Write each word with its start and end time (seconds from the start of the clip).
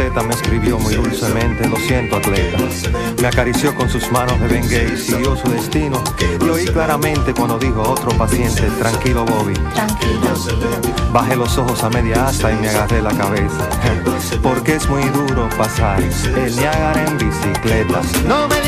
receta 0.00 0.22
me 0.22 0.32
escribió 0.32 0.78
muy 0.78 0.94
dulcemente, 0.94 1.68
lo 1.68 1.76
siento, 1.76 2.16
atleta. 2.16 2.58
Me 3.20 3.28
acarició 3.28 3.74
con 3.74 3.88
sus 3.90 4.10
manos 4.10 4.40
de 4.40 4.48
Bengay 4.48 4.94
y 4.94 4.96
siguió 4.96 5.36
su 5.36 5.48
destino. 5.50 6.02
Y 6.40 6.48
oí 6.48 6.64
claramente 6.64 7.34
cuando 7.34 7.58
dijo 7.58 7.82
a 7.82 7.90
otro 7.90 8.10
paciente, 8.16 8.62
tranquilo, 8.78 9.26
Bobby. 9.26 9.54
Bajé 11.12 11.36
los 11.36 11.58
ojos 11.58 11.82
a 11.82 11.90
media 11.90 12.28
asta 12.28 12.50
y 12.50 12.56
me 12.56 12.70
agarré 12.70 13.02
la 13.02 13.12
cabeza. 13.12 13.68
Porque 14.42 14.76
es 14.76 14.88
muy 14.88 15.02
duro 15.10 15.48
pasar 15.58 16.00
el 16.00 16.56
Niágara 16.56 17.04
en 17.06 17.18
bicicleta. 17.18 18.00
No 18.26 18.48
me 18.48 18.60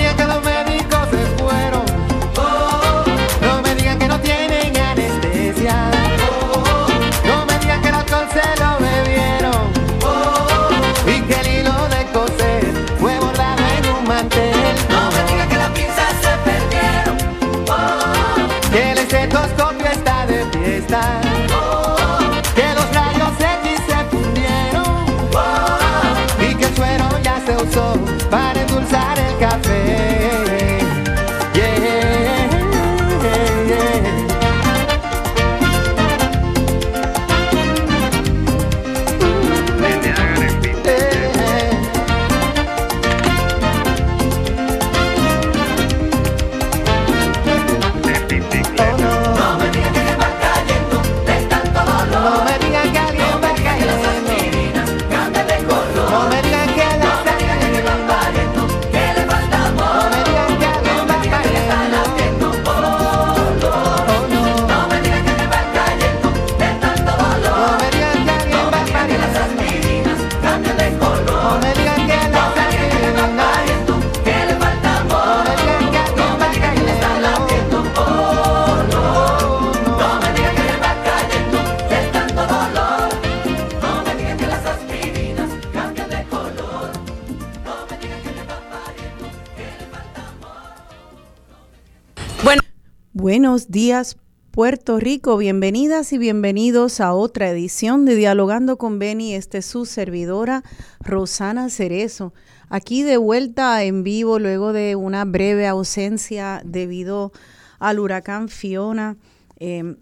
Buenos 93.52 93.70
días, 93.70 94.16
Puerto 94.50 94.98
Rico. 94.98 95.36
Bienvenidas 95.36 96.14
y 96.14 96.16
bienvenidos 96.16 97.02
a 97.02 97.12
otra 97.12 97.50
edición 97.50 98.06
de 98.06 98.14
Dialogando 98.14 98.78
con 98.78 98.98
Beni. 98.98 99.34
Este 99.34 99.58
es 99.58 99.66
su 99.66 99.84
servidora, 99.84 100.62
Rosana 101.00 101.68
Cerezo. 101.68 102.32
Aquí 102.70 103.02
de 103.02 103.18
vuelta 103.18 103.84
en 103.84 104.04
vivo 104.04 104.38
luego 104.38 104.72
de 104.72 104.96
una 104.96 105.26
breve 105.26 105.66
ausencia 105.66 106.62
debido 106.64 107.32
al 107.78 107.98
huracán 107.98 108.48
Fiona. 108.48 109.18
Eh, 109.58 109.96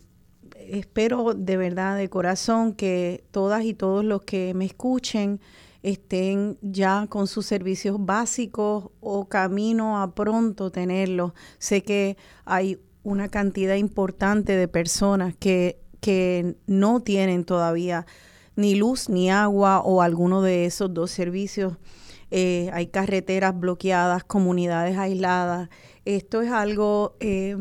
espero 0.55 1.35
de 1.35 1.57
verdad, 1.57 1.97
de 1.97 2.09
corazón, 2.09 2.73
que 2.73 3.25
todas 3.33 3.65
y 3.65 3.75
todos 3.75 4.05
los 4.05 4.23
que 4.23 4.55
me 4.55 4.65
escuchen 4.65 5.41
estén 5.83 6.57
ya 6.63 7.09
con 7.09 7.27
sus 7.27 7.47
servicios 7.47 7.97
básicos 7.99 8.91
o 9.01 9.29
camino 9.29 10.01
a 10.01 10.15
pronto 10.15 10.71
tenerlos. 10.71 11.33
Sé 11.59 11.83
que 11.83 12.17
hay 12.45 12.79
una 13.03 13.29
cantidad 13.29 13.77
importante 13.77 14.57
de 14.57 14.69
personas 14.69 15.35
que, 15.37 15.81
que 16.01 16.57
no 16.67 17.01
tienen 17.01 17.45
todavía 17.45 18.07
ni 18.57 18.75
luz 18.75 19.09
ni 19.09 19.31
agua 19.31 19.81
o 19.81 20.03
alguno 20.03 20.43
de 20.43 20.67
esos 20.67 20.93
dos 20.93 21.11
servicios. 21.11 21.75
Eh, 22.31 22.71
hay 22.73 22.87
carreteras 22.87 23.59
bloqueadas, 23.59 24.25
comunidades 24.25 24.97
aisladas. 24.97 25.69
Esto 26.05 26.43
es 26.43 26.51
algo 26.51 27.17
eh, 27.21 27.57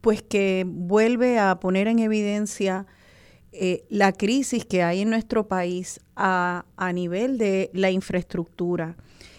pues 0.00 0.22
que 0.22 0.64
vuelve 0.66 1.38
a 1.38 1.58
poner 1.58 1.88
en 1.88 1.98
evidencia 1.98 2.86
eh, 3.52 3.84
la 3.88 4.12
crisis 4.12 4.64
que 4.64 4.82
hay 4.82 5.00
en 5.00 5.10
nuestro 5.10 5.48
país 5.48 6.00
a, 6.14 6.66
a 6.76 6.92
nivel 6.92 7.38
de 7.38 7.70
la 7.72 7.90
infraestructura. 7.90 8.96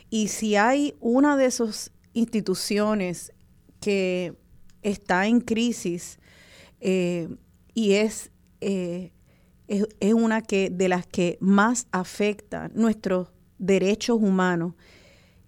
Y 0.09 0.29
si 0.29 0.55
hay 0.55 0.95
una 0.99 1.37
de 1.37 1.45
esas 1.45 1.91
instituciones 2.13 3.33
que 3.79 4.35
está 4.91 5.27
en 5.27 5.41
crisis 5.41 6.19
eh, 6.79 7.29
y 7.73 7.93
es, 7.93 8.31
es, 8.61 9.11
es, 9.67 10.13
una 10.13 10.41
que, 10.41 10.69
de 10.69 10.89
las 10.89 11.05
que 11.05 11.37
más 11.41 11.87
afecta 11.91 12.69
nuestros 12.73 13.29
derechos 13.57 14.17
humanos, 14.21 14.73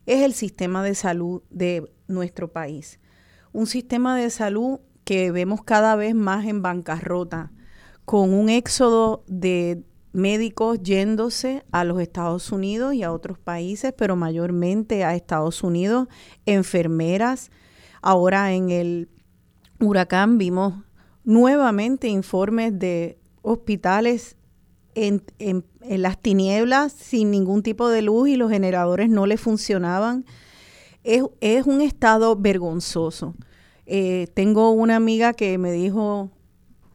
es 0.05 0.23
el 0.23 0.33
sistema 0.33 0.83
de 0.83 0.95
salud 0.95 1.43
de 1.49 1.91
nuestro 2.07 2.51
país. 2.51 2.99
Un 3.51 3.67
sistema 3.67 4.17
de 4.17 4.29
salud 4.29 4.79
que 5.03 5.31
vemos 5.31 5.63
cada 5.63 5.95
vez 5.95 6.15
más 6.15 6.45
en 6.45 6.61
bancarrota, 6.61 7.51
con 8.05 8.33
un 8.33 8.49
éxodo 8.49 9.23
de 9.27 9.83
médicos 10.11 10.81
yéndose 10.81 11.63
a 11.71 11.83
los 11.83 12.01
Estados 12.01 12.51
Unidos 12.51 12.95
y 12.95 13.03
a 13.03 13.11
otros 13.11 13.37
países, 13.37 13.93
pero 13.95 14.15
mayormente 14.15 15.03
a 15.03 15.15
Estados 15.15 15.63
Unidos, 15.63 16.07
enfermeras. 16.45 17.51
Ahora 18.01 18.53
en 18.53 18.71
el 18.71 19.09
huracán 19.79 20.37
vimos 20.37 20.73
nuevamente 21.23 22.07
informes 22.07 22.77
de 22.77 23.17
hospitales 23.41 24.35
en, 24.95 25.23
las 25.79 26.21
tinieblas 26.21 26.91
sin 26.93 27.31
ningún 27.31 27.63
tipo 27.63 27.89
de 27.89 28.01
luz 28.01 28.29
y 28.29 28.35
los 28.35 28.51
generadores 28.51 29.09
no 29.09 29.25
le 29.25 29.37
funcionaban. 29.37 30.25
Es, 31.03 31.65
un 31.65 31.81
estado 31.81 32.35
vergonzoso. 32.35 33.35
Eh, 33.85 34.27
tengo 34.33 34.71
una 34.71 34.95
amiga 34.95 35.33
que 35.33 35.57
me 35.57 35.71
dijo 35.71 36.29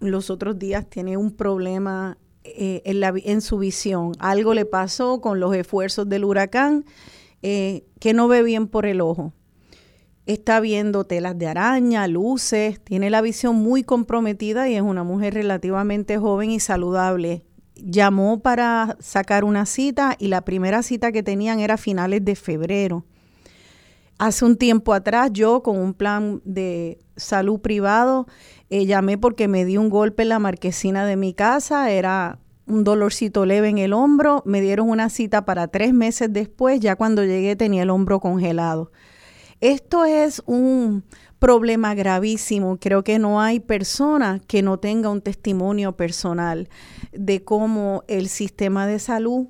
los 0.00 0.30
otros 0.30 0.58
días 0.58 0.88
tiene 0.88 1.16
un 1.16 1.32
problema 1.32 2.18
eh, 2.44 2.82
en, 2.84 3.00
la, 3.00 3.12
en, 3.16 3.40
su 3.40 3.58
visión. 3.58 4.12
Algo 4.18 4.54
le 4.54 4.66
pasó 4.66 5.20
con 5.20 5.40
los 5.40 5.54
esfuerzos 5.54 6.08
del 6.08 6.24
huracán 6.24 6.84
eh, 7.42 7.84
que 8.00 8.12
no 8.12 8.28
ve 8.28 8.42
bien 8.42 8.68
por 8.68 8.86
el 8.86 9.00
ojo. 9.00 9.32
Está 10.26 10.60
viendo 10.60 11.04
telas 11.04 11.38
de 11.38 11.48
araña, 11.48 12.08
luces, 12.08 12.80
tiene 12.80 13.10
la 13.10 13.20
visión 13.20 13.56
muy 13.56 13.84
comprometida 13.84 14.70
y 14.70 14.74
es 14.74 14.80
una 14.80 15.04
mujer 15.04 15.34
relativamente 15.34 16.16
joven 16.16 16.50
y 16.50 16.60
saludable. 16.60 17.44
Llamó 17.74 18.40
para 18.40 18.96
sacar 19.00 19.44
una 19.44 19.66
cita 19.66 20.16
y 20.18 20.28
la 20.28 20.42
primera 20.42 20.82
cita 20.82 21.12
que 21.12 21.22
tenían 21.22 21.60
era 21.60 21.74
a 21.74 21.78
finales 21.78 22.24
de 22.24 22.36
febrero. 22.36 23.04
Hace 24.16 24.46
un 24.46 24.56
tiempo 24.56 24.94
atrás 24.94 25.30
yo 25.30 25.62
con 25.62 25.76
un 25.76 25.92
plan 25.92 26.40
de 26.44 26.98
salud 27.16 27.60
privado 27.60 28.26
eh, 28.70 28.86
llamé 28.86 29.18
porque 29.18 29.46
me 29.46 29.66
di 29.66 29.76
un 29.76 29.90
golpe 29.90 30.22
en 30.22 30.30
la 30.30 30.38
marquesina 30.38 31.04
de 31.04 31.16
mi 31.16 31.34
casa, 31.34 31.90
era 31.90 32.38
un 32.66 32.82
dolorcito 32.82 33.44
leve 33.44 33.68
en 33.68 33.76
el 33.76 33.92
hombro, 33.92 34.42
me 34.46 34.62
dieron 34.62 34.88
una 34.88 35.10
cita 35.10 35.44
para 35.44 35.68
tres 35.68 35.92
meses 35.92 36.32
después, 36.32 36.80
ya 36.80 36.96
cuando 36.96 37.22
llegué 37.24 37.56
tenía 37.56 37.82
el 37.82 37.90
hombro 37.90 38.20
congelado. 38.20 38.90
Esto 39.64 40.04
es 40.04 40.42
un 40.44 41.04
problema 41.38 41.94
gravísimo. 41.94 42.76
Creo 42.78 43.02
que 43.02 43.18
no 43.18 43.40
hay 43.40 43.60
persona 43.60 44.42
que 44.46 44.60
no 44.60 44.78
tenga 44.78 45.08
un 45.08 45.22
testimonio 45.22 45.96
personal 45.96 46.68
de 47.12 47.44
cómo 47.44 48.04
el 48.06 48.28
sistema 48.28 48.86
de 48.86 48.98
salud 48.98 49.46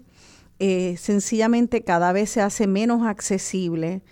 eh, 0.60 0.94
sencillamente 0.98 1.82
cada 1.82 2.12
vez 2.12 2.30
se 2.30 2.40
hace 2.40 2.68
menos 2.68 3.04
accesible 3.04 4.02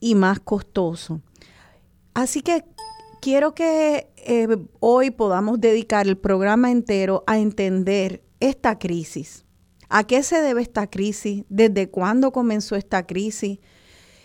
y 0.00 0.16
más 0.16 0.40
costoso. 0.40 1.20
Así 2.14 2.42
que 2.42 2.64
quiero 3.22 3.54
que 3.54 4.08
eh, 4.16 4.48
hoy 4.80 5.12
podamos 5.12 5.60
dedicar 5.60 6.08
el 6.08 6.18
programa 6.18 6.72
entero 6.72 7.22
a 7.28 7.38
entender 7.38 8.24
esta 8.40 8.80
crisis. 8.80 9.44
¿A 9.88 10.02
qué 10.02 10.24
se 10.24 10.42
debe 10.42 10.62
esta 10.62 10.88
crisis? 10.88 11.44
¿Desde 11.48 11.90
cuándo 11.90 12.32
comenzó 12.32 12.74
esta 12.74 13.06
crisis? 13.06 13.60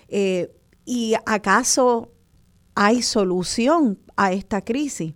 Eh, 0.08 0.56
¿Y 0.92 1.14
acaso 1.28 2.14
hay 2.74 3.04
solución 3.04 4.00
a 4.18 4.32
esta 4.32 4.62
crisis? 4.62 5.14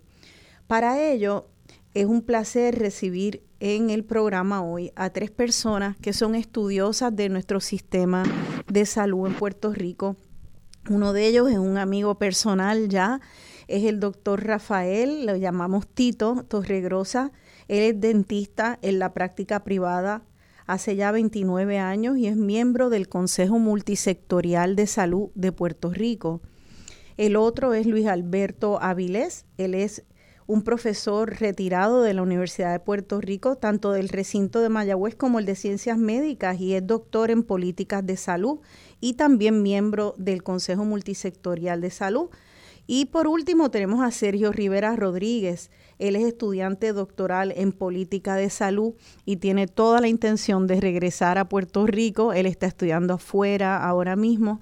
Para 0.68 1.02
ello, 1.02 1.48
es 1.94 2.06
un 2.06 2.22
placer 2.22 2.78
recibir 2.78 3.42
en 3.58 3.90
el 3.90 4.04
programa 4.04 4.62
hoy 4.62 4.92
a 4.94 5.10
tres 5.10 5.32
personas 5.32 5.96
que 5.96 6.12
son 6.12 6.36
estudiosas 6.36 7.16
de 7.16 7.28
nuestro 7.28 7.58
sistema 7.58 8.22
de 8.68 8.86
salud 8.86 9.26
en 9.26 9.34
Puerto 9.34 9.72
Rico. 9.72 10.14
Uno 10.88 11.12
de 11.12 11.26
ellos 11.26 11.50
es 11.50 11.58
un 11.58 11.76
amigo 11.76 12.20
personal 12.20 12.88
ya 12.88 13.20
es 13.66 13.82
el 13.82 13.98
doctor 13.98 14.44
Rafael, 14.44 15.26
lo 15.26 15.34
llamamos 15.34 15.88
Tito 15.88 16.44
Torregrosa. 16.46 17.32
Él 17.66 17.82
es 17.82 18.00
dentista 18.00 18.78
en 18.80 19.00
la 19.00 19.12
práctica 19.12 19.64
privada 19.64 20.22
hace 20.66 20.96
ya 20.96 21.12
29 21.12 21.78
años 21.78 22.16
y 22.16 22.26
es 22.26 22.36
miembro 22.36 22.90
del 22.90 23.08
Consejo 23.08 23.58
Multisectorial 23.58 24.76
de 24.76 24.86
Salud 24.86 25.30
de 25.34 25.52
Puerto 25.52 25.90
Rico. 25.90 26.40
El 27.16 27.36
otro 27.36 27.74
es 27.74 27.86
Luis 27.86 28.06
Alberto 28.06 28.80
Avilés. 28.82 29.44
Él 29.56 29.74
es 29.74 30.04
un 30.46 30.62
profesor 30.62 31.40
retirado 31.40 32.02
de 32.02 32.12
la 32.12 32.22
Universidad 32.22 32.72
de 32.72 32.80
Puerto 32.80 33.20
Rico, 33.20 33.56
tanto 33.56 33.92
del 33.92 34.08
recinto 34.08 34.60
de 34.60 34.68
Mayagüez 34.68 35.14
como 35.14 35.38
el 35.38 35.46
de 35.46 35.54
Ciencias 35.54 35.96
Médicas, 35.96 36.60
y 36.60 36.74
es 36.74 36.86
doctor 36.86 37.30
en 37.30 37.44
políticas 37.44 38.04
de 38.04 38.16
salud 38.16 38.60
y 39.00 39.14
también 39.14 39.62
miembro 39.62 40.14
del 40.18 40.42
Consejo 40.42 40.84
Multisectorial 40.84 41.80
de 41.80 41.90
Salud. 41.90 42.28
Y 42.86 43.06
por 43.06 43.26
último 43.26 43.70
tenemos 43.70 44.04
a 44.04 44.10
Sergio 44.10 44.52
Rivera 44.52 44.94
Rodríguez. 44.96 45.70
Él 45.98 46.16
es 46.16 46.24
estudiante 46.24 46.92
doctoral 46.92 47.52
en 47.56 47.72
política 47.72 48.36
de 48.36 48.50
salud 48.50 48.94
y 49.24 49.36
tiene 49.36 49.66
toda 49.66 50.00
la 50.00 50.08
intención 50.08 50.66
de 50.66 50.80
regresar 50.80 51.38
a 51.38 51.48
Puerto 51.48 51.86
Rico. 51.86 52.32
Él 52.32 52.46
está 52.46 52.66
estudiando 52.66 53.14
afuera 53.14 53.84
ahora 53.84 54.16
mismo 54.16 54.60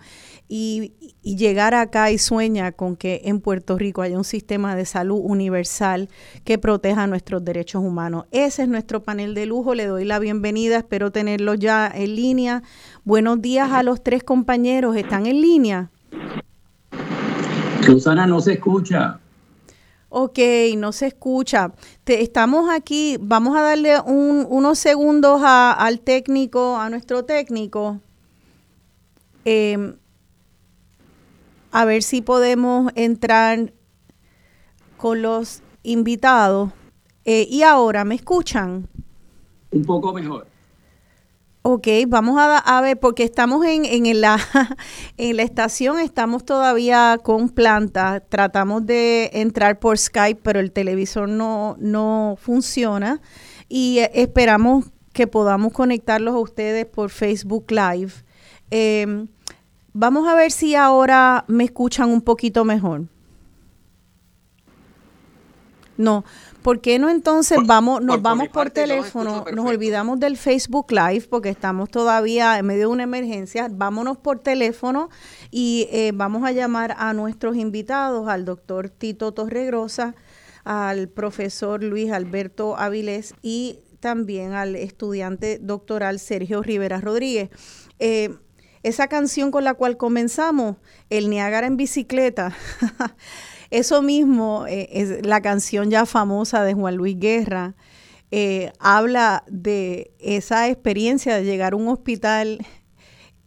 y, 0.48 0.92
llegar 1.22 1.74
acá 1.74 2.10
y 2.10 2.18
sueña 2.18 2.72
con 2.72 2.96
que 2.96 3.22
en 3.24 3.40
Puerto 3.40 3.78
Rico 3.78 4.02
haya 4.02 4.18
un 4.18 4.24
sistema 4.24 4.76
de 4.76 4.84
salud 4.84 5.20
universal 5.22 6.08
que 6.44 6.58
proteja 6.58 7.06
nuestros 7.06 7.44
derechos 7.44 7.82
humanos. 7.82 8.26
Ese 8.32 8.62
es 8.62 8.68
nuestro 8.68 9.02
panel 9.02 9.34
de 9.34 9.46
lujo. 9.46 9.74
Le 9.74 9.86
doy 9.86 10.04
la 10.04 10.18
bienvenida. 10.18 10.76
Espero 10.76 11.10
tenerlo 11.10 11.54
ya 11.54 11.90
en 11.92 12.16
línea. 12.16 12.62
Buenos 13.04 13.40
días 13.40 13.70
a 13.72 13.82
los 13.82 14.02
tres 14.02 14.24
compañeros. 14.24 14.96
¿Están 14.96 15.26
en 15.26 15.40
línea? 15.40 15.90
Susana 17.84 18.26
no 18.26 18.40
se 18.40 18.52
escucha. 18.54 19.21
Ok, 20.14 20.38
no 20.76 20.92
se 20.92 21.06
escucha. 21.06 21.72
Te, 22.04 22.20
estamos 22.20 22.68
aquí, 22.70 23.16
vamos 23.18 23.56
a 23.56 23.62
darle 23.62 23.98
unos 23.98 24.78
segundos 24.78 25.40
al 25.42 26.00
técnico, 26.00 26.76
a 26.76 26.90
nuestro 26.90 27.24
técnico. 27.24 27.98
Em, 29.46 29.96
a 31.70 31.86
ver 31.86 32.02
si 32.02 32.20
podemos 32.20 32.92
entrar 32.94 33.72
con 34.98 35.22
los 35.22 35.62
invitados. 35.82 36.72
Eh, 37.24 37.46
y 37.48 37.62
ahora, 37.62 38.04
¿me 38.04 38.16
escuchan? 38.16 38.86
Un 39.70 39.84
poco 39.86 40.12
mejor. 40.12 40.46
Ok, 41.64 41.86
vamos 42.08 42.36
a, 42.40 42.80
ver, 42.80 42.98
porque 42.98 43.22
estamos 43.22 43.64
en, 43.64 43.84
en, 43.84 44.20
la, 44.20 44.36
en 45.16 45.36
la 45.36 45.44
estación, 45.44 46.00
estamos 46.00 46.44
todavía 46.44 47.20
con 47.22 47.48
planta, 47.50 48.18
tratamos 48.18 48.84
de 48.84 49.30
entrar 49.32 49.78
por 49.78 49.96
Skype, 49.96 50.40
pero 50.42 50.58
el 50.58 50.72
televisor 50.72 51.28
no, 51.28 51.76
no 51.78 52.36
funciona 52.40 53.20
y 53.68 53.98
eh, 54.00 54.10
esperamos 54.14 54.86
que 55.12 55.28
podamos 55.28 55.72
conectarlos 55.72 56.34
a 56.34 56.38
ustedes 56.38 56.84
por 56.84 57.10
Facebook 57.10 57.66
Live. 57.70 58.12
Em, 58.70 59.28
vamos 59.92 60.26
a 60.26 60.34
ver 60.34 60.50
si 60.50 60.74
ahora 60.74 61.44
me 61.46 61.64
escuchan 61.64 62.10
un 62.10 62.22
poquito 62.22 62.64
mejor. 62.64 63.06
No, 65.96 66.24
¿Por 66.62 66.80
qué 66.80 66.98
no 66.98 67.08
entonces 67.08 67.58
vamos, 67.64 68.02
nos 68.02 68.22
vamos 68.22 68.48
por, 68.48 68.70
teléfono, 68.70 69.44
nos 69.52 69.66
olvidamos 69.66 70.20
del 70.20 70.36
Facebook 70.36 70.92
Live 70.92 71.26
porque 71.28 71.48
estamos 71.48 71.90
todavía 71.90 72.58
en 72.58 72.66
medio 72.66 72.82
de 72.82 72.86
una 72.86 73.02
emergencia, 73.02 73.68
vámonos 73.70 74.16
por 74.16 74.38
teléfono 74.38 75.10
y 75.50 75.88
eh, 75.90 76.12
vamos 76.14 76.44
a 76.44 76.52
llamar 76.52 76.94
a 76.98 77.12
nuestros 77.14 77.56
invitados, 77.56 78.28
al 78.28 78.44
doctor 78.44 78.90
Tito 78.90 79.32
Torregrosa, 79.32 80.14
al 80.64 81.08
profesor 81.08 81.82
Luis 81.82 82.12
Alberto 82.12 82.76
Avilés 82.76 83.34
y 83.42 83.80
también 83.98 84.52
al 84.52 84.76
estudiante 84.76 85.58
doctoral 85.60 86.20
Sergio 86.20 86.62
Rivera 86.62 87.00
Rodríguez. 87.00 87.50
Eh, 87.98 88.36
esa 88.82 89.06
canción 89.06 89.50
con 89.52 89.64
la 89.64 89.74
cual 89.74 89.96
comenzamos, 89.96 90.76
El 91.08 91.30
Niágara 91.30 91.66
en 91.66 91.76
bicicleta, 91.76 92.52
Eso 93.72 94.02
mismo, 94.02 94.66
eh, 94.68 94.86
es 94.92 95.24
la 95.24 95.40
canción 95.40 95.90
ya 95.90 96.04
famosa 96.04 96.62
de 96.62 96.74
Juan 96.74 96.94
Luis 96.94 97.18
Guerra, 97.18 97.74
eh, 98.30 98.70
habla 98.78 99.44
de 99.48 100.12
esa 100.18 100.68
experiencia 100.68 101.36
de 101.36 101.44
llegar 101.44 101.72
a 101.72 101.76
un 101.76 101.88
hospital, 101.88 102.58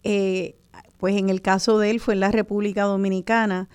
eh, 0.02 0.56
pues 0.98 1.16
en 1.16 1.30
el 1.30 1.44
caso 1.44 1.78
de 1.78 1.92
él 1.92 2.00
fue 2.00 2.16
en 2.16 2.22
la 2.22 2.32
República 2.32 2.86
Dominicana, 2.86 3.70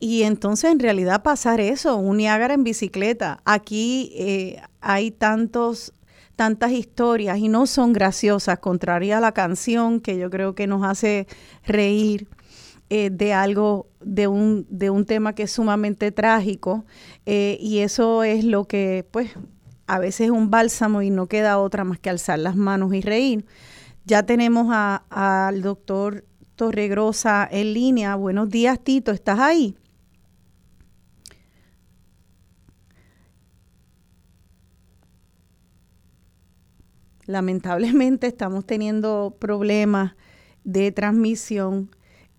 y 0.00 0.24
entonces 0.24 0.72
en 0.72 0.80
realidad 0.80 1.22
pasar 1.22 1.60
eso, 1.60 1.94
un 1.96 2.16
Niágara 2.16 2.54
en 2.54 2.64
bicicleta. 2.64 3.40
Aquí 3.44 4.56
hay 4.80 5.12
tantos 5.12 5.94
tantas 6.34 6.72
historias 6.72 7.38
y 7.38 7.46
no 7.46 7.68
son 7.68 7.92
graciosas, 7.92 8.58
contraria 8.58 9.18
a 9.18 9.20
la 9.20 9.30
canción 9.30 10.00
que 10.00 10.18
yo 10.18 10.28
creo 10.28 10.56
que 10.56 10.66
nos 10.66 10.84
hace 10.84 11.28
reír. 11.64 12.26
Eh, 12.96 13.10
de 13.10 13.32
algo, 13.32 13.88
de 14.00 14.28
un, 14.28 14.68
de 14.70 14.88
un 14.88 15.04
tema 15.04 15.34
que 15.34 15.42
es 15.42 15.50
sumamente 15.50 16.12
trágico 16.12 16.84
eh, 17.26 17.58
y 17.60 17.80
eso 17.80 18.22
es 18.22 18.44
lo 18.44 18.68
que 18.68 19.04
pues 19.10 19.32
a 19.88 19.98
veces 19.98 20.26
es 20.26 20.30
un 20.30 20.48
bálsamo 20.48 21.02
y 21.02 21.10
no 21.10 21.26
queda 21.26 21.58
otra 21.58 21.82
más 21.82 21.98
que 21.98 22.08
alzar 22.08 22.38
las 22.38 22.54
manos 22.54 22.94
y 22.94 23.00
reír. 23.00 23.46
Ya 24.04 24.22
tenemos 24.22 24.68
al 24.70 25.60
doctor 25.62 26.24
Torregrosa 26.54 27.48
en 27.50 27.74
línea. 27.74 28.14
Buenos 28.14 28.48
días, 28.48 28.78
Tito, 28.78 29.10
¿estás 29.10 29.40
ahí? 29.40 29.76
Lamentablemente 37.26 38.28
estamos 38.28 38.64
teniendo 38.64 39.36
problemas 39.40 40.14
de 40.62 40.92
transmisión. 40.92 41.90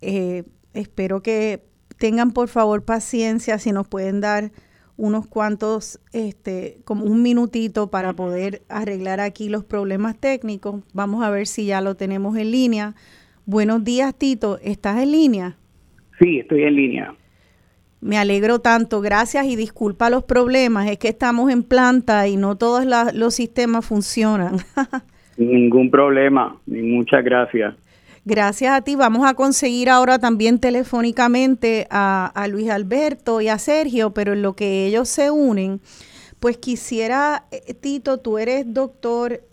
Eh, 0.08 0.44
espero 0.76 1.24
que 1.24 1.64
tengan 1.98 2.32
por 2.32 2.48
favor 2.48 2.86
paciencia 2.86 3.58
si 3.58 3.72
nos 3.72 3.88
pueden 3.88 4.22
dar 4.22 4.52
unos 4.98 5.28
cuantos, 5.28 6.00
este, 6.14 6.78
como 6.86 7.06
un 7.06 7.24
minutito 7.24 7.90
para 7.90 8.14
poder 8.14 8.62
arreglar 8.70 9.20
aquí 9.20 9.50
los 9.50 9.64
problemas 9.64 10.18
técnicos. 10.20 10.84
Vamos 10.94 11.24
a 11.24 11.32
ver 11.32 11.48
si 11.48 11.66
ya 11.66 11.82
lo 11.82 11.96
tenemos 11.96 12.38
en 12.38 12.52
línea. 12.52 12.94
Buenos 13.46 13.84
días, 13.84 14.16
Tito. 14.16 14.60
¿Estás 14.64 15.02
en 15.02 15.12
línea? 15.12 15.58
Sí, 16.20 16.40
estoy 16.40 16.64
en 16.64 16.76
línea. 16.76 17.16
Me 18.00 18.20
alegro 18.20 18.60
tanto, 18.60 19.02
gracias 19.02 19.48
y 19.48 19.56
disculpa 19.56 20.12
los 20.12 20.24
problemas, 20.24 20.88
es 20.88 21.00
que 21.00 21.08
estamos 21.08 21.52
en 21.52 21.64
planta 21.64 22.28
y 22.28 22.38
no 22.38 22.56
todos 22.56 22.86
los 22.86 23.34
sistemas 23.34 23.86
funcionan. 23.86 24.58
Ningún 25.38 25.90
problema, 25.90 26.56
muchas 26.68 27.24
gracias. 27.24 27.74
Gracias 28.28 28.74
a 28.74 28.82
ti. 28.82 28.96
Vamos 28.96 29.24
a 29.28 29.36
conseguir 29.36 29.88
ahora 29.88 30.18
también 30.18 30.58
telefónicamente 30.60 31.86
a, 31.92 32.48
Luis 32.50 32.72
Alberto 32.72 33.40
y 33.40 33.50
a 33.50 33.60
Sergio, 33.60 34.16
pero 34.16 34.34
en 34.34 34.42
lo 34.42 34.56
que 34.56 34.88
ellos 34.88 35.10
se 35.10 35.30
unen, 35.30 35.80
pues 36.40 36.58
quisiera, 36.58 37.46
eh, 37.52 37.76
Tito, 37.76 38.20
tú 38.20 38.40
eres 38.40 38.66
doctor 38.74 39.44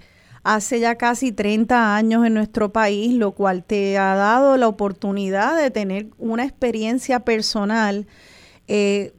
hace 0.42 0.80
ya 0.80 0.96
casi 0.96 1.32
30 1.32 1.94
años 1.94 2.24
en 2.26 2.32
nuestro 2.32 2.72
país, 2.72 3.12
lo 3.12 3.32
cual 3.32 3.62
te 3.62 3.98
ha 3.98 4.14
dado 4.14 4.56
la 4.56 4.68
oportunidad 4.68 5.54
de 5.56 5.70
tener 5.70 6.06
una 6.18 6.44
experiencia 6.44 7.20
personal 7.20 8.06
eh, 8.68 9.12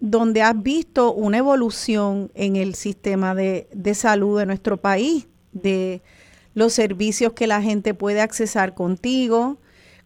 donde 0.00 0.42
has 0.42 0.60
visto 0.60 1.14
una 1.14 1.38
evolución 1.38 2.32
en 2.34 2.56
el 2.56 2.74
sistema 2.74 3.36
de, 3.36 3.68
salud 3.94 4.40
de 4.40 4.46
nuestro 4.46 4.78
país, 4.78 5.28
de 5.52 6.02
los 6.56 6.72
servicios 6.72 7.34
que 7.34 7.46
la 7.46 7.60
gente 7.60 7.92
puede 7.92 8.22
accesar 8.22 8.72
contigo, 8.72 9.58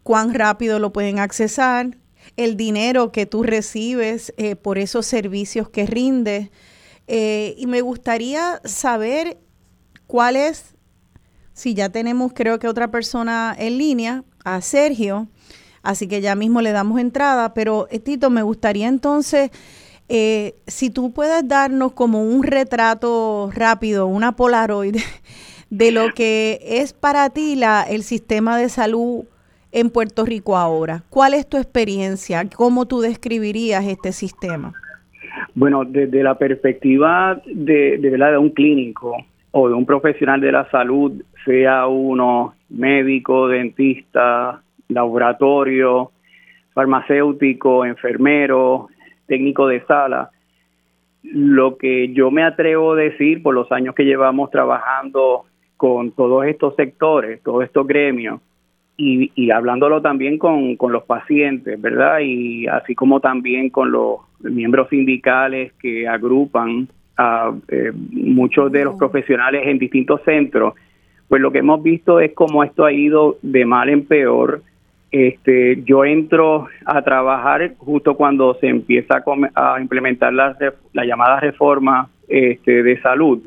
cuán 0.02 0.34
rápido 0.34 0.80
lo 0.80 0.92
pueden 0.92 1.20
accesar, 1.20 1.96
el 2.36 2.56
dinero 2.56 3.12
que 3.12 3.24
tú 3.24 3.44
recibes 3.44 4.34
eh, 4.36 4.56
por 4.56 4.76
esos 4.76 5.06
servicios 5.06 5.68
que 5.68 5.86
rindes. 5.86 6.50
Eh, 7.06 7.54
y 7.56 7.68
me 7.68 7.82
gustaría 7.82 8.60
saber 8.64 9.38
cuál 10.08 10.34
es, 10.34 10.74
si 11.52 11.74
ya 11.74 11.88
tenemos 11.88 12.32
creo 12.34 12.58
que 12.58 12.66
otra 12.66 12.90
persona 12.90 13.54
en 13.56 13.78
línea, 13.78 14.24
a 14.44 14.60
Sergio, 14.60 15.28
así 15.84 16.08
que 16.08 16.20
ya 16.20 16.34
mismo 16.34 16.62
le 16.62 16.72
damos 16.72 16.98
entrada, 16.98 17.54
pero 17.54 17.86
eh, 17.92 18.00
Tito, 18.00 18.28
me 18.28 18.42
gustaría 18.42 18.88
entonces, 18.88 19.52
si 20.66 20.90
tú 20.90 21.12
puedes 21.12 21.46
darnos 21.46 21.92
como 21.92 22.24
un 22.24 22.42
retrato 22.42 23.52
rápido, 23.54 24.08
una 24.08 24.34
polaroid 24.34 24.96
de 25.70 25.92
lo 25.92 26.08
que 26.14 26.58
es 26.62 26.92
para 26.92 27.30
ti 27.30 27.56
la, 27.56 27.82
el 27.82 28.02
sistema 28.02 28.58
de 28.58 28.68
salud 28.68 29.24
en 29.72 29.90
Puerto 29.90 30.24
Rico 30.24 30.56
ahora. 30.56 31.04
¿Cuál 31.10 31.34
es 31.34 31.48
tu 31.48 31.56
experiencia? 31.56 32.42
¿Cómo 32.56 32.86
tú 32.86 33.00
describirías 33.00 33.86
este 33.86 34.12
sistema? 34.12 34.72
Bueno, 35.54 35.84
desde 35.84 36.22
la 36.22 36.36
perspectiva 36.36 37.40
de, 37.46 37.98
de, 37.98 38.10
de 38.10 38.38
un 38.38 38.50
clínico 38.50 39.16
o 39.52 39.68
de 39.68 39.74
un 39.74 39.86
profesional 39.86 40.40
de 40.40 40.52
la 40.52 40.68
salud, 40.70 41.22
sea 41.44 41.86
uno 41.86 42.54
médico, 42.68 43.48
dentista, 43.48 44.62
laboratorio, 44.88 46.10
farmacéutico, 46.74 47.84
enfermero, 47.84 48.88
técnico 49.26 49.66
de 49.66 49.84
sala. 49.86 50.30
Lo 51.22 51.76
que 51.76 52.12
yo 52.12 52.30
me 52.30 52.42
atrevo 52.42 52.92
a 52.92 52.96
decir 52.96 53.42
por 53.42 53.54
los 53.54 53.70
años 53.72 53.94
que 53.94 54.04
llevamos 54.04 54.50
trabajando 54.50 55.46
con 55.80 56.10
todos 56.10 56.44
estos 56.44 56.76
sectores, 56.76 57.42
todos 57.42 57.64
estos 57.64 57.86
gremios, 57.86 58.42
y, 58.98 59.32
y 59.34 59.50
hablándolo 59.50 60.02
también 60.02 60.36
con, 60.36 60.76
con, 60.76 60.92
los 60.92 61.04
pacientes, 61.04 61.80
¿verdad? 61.80 62.18
Y 62.20 62.66
así 62.66 62.94
como 62.94 63.20
también 63.20 63.70
con 63.70 63.90
los 63.90 64.18
miembros 64.40 64.90
sindicales 64.90 65.72
que 65.80 66.06
agrupan 66.06 66.86
a 67.16 67.54
eh, 67.68 67.92
muchos 67.94 68.70
de 68.70 68.84
los 68.84 68.96
profesionales 68.96 69.62
en 69.64 69.78
distintos 69.78 70.20
centros, 70.22 70.74
pues 71.28 71.40
lo 71.40 71.50
que 71.50 71.60
hemos 71.60 71.82
visto 71.82 72.20
es 72.20 72.34
cómo 72.34 72.62
esto 72.62 72.84
ha 72.84 72.92
ido 72.92 73.38
de 73.40 73.64
mal 73.64 73.88
en 73.88 74.04
peor 74.04 74.60
este, 75.10 75.82
yo 75.84 76.04
entro 76.04 76.68
a 76.84 77.02
trabajar 77.02 77.72
justo 77.78 78.14
cuando 78.14 78.54
se 78.60 78.68
empieza 78.68 79.24
a, 79.54 79.80
implementar 79.80 80.32
la, 80.32 80.56
la, 80.92 81.04
llamada 81.04 81.40
reforma 81.40 82.08
este, 82.28 82.82
de 82.82 83.00
salud. 83.00 83.40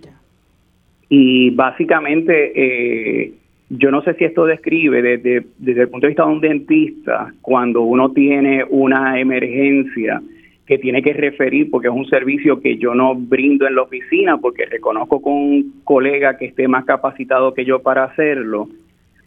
Y 1.15 1.51
básicamente, 1.51 2.33
eh, 2.55 3.33
yo 3.69 3.91
no 3.91 4.01
sé 4.01 4.15
si 4.15 4.23
esto 4.23 4.45
describe 4.45 4.99
desde, 5.03 5.45
desde 5.59 5.81
el 5.81 5.89
punto 5.89 6.07
de 6.07 6.09
vista 6.09 6.25
de 6.25 6.31
un 6.31 6.41
dentista, 6.41 7.31
cuando 7.39 7.83
uno 7.83 8.11
tiene 8.13 8.65
una 8.67 9.19
emergencia 9.19 10.23
que 10.65 10.79
tiene 10.79 11.03
que 11.03 11.13
referir, 11.13 11.69
porque 11.69 11.89
es 11.89 11.93
un 11.93 12.07
servicio 12.07 12.59
que 12.59 12.77
yo 12.77 12.95
no 12.95 13.13
brindo 13.13 13.67
en 13.67 13.75
la 13.75 13.83
oficina, 13.83 14.37
porque 14.37 14.65
reconozco 14.65 15.21
con 15.21 15.33
un 15.33 15.81
colega 15.83 16.35
que 16.35 16.45
esté 16.45 16.67
más 16.67 16.83
capacitado 16.85 17.53
que 17.53 17.63
yo 17.63 17.83
para 17.83 18.05
hacerlo 18.05 18.67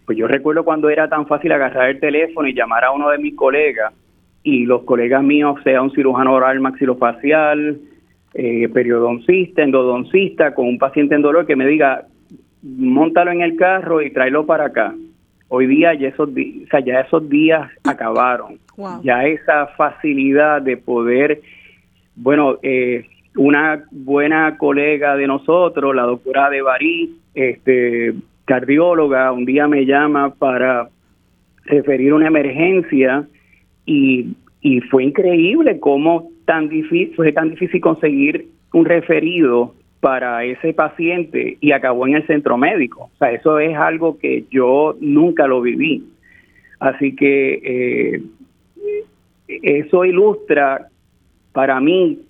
pues 0.07 0.16
yo 0.16 0.28
recuerdo 0.28 0.64
cuando 0.64 0.88
era 0.88 1.09
tan 1.09 1.26
fácil 1.26 1.50
agarrar 1.50 1.90
el 1.90 2.00
teléfono 2.00 2.47
y 2.49 2.55
llamar 2.55 2.85
a 2.85 2.93
uno 2.93 3.11
de 3.11 3.19
mis 3.19 3.35
colegas 3.35 3.93
y 4.45 4.64
los 4.64 4.85
colegas 4.85 5.25
míos, 5.25 5.59
sea 5.64 5.83
un 5.83 5.90
cirujano 5.90 6.33
oral 6.33 6.61
maxilofacial, 6.61 7.76
eh, 8.38 8.69
periodoncista, 8.69 9.62
endodoncista, 9.62 10.55
con 10.55 10.66
un 10.66 10.76
paciente 10.76 11.14
en 11.14 11.23
dolor 11.23 11.47
que 11.47 11.57
me 11.57 11.66
diga, 11.66 12.05
montalo 12.62 13.31
en 13.31 13.40
el 13.40 13.57
carro 13.57 14.02
y 14.02 14.11
tráelo 14.11 14.45
para 14.45 14.66
acá. 14.66 14.95
Hoy 15.49 15.66
día 15.66 15.95
ya 15.95 16.09
esos, 16.09 16.28
o 16.28 16.69
sea, 16.71 16.81
ya 16.81 17.00
esos 17.00 17.26
días 17.31 17.71
acabaron. 17.85 18.59
Ya 19.02 19.25
esa 19.25 19.69
facilidad 19.69 20.61
de 20.61 20.76
poder, 20.76 21.40
bueno, 22.14 22.59
eh, 22.62 23.07
una 23.37 23.85
buena 23.90 24.59
colega 24.59 25.16
de 25.16 25.26
nosotros, 25.26 25.97
la 25.97 26.02
doctora 26.02 26.50
de 26.50 26.61
Barí, 26.61 27.16
este, 27.35 28.12
cardióloga 28.45 29.33
un 29.33 29.47
día 29.47 29.66
me 29.66 29.87
llama 29.87 30.35
para 30.35 30.90
referir 31.64 32.12
una 32.12 32.26
emergencia 32.26 33.26
y, 33.87 34.35
y 34.61 34.81
fue 34.83 35.05
increíble 35.05 35.81
cómo 35.81 36.36
tan 36.46 36.68
difícil, 36.68 37.14
fue 37.14 37.32
tan 37.32 37.50
difícil 37.50 37.80
conseguir 37.80 38.48
un 38.72 38.84
referido 38.84 39.74
para 40.00 40.44
ese 40.44 40.72
paciente 40.72 41.58
y 41.60 41.72
acabó 41.72 42.06
en 42.06 42.14
el 42.14 42.26
centro 42.26 42.56
médico. 42.56 43.10
O 43.14 43.18
sea, 43.18 43.32
eso 43.32 43.58
es 43.58 43.76
algo 43.76 44.18
que 44.18 44.44
yo 44.50 44.96
nunca 45.00 45.46
lo 45.46 45.60
viví. 45.60 46.04
Así 46.78 47.14
que 47.14 47.60
eh, 47.64 48.22
eso 49.48 50.04
ilustra 50.04 50.88
para 51.52 51.80
mí 51.80 52.20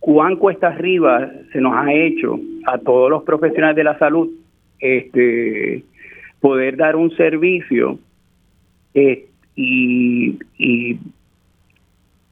cuán 0.00 0.36
cuesta 0.36 0.68
arriba 0.68 1.30
se 1.52 1.60
nos 1.60 1.74
ha 1.74 1.92
hecho 1.92 2.38
a 2.66 2.78
todos 2.78 3.10
los 3.10 3.24
profesionales 3.24 3.76
de 3.76 3.84
la 3.84 3.98
salud 3.98 4.28
este 4.78 5.82
poder 6.40 6.76
dar 6.76 6.94
un 6.94 7.10
servicio 7.16 7.98
eh, 8.94 9.26
y, 9.56 10.38
y, 10.56 10.98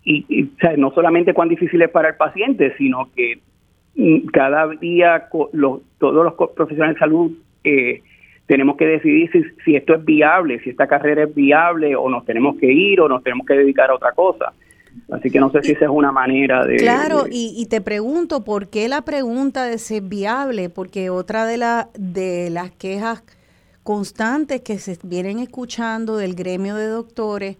y, 0.06 0.50
no 0.78 0.92
solamente 0.92 1.34
cuán 1.34 1.48
difícil 1.48 1.82
es 1.82 1.90
para 1.90 2.10
el 2.10 2.14
paciente, 2.14 2.72
sino 2.78 3.10
que 3.14 3.40
mm, 3.96 4.28
cada 4.28 4.68
día 4.68 5.28
los, 5.52 5.80
todos 5.98 6.24
los 6.24 6.50
profesionales 6.52 6.94
de 6.94 7.00
salud 7.00 7.32
eh, 7.64 8.02
tenemos 8.46 8.76
que 8.76 8.86
decidir 8.86 9.30
si, 9.32 9.42
si 9.64 9.74
esto 9.74 9.96
es 9.96 10.04
viable, 10.04 10.60
si 10.60 10.70
esta 10.70 10.86
carrera 10.86 11.24
es 11.24 11.34
viable 11.34 11.96
o 11.96 12.08
nos 12.08 12.24
tenemos 12.24 12.56
que 12.56 12.72
ir 12.72 13.00
o 13.00 13.08
nos 13.08 13.22
tenemos 13.24 13.44
que 13.46 13.54
dedicar 13.54 13.90
a 13.90 13.96
otra 13.96 14.12
cosa. 14.12 14.52
Así 15.10 15.30
que 15.30 15.40
no 15.40 15.50
sé 15.50 15.62
si 15.62 15.72
esa 15.72 15.86
es 15.86 15.90
una 15.90 16.12
manera 16.12 16.64
de... 16.64 16.76
Claro, 16.76 17.24
Y, 17.30 17.66
te 17.68 17.80
pregunto, 17.80 18.44
¿por 18.44 18.68
qué 18.68 18.88
la 18.88 19.02
pregunta 19.02 19.64
de 19.64 19.78
ser 19.78 20.02
viable? 20.02 20.70
Porque 20.70 21.10
otra 21.10 21.44
de, 21.44 21.58
la, 21.58 21.88
de 21.98 22.48
las 22.50 22.70
quejas 22.70 23.22
constantes 23.82 24.62
que 24.62 24.78
se 24.78 24.96
vienen 25.02 25.38
escuchando 25.38 26.16
del 26.16 26.34
gremio 26.34 26.76
de 26.76 26.86
doctores 26.86 27.56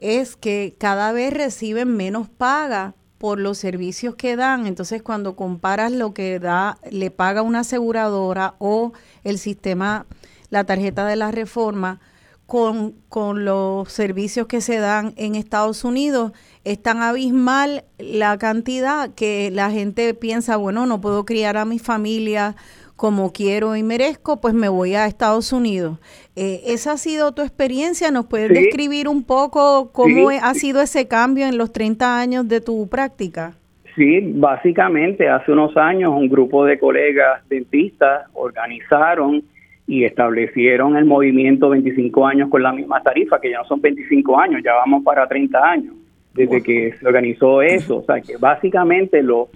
es 0.00 0.36
que 0.36 0.76
cada 0.78 1.12
vez 1.12 1.32
reciben 1.32 1.96
menos 1.96 2.28
paga 2.28 2.94
por 3.18 3.40
los 3.40 3.58
servicios 3.58 4.14
que 4.14 4.36
dan. 4.36 4.66
Entonces, 4.66 5.02
cuando 5.02 5.36
comparas 5.36 5.92
lo 5.92 6.14
que 6.14 6.38
da, 6.38 6.78
le 6.90 7.10
paga 7.10 7.42
una 7.42 7.60
aseguradora 7.60 8.54
o 8.58 8.92
el 9.24 9.38
sistema, 9.38 10.06
la 10.50 10.64
tarjeta 10.64 11.06
de 11.06 11.16
la 11.16 11.30
reforma, 11.30 12.00
con, 12.46 12.94
con 13.10 13.44
los 13.44 13.92
servicios 13.92 14.46
que 14.46 14.62
se 14.62 14.78
dan 14.78 15.12
en 15.16 15.34
Estados 15.34 15.84
Unidos, 15.84 16.32
es 16.64 16.82
tan 16.82 17.02
abismal 17.02 17.84
la 17.98 18.38
cantidad 18.38 19.10
que 19.10 19.50
la 19.50 19.70
gente 19.70 20.14
piensa, 20.14 20.56
bueno, 20.56 20.86
no 20.86 20.98
puedo 20.98 21.26
criar 21.26 21.58
a 21.58 21.66
mi 21.66 21.78
familia 21.78 22.56
como 22.96 23.32
quiero 23.32 23.76
y 23.76 23.82
merezco, 23.82 24.40
pues 24.40 24.54
me 24.54 24.68
voy 24.68 24.94
a 24.94 25.06
Estados 25.06 25.52
Unidos. 25.52 25.98
Eh, 26.40 26.72
¿Esa 26.72 26.92
ha 26.92 26.96
sido 26.98 27.32
tu 27.32 27.42
experiencia? 27.42 28.12
¿Nos 28.12 28.26
puedes 28.26 28.50
describir 28.50 29.08
un 29.08 29.24
poco 29.24 29.90
cómo 29.92 30.30
ha 30.30 30.54
sido 30.54 30.80
ese 30.80 31.08
cambio 31.08 31.48
en 31.48 31.58
los 31.58 31.72
30 31.72 32.20
años 32.20 32.46
de 32.46 32.60
tu 32.60 32.88
práctica? 32.88 33.54
Sí, 33.96 34.20
básicamente 34.36 35.28
hace 35.28 35.50
unos 35.50 35.76
años 35.76 36.12
un 36.14 36.28
grupo 36.28 36.64
de 36.64 36.78
colegas 36.78 37.42
dentistas 37.48 38.28
organizaron 38.34 39.42
y 39.88 40.04
establecieron 40.04 40.96
el 40.96 41.06
movimiento 41.06 41.70
25 41.70 42.24
años 42.24 42.48
con 42.50 42.62
la 42.62 42.72
misma 42.72 43.02
tarifa, 43.02 43.40
que 43.40 43.50
ya 43.50 43.58
no 43.58 43.64
son 43.64 43.80
25 43.80 44.38
años, 44.38 44.62
ya 44.64 44.74
vamos 44.74 45.02
para 45.02 45.26
30 45.26 45.58
años 45.58 45.94
desde 46.34 46.62
que 46.62 46.94
se 47.00 47.04
organizó 47.04 47.62
eso. 47.62 47.96
O 47.96 48.04
sea, 48.04 48.20
que 48.20 48.36
básicamente 48.36 49.24
lo, 49.24 49.48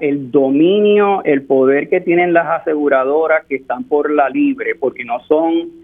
el 0.00 0.32
dominio, 0.32 1.22
el 1.22 1.42
poder 1.42 1.88
que 1.88 2.00
tienen 2.00 2.32
las 2.32 2.62
aseguradoras 2.62 3.46
que 3.46 3.54
están 3.54 3.84
por 3.84 4.10
la 4.10 4.28
libre, 4.28 4.74
porque 4.74 5.04
no 5.04 5.20
son 5.28 5.78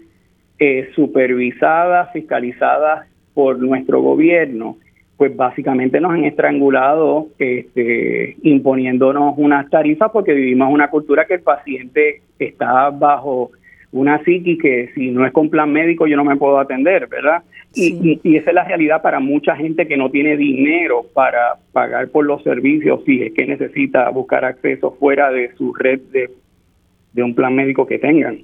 eh, 0.59 0.89
supervisadas, 0.95 2.11
fiscalizadas 2.13 3.07
por 3.33 3.59
nuestro 3.59 4.01
gobierno, 4.01 4.77
pues 5.17 5.35
básicamente 5.35 5.99
nos 5.99 6.11
han 6.11 6.25
estrangulado 6.25 7.27
este, 7.39 8.37
imponiéndonos 8.43 9.33
unas 9.37 9.69
tarifas 9.69 10.11
porque 10.11 10.33
vivimos 10.33 10.71
una 10.71 10.89
cultura 10.89 11.25
que 11.25 11.35
el 11.35 11.41
paciente 11.41 12.21
está 12.39 12.89
bajo 12.91 13.51
una 13.91 14.23
psiqui 14.23 14.57
que 14.57 14.89
si 14.93 15.11
no 15.11 15.25
es 15.25 15.31
con 15.31 15.49
plan 15.49 15.71
médico 15.71 16.07
yo 16.07 16.17
no 16.17 16.23
me 16.23 16.35
puedo 16.35 16.59
atender, 16.59 17.07
¿verdad? 17.07 17.43
Y, 17.73 18.19
y, 18.23 18.37
esa 18.37 18.49
es 18.49 18.55
la 18.55 18.63
realidad 18.63 19.01
para 19.01 19.19
mucha 19.19 19.55
gente 19.55 19.87
que 19.87 19.97
no 19.97 20.09
tiene 20.09 20.37
dinero 20.37 21.05
para 21.13 21.57
pagar 21.71 22.09
por 22.09 22.25
los 22.25 22.43
servicios 22.43 23.03
si 23.05 23.23
es 23.23 23.33
que 23.33 23.45
necesita 23.45 24.09
buscar 24.09 24.45
acceso 24.45 24.95
fuera 24.99 25.31
de 25.31 25.53
su 25.55 25.73
red 25.73 25.99
de, 26.11 26.29
de 27.13 27.23
un 27.23 27.35
plan 27.35 27.55
médico 27.55 27.85
que 27.85 27.99
tengan. 27.99 28.39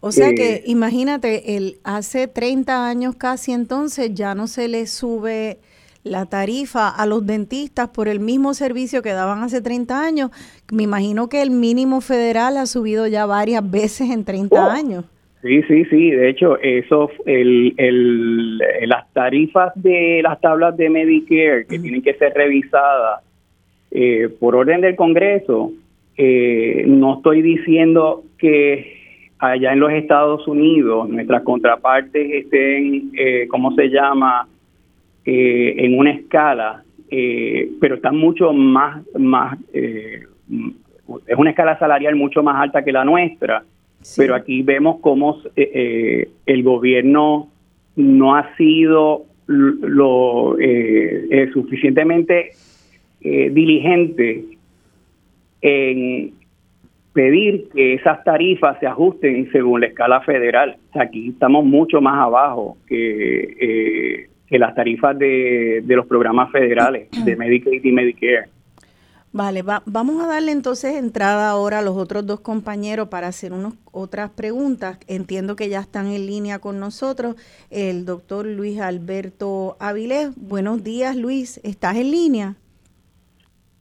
O 0.00 0.12
sea 0.12 0.34
que 0.34 0.62
imagínate, 0.66 1.56
el, 1.56 1.76
hace 1.84 2.28
30 2.28 2.88
años 2.88 3.14
casi 3.16 3.52
entonces 3.52 4.14
ya 4.14 4.34
no 4.34 4.46
se 4.46 4.68
le 4.68 4.86
sube 4.86 5.58
la 6.04 6.26
tarifa 6.26 6.88
a 6.88 7.04
los 7.06 7.26
dentistas 7.26 7.88
por 7.88 8.08
el 8.08 8.20
mismo 8.20 8.54
servicio 8.54 9.02
que 9.02 9.10
daban 9.10 9.42
hace 9.42 9.60
30 9.60 10.00
años. 10.00 10.30
Me 10.72 10.84
imagino 10.84 11.28
que 11.28 11.42
el 11.42 11.50
mínimo 11.50 12.00
federal 12.00 12.56
ha 12.56 12.66
subido 12.66 13.06
ya 13.06 13.26
varias 13.26 13.68
veces 13.68 14.10
en 14.10 14.24
30 14.24 14.72
años. 14.72 15.04
Sí, 15.42 15.62
sí, 15.62 15.84
sí. 15.86 16.10
De 16.10 16.30
hecho, 16.30 16.58
eso, 16.60 17.10
el, 17.24 17.74
el, 17.76 18.58
las 18.88 19.12
tarifas 19.12 19.72
de 19.76 20.20
las 20.22 20.40
tablas 20.40 20.76
de 20.76 20.90
Medicare 20.90 21.66
que 21.66 21.78
tienen 21.78 22.02
que 22.02 22.14
ser 22.14 22.32
revisadas 22.34 23.22
eh, 23.90 24.28
por 24.40 24.56
orden 24.56 24.80
del 24.80 24.96
Congreso, 24.96 25.72
eh, 26.16 26.84
no 26.86 27.16
estoy 27.16 27.42
diciendo 27.42 28.24
que 28.38 28.95
allá 29.38 29.72
en 29.72 29.80
los 29.80 29.92
Estados 29.92 30.46
Unidos 30.48 31.08
nuestras 31.08 31.42
contrapartes 31.42 32.30
estén, 32.30 33.10
eh, 33.16 33.46
¿cómo 33.48 33.74
se 33.74 33.88
llama?, 33.88 34.48
eh, 35.28 35.84
en 35.84 35.98
una 35.98 36.12
escala, 36.12 36.84
eh, 37.10 37.68
pero 37.80 37.96
está 37.96 38.12
mucho 38.12 38.52
más, 38.52 39.02
más 39.18 39.58
eh, 39.72 40.22
es 41.26 41.36
una 41.36 41.50
escala 41.50 41.76
salarial 41.80 42.14
mucho 42.14 42.44
más 42.44 42.62
alta 42.62 42.84
que 42.84 42.92
la 42.92 43.04
nuestra, 43.04 43.64
pero 44.16 44.36
aquí 44.36 44.62
vemos 44.62 45.00
cómo 45.00 45.40
el 45.56 46.62
gobierno 46.62 47.48
no 47.96 48.36
ha 48.36 48.54
sido 48.56 49.24
lo 49.48 50.56
suficientemente 51.52 52.52
diligente 53.20 54.44
en 55.60 56.34
pedir 57.16 57.68
que 57.74 57.94
esas 57.94 58.22
tarifas 58.22 58.78
se 58.78 58.86
ajusten 58.86 59.50
según 59.50 59.80
la 59.80 59.86
escala 59.86 60.20
federal. 60.20 60.76
aquí 60.92 61.30
estamos 61.30 61.64
mucho 61.64 62.00
más 62.00 62.20
abajo 62.20 62.76
que 62.86 64.28
que 64.46 64.58
las 64.58 64.74
tarifas 64.74 65.18
de, 65.18 65.82
los 65.86 66.06
programas 66.06 66.50
federales 66.52 67.08
de 67.24 67.36
Medicaid 67.36 67.84
y 67.84 67.92
Medicare. 67.92 68.48
Vale, 69.32 69.62
vamos 69.84 70.22
a 70.24 70.28
darle 70.28 70.52
entonces 70.52 70.96
entrada 70.96 71.50
ahora 71.50 71.80
a 71.80 71.82
los 71.82 71.96
otros 71.96 72.26
dos 72.26 72.40
compañeros 72.40 73.08
para 73.08 73.26
hacer 73.26 73.52
unas 73.52 73.74
otras 73.92 74.30
preguntas. 74.30 74.98
Entiendo 75.08 75.56
que 75.56 75.68
ya 75.68 75.80
están 75.80 76.06
en 76.06 76.26
línea 76.26 76.58
con 76.58 76.80
nosotros 76.80 77.36
el 77.70 78.06
doctor 78.06 78.46
Luis 78.46 78.80
Alberto 78.80 79.76
Avilés. 79.78 80.30
Buenos 80.36 80.82
días, 80.82 81.16
Luis. 81.16 81.60
¿Estás 81.64 81.96
en 81.96 82.12
línea? 82.12 82.54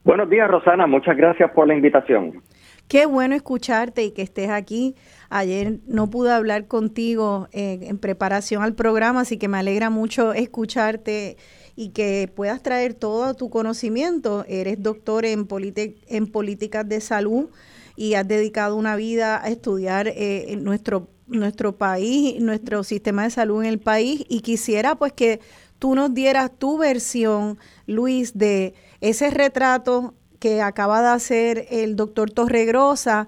Buenos 0.03 0.29
días, 0.29 0.49
Rosana. 0.49 0.87
Muchas 0.87 1.15
gracias 1.15 1.49
por 1.51 1.67
la 1.67 1.75
invitación. 1.75 2.41
Qué 2.87 3.07
bueno 3.07 3.35
escucharte 3.35 4.03
y 4.03 4.11
que 4.11 4.21
estés 4.21 4.49
aquí. 4.49 4.95
Ayer 5.29 5.79
no 5.87 6.09
pude 6.09 6.31
hablar 6.31 6.67
contigo 6.67 7.47
eh, 7.51 7.79
en 7.81 7.97
preparación 7.97 8.61
al 8.61 8.75
programa, 8.75 9.21
así 9.21 9.37
que 9.37 9.47
me 9.47 9.57
alegra 9.57 9.89
mucho 9.89 10.33
escucharte 10.33 11.37
y 11.75 11.89
que 11.89 12.31
puedas 12.33 12.61
traer 12.61 12.93
todo 12.93 13.33
tu 13.33 13.49
conocimiento. 13.49 14.45
Eres 14.47 14.83
doctor 14.83 15.25
en, 15.25 15.47
políticas 15.47 16.87
de 16.87 17.01
salud 17.01 17.49
y 17.95 18.13
has 18.13 18.27
dedicado 18.27 18.75
una 18.75 18.95
vida 18.95 19.43
a 19.43 19.49
estudiar 19.49 20.07
eh, 20.07 20.55
nuestro, 20.61 21.09
nuestro 21.25 21.77
país, 21.77 22.39
nuestro 22.39 22.83
sistema 22.83 23.23
de 23.23 23.31
salud 23.31 23.63
en 23.63 23.69
el 23.69 23.79
país 23.79 24.23
y 24.29 24.41
quisiera 24.41 24.95
pues 24.95 25.11
que 25.11 25.39
tú 25.79 25.95
nos 25.95 26.13
dieras 26.13 26.51
tu 26.55 26.77
versión, 26.77 27.57
Luis, 27.87 28.37
de 28.37 28.75
ese 29.01 29.31
retrato 29.31 30.13
que 30.45 30.61
acaba 30.61 31.01
de 31.01 31.07
hacer 31.07 31.65
el 31.71 31.95
doctor 31.95 32.29
Torregrosa 32.29 33.25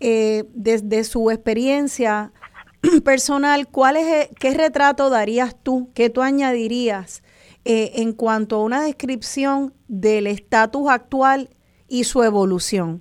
eh, 0.00 0.44
desde 0.52 1.02
su 1.02 1.30
experiencia 1.30 2.30
personal, 3.06 3.68
¿cuál 3.68 3.96
es, 3.96 4.06
eh, 4.06 4.28
¿qué 4.38 4.52
retrato 4.52 5.08
darías 5.08 5.56
tú, 5.62 5.90
qué 5.94 6.10
tú 6.10 6.20
añadirías 6.20 7.22
eh, 7.64 7.92
en 8.02 8.12
cuanto 8.12 8.56
a 8.56 8.64
una 8.64 8.82
descripción 8.82 9.72
del 9.88 10.26
estatus 10.26 10.90
actual 10.90 11.48
y 11.88 12.04
su 12.04 12.22
evolución? 12.22 13.00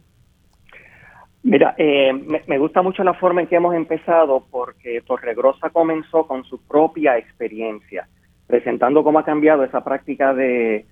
Mira, 1.44 1.76
me, 1.78 2.42
me, 2.48 2.58
gusta 2.58 2.82
mucho 2.82 3.04
la 3.04 3.16
forma 3.16 3.42
en 3.42 3.48
que 3.48 3.58
hemos 3.58 3.76
empezado 3.76 4.46
porque 4.50 5.02
Torregrosa 5.06 5.72
comenzó 5.72 6.26
con 6.26 6.46
su 6.46 6.66
propia 6.66 7.18
experiencia, 7.18 8.08
presentando 8.48 9.04
cómo 9.04 9.20
ha 9.20 9.26
cambiado 9.26 9.66
esa 9.66 9.84
práctica 9.84 10.34
de 10.34 10.86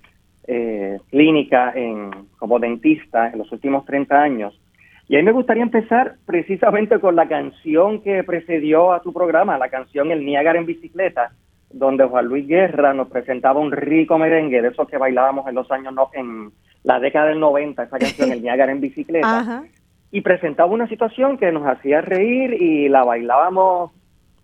eh, 0.52 0.98
clínica 1.10 1.70
en, 1.76 2.10
como 2.36 2.58
dentista 2.58 3.30
en 3.30 3.38
los 3.38 3.52
últimos 3.52 3.84
30 3.84 4.20
años. 4.20 4.60
Y 5.06 5.14
ahí 5.14 5.22
me 5.22 5.30
gustaría 5.30 5.62
empezar 5.62 6.16
precisamente 6.26 6.98
con 6.98 7.14
la 7.14 7.28
canción 7.28 8.02
que 8.02 8.24
precedió 8.24 8.92
a 8.92 9.00
tu 9.00 9.12
programa, 9.12 9.58
la 9.58 9.68
canción 9.68 10.10
El 10.10 10.26
Niágara 10.26 10.58
en 10.58 10.66
bicicleta, 10.66 11.30
donde 11.72 12.04
Juan 12.04 12.26
Luis 12.26 12.48
Guerra 12.48 12.92
nos 12.94 13.06
presentaba 13.06 13.60
un 13.60 13.70
rico 13.70 14.18
merengue 14.18 14.60
de 14.60 14.68
esos 14.68 14.88
que 14.88 14.98
bailábamos 14.98 15.46
en 15.46 15.54
los 15.54 15.70
años, 15.70 15.94
no, 15.94 16.10
en 16.14 16.50
la 16.82 16.98
década 16.98 17.28
del 17.28 17.38
90, 17.38 17.84
esa 17.84 17.98
canción 17.98 18.32
El 18.32 18.42
Niágara 18.42 18.72
en 18.72 18.80
bicicleta. 18.80 19.62
Y 20.10 20.22
presentaba 20.22 20.72
una 20.72 20.88
situación 20.88 21.38
que 21.38 21.52
nos 21.52 21.64
hacía 21.64 22.00
reír 22.00 22.54
y 22.60 22.88
la 22.88 23.04
bailábamos 23.04 23.92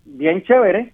bien 0.05 0.41
chévere 0.43 0.93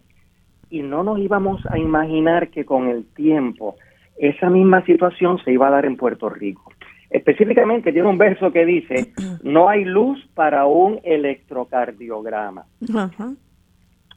y 0.72 0.82
no 0.82 1.04
nos 1.04 1.20
íbamos 1.20 1.64
a 1.68 1.78
imaginar 1.78 2.48
que 2.48 2.66
con 2.66 2.88
el 2.88 3.06
tiempo 3.14 3.76
esa 4.18 4.50
misma 4.50 4.84
situación 4.86 5.40
se 5.44 5.52
iba 5.52 5.68
a 5.68 5.72
dar 5.72 5.86
en 5.86 5.98
Puerto 5.98 6.30
Rico. 6.30 6.72
Específicamente 7.10 7.92
tiene 7.92 8.08
un 8.08 8.18
verso 8.18 8.52
que 8.52 8.66
dice, 8.66 9.14
no 9.44 9.70
hay 9.70 9.86
luz 9.86 10.20
para 10.34 10.66
un 10.66 11.00
electrocardiograma. 11.04 12.66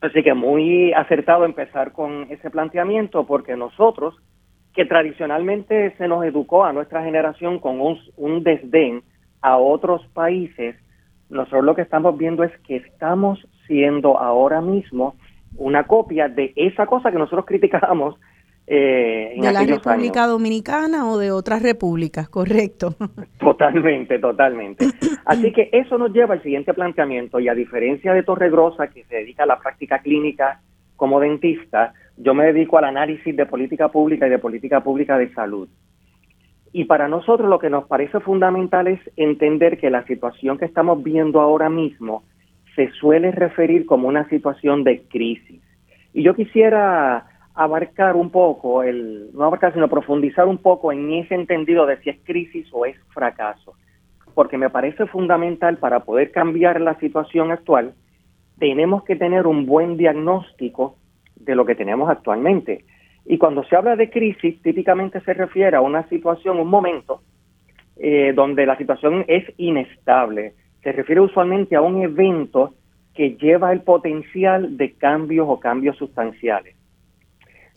Así 0.00 0.22
que 0.22 0.34
muy 0.34 0.92
acertado 0.92 1.44
empezar 1.44 1.92
con 1.92 2.26
ese 2.30 2.50
planteamiento 2.50 3.26
porque 3.26 3.56
nosotros, 3.56 4.14
que 4.74 4.84
tradicionalmente 4.84 5.94
se 5.96 6.06
nos 6.06 6.24
educó 6.24 6.64
a 6.64 6.72
nuestra 6.72 7.02
generación 7.02 7.58
con 7.58 7.80
un, 7.80 7.98
un 8.16 8.42
desdén 8.42 9.02
a 9.40 9.56
otros 9.56 10.06
países, 10.08 10.76
nosotros 11.28 11.64
lo 11.64 11.74
que 11.74 11.82
estamos 11.82 12.16
viendo 12.16 12.44
es 12.44 12.52
que 12.60 12.76
estamos 12.76 13.46
siendo 13.66 14.18
ahora 14.18 14.60
mismo 14.60 15.16
una 15.56 15.84
copia 15.84 16.28
de 16.28 16.52
esa 16.56 16.86
cosa 16.86 17.10
que 17.10 17.18
nosotros 17.18 17.46
criticábamos 17.46 18.16
eh, 18.66 19.34
de 19.40 19.52
la 19.52 19.64
República 19.64 20.26
Dominicana 20.26 21.08
o 21.08 21.18
de 21.18 21.30
otras 21.30 21.62
repúblicas, 21.62 22.28
correcto. 22.28 22.94
Totalmente, 23.38 24.18
totalmente. 24.18 24.86
Así 25.24 25.52
que 25.52 25.70
eso 25.72 25.98
nos 25.98 26.12
lleva 26.12 26.34
al 26.34 26.42
siguiente 26.42 26.74
planteamiento 26.74 27.38
y 27.38 27.48
a 27.48 27.54
diferencia 27.54 28.12
de 28.12 28.24
Torregrosa, 28.24 28.88
que 28.88 29.04
se 29.04 29.16
dedica 29.16 29.44
a 29.44 29.46
la 29.46 29.58
práctica 29.58 30.00
clínica 30.00 30.60
como 30.96 31.20
dentista, 31.20 31.92
yo 32.16 32.34
me 32.34 32.46
dedico 32.46 32.78
al 32.78 32.84
análisis 32.84 33.36
de 33.36 33.46
política 33.46 33.88
pública 33.88 34.26
y 34.26 34.30
de 34.30 34.38
política 34.38 34.82
pública 34.82 35.18
de 35.18 35.32
salud. 35.34 35.68
Y 36.72 36.84
para 36.84 37.08
nosotros 37.08 37.48
lo 37.48 37.58
que 37.58 37.70
nos 37.70 37.84
parece 37.84 38.20
fundamental 38.20 38.86
es 38.86 39.00
entender 39.16 39.78
que 39.78 39.90
la 39.90 40.04
situación 40.06 40.58
que 40.58 40.64
estamos 40.64 41.02
viendo 41.02 41.40
ahora 41.40 41.70
mismo 41.70 42.24
se 42.74 42.90
suele 42.92 43.30
referir 43.30 43.86
como 43.86 44.08
una 44.08 44.28
situación 44.28 44.84
de 44.84 45.02
crisis 45.08 45.62
Y 46.12 46.22
yo 46.22 46.34
quisiera 46.34 47.24
abarcar 47.56 48.16
un 48.16 48.30
poco, 48.30 48.82
el, 48.82 49.30
no 49.32 49.44
abarcar, 49.44 49.72
sino 49.72 49.88
profundizar 49.88 50.46
un 50.46 50.58
poco 50.58 50.92
en 50.92 51.10
ese 51.14 51.34
entendido 51.34 51.86
de 51.86 51.96
si 51.98 52.10
es 52.10 52.18
crisis 52.22 52.68
o 52.70 52.84
es 52.84 52.96
fracaso, 53.08 53.74
porque 54.34 54.58
me 54.58 54.68
parece 54.68 55.06
fundamental 55.06 55.78
para 55.78 56.00
poder 56.00 56.30
cambiar 56.30 56.80
la 56.82 56.98
situación 57.00 57.50
actual, 57.50 57.94
tenemos 58.58 59.04
que 59.04 59.16
tener 59.16 59.46
un 59.46 59.64
buen 59.64 59.96
diagnóstico 59.96 60.96
de 61.34 61.54
lo 61.54 61.64
que 61.64 61.74
tenemos 61.74 62.10
actualmente. 62.10 62.84
Y 63.24 63.38
cuando 63.38 63.64
se 63.64 63.74
habla 63.74 63.96
de 63.96 64.10
crisis, 64.10 64.60
típicamente 64.62 65.20
se 65.22 65.32
refiere 65.32 65.76
a 65.76 65.80
una 65.80 66.06
situación, 66.08 66.60
un 66.60 66.68
momento, 66.68 67.22
eh, 67.96 68.32
donde 68.34 68.66
la 68.66 68.76
situación 68.76 69.24
es 69.26 69.44
inestable. 69.56 70.52
Se 70.82 70.92
refiere 70.92 71.22
usualmente 71.22 71.74
a 71.74 71.80
un 71.80 72.02
evento 72.02 72.74
que 73.14 73.30
lleva 73.30 73.72
el 73.72 73.80
potencial 73.80 74.76
de 74.76 74.92
cambios 74.92 75.46
o 75.48 75.58
cambios 75.58 75.96
sustanciales. 75.96 76.75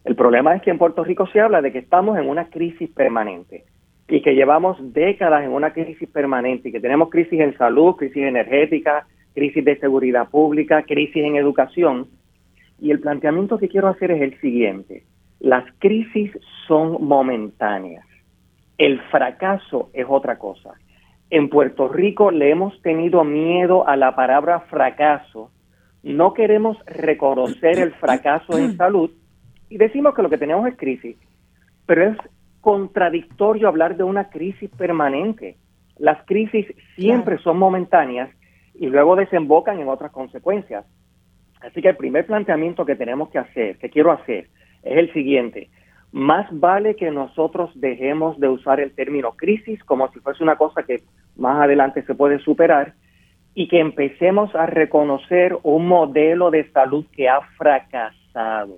El 0.10 0.16
problema 0.16 0.56
es 0.56 0.64
que 0.64 0.72
en 0.72 0.80
Puerto 0.80 1.04
Rico 1.04 1.28
se 1.28 1.40
habla 1.40 1.62
de 1.62 1.72
que 1.72 1.78
estamos 1.78 2.18
en 2.18 2.28
una 2.28 2.50
crisis 2.50 2.90
permanente 2.90 3.66
y 4.08 4.24
que 4.24 4.34
llevamos 4.34 4.76
décadas 4.92 5.44
en 5.44 5.52
una 5.52 5.72
crisis 5.72 6.10
permanente 6.10 6.70
y 6.70 6.72
que 6.72 6.80
tenemos 6.80 7.12
crisis 7.12 7.40
en 7.40 7.56
salud, 7.56 7.96
crisis 7.96 8.24
energética, 8.24 9.06
crisis 9.36 9.64
de 9.64 9.78
seguridad 9.78 10.28
pública, 10.28 10.82
crisis 10.82 11.24
en 11.24 11.36
educación. 11.36 12.08
Y 12.80 12.90
el 12.90 13.02
planteamiento 13.02 13.60
que 13.60 13.70
quiero 13.70 13.88
hacer 13.88 14.10
es 14.10 14.24
el 14.24 14.42
siguiente. 14.42 15.04
Las 15.40 15.64
crisis 15.78 16.32
son 16.68 17.06
momentáneas. 17.06 18.08
El 18.80 19.00
fracaso 19.12 19.92
es 19.94 20.08
otra 20.10 20.40
cosa. 20.40 20.72
En 21.30 21.50
Puerto 21.50 21.88
Rico 21.88 22.32
le 22.32 22.50
hemos 22.50 22.82
tenido 22.82 23.24
miedo 23.24 23.88
a 23.88 23.96
la 23.96 24.16
palabra 24.16 24.62
fracaso. 24.72 25.52
No 26.02 26.34
queremos 26.34 26.84
reconocer 26.88 27.78
el 27.78 27.92
fracaso 27.92 28.58
en 28.58 28.76
salud 28.76 29.12
y 29.70 29.78
decimos 29.78 30.16
que 30.16 30.22
lo 30.22 30.30
que 30.30 30.38
tenemos 30.38 30.68
es 30.68 30.78
crisis. 30.78 31.16
Pero 31.86 32.12
es 32.12 32.18
contradictorio 32.62 33.68
hablar 33.68 33.96
de 33.96 34.04
una 34.04 34.30
crisis 34.30 34.70
permanente. 34.72 35.58
Las 35.98 36.24
crisis 36.26 36.66
siempre 36.96 37.38
son 37.40 37.58
momentáneas 37.58 38.30
y 38.74 38.88
luego 38.88 39.16
desembocan 39.16 39.80
en 39.80 39.90
otras 39.90 40.12
consecuencias. 40.12 40.86
Así 41.62 41.82
que 41.82 41.90
el 41.90 41.98
primer 41.98 42.26
planteamiento 42.26 42.86
que 42.86 42.96
tenemos 42.96 43.30
que 43.30 43.40
hacer, 43.40 43.78
que 43.78 43.90
quiero 43.90 44.12
hacer, 44.12 44.48
es 44.84 44.98
el 44.98 45.12
siguiente. 45.14 45.70
Más 46.12 46.48
vale 46.52 46.96
que 46.96 47.12
nosotros 47.12 47.70
dejemos 47.76 48.40
de 48.40 48.48
usar 48.48 48.80
el 48.80 48.94
término 48.94 49.34
crisis 49.34 49.84
como 49.84 50.12
si 50.12 50.20
fuese 50.20 50.44
una 50.44 50.56
cosa 50.56 50.84
que 50.84 51.04
más 51.36 51.62
adelante 51.62 52.04
se 52.04 52.16
puede 52.16 52.40
superar 52.40 52.94
y 53.54 53.68
que 53.68 53.80
empecemos 53.80 54.56
a 54.56 54.66
reconocer 54.66 55.58
un 55.64 55.88
modelo 55.88 56.50
de 56.50 56.70
salud 56.72 57.06
que 57.12 57.28
ha 57.28 57.42
fracasado. 57.58 58.78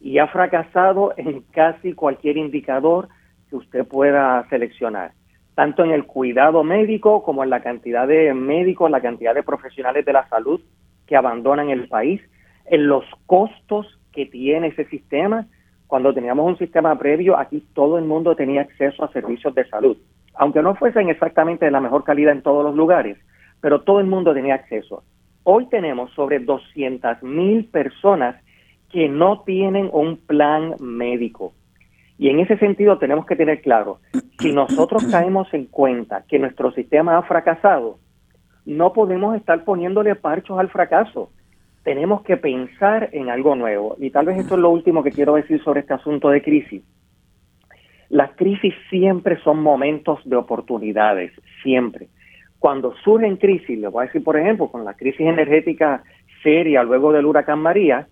Y 0.00 0.18
ha 0.18 0.26
fracasado 0.28 1.12
en 1.16 1.42
casi 1.52 1.92
cualquier 1.92 2.36
indicador 2.36 3.08
que 3.48 3.56
usted 3.56 3.86
pueda 3.86 4.48
seleccionar, 4.48 5.12
tanto 5.54 5.84
en 5.84 5.90
el 5.90 6.06
cuidado 6.06 6.64
médico 6.64 7.22
como 7.22 7.44
en 7.44 7.50
la 7.50 7.60
cantidad 7.60 8.08
de 8.08 8.32
médicos, 8.32 8.90
la 8.90 9.02
cantidad 9.02 9.34
de 9.34 9.42
profesionales 9.42 10.04
de 10.04 10.12
la 10.12 10.28
salud 10.28 10.60
que 11.06 11.16
abandonan 11.16 11.70
el 11.70 11.88
país, 11.88 12.22
en 12.66 12.86
los 12.86 13.04
costos 13.26 13.98
que 14.12 14.26
tiene 14.26 14.68
ese 14.68 14.84
sistema. 14.86 15.46
Cuando 15.86 16.14
teníamos 16.14 16.46
un 16.46 16.56
sistema 16.56 16.96
previo, 16.96 17.36
aquí 17.36 17.66
todo 17.74 17.98
el 17.98 18.04
mundo 18.04 18.36
tenía 18.36 18.62
acceso 18.62 19.04
a 19.04 19.12
servicios 19.12 19.54
de 19.54 19.68
salud, 19.68 19.96
aunque 20.34 20.62
no 20.62 20.76
fuesen 20.76 21.08
exactamente 21.08 21.64
de 21.64 21.72
la 21.72 21.80
mejor 21.80 22.04
calidad 22.04 22.32
en 22.32 22.42
todos 22.42 22.64
los 22.64 22.76
lugares, 22.76 23.18
pero 23.60 23.82
todo 23.82 24.00
el 24.00 24.06
mundo 24.06 24.32
tenía 24.32 24.54
acceso. 24.54 25.02
Hoy 25.42 25.66
tenemos 25.66 26.12
sobre 26.12 26.38
200 26.38 27.22
mil 27.22 27.64
personas 27.66 28.36
que 28.90 29.08
no 29.08 29.42
tienen 29.42 29.88
un 29.92 30.16
plan 30.16 30.74
médico. 30.80 31.52
Y 32.18 32.28
en 32.28 32.40
ese 32.40 32.58
sentido 32.58 32.98
tenemos 32.98 33.24
que 33.26 33.36
tener 33.36 33.62
claro, 33.62 34.00
si 34.38 34.52
nosotros 34.52 35.04
caemos 35.10 35.52
en 35.54 35.66
cuenta 35.66 36.24
que 36.28 36.38
nuestro 36.38 36.72
sistema 36.72 37.16
ha 37.16 37.22
fracasado, 37.22 37.98
no 38.66 38.92
podemos 38.92 39.36
estar 39.36 39.64
poniéndole 39.64 40.14
parchos 40.16 40.58
al 40.58 40.68
fracaso 40.68 41.30
tenemos 41.82 42.22
que 42.22 42.36
pensar 42.36 43.08
en 43.12 43.30
algo 43.30 43.54
nuevo. 43.54 43.96
Y 43.98 44.10
tal 44.10 44.26
vez 44.26 44.38
esto 44.38 44.54
es 44.54 44.60
lo 44.60 44.70
último 44.70 45.02
que 45.02 45.12
quiero 45.12 45.34
decir 45.34 45.62
sobre 45.62 45.80
este 45.80 45.94
asunto 45.94 46.28
de 46.28 46.42
crisis. 46.42 46.82
Las 48.08 48.32
crisis 48.32 48.74
siempre 48.90 49.40
son 49.42 49.62
momentos 49.62 50.18
de 50.24 50.36
oportunidades, 50.36 51.32
siempre. 51.62 52.08
Cuando 52.58 52.94
surgen 52.96 53.36
crisis, 53.36 53.78
le 53.78 53.88
voy 53.88 54.02
a 54.02 54.06
decir, 54.06 54.22
por 54.22 54.36
ejemplo, 54.36 54.68
con 54.68 54.84
la 54.84 54.94
crisis 54.94 55.20
energética 55.20 56.02
seria 56.42 56.82
luego 56.82 57.12
del 57.12 57.24
huracán 57.24 57.60
María, 57.60 58.08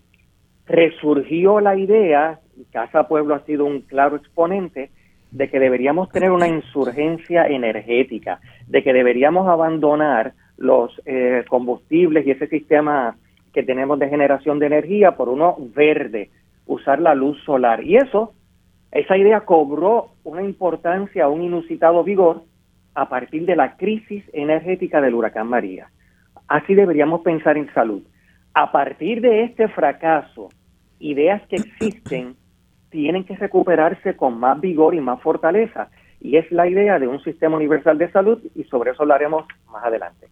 resurgió 0.69 1.59
la 1.59 1.75
idea, 1.75 2.39
y 2.55 2.63
Casa 2.65 3.07
Pueblo 3.07 3.35
ha 3.35 3.43
sido 3.45 3.65
un 3.65 3.81
claro 3.81 4.15
exponente, 4.15 4.91
de 5.31 5.49
que 5.49 5.59
deberíamos 5.59 6.09
tener 6.09 6.31
una 6.31 6.47
insurgencia 6.47 7.47
energética, 7.47 8.39
de 8.67 8.83
que 8.83 8.93
deberíamos 8.93 9.47
abandonar 9.47 10.33
los 10.57 10.91
eh, 11.05 11.43
combustibles 11.47 12.25
y 12.25 12.31
ese 12.31 12.47
sistema 12.47 13.15
que 13.53 13.63
tenemos 13.63 13.99
de 13.99 14.09
generación 14.09 14.59
de 14.59 14.67
energía 14.67 15.11
por 15.11 15.29
uno 15.29 15.57
verde, 15.75 16.29
usar 16.65 16.99
la 16.99 17.15
luz 17.15 17.41
solar. 17.43 17.83
Y 17.83 17.97
eso, 17.97 18.33
esa 18.91 19.17
idea 19.17 19.41
cobró 19.41 20.09
una 20.23 20.43
importancia, 20.43 21.27
un 21.27 21.41
inusitado 21.43 22.03
vigor 22.03 22.43
a 22.95 23.07
partir 23.07 23.45
de 23.45 23.55
la 23.55 23.75
crisis 23.77 24.23
energética 24.33 25.01
del 25.01 25.15
huracán 25.15 25.47
María. 25.47 25.89
Así 26.47 26.73
deberíamos 26.73 27.21
pensar 27.21 27.57
en 27.57 27.71
salud. 27.73 28.01
A 28.53 28.71
partir 28.71 29.21
de 29.21 29.43
este 29.43 29.67
fracaso, 29.67 30.49
ideas 30.99 31.41
que 31.47 31.57
existen 31.57 32.35
tienen 32.89 33.23
que 33.23 33.35
recuperarse 33.35 34.15
con 34.15 34.39
más 34.39 34.59
vigor 34.59 34.95
y 34.95 35.01
más 35.01 35.21
fortaleza. 35.21 35.89
Y 36.19 36.37
es 36.37 36.51
la 36.51 36.67
idea 36.67 36.99
de 36.99 37.07
un 37.07 37.23
sistema 37.23 37.55
universal 37.55 37.97
de 37.97 38.11
salud 38.11 38.39
y 38.55 38.63
sobre 38.65 38.91
eso 38.91 39.03
hablaremos 39.03 39.45
más 39.71 39.85
adelante. 39.85 40.27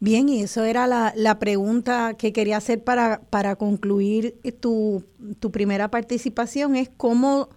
Bien, 0.00 0.28
y 0.28 0.42
eso 0.42 0.64
era 0.64 0.86
la, 0.86 1.12
la 1.16 1.38
pregunta 1.40 2.14
que 2.14 2.32
quería 2.32 2.58
hacer 2.58 2.84
para, 2.84 3.20
para 3.30 3.56
concluir 3.56 4.34
tu, 4.60 5.04
tu 5.40 5.50
primera 5.50 5.90
participación, 5.90 6.76
es 6.76 6.88
cómo, 6.88 7.48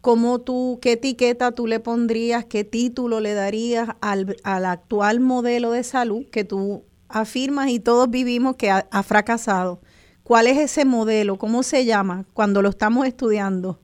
cómo 0.00 0.40
tú, 0.40 0.80
qué 0.82 0.92
etiqueta 0.92 1.52
tú 1.52 1.68
le 1.68 1.78
pondrías, 1.78 2.44
qué 2.46 2.64
título 2.64 3.20
le 3.20 3.34
darías 3.34 3.90
al, 4.00 4.36
al 4.42 4.64
actual 4.64 5.20
modelo 5.20 5.70
de 5.70 5.84
salud 5.84 6.26
que 6.32 6.42
tú 6.42 6.82
afirmas 7.08 7.68
y 7.68 7.78
todos 7.78 8.10
vivimos 8.10 8.56
que 8.56 8.70
ha, 8.70 8.88
ha 8.90 9.02
fracasado. 9.04 9.80
¿Cuál 10.28 10.46
es 10.46 10.58
ese 10.58 10.84
modelo? 10.84 11.36
¿Cómo 11.36 11.62
se 11.62 11.86
llama 11.86 12.26
cuando 12.34 12.60
lo 12.60 12.68
estamos 12.68 13.06
estudiando? 13.06 13.78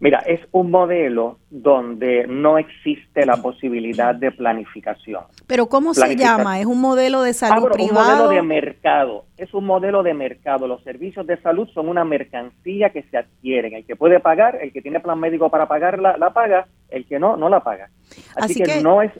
Mira, 0.00 0.18
es 0.18 0.40
un 0.50 0.70
modelo 0.70 1.38
donde 1.48 2.26
no 2.26 2.58
existe 2.58 3.24
la 3.24 3.38
posibilidad 3.38 4.14
de 4.14 4.32
planificación. 4.32 5.22
Pero 5.46 5.70
¿cómo 5.70 5.94
se 5.94 6.14
llama? 6.14 6.60
¿Es 6.60 6.66
un 6.66 6.78
modelo 6.78 7.22
de 7.22 7.32
salud 7.32 7.68
ah, 7.70 7.72
privado? 7.72 8.10
Un 8.10 8.18
modelo 8.18 8.28
de 8.28 8.42
mercado. 8.42 9.24
Es 9.38 9.54
un 9.54 9.64
modelo 9.64 10.02
de 10.02 10.12
mercado. 10.12 10.68
Los 10.68 10.84
servicios 10.84 11.26
de 11.26 11.40
salud 11.40 11.66
son 11.72 11.88
una 11.88 12.04
mercancía 12.04 12.90
que 12.90 13.04
se 13.04 13.16
adquieren. 13.16 13.72
El 13.72 13.86
que 13.86 13.96
puede 13.96 14.20
pagar, 14.20 14.58
el 14.60 14.74
que 14.74 14.82
tiene 14.82 15.00
plan 15.00 15.18
médico 15.18 15.48
para 15.48 15.68
pagarla, 15.68 16.18
la 16.18 16.34
paga. 16.34 16.66
El 16.90 17.06
que 17.06 17.18
no, 17.18 17.38
no 17.38 17.48
la 17.48 17.60
paga. 17.60 17.88
Así, 18.36 18.62
que, 18.62 18.82
no 18.82 19.00
es... 19.00 19.10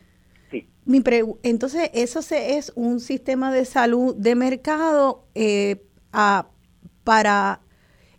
Sí. 0.50 0.68
Mi 0.84 1.02
Entonces, 1.44 1.90
eso 1.94 2.20
se, 2.20 2.58
es 2.58 2.74
un 2.76 3.00
sistema 3.00 3.50
de 3.54 3.64
salud 3.64 4.14
de 4.14 4.34
mercado 4.34 5.24
eh, 5.34 5.80
a, 6.12 6.46
para... 7.04 7.60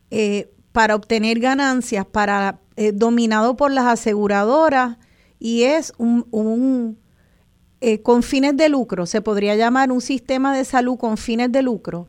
Eh, 0.10 0.49
para 0.73 0.95
obtener 0.95 1.39
ganancias, 1.39 2.06
para 2.06 2.60
eh, 2.75 2.91
dominado 2.91 3.56
por 3.56 3.71
las 3.71 3.86
aseguradoras 3.86 4.97
y 5.39 5.63
es 5.63 5.93
un, 5.97 6.97
eh, 7.79 8.01
con 8.01 8.23
fines 8.23 8.58
de 8.58 8.69
lucro, 8.69 9.06
se 9.06 9.21
podría 9.21 9.56
llamar 9.56 9.91
un 9.91 10.01
sistema 10.01 10.56
de 10.58 10.65
salud 10.65 10.97
con 10.97 11.17
fines 11.17 11.51
de 11.51 11.62
lucro. 11.62 12.08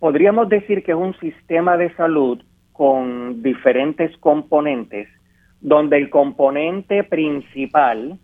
Podríamos 0.00 0.48
decir 0.48 0.82
que 0.82 0.92
es 0.92 0.98
un 0.98 1.14
sistema 1.20 1.76
de 1.76 1.94
salud 1.94 2.42
con 2.72 3.42
diferentes 3.42 4.16
componentes, 4.18 5.08
donde 5.60 5.98
el 5.98 6.10
componente 6.10 7.04
principal 7.04 8.18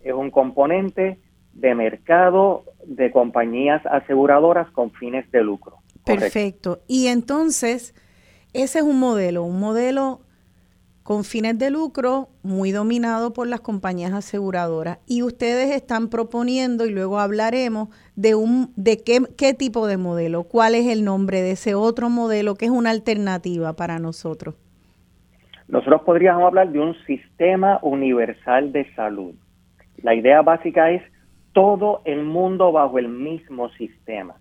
es 0.00 0.12
un 0.12 0.30
componente 0.30 1.18
de 1.52 1.74
mercado 1.74 2.64
de 2.88 3.10
compañías 3.10 3.84
aseguradoras 3.86 4.70
con 4.70 4.90
fines 4.92 5.30
de 5.30 5.42
lucro. 5.42 5.76
Perfecto. 6.04 6.80
Y 6.88 7.08
entonces, 7.08 7.94
ese 8.54 8.78
es 8.78 8.84
un 8.84 8.98
modelo, 8.98 9.44
un 9.44 9.60
modelo 9.60 10.22
con 11.02 11.24
fines 11.24 11.58
de 11.58 11.70
lucro 11.70 12.28
muy 12.42 12.70
dominado 12.70 13.32
por 13.32 13.46
las 13.46 13.60
compañías 13.60 14.12
aseguradoras. 14.12 14.98
Y 15.06 15.22
ustedes 15.22 15.74
están 15.74 16.08
proponiendo, 16.08 16.86
y 16.86 16.90
luego 16.90 17.18
hablaremos, 17.18 17.88
de, 18.14 18.34
un, 18.34 18.72
de 18.76 18.98
qué, 18.98 19.20
qué 19.36 19.54
tipo 19.54 19.86
de 19.86 19.96
modelo, 19.96 20.44
cuál 20.44 20.74
es 20.74 20.86
el 20.86 21.04
nombre 21.04 21.40
de 21.40 21.52
ese 21.52 21.74
otro 21.74 22.10
modelo 22.10 22.54
que 22.54 22.66
es 22.66 22.70
una 22.70 22.90
alternativa 22.90 23.74
para 23.74 23.98
nosotros. 23.98 24.54
Nosotros 25.68 26.02
podríamos 26.02 26.44
hablar 26.44 26.72
de 26.72 26.80
un 26.80 26.94
sistema 27.06 27.78
universal 27.82 28.72
de 28.72 28.90
salud. 28.94 29.34
La 29.98 30.14
idea 30.14 30.40
básica 30.42 30.90
es 30.90 31.02
todo 31.58 32.02
el 32.04 32.22
mundo 32.22 32.70
bajo 32.70 33.00
el 33.00 33.08
mismo 33.08 33.68
sistema 33.70 34.36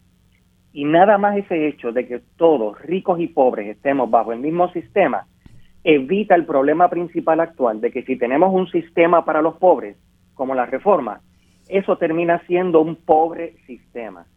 Y 0.71 0.85
nada 0.85 1.17
más 1.17 1.35
ese 1.35 1.67
hecho 1.67 1.91
de 1.91 2.07
que 2.07 2.21
todos, 2.35 2.79
ricos 2.79 3.19
y 3.19 3.25
pobres, 3.25 3.75
estemos 3.75 4.07
bajo 4.11 4.33
el 4.33 4.39
mismo 4.39 4.71
sistema, 4.71 5.25
evita 5.83 6.35
el 6.35 6.45
problema 6.45 6.91
principal 6.91 7.39
actual 7.39 7.81
de 7.81 7.89
que 7.89 8.03
si 8.03 8.17
tenemos 8.17 8.53
un 8.53 8.69
sistema 8.69 9.25
para 9.25 9.41
los 9.41 9.55
pobres, 9.55 9.97
como 10.35 10.53
la 10.53 10.67
reforma, 10.67 11.21
eso 11.67 11.97
termina 11.97 12.45
siendo 12.45 12.81
un 12.81 12.95
pobre 12.95 13.55
sistema. 13.65 14.27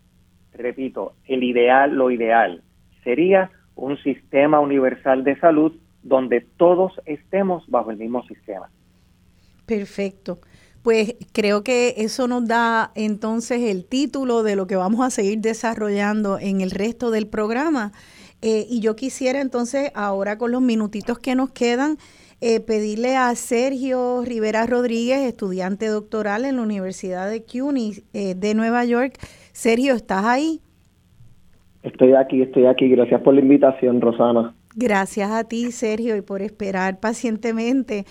Repito, 0.55 1.16
el 1.27 1.45
ideal, 1.45 1.95
lo 1.95 2.11
ideal, 2.11 2.62
sería 3.05 3.51
un 3.75 3.99
sistema 3.99 4.59
universal 4.59 5.23
de 5.23 5.38
salud 5.38 5.77
donde 6.03 6.40
todos 6.57 6.99
estemos 7.05 7.69
bajo 7.69 7.90
el 7.90 7.99
mismo 7.99 8.23
sistema. 8.25 8.71
Perfecto. 9.66 10.38
Pues 10.83 11.16
creo 11.33 11.62
que 11.62 11.95
eso 11.99 12.27
nos 12.27 12.47
da 12.47 12.90
entonces 12.95 13.61
el 13.62 13.85
título 13.85 14.43
de 14.43 14.57
lo 14.57 14.66
que 14.66 14.77
vamos 14.77 15.07
a 15.07 15.11
seguir 15.11 15.40
desarrollando 15.40 16.38
en 16.38 16.62
el 16.62 16.71
resto 16.71 17.11
del 17.11 17.27
programa. 17.27 17.93
Eh, 18.43 18.66
y 18.71 18.81
yo 18.81 18.97
quisiera 18.97 19.40
entonces, 19.40 19.90
ahora 19.95 20.38
con 20.38 20.51
los 20.51 20.62
minutitos 20.62 21.19
que 21.19 21.35
nos 21.35 21.51
quedan, 21.51 21.99
eh, 22.40 22.61
pedirle 22.61 23.16
a 23.16 23.35
Sergio 23.35 24.23
Rivera 24.25 24.64
Rodríguez, 24.64 25.21
estudiante 25.29 25.88
doctoral 25.88 26.47
en 26.47 26.57
la 26.57 26.62
Universidad 26.62 27.29
de 27.29 27.43
CUNY 27.43 28.03
eh, 28.14 28.35
de 28.35 28.55
Nueva 28.55 28.87
York. 28.87 29.19
Sergio, 29.53 29.95
¿estás 29.95 30.25
ahí? 30.25 30.62
Estoy 31.83 32.14
aquí, 32.14 32.40
estoy 32.40 32.64
aquí. 32.64 32.88
Gracias 32.88 33.21
por 33.21 33.35
la 33.35 33.40
invitación, 33.40 34.01
Rosana. 34.01 34.55
Gracias 34.75 35.31
a 35.31 35.45
ti, 35.45 35.71
Sergio, 35.73 36.16
y 36.16 36.23
por 36.23 36.40
esperar 36.40 36.99
pacientemente 36.99 38.07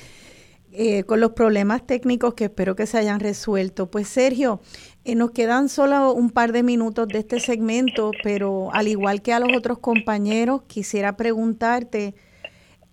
eh, 0.71 1.03
con 1.03 1.19
los 1.19 1.31
problemas 1.31 1.87
técnicos 1.87 2.35
que 2.35 2.45
espero 2.45 2.75
que 2.75 2.85
se 2.85 2.99
hayan 2.99 3.19
resuelto. 3.19 3.89
Pues 3.89 4.07
Sergio, 4.07 4.61
eh, 5.03 5.15
nos 5.15 5.31
quedan 5.31 5.67
solo 5.67 6.13
un 6.13 6.29
par 6.29 6.51
de 6.51 6.61
minutos 6.61 7.07
de 7.07 7.19
este 7.19 7.39
segmento, 7.39 8.11
pero 8.23 8.69
al 8.71 8.87
igual 8.87 9.23
que 9.23 9.33
a 9.33 9.39
los 9.39 9.49
otros 9.57 9.79
compañeros, 9.79 10.61
quisiera 10.67 11.17
preguntarte, 11.17 12.13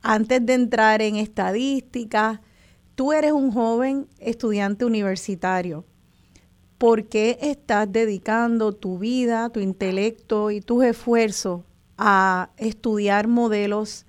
antes 0.00 0.46
de 0.46 0.54
entrar 0.54 1.02
en 1.02 1.16
estadísticas, 1.16 2.40
tú 2.94 3.12
eres 3.12 3.32
un 3.32 3.52
joven 3.52 4.08
estudiante 4.20 4.86
universitario. 4.86 5.84
¿Por 6.78 7.08
qué 7.08 7.38
estás 7.42 7.92
dedicando 7.92 8.72
tu 8.72 8.98
vida, 8.98 9.50
tu 9.50 9.60
intelecto 9.60 10.50
y 10.50 10.62
tus 10.62 10.84
esfuerzos 10.84 11.62
a 11.98 12.50
estudiar 12.56 13.28
modelos 13.28 14.06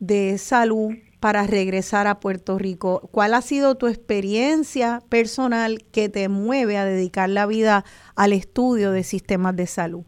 de 0.00 0.36
salud 0.36 0.92
para 1.26 1.44
regresar 1.44 2.06
a 2.06 2.20
Puerto 2.20 2.56
Rico? 2.56 3.08
¿Cuál 3.10 3.34
ha 3.34 3.40
sido 3.40 3.74
tu 3.74 3.88
experiencia 3.88 5.00
personal 5.10 5.78
que 5.92 6.08
te 6.08 6.28
mueve 6.28 6.76
a 6.76 6.84
dedicar 6.84 7.28
la 7.28 7.46
vida 7.46 7.82
al 8.14 8.32
estudio 8.32 8.92
de 8.92 9.02
sistemas 9.02 9.56
de 9.56 9.66
salud? 9.66 10.04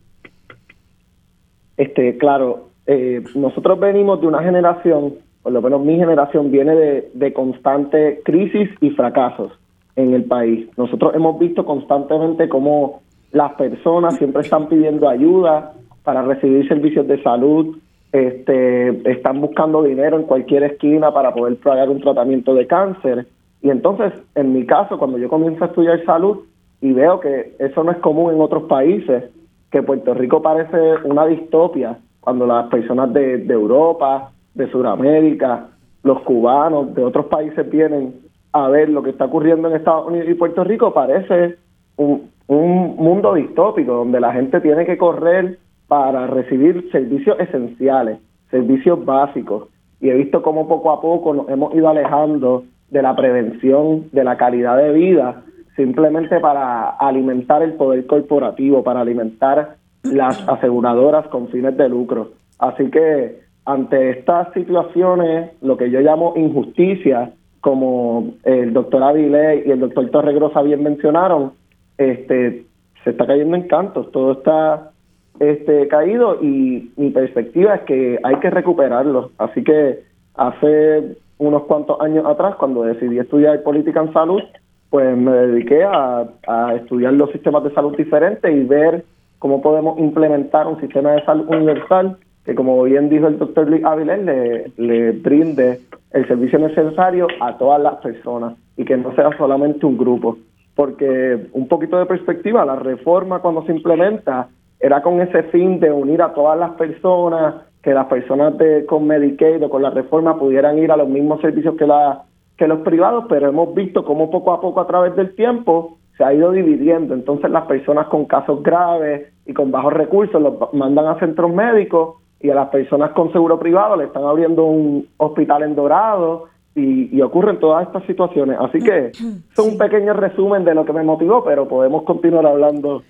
Este, 1.77 2.17
claro, 2.19 2.69
eh, 2.87 3.25
nosotros 3.35 3.81
venimos 3.81 4.21
de 4.21 4.29
una 4.29 4.45
generación, 4.45 5.15
por 5.43 5.51
lo 5.51 5.61
menos 5.61 5.85
mi 5.85 5.97
generación 5.97 6.53
viene 6.53 6.77
de, 6.77 7.11
de 7.13 7.33
constante 7.33 8.21
crisis 8.25 8.71
y 8.81 8.91
fracasos 8.91 9.51
en 9.97 10.15
el 10.15 10.23
país. 10.23 10.69
Nosotros 10.77 11.17
hemos 11.17 11.37
visto 11.41 11.65
constantemente 11.65 12.49
cómo 12.49 13.03
las 13.33 13.55
personas 13.55 14.17
siempre 14.19 14.43
están 14.43 14.69
pidiendo 14.69 15.09
ayuda 15.09 15.73
para 16.05 16.23
recibir 16.23 16.69
servicios 16.69 17.09
de 17.09 17.21
salud, 17.25 17.77
este, 18.13 19.11
están 19.11 19.41
buscando 19.41 19.83
dinero 19.83 20.19
en 20.19 20.25
cualquier 20.25 20.65
esquina 20.65 21.13
para 21.13 21.35
poder 21.35 21.57
pagar 21.57 21.91
un 21.91 22.01
tratamiento 22.01 22.55
de 22.55 22.67
cáncer. 22.67 23.27
Y 23.61 23.71
entonces, 23.71 24.13
en 24.35 24.53
mi 24.53 24.65
caso, 24.65 24.99
cuando 24.99 25.19
yo 25.19 25.29
comienzo 25.29 25.65
a 25.65 25.69
estudiar 25.69 26.05
salud 26.05 26.39
y 26.81 26.93
veo 26.93 27.21
que 27.21 27.55
eso 27.59 27.83
no 27.83 27.91
es 27.91 27.99
común 27.99 28.33
en 28.33 28.41
otros 28.41 28.65
países, 28.65 29.25
que 29.71 29.83
Puerto 29.83 30.15
Rico 30.15 30.41
parece 30.41 30.79
una 31.05 31.27
distopia, 31.27 31.99
cuando 32.21 32.47
las 32.47 32.69
personas 32.69 33.13
de, 33.13 33.45
Europa, 33.47 34.31
de 34.55 34.71
Sudamérica, 34.71 35.69
los 36.03 36.21
cubanos, 36.23 36.95
de 36.95 37.05
otros 37.05 37.27
países 37.27 37.69
vienen 37.69 38.15
a 38.53 38.69
ver 38.69 38.89
lo 38.89 39.03
que 39.03 39.11
está 39.11 39.27
ocurriendo 39.27 39.69
en 39.69 39.77
Estados 39.77 40.07
Unidos 40.07 40.29
y 40.31 40.35
Puerto 40.35 40.65
Rico, 40.65 40.95
parece 40.95 41.57
un, 41.97 42.31
un 42.47 42.97
mundo 42.97 43.35
distópico, 43.35 43.93
donde 43.93 44.21
la 44.21 44.33
gente 44.33 44.61
tiene 44.61 44.87
que 44.87 44.97
correr 44.97 45.59
para 45.89 46.27
recibir 46.27 46.91
servicios 46.93 47.41
esenciales, 47.41 48.19
servicios 48.51 49.05
básicos. 49.05 49.69
Y 50.01 50.11
he 50.11 50.15
visto 50.15 50.43
cómo 50.43 50.69
poco 50.69 50.93
a 50.93 51.01
poco 51.01 51.35
nos 51.35 51.49
hemos 51.49 51.75
ido 51.75 51.89
alejando 51.89 52.65
de 52.91 53.03
la 53.03 53.17
prevención, 53.17 54.09
de 54.13 54.23
la 54.23 54.37
calidad 54.37 54.77
de 54.77 54.93
vida, 54.93 55.43
simplemente 55.75 56.41
para 56.41 56.91
alimentar 56.91 57.63
el 57.63 57.75
poder 57.75 58.07
corporativo, 58.07 58.85
para 58.85 59.01
alimentar 59.01 59.77
las 60.03 60.47
aseguradoras 60.49 61.27
con 61.29 61.49
fines 61.49 61.77
de 61.77 61.89
lucro. 61.89 62.31
Así 62.59 62.91
que 62.91 63.41
ante 63.65 64.11
estas 64.11 64.53
situaciones, 64.53 65.51
lo 65.63 65.77
que 65.77 65.91
yo 65.91 66.01
llamo 66.01 66.35
injusticia, 66.37 67.33
como 67.61 68.35
el 68.45 68.73
doctor 68.73 69.03
Avilés 69.03 69.67
y 69.67 69.71
el 69.71 69.81
doctor 69.81 70.09
Torregrosa 70.11 70.63
bien 70.63 70.83
mencionaron, 70.83 71.53
este, 71.97 72.65
se 73.05 73.11
está 73.11 73.27
cayendo 73.27 73.57
en 73.57 73.69
cantos, 73.69 74.11
todo 74.13 74.33
está 74.33 74.93
este, 75.41 75.89
caído 75.89 76.43
y 76.43 76.91
mi 76.97 77.11
perspectiva 77.11 77.77
es 77.77 77.83
que 77.83 78.19
hay 78.23 78.37
que 78.37 78.51
recuperarlo. 78.51 79.31
Así 79.39 79.63
que 79.63 80.01
hace 80.35 81.17
unos 81.39 81.65
cuantos 81.65 82.01
años 82.01 82.27
atrás, 82.27 82.57
cuando 82.57 82.83
decidí 82.83 83.19
estudiar 83.19 83.63
política 83.63 84.01
en 84.01 84.13
salud, 84.13 84.43
pues 84.91 85.17
me 85.17 85.33
dediqué 85.33 85.85
a, 85.85 86.29
estudiar 86.75 87.13
los 87.13 87.31
sistemas 87.31 87.65
de 87.65 87.73
salud 87.73 87.97
diferentes 87.97 88.51
y 88.51 88.65
ver 88.65 89.05
cómo 89.39 89.61
podemos 89.61 89.99
implementar 89.99 90.67
un 90.67 90.81
sistema 90.81 91.13
de 91.13 91.25
salud 91.25 91.47
universal 91.49 92.17
que, 92.45 92.55
como 92.55 92.83
bien 92.83 93.09
dijo 93.09 93.27
el 93.27 93.39
doctor 93.39 93.69
Luis 93.69 93.85
Avilés, 93.85 94.25
le, 94.25 94.73
le 94.77 95.13
brinde 95.13 95.81
el 96.13 96.27
servicio 96.27 96.59
necesario 96.59 97.29
a 97.41 97.59
todas 97.59 97.81
las 97.81 97.97
personas 97.97 98.55
y 98.77 98.85
que 98.85 98.97
no 98.97 99.15
sea 99.15 99.37
solamente 99.37 99.85
un 99.85 99.99
grupo. 99.99 100.39
Porque 100.75 101.49
un 101.53 101.69
poquito 101.69 101.99
de 101.99 102.07
perspectiva, 102.07 102.65
la 102.65 102.77
reforma 102.77 103.41
cuando 103.41 103.65
se 103.65 103.73
implementa 103.73 104.49
era 104.81 105.03
con 105.03 105.21
ese 105.21 105.45
fin 105.45 105.81
de 105.81 105.91
unir 105.91 106.23
a 106.23 106.33
todas 106.33 106.59
las 106.59 106.71
personas, 106.73 107.55
que 107.83 107.93
las 107.95 108.07
personas 108.07 108.57
de, 108.59 108.87
con 108.87 109.07
Medicaid 109.07 109.63
o 109.65 109.71
con 109.71 109.83
la 109.83 109.91
reforma 109.91 110.39
pudieran 110.39 110.79
ir 110.79 110.93
a 110.93 110.97
los 110.97 111.09
mismos 111.09 111.41
servicios 111.41 111.77
que, 111.77 111.87
la, 111.87 112.25
que 112.57 112.69
los 112.69 112.81
privados, 112.81 113.25
pero 113.29 113.49
hemos 113.49 113.75
visto 113.75 114.05
cómo 114.05 114.31
poco 114.31 114.53
a 114.53 114.61
poco 114.61 114.81
a 114.81 114.87
través 114.87 115.17
del 115.17 115.35
tiempo 115.35 115.99
se 116.17 116.25
ha 116.25 116.33
ido 116.33 116.53
dividiendo. 116.53 117.15
Entonces 117.15 117.51
las 117.51 117.67
personas 117.67 118.09
con 118.09 118.27
casos 118.27 118.63
graves 118.63 119.33
y 119.47 119.53
con 119.53 119.71
bajos 119.71 119.93
recursos 119.93 120.41
los 120.41 120.73
mandan 120.75 121.07
a 121.07 121.19
centros 121.19 121.53
médicos 121.53 122.17
y 122.41 122.51
a 122.51 122.55
las 122.55 122.69
personas 122.69 123.13
con 123.13 123.33
seguro 123.33 123.59
privado 123.59 123.97
le 123.97 124.05
están 124.05 124.25
abriendo 124.25 124.65
un 124.65 125.09
hospital 125.17 125.63
en 125.63 125.75
Dorado 125.75 126.47
y, 126.75 127.17
y 127.17 127.23
ocurren 127.23 127.59
todas 127.59 127.87
estas 127.87 128.05
situaciones. 128.05 128.59
Así 128.61 128.81
que 128.81 129.07
es 129.09 129.59
un 129.59 129.79
pequeño 129.79 130.13
resumen 130.13 130.65
de 130.65 130.75
lo 130.75 130.85
que 130.85 130.93
me 130.93 131.03
motivó, 131.03 131.43
pero 131.45 131.67
podemos 131.67 132.03
continuar 132.03 132.47
hablando 132.47 133.03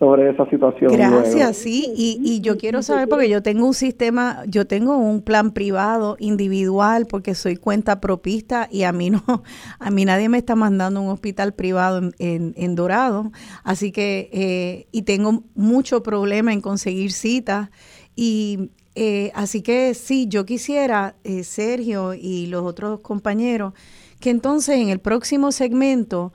sobre 0.00 0.30
esa 0.30 0.48
situación. 0.48 0.90
Gracias, 0.92 1.58
sí, 1.58 1.92
y, 1.94 2.18
y 2.24 2.40
yo 2.40 2.56
quiero 2.56 2.82
saber 2.82 3.06
porque 3.06 3.28
yo 3.28 3.42
tengo 3.42 3.66
un 3.66 3.74
sistema, 3.74 4.42
yo 4.46 4.66
tengo 4.66 4.96
un 4.96 5.20
plan 5.20 5.52
privado, 5.52 6.16
individual, 6.18 7.06
porque 7.06 7.34
soy 7.34 7.56
cuenta 7.56 8.00
propista 8.00 8.66
y 8.72 8.84
a 8.84 8.92
mí 8.92 9.10
no, 9.10 9.22
a 9.78 9.90
mí 9.90 10.06
nadie 10.06 10.30
me 10.30 10.38
está 10.38 10.56
mandando 10.56 11.02
un 11.02 11.10
hospital 11.10 11.52
privado 11.52 12.10
en, 12.18 12.54
en, 12.56 12.74
Dorado, 12.74 13.30
así 13.62 13.92
que, 13.92 14.30
eh, 14.32 14.86
y 14.90 15.02
tengo 15.02 15.44
mucho 15.54 16.02
problema 16.02 16.54
en 16.54 16.62
conseguir 16.62 17.12
citas 17.12 17.68
y 18.16 18.70
eh, 18.94 19.30
así 19.34 19.60
que 19.60 19.92
sí, 19.92 20.28
yo 20.28 20.46
quisiera, 20.46 21.16
eh, 21.24 21.44
Sergio 21.44 22.14
y 22.14 22.46
los 22.46 22.62
otros 22.62 23.00
compañeros, 23.00 23.74
que 24.18 24.30
entonces 24.30 24.78
en 24.78 24.88
el 24.88 24.98
próximo 24.98 25.52
segmento 25.52 26.32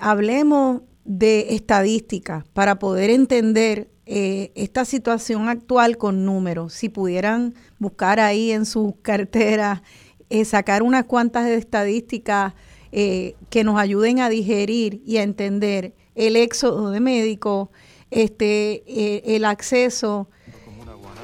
hablemos 0.00 0.82
de 1.06 1.54
estadística 1.54 2.44
para 2.52 2.78
poder 2.78 3.10
entender 3.10 3.88
eh, 4.06 4.52
esta 4.54 4.84
situación 4.84 5.48
actual 5.48 5.96
con 5.96 6.24
números. 6.24 6.74
Si 6.74 6.88
pudieran 6.88 7.54
buscar 7.78 8.20
ahí 8.20 8.52
en 8.52 8.66
sus 8.66 8.94
carteras, 9.02 9.82
eh, 10.28 10.44
sacar 10.44 10.82
unas 10.82 11.04
cuantas 11.04 11.46
estadísticas 11.46 12.54
eh, 12.92 13.34
que 13.50 13.64
nos 13.64 13.78
ayuden 13.78 14.20
a 14.20 14.28
digerir 14.28 15.02
y 15.04 15.18
a 15.18 15.22
entender 15.22 15.94
el 16.14 16.36
éxodo 16.36 16.90
de 16.90 17.00
médicos, 17.00 17.68
este, 18.10 19.34
el 19.36 19.44
acceso 19.44 20.28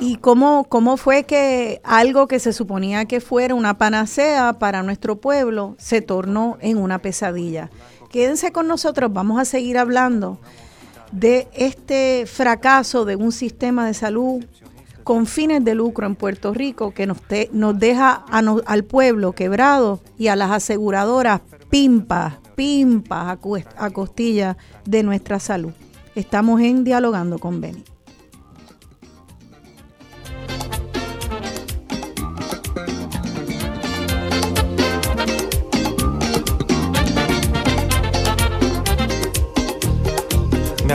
y 0.00 0.16
cómo, 0.16 0.64
cómo 0.68 0.96
fue 0.96 1.24
que 1.24 1.80
algo 1.84 2.26
que 2.26 2.40
se 2.40 2.52
suponía 2.52 3.04
que 3.04 3.20
fuera 3.20 3.54
una 3.54 3.78
panacea 3.78 4.54
para 4.54 4.82
nuestro 4.82 5.20
pueblo 5.20 5.76
se 5.78 6.02
tornó 6.02 6.58
en 6.60 6.78
una 6.78 6.98
pesadilla. 6.98 7.70
Quédense 8.12 8.52
con 8.52 8.68
nosotros, 8.68 9.10
vamos 9.10 9.40
a 9.40 9.46
seguir 9.46 9.78
hablando 9.78 10.38
de 11.12 11.48
este 11.54 12.26
fracaso 12.26 13.06
de 13.06 13.16
un 13.16 13.32
sistema 13.32 13.86
de 13.86 13.94
salud 13.94 14.44
con 15.02 15.24
fines 15.24 15.64
de 15.64 15.74
lucro 15.74 16.06
en 16.06 16.14
Puerto 16.14 16.52
Rico 16.52 16.92
que 16.92 17.06
nos, 17.06 17.16
nos 17.52 17.78
deja 17.78 18.24
al 18.66 18.84
pueblo 18.84 19.32
quebrado 19.32 20.00
y 20.18 20.28
a 20.28 20.36
las 20.36 20.50
aseguradoras 20.50 21.40
pimpas, 21.70 22.34
pimpas 22.54 23.38
a, 23.38 23.38
a 23.78 23.90
costilla 23.90 24.58
de 24.84 25.02
nuestra 25.02 25.40
salud. 25.40 25.72
Estamos 26.14 26.60
en 26.60 26.84
Dialogando 26.84 27.38
con 27.38 27.62
Beni. 27.62 27.82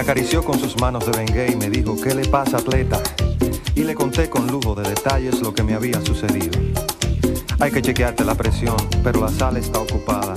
Acarició 0.08 0.42
con 0.42 0.58
sus 0.58 0.80
manos 0.80 1.06
de 1.06 1.12
bengue 1.12 1.52
y 1.52 1.58
me 1.58 1.70
dijo, 1.70 1.98
¿qué 2.02 2.16
le 2.16 2.26
pasa, 2.30 2.60
atleta? 2.60 2.98
Y 3.76 3.84
le 3.84 3.94
conté 3.94 4.30
con 4.30 4.48
lujo 4.48 4.74
de 4.74 4.88
detalles 4.88 5.42
lo 5.42 5.54
que 5.54 5.64
me 5.64 5.74
había 5.74 6.00
sucedido. 6.00 6.58
Hay 7.60 7.72
que 7.72 7.82
chequearte 7.82 8.24
la 8.24 8.34
presión, 8.34 8.78
pero 9.04 9.20
la 9.20 9.28
sala 9.28 9.60
está 9.60 9.80
ocupada. 9.80 10.34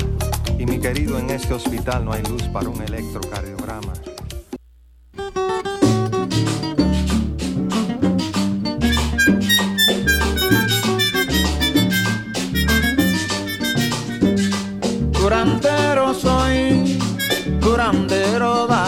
Y 0.58 0.66
mi 0.66 0.80
querido, 0.80 1.20
en 1.20 1.30
este 1.30 1.54
hospital 1.54 2.04
no 2.04 2.12
hay 2.12 2.24
luz 2.24 2.42
para 2.48 2.68
un 2.68 2.82
electrocardiograma. 2.82 3.92
Curandero 15.12 16.12
soy, 16.12 16.98
curandero 17.62 18.66
va. 18.68 18.79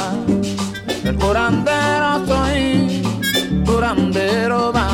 Curandero 1.32 2.26
soy, 2.26 3.02
curandero 3.64 4.70
va. 4.70 4.90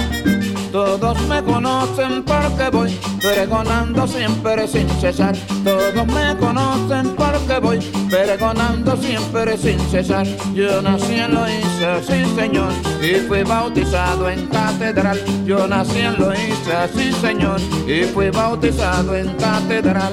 Todos 0.70 1.20
me 1.22 1.42
conocen 1.42 2.22
porque 2.22 2.70
voy 2.70 2.96
pregonando 3.20 4.07
siempre 4.07 4.68
sin 4.68 4.88
cesar. 5.01 5.35
Todos 5.64 6.07
me 6.07 6.37
conocen 6.37 7.16
porque 7.16 7.59
voy 7.61 7.79
pregonando 8.09 8.96
siempre 8.98 9.59
sin 9.59 9.81
cesar. 9.90 10.29
Yo 10.55 10.81
nací 10.81 11.14
en 11.14 11.35
Loíza, 11.35 12.01
sí 12.07 12.24
señor, 12.37 12.72
y 13.03 13.14
fui 13.27 13.42
bautizado 13.42 14.31
en 14.31 14.46
catedral. 14.46 15.18
Yo 15.44 15.66
nací 15.66 15.98
en 15.98 16.20
Loíza, 16.20 16.87
sí 16.94 17.12
señor, 17.14 17.61
y 17.85 18.05
fui 18.05 18.31
bautizado 18.31 19.16
en 19.16 19.27
catedral. 19.38 20.12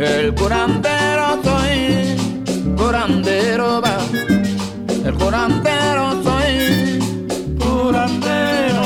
El 0.00 0.34
curandero 0.34 1.42
soy, 1.44 2.16
curandero 2.74 3.82
va. 3.82 3.98
El 5.04 5.12
curandero 5.12 6.22
soy, 6.22 6.98
curandero. 7.58 8.82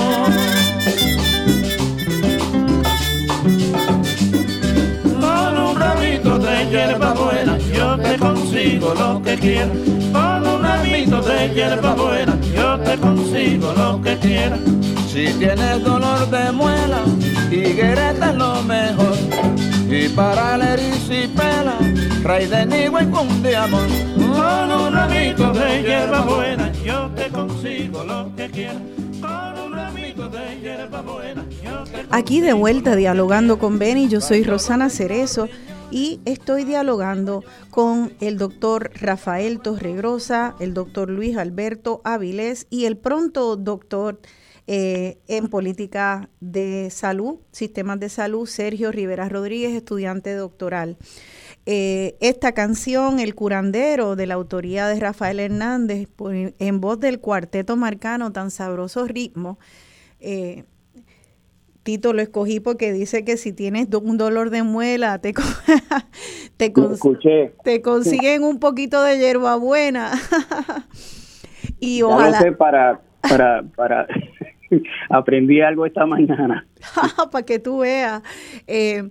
Con 5.20 5.58
un 5.58 5.76
ramito 5.78 6.36
de 6.40 6.68
hierba 6.68 7.14
buena 7.14 7.58
yo 7.58 7.96
te 7.96 8.18
consigo 8.18 8.94
lo 8.94 9.22
que 9.22 9.36
quieras. 9.36 9.68
Con 10.12 10.48
un 10.48 10.62
ramito 10.64 11.22
de 11.22 11.54
hierba 11.54 11.94
buena 11.94 12.36
yo 12.56 12.76
te 12.80 12.98
consigo 12.98 13.72
lo 13.76 14.02
que 14.02 14.18
quieras. 14.18 14.58
Si 15.14 15.26
tienes 15.34 15.84
dolor 15.84 16.28
de 16.28 16.50
muela, 16.50 17.04
higuereta 17.48 18.30
es 18.30 18.34
lo 18.34 18.60
mejor. 18.64 19.16
Y 19.88 20.08
para 20.08 20.58
la 20.58 20.74
erisipela, 20.74 21.78
rey 22.24 22.46
de 22.46 22.66
nigo 22.66 23.00
y 23.00 23.06
cundiamón. 23.06 23.88
Con 24.16 24.72
un 24.72 24.92
ramito 24.92 25.52
de 25.52 25.82
hierba 25.84 26.22
buena, 26.22 26.72
yo 26.84 27.08
te 27.14 27.28
consigo 27.28 28.02
lo 28.02 28.34
que 28.34 28.50
quieras. 28.50 28.82
Aquí 32.10 32.40
de 32.40 32.52
vuelta 32.52 32.96
dialogando 32.96 33.60
con 33.60 33.78
Beni, 33.78 34.08
yo 34.08 34.20
soy 34.20 34.42
Rosana 34.42 34.90
Cerezo 34.90 35.48
y 35.92 36.18
estoy 36.24 36.64
dialogando 36.64 37.44
con 37.70 38.12
el 38.18 38.36
doctor 38.36 38.90
Rafael 39.00 39.60
Torregrosa, 39.60 40.56
el 40.58 40.74
doctor 40.74 41.08
Luis 41.08 41.36
Alberto 41.36 42.00
Avilés 42.02 42.66
y 42.68 42.86
el 42.86 42.96
pronto 42.96 43.54
doctor 43.54 44.18
eh, 44.66 45.18
en 45.28 45.48
política 45.48 46.28
de 46.40 46.88
salud, 46.90 47.36
sistemas 47.52 48.00
de 48.00 48.08
salud, 48.08 48.46
Sergio 48.46 48.90
Rivera 48.92 49.28
Rodríguez, 49.28 49.72
estudiante 49.74 50.34
doctoral. 50.34 50.96
Eh, 51.66 52.16
esta 52.20 52.52
canción, 52.52 53.20
El 53.20 53.34
curandero, 53.34 54.16
de 54.16 54.26
la 54.26 54.34
autoría 54.34 54.86
de 54.88 55.00
Rafael 55.00 55.40
Hernández, 55.40 56.08
por- 56.14 56.34
en 56.34 56.80
voz 56.80 57.00
del 57.00 57.20
cuarteto 57.20 57.76
marcano, 57.76 58.32
tan 58.32 58.50
sabroso 58.50 59.06
ritmo. 59.06 59.58
eh, 60.20 60.64
Tito 61.82 62.14
lo 62.14 62.22
escogí 62.22 62.60
porque 62.60 62.94
dice 62.94 63.26
que 63.26 63.36
si 63.36 63.52
tienes 63.52 63.88
un 63.92 64.16
dolor 64.16 64.48
de 64.48 64.62
muela, 64.62 65.18
te, 65.18 65.34
con- 65.34 65.44
te, 66.56 66.72
cons- 66.72 66.98
consiguen 67.82 68.42
un 68.42 68.58
poquito 68.58 69.02
de 69.02 69.18
hierbabuena. 69.18 70.12
y 71.80 71.96
Ya 71.98 72.04
lo 72.04 72.14
ojalá, 72.14 72.40
sé 72.40 72.52
para, 72.52 73.02
para, 73.20 73.62
para. 73.76 74.06
Aprendí 75.10 75.60
algo 75.60 75.86
esta 75.86 76.06
mañana. 76.06 76.66
para 77.30 77.44
que 77.44 77.58
tú 77.58 77.78
veas. 77.78 78.22
Eh, 78.66 79.10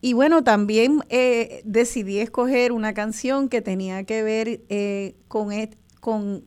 y 0.00 0.14
bueno, 0.14 0.42
también 0.42 1.00
eh, 1.10 1.62
decidí 1.64 2.18
escoger 2.18 2.72
una 2.72 2.92
canción 2.92 3.48
que 3.48 3.62
tenía 3.62 4.04
que 4.04 4.22
ver 4.22 4.60
eh, 4.68 5.14
con, 5.28 5.52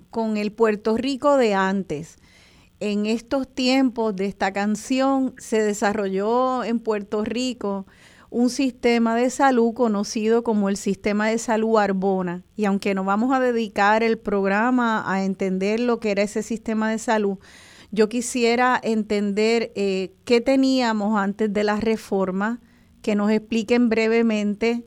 con 0.09 0.37
el 0.37 0.51
Puerto 0.51 0.97
Rico 0.97 1.37
de 1.37 1.53
antes. 1.53 2.17
En 2.81 3.05
estos 3.05 3.47
tiempos 3.47 4.15
de 4.15 4.25
esta 4.25 4.51
canción 4.51 5.33
se 5.37 5.61
desarrolló 5.61 6.65
en 6.65 6.79
Puerto 6.79 7.23
Rico 7.23 7.85
un 8.29 8.49
sistema 8.49 9.15
de 9.15 9.29
salud 9.29 9.73
conocido 9.73 10.43
como 10.43 10.67
el 10.67 10.75
sistema 10.75 11.29
de 11.29 11.37
salud 11.37 11.77
Arbona. 11.77 12.43
Y 12.57 12.65
aunque 12.65 12.93
no 12.93 13.05
vamos 13.05 13.33
a 13.33 13.39
dedicar 13.39 14.03
el 14.03 14.17
programa 14.17 15.09
a 15.09 15.23
entender 15.23 15.79
lo 15.79 16.01
que 16.01 16.11
era 16.11 16.23
ese 16.23 16.43
sistema 16.43 16.91
de 16.91 16.97
salud, 16.97 17.37
yo 17.95 18.09
quisiera 18.09 18.79
entender 18.83 19.71
eh, 19.75 20.13
qué 20.25 20.41
teníamos 20.41 21.17
antes 21.17 21.51
de 21.51 21.63
la 21.63 21.77
reforma, 21.77 22.59
que 23.01 23.15
nos 23.15 23.31
expliquen 23.31 23.87
brevemente. 23.87 24.85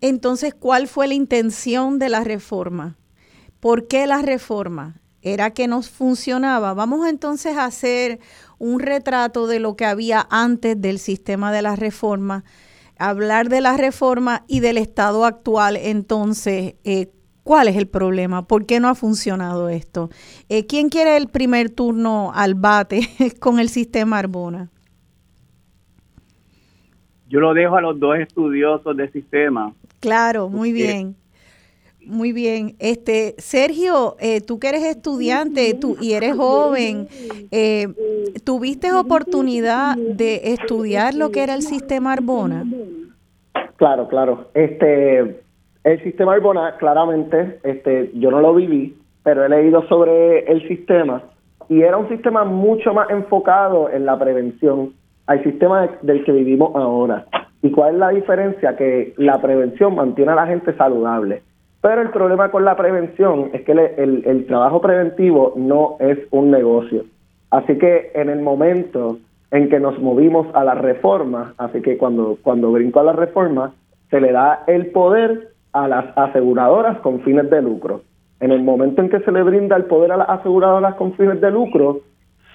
Entonces, 0.00 0.54
¿cuál 0.54 0.88
fue 0.88 1.08
la 1.08 1.14
intención 1.14 1.98
de 1.98 2.08
la 2.08 2.24
reforma? 2.24 2.96
¿Por 3.60 3.86
qué 3.86 4.06
la 4.06 4.22
reforma? 4.22 5.00
¿Era 5.20 5.50
que 5.50 5.68
nos 5.68 5.90
funcionaba? 5.90 6.72
Vamos 6.72 7.06
entonces 7.06 7.56
a 7.56 7.66
hacer 7.66 8.18
un 8.58 8.80
retrato 8.80 9.46
de 9.46 9.58
lo 9.58 9.76
que 9.76 9.84
había 9.84 10.26
antes 10.30 10.80
del 10.80 10.98
sistema 10.98 11.52
de 11.52 11.60
la 11.60 11.76
reforma, 11.76 12.44
hablar 12.96 13.50
de 13.50 13.60
la 13.60 13.76
reforma 13.76 14.44
y 14.48 14.60
del 14.60 14.78
estado 14.78 15.26
actual. 15.26 15.76
Entonces, 15.76 16.76
eh, 16.84 17.12
¿cuál 17.48 17.66
es 17.68 17.76
el 17.76 17.88
problema? 17.88 18.46
¿Por 18.46 18.66
qué 18.66 18.78
no 18.78 18.88
ha 18.88 18.94
funcionado 18.94 19.70
esto? 19.70 20.10
Eh, 20.50 20.66
¿Quién 20.66 20.90
quiere 20.90 21.16
el 21.16 21.28
primer 21.28 21.70
turno 21.70 22.30
al 22.34 22.54
bate 22.54 23.00
con 23.40 23.58
el 23.58 23.70
sistema 23.70 24.18
Arbona? 24.18 24.68
Yo 27.26 27.40
lo 27.40 27.54
dejo 27.54 27.76
a 27.76 27.80
los 27.80 27.98
dos 27.98 28.18
estudiosos 28.18 28.94
del 28.94 29.10
sistema. 29.12 29.72
Claro, 29.98 30.50
muy 30.50 30.72
bien. 30.72 31.16
Muy 32.04 32.34
bien. 32.34 32.76
Este, 32.80 33.34
Sergio, 33.38 34.16
eh, 34.20 34.42
tú 34.42 34.58
que 34.58 34.68
eres 34.68 34.84
estudiante 34.84 35.72
tú, 35.72 35.96
y 36.02 36.12
eres 36.12 36.36
joven, 36.36 37.08
eh, 37.50 37.88
¿tuviste 38.44 38.92
oportunidad 38.92 39.96
de 39.96 40.52
estudiar 40.52 41.14
lo 41.14 41.30
que 41.30 41.44
era 41.44 41.54
el 41.54 41.62
sistema 41.62 42.12
Arbona? 42.12 42.66
Claro, 43.76 44.06
claro. 44.08 44.50
Este, 44.52 45.47
el 45.92 46.02
sistema 46.02 46.34
Arbona, 46.34 46.76
claramente, 46.78 47.58
este, 47.62 48.10
yo 48.14 48.30
no 48.30 48.40
lo 48.40 48.54
viví, 48.54 48.96
pero 49.22 49.44
he 49.44 49.48
leído 49.48 49.82
sobre 49.88 50.40
el 50.50 50.66
sistema 50.68 51.22
y 51.68 51.82
era 51.82 51.96
un 51.96 52.08
sistema 52.08 52.44
mucho 52.44 52.92
más 52.94 53.10
enfocado 53.10 53.90
en 53.90 54.04
la 54.06 54.18
prevención 54.18 54.92
al 55.26 55.42
sistema 55.42 55.82
de- 55.82 55.90
del 56.02 56.24
que 56.24 56.32
vivimos 56.32 56.74
ahora. 56.74 57.26
¿Y 57.62 57.70
cuál 57.70 57.94
es 57.94 57.98
la 58.00 58.08
diferencia? 58.10 58.76
Que 58.76 59.12
la 59.16 59.40
prevención 59.40 59.94
mantiene 59.94 60.32
a 60.32 60.36
la 60.36 60.46
gente 60.46 60.72
saludable. 60.74 61.42
Pero 61.82 62.00
el 62.02 62.10
problema 62.10 62.50
con 62.50 62.64
la 62.64 62.76
prevención 62.76 63.50
es 63.52 63.62
que 63.62 63.74
le- 63.74 63.94
el, 64.02 64.22
el 64.26 64.46
trabajo 64.46 64.80
preventivo 64.80 65.52
no 65.56 65.96
es 66.00 66.18
un 66.30 66.50
negocio. 66.50 67.04
Así 67.50 67.76
que 67.78 68.10
en 68.14 68.28
el 68.30 68.40
momento 68.40 69.18
en 69.50 69.68
que 69.68 69.80
nos 69.80 69.98
movimos 69.98 70.46
a 70.54 70.64
la 70.64 70.74
reforma, 70.74 71.54
así 71.58 71.80
que 71.80 71.96
cuando, 71.96 72.36
cuando 72.42 72.70
brinco 72.72 73.00
a 73.00 73.04
la 73.04 73.12
reforma, 73.12 73.72
se 74.10 74.20
le 74.20 74.32
da 74.32 74.64
el 74.66 74.86
poder 74.86 75.48
a 75.72 75.88
las 75.88 76.06
aseguradoras 76.16 76.98
con 77.00 77.20
fines 77.20 77.48
de 77.50 77.62
lucro. 77.62 78.02
En 78.40 78.52
el 78.52 78.62
momento 78.62 79.02
en 79.02 79.10
que 79.10 79.20
se 79.20 79.32
le 79.32 79.42
brinda 79.42 79.76
el 79.76 79.84
poder 79.84 80.12
a 80.12 80.16
las 80.16 80.28
aseguradoras 80.28 80.94
con 80.94 81.12
fines 81.14 81.40
de 81.40 81.50
lucro, 81.50 82.00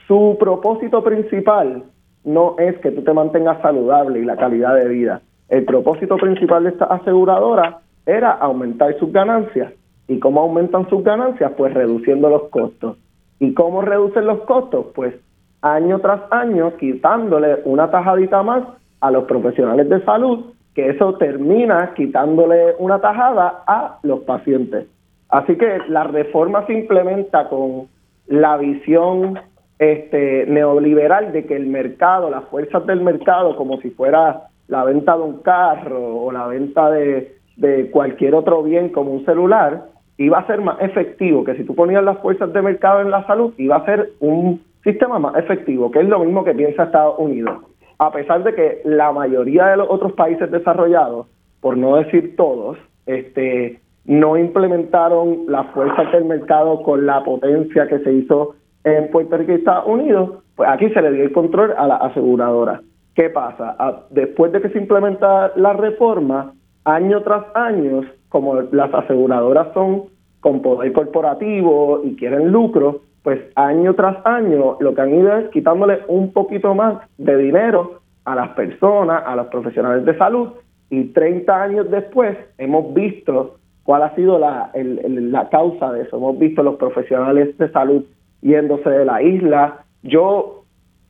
su 0.08 0.38
propósito 0.40 1.04
principal 1.04 1.84
no 2.24 2.56
es 2.58 2.78
que 2.80 2.92
tú 2.92 3.02
te 3.04 3.14
mantengas 3.14 3.62
saludable 3.62 4.20
y 4.20 4.26
la 4.26 4.38
calidad 4.38 4.76
de 4.76 4.88
vida. 4.88 5.22
El 5.50 5.66
propósito 5.66 6.16
principal 6.18 6.64
de 6.64 6.70
esta 6.70 6.86
aseguradora 6.86 7.80
era 8.06 8.32
aumentar 8.32 8.98
sus 8.98 9.12
ganancias. 9.12 9.74
¿Y 10.08 10.20
cómo 10.20 10.42
aumentan 10.42 10.90
sus 10.90 11.04
ganancias? 11.04 11.52
Pues 11.58 11.74
reduciendo 11.74 12.30
los 12.30 12.44
costos. 12.50 12.98
¿Y 13.40 13.54
cómo 13.54 13.82
reducen 13.82 14.26
los 14.26 14.42
costos? 14.42 14.88
Pues 14.96 15.16
año 15.62 16.00
tras 16.00 16.22
año 16.32 16.76
quitándole 16.78 17.60
una 17.66 17.90
tajadita 17.90 18.44
más 18.44 18.64
a 19.00 19.12
los 19.12 19.26
profesionales 19.26 19.90
de 19.90 20.04
salud, 20.04 20.46
que 20.74 20.90
eso 20.90 21.16
termina 21.16 21.94
quitándole 21.96 22.76
una 22.80 23.00
tajada 23.00 23.64
a 23.68 24.00
los 24.04 24.22
pacientes. 24.22 24.88
Así 25.30 25.56
que 25.56 25.80
la 25.88 26.04
reforma 26.04 26.66
se 26.66 26.74
implementa 26.74 27.50
con 27.50 27.88
la 28.28 28.58
visión 28.58 29.40
este 29.80 30.46
neoliberal 30.48 31.32
de 31.32 31.46
que 31.46 31.56
el 31.56 31.68
mercado, 31.68 32.30
las 32.30 32.46
fuerzas 32.46 32.86
del 32.86 33.02
mercado, 33.02 33.56
como 33.56 33.80
si 33.82 33.90
fuera 33.90 34.44
la 34.68 34.84
venta 34.84 35.18
de 35.18 35.24
un 35.24 35.42
carro 35.42 36.18
o 36.18 36.32
la 36.32 36.48
venta 36.48 36.90
de, 36.90 37.36
de 37.58 37.90
cualquier 37.92 38.36
otro 38.36 38.64
bien 38.64 38.90
como 38.90 39.12
un 39.12 39.26
celular, 39.26 39.86
iba 40.18 40.40
a 40.40 40.48
ser 40.48 40.62
más 40.62 40.80
efectivo, 40.82 41.44
que 41.44 41.56
si 41.56 41.64
tú 41.64 41.76
ponías 41.76 42.04
las 42.04 42.20
fuerzas 42.20 42.54
de 42.54 42.62
mercado 42.62 43.02
en 43.02 43.12
la 43.12 43.26
salud, 43.26 43.54
iba 43.58 43.78
a 43.78 43.86
ser 43.86 44.12
un 44.20 44.62
sistema 44.84 45.18
más 45.20 45.36
efectivo, 45.36 45.92
que 45.92 46.00
es 46.00 46.08
lo 46.08 46.20
mismo 46.20 46.44
que 46.44 46.54
piensa 46.54 46.84
Estados 46.84 47.16
Unidos. 47.18 47.64
A 48.04 48.12
pesar 48.12 48.44
de 48.44 48.54
que 48.54 48.82
la 48.84 49.14
mayoría 49.14 49.68
de 49.68 49.78
los 49.78 49.88
otros 49.90 50.12
países 50.12 50.52
desarrollados, 50.52 51.28
por 51.62 51.78
no 51.78 51.96
decir 51.96 52.36
todos, 52.36 52.78
este, 53.06 53.80
no 54.04 54.36
implementaron 54.36 55.46
las 55.48 55.68
fuerzas 55.68 56.12
del 56.12 56.26
mercado 56.26 56.84
con 56.84 57.06
la 57.06 57.24
potencia 57.24 57.88
que 57.88 58.00
se 58.00 58.12
hizo 58.12 58.56
en 58.84 59.10
Puerto 59.10 59.38
Rico 59.38 59.54
y 59.54 59.56
Estados 59.56 59.88
Unidos, 59.88 60.32
pues 60.58 60.70
aquí 60.70 60.90
se 60.90 61.02
le 61.02 61.14
dio 61.14 61.24
el 61.24 61.32
control 61.32 61.74
a 61.78 61.88
la 61.88 61.96
aseguradora. 61.96 62.82
¿Qué 63.16 63.30
pasa? 63.30 63.78
después 64.10 64.52
de 64.52 64.60
que 64.60 64.70
se 64.72 64.80
implementa 64.80 65.54
la 65.56 65.72
reforma, 65.72 66.52
año 66.84 67.22
tras 67.22 67.46
año, 67.56 68.02
como 68.28 68.64
las 68.74 68.94
aseguradoras 68.94 69.74
son 69.74 70.08
con 70.42 70.62
poder 70.62 70.92
corporativo 70.92 72.02
y 72.04 72.18
quieren 72.18 72.52
lucro, 72.52 73.00
pues 73.24 73.40
año 73.56 73.94
tras 73.96 74.18
año 74.26 74.78
lo 74.80 74.94
que 74.94 75.02
han 75.02 75.16
ido 75.16 75.36
es 75.38 75.50
quitándole 75.50 76.00
un 76.08 76.34
poquito 76.34 76.76
más 76.76 76.98
de 77.18 77.38
dinero 77.38 78.02
a 78.26 78.36
las 78.36 78.50
personas, 78.50 79.24
a 79.26 79.36
los 79.36 79.48
profesionales 79.48 80.06
de 80.06 80.18
salud, 80.18 80.50
y 80.90 81.06
30 81.06 81.64
años 81.64 81.90
después 81.90 82.38
hemos 82.58 82.94
visto 82.94 83.58
cuál 83.84 84.04
ha 84.04 84.16
sido 84.16 84.38
la, 84.38 84.72
la 84.74 85.50
causa 85.50 85.92
de 85.92 86.04
eso. 86.04 86.18
Hemos 86.18 86.38
visto 86.38 86.62
los 86.62 86.76
profesionales 86.76 87.58
de 87.58 87.72
salud 87.72 88.04
yéndose 88.42 88.90
de 88.90 89.06
la 89.06 89.22
isla. 89.22 89.86
Yo 90.04 90.64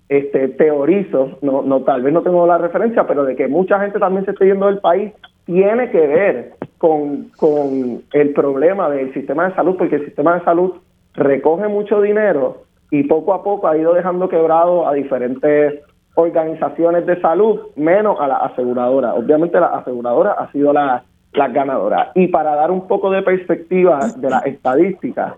este, 0.09 0.47
teorizo, 0.49 1.37
no, 1.41 1.63
no, 1.63 1.81
tal 1.81 2.03
vez 2.03 2.13
no 2.13 2.21
tengo 2.21 2.45
la 2.47 2.57
referencia, 2.57 3.05
pero 3.07 3.25
de 3.25 3.35
que 3.35 3.47
mucha 3.47 3.79
gente 3.79 3.99
también 3.99 4.25
se 4.25 4.31
está 4.31 4.45
yendo 4.45 4.67
del 4.67 4.79
país 4.79 5.11
tiene 5.45 5.89
que 5.91 6.07
ver 6.07 6.53
con, 6.77 7.29
con 7.35 8.03
el 8.13 8.33
problema 8.33 8.89
del 8.89 9.13
sistema 9.13 9.49
de 9.49 9.55
salud, 9.55 9.75
porque 9.77 9.97
el 9.97 10.05
sistema 10.05 10.35
de 10.35 10.45
salud 10.45 10.73
recoge 11.13 11.67
mucho 11.67 12.01
dinero 12.01 12.63
y 12.91 13.03
poco 13.03 13.33
a 13.33 13.43
poco 13.43 13.67
ha 13.67 13.77
ido 13.77 13.93
dejando 13.93 14.29
quebrado 14.29 14.87
a 14.87 14.93
diferentes 14.93 15.81
organizaciones 16.15 17.05
de 17.05 17.19
salud, 17.21 17.59
menos 17.75 18.19
a 18.19 18.27
la 18.27 18.37
aseguradora. 18.37 19.15
Obviamente 19.15 19.59
la 19.59 19.67
aseguradora 19.67 20.33
ha 20.33 20.51
sido 20.51 20.73
la, 20.73 21.03
la 21.33 21.47
ganadora. 21.47 22.11
Y 22.15 22.27
para 22.27 22.55
dar 22.55 22.71
un 22.71 22.87
poco 22.87 23.09
de 23.09 23.23
perspectiva 23.23 23.99
de 24.15 24.29
las 24.29 24.45
estadísticas, 24.45 25.33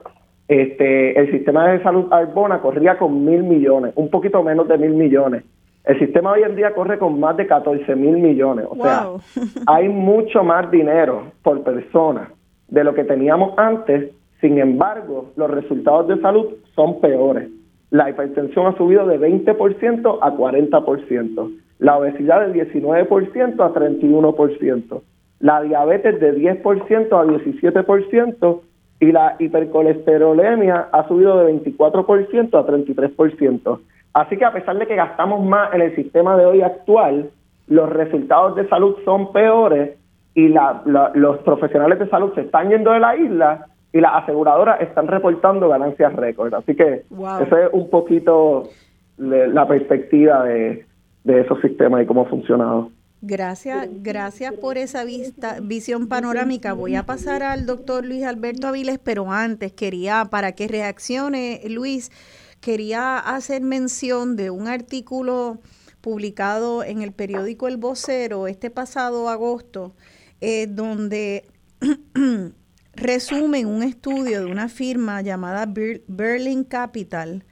este, 0.48 1.20
el 1.20 1.32
sistema 1.32 1.70
de 1.70 1.82
salud 1.82 2.12
Arbona 2.12 2.60
corría 2.60 2.98
con 2.98 3.26
mil 3.26 3.44
millones, 3.44 3.94
un 3.96 4.10
poquito 4.10 4.44
menos 4.44 4.68
de 4.68 4.78
mil 4.78 4.94
millones. 4.94 5.44
El 5.86 6.00
sistema 6.00 6.32
hoy 6.32 6.44
en 6.44 6.56
día 6.56 6.74
corre 6.74 6.98
con 6.98 7.20
más 7.20 7.38
de 7.38 7.46
14 7.46 7.96
mil 7.96 8.18
millones. 8.18 8.66
O 8.70 8.76
sea, 8.76 9.08
hay 9.68 9.88
mucho 9.88 10.44
más 10.44 10.70
dinero 10.72 11.32
por 11.44 11.64
persona 11.64 12.32
de 12.68 12.84
lo 12.84 12.94
que 12.94 13.04
teníamos 13.04 13.58
antes. 13.58 14.12
Sin 14.42 14.60
embargo, 14.60 15.32
los 15.36 15.50
resultados 15.50 16.08
de 16.08 16.20
salud 16.22 16.48
son 16.76 17.00
peores. 17.00 17.50
La 17.92 18.10
hipertensión 18.10 18.68
ha 18.68 18.78
subido 18.78 19.08
de 19.08 19.20
20% 19.20 20.20
a 20.22 20.32
40%. 20.32 21.52
La 21.80 21.98
obesidad 21.98 22.48
de 22.48 22.72
19% 22.72 23.60
a 23.60 23.74
31%. 23.74 25.02
La 25.40 25.62
diabetes 25.62 26.20
de 26.20 26.36
10% 26.36 27.08
a 27.12 27.26
17% 27.26 28.62
y 29.00 29.12
la 29.12 29.36
hipercolesterolemia 29.40 30.88
ha 30.92 31.08
subido 31.08 31.38
de 31.44 31.54
24% 31.54 32.54
a 32.54 32.66
33%. 32.66 33.80
Así 34.14 34.38
que 34.38 34.46
a 34.46 34.54
pesar 34.54 34.78
de 34.78 34.88
que 34.88 34.96
gastamos 34.96 35.46
más 35.46 35.74
en 35.74 35.82
el 35.82 35.96
sistema 35.96 36.38
de 36.38 36.46
hoy 36.46 36.62
actual, 36.62 37.30
los 37.68 37.90
resultados 37.90 38.56
de 38.56 38.68
salud 38.70 38.96
son 39.04 39.34
peores 39.34 39.98
y 40.34 40.48
los 40.50 41.38
profesionales 41.40 42.00
de 42.00 42.10
salud 42.10 42.34
se 42.34 42.42
están 42.42 42.70
yendo 42.70 42.92
de 42.92 43.00
la 43.00 43.16
isla 43.16 43.68
y 43.96 44.02
las 44.02 44.24
aseguradoras 44.24 44.82
están 44.82 45.08
reportando 45.08 45.70
ganancias 45.70 46.14
récord. 46.18 46.54
Así 46.54 46.76
que 46.76 47.06
esa 47.10 47.64
es 47.64 47.70
un 47.72 47.90
poquito 47.90 48.70
la 49.18 49.66
perspectiva 49.70 50.44
de, 50.44 50.86
de 51.24 51.40
esos 51.40 51.62
sistemas 51.62 52.04
y 52.04 52.06
cómo 52.06 52.24
ha 52.24 52.26
funcionado. 52.26 52.92
Gracias, 53.22 53.88
gracias 54.04 54.54
por 54.56 54.78
esa 54.78 55.06
vista, 55.06 55.60
visión 55.62 56.10
panorámica. 56.10 56.74
Voy 56.74 56.96
a 56.96 57.06
pasar 57.06 57.42
al 57.42 57.66
doctor 57.66 58.06
Luis 58.06 58.26
Alberto 58.26 58.68
Aviles, 58.68 59.00
pero 59.02 59.32
antes 59.32 59.72
quería, 59.72 60.26
para 60.26 60.52
que 60.52 60.68
reaccione 60.68 61.62
Luis, 61.70 62.12
quería 62.60 63.18
hacer 63.18 63.62
mención 63.62 64.36
de 64.36 64.50
un 64.50 64.68
artículo 64.68 65.60
publicado 66.02 66.84
en 66.84 67.02
el 67.02 67.14
periódico 67.14 67.70
El 67.70 67.78
Vocero 67.78 68.48
este 68.48 68.70
pasado 68.70 69.30
agosto, 69.30 69.94
eh, 70.42 70.68
donde 70.68 71.46
resumen 72.96 73.68
un 73.68 73.84
estudio 73.84 74.40
de 74.40 74.52
una 74.52 74.70
firma 74.70 75.22
llamada 75.22 75.68
Berlin 76.08 76.64
Capital, 76.64 77.46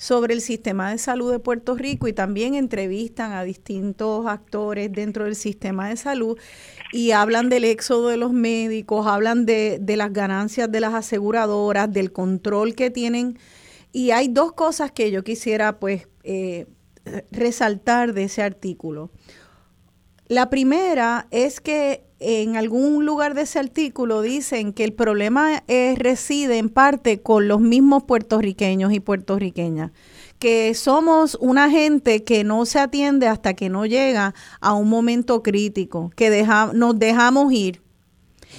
sobre 0.00 0.32
el 0.32 0.40
sistema 0.40 0.90
de 0.90 0.96
salud 0.96 1.30
de 1.30 1.40
Puerto 1.40 1.74
Rico 1.74 2.08
y 2.08 2.14
también 2.14 2.54
entrevistan 2.54 3.32
a 3.32 3.44
distintos 3.44 4.24
actores 4.26 4.90
dentro 4.90 5.26
del 5.26 5.36
sistema 5.36 5.90
de 5.90 5.98
salud 5.98 6.38
y 6.90 7.10
hablan 7.10 7.50
del 7.50 7.64
éxodo 7.64 8.08
de 8.08 8.16
los 8.16 8.32
médicos, 8.32 9.06
hablan 9.06 9.44
de, 9.44 9.78
las 9.86 10.10
ganancias 10.10 10.72
de 10.72 10.80
las 10.80 10.94
aseguradoras, 10.94 11.92
del 11.92 12.12
control 12.12 12.74
que 12.74 12.90
tienen. 12.90 13.38
Y 13.92 14.12
hay 14.12 14.28
dos 14.28 14.54
cosas 14.54 14.90
que 14.90 15.10
yo 15.10 15.22
quisiera 15.22 15.78
pues 15.78 16.08
eh, 16.22 16.66
resaltar 17.30 18.14
de 18.14 18.24
ese 18.24 18.42
artículo. 18.42 19.10
La 20.28 20.48
primera 20.48 21.26
es 21.30 21.60
que 21.60 22.09
en 22.20 22.56
algún 22.56 23.04
lugar 23.06 23.34
de 23.34 23.42
ese 23.42 23.58
artículo 23.58 24.22
dicen 24.22 24.72
que 24.72 24.84
el 24.84 24.92
problema 24.92 25.62
reside 25.96 26.58
en 26.58 26.68
parte 26.68 27.20
con 27.20 27.48
los 27.48 27.60
mismos 27.60 28.04
puertorriqueños 28.04 28.92
y 28.92 29.00
puertorriqueñas, 29.00 29.90
que 30.38 30.74
somos 30.74 31.36
una 31.40 31.70
gente 31.70 32.24
que 32.24 32.44
no 32.44 32.64
se 32.66 32.78
atiende 32.78 33.26
hasta 33.26 33.54
que 33.54 33.68
no 33.68 33.86
llega 33.86 34.34
a 34.60 34.74
un 34.74 34.88
momento 34.88 35.42
crítico, 35.42 36.10
que 36.14 36.46
nos 36.74 36.98
dejamos 36.98 37.52
ir. 37.52 37.82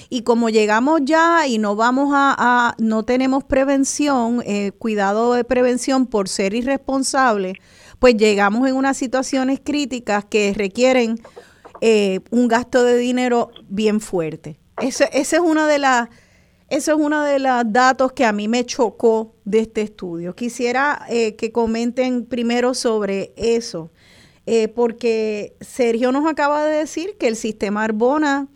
Y 0.08 0.22
como 0.22 0.48
llegamos 0.48 1.00
ya 1.04 1.46
y 1.46 1.58
no 1.58 1.76
vamos 1.76 2.10
a, 2.14 2.74
no 2.78 3.04
tenemos 3.04 3.44
prevención, 3.44 4.42
eh, 4.46 4.72
cuidado 4.78 5.34
de 5.34 5.44
prevención 5.44 6.06
por 6.06 6.28
ser 6.28 6.54
irresponsables, 6.54 7.54
pues 7.98 8.16
llegamos 8.16 8.68
en 8.68 8.76
unas 8.76 8.96
situaciones 8.96 9.60
críticas 9.62 10.24
que 10.24 10.54
requieren 10.54 11.20
eh, 11.84 12.20
un 12.30 12.46
gasto 12.46 12.84
de 12.84 12.96
dinero 12.96 13.50
bien 13.68 14.00
fuerte. 14.00 14.60
Ese, 14.80 15.10
ese 15.12 15.36
es 15.36 15.42
uno 15.42 15.66
de 15.66 15.80
las 15.80 16.08
eso 16.68 16.92
es 16.92 17.30
de 17.30 17.38
los 17.40 17.64
datos 17.66 18.12
que 18.12 18.24
a 18.24 18.32
mí 18.32 18.46
me 18.48 18.64
chocó 18.64 19.34
de 19.44 19.58
este 19.58 19.82
estudio. 19.82 20.34
Quisiera 20.34 21.04
eh, 21.10 21.34
que 21.36 21.52
comenten 21.52 22.24
primero 22.24 22.72
sobre 22.72 23.34
eso, 23.36 23.90
eh, 24.46 24.68
porque 24.68 25.54
Sergio 25.60 26.12
nos 26.12 26.26
acaba 26.26 26.64
de 26.64 26.78
decir 26.78 27.18
que 27.18 27.28
el 27.28 27.36
sistema 27.36 27.84
Arbona 27.84 28.48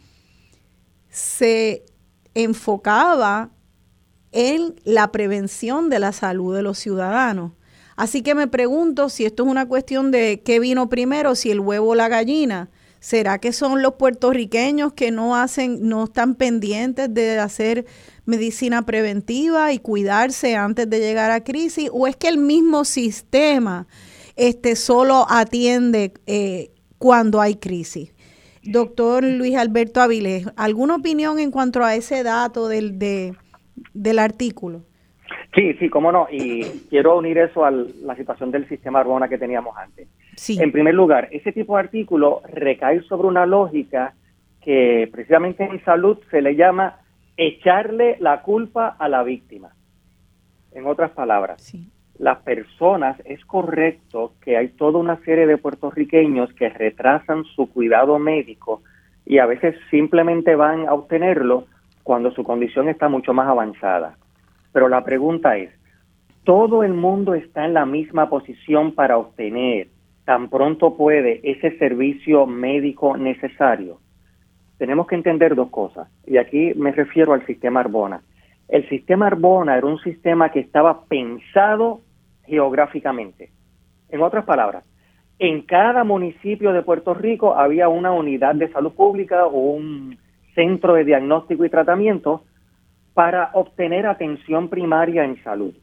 se 1.11 1.85
enfocaba 2.33 3.51
en 4.33 4.77
la 4.85 5.11
prevención 5.13 5.91
de 5.91 5.99
la 5.99 6.13
salud 6.13 6.55
de 6.55 6.63
los 6.63 6.79
ciudadanos. 6.79 7.53
Así 7.97 8.23
que 8.23 8.35
me 8.35 8.47
pregunto 8.47 9.09
si 9.09 9.27
esto 9.27 9.43
es 9.43 9.51
una 9.51 9.67
cuestión 9.67 10.11
de 10.11 10.43
qué 10.43 10.61
vino 10.61 10.89
primero, 10.89 11.35
si 11.35 11.51
el 11.51 11.61
huevo 11.61 11.89
o 11.89 11.95
la 11.95 12.09
gallina. 12.09 12.71
¿Será 13.07 13.39
que 13.39 13.53
son 13.53 13.83
los 13.83 13.95
puertorriqueños 13.95 14.93
que 14.93 15.13
no 15.13 15.37
hacen, 15.37 15.89
no 15.89 16.03
están 16.03 16.35
pendientes 16.35 17.15
de 17.15 17.39
hacer 17.39 17.85
medicina 18.25 18.83
preventiva 18.83 19.73
y 19.73 19.79
cuidarse 19.79 20.57
antes 20.57 20.91
de 20.91 20.99
llegar 20.99 21.31
a 21.31 21.45
crisis? 21.45 21.89
¿O 21.93 22.09
es 22.09 22.17
que 22.17 22.27
el 22.27 22.39
mismo 22.39 22.85
sistema 22.85 23.87
este, 24.35 24.75
solo 24.75 25.25
atiende 25.31 26.15
eh, 26.27 26.71
cuando 26.99 27.41
hay 27.41 27.55
crisis? 27.55 28.13
Doctor 28.65 29.23
Luis 29.23 29.57
Alberto 29.57 30.01
Avilés, 30.01 30.49
¿alguna 30.57 30.97
opinión 30.97 31.39
en 31.39 31.53
cuanto 31.53 31.85
a 31.85 31.95
ese 31.95 32.25
dato 32.25 32.67
del, 32.67 32.99
del 33.95 34.19
artículo? 34.19 34.83
Sí, 35.55 35.75
sí, 35.75 35.89
cómo 35.91 36.11
no. 36.11 36.27
Y 36.29 36.65
quiero 36.91 37.17
unir 37.17 37.39
eso 37.39 37.65
a 37.65 37.71
la 37.71 38.17
situación 38.17 38.51
del 38.51 38.69
sistema 38.69 38.99
Arbona 38.99 39.29
que 39.29 39.39
teníamos 39.39 39.77
antes. 39.77 40.09
Sí. 40.37 40.59
En 40.61 40.71
primer 40.71 40.95
lugar, 40.95 41.29
ese 41.33 41.51
tipo 41.53 41.77
de 41.77 41.85
artículo 41.85 42.43
recae 42.49 43.01
sobre 43.03 43.29
una 43.29 43.47
lógica 43.47 44.15
que 44.63 45.09
precisamente 45.11 45.65
en 45.65 45.83
salud 45.85 46.19
se 46.31 46.43
le 46.43 46.55
llama 46.55 47.01
echarle 47.37 48.17
la 48.21 48.43
culpa 48.43 48.97
a 48.99 49.09
la 49.09 49.23
víctima. 49.23 49.71
En 50.73 50.87
otras 50.87 51.11
palabras, 51.13 51.75
las 52.19 52.39
personas, 52.39 53.21
es 53.25 53.45
correcto 53.45 54.35
que 54.43 54.57
hay 54.57 54.69
toda 54.69 54.99
una 54.99 55.17
serie 55.25 55.47
de 55.47 55.59
puertorriqueños 55.59 56.53
que 56.55 56.69
retrasan 56.69 57.45
su 57.45 57.71
cuidado 57.71 58.19
médico 58.19 58.83
y 59.25 59.39
a 59.39 59.47
veces 59.47 59.75
simplemente 59.91 60.55
van 60.55 60.87
a 60.87 60.95
obtenerlo 60.95 61.67
cuando 62.03 62.31
su 62.31 62.45
condición 62.45 62.89
está 62.89 63.09
mucho 63.09 63.35
más 63.35 63.49
avanzada. 63.49 64.17
Pero 64.73 64.89
la 64.89 65.05
pregunta 65.05 65.57
es, 65.57 65.71
todo 66.45 66.85
el 66.85 66.93
mundo 66.93 67.35
está 67.35 67.65
en 67.65 67.75
la 67.75 67.87
misma 67.87 68.29
posición 68.29 68.93
para 68.93 69.19
obtener 69.19 69.89
tan 70.27 70.51
pronto 70.51 70.97
puede 70.97 71.41
ese 71.45 71.79
servicio 71.79 72.47
médico 72.47 73.17
necesario, 73.17 74.01
tenemos 74.77 75.07
que 75.07 75.15
entender 75.15 75.55
dos 75.55 75.71
cosas. 75.71 76.09
Y 76.27 76.37
aquí 76.37 76.73
me 76.75 76.93
refiero 76.93 77.33
al 77.33 77.47
sistema 77.47 77.81
Arbona. 77.81 78.21
El 78.69 78.87
sistema 78.89 79.29
Arbona 79.29 79.77
era 79.77 79.87
un 79.87 79.99
sistema 80.01 80.51
que 80.51 80.61
estaba 80.61 81.05
pensado 81.05 82.01
geográficamente. 82.45 83.51
En 84.09 84.21
otras 84.21 84.45
palabras, 84.45 84.85
en 85.39 85.63
cada 85.63 86.03
municipio 86.03 86.73
de 86.73 86.83
Puerto 86.83 87.15
Rico 87.15 87.55
había 87.55 87.89
una 87.89 88.11
unidad 88.11 88.57
de 88.57 88.71
salud 88.73 88.93
pública 88.93 89.47
o 89.47 89.75
un 89.77 90.19
centro 90.55 90.95
de 90.95 91.05
diagnóstico 91.05 91.65
y 91.65 91.71
tratamiento 91.71 92.43
para 93.15 93.51
obtener 93.55 94.07
atención 94.07 94.69
primaria 94.69 95.25
en 95.25 95.43
salud. 95.45 95.75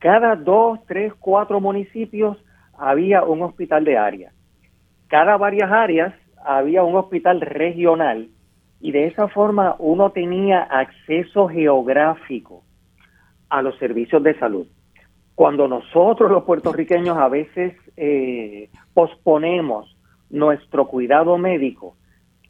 Cada 0.00 0.34
dos, 0.34 0.80
tres, 0.86 1.12
cuatro 1.14 1.60
municipios 1.60 2.36
había 2.80 3.24
un 3.24 3.42
hospital 3.42 3.84
de 3.84 3.98
área. 3.98 4.32
Cada 5.08 5.36
varias 5.36 5.70
áreas 5.70 6.14
había 6.42 6.82
un 6.82 6.96
hospital 6.96 7.42
regional 7.42 8.28
y 8.80 8.92
de 8.92 9.06
esa 9.06 9.28
forma 9.28 9.76
uno 9.78 10.10
tenía 10.12 10.62
acceso 10.62 11.46
geográfico 11.48 12.64
a 13.50 13.60
los 13.60 13.76
servicios 13.78 14.22
de 14.22 14.38
salud. 14.38 14.66
Cuando 15.34 15.68
nosotros 15.68 16.30
los 16.30 16.44
puertorriqueños 16.44 17.18
a 17.18 17.28
veces 17.28 17.74
eh, 17.98 18.70
posponemos 18.94 19.94
nuestro 20.30 20.86
cuidado 20.86 21.36
médico, 21.36 21.96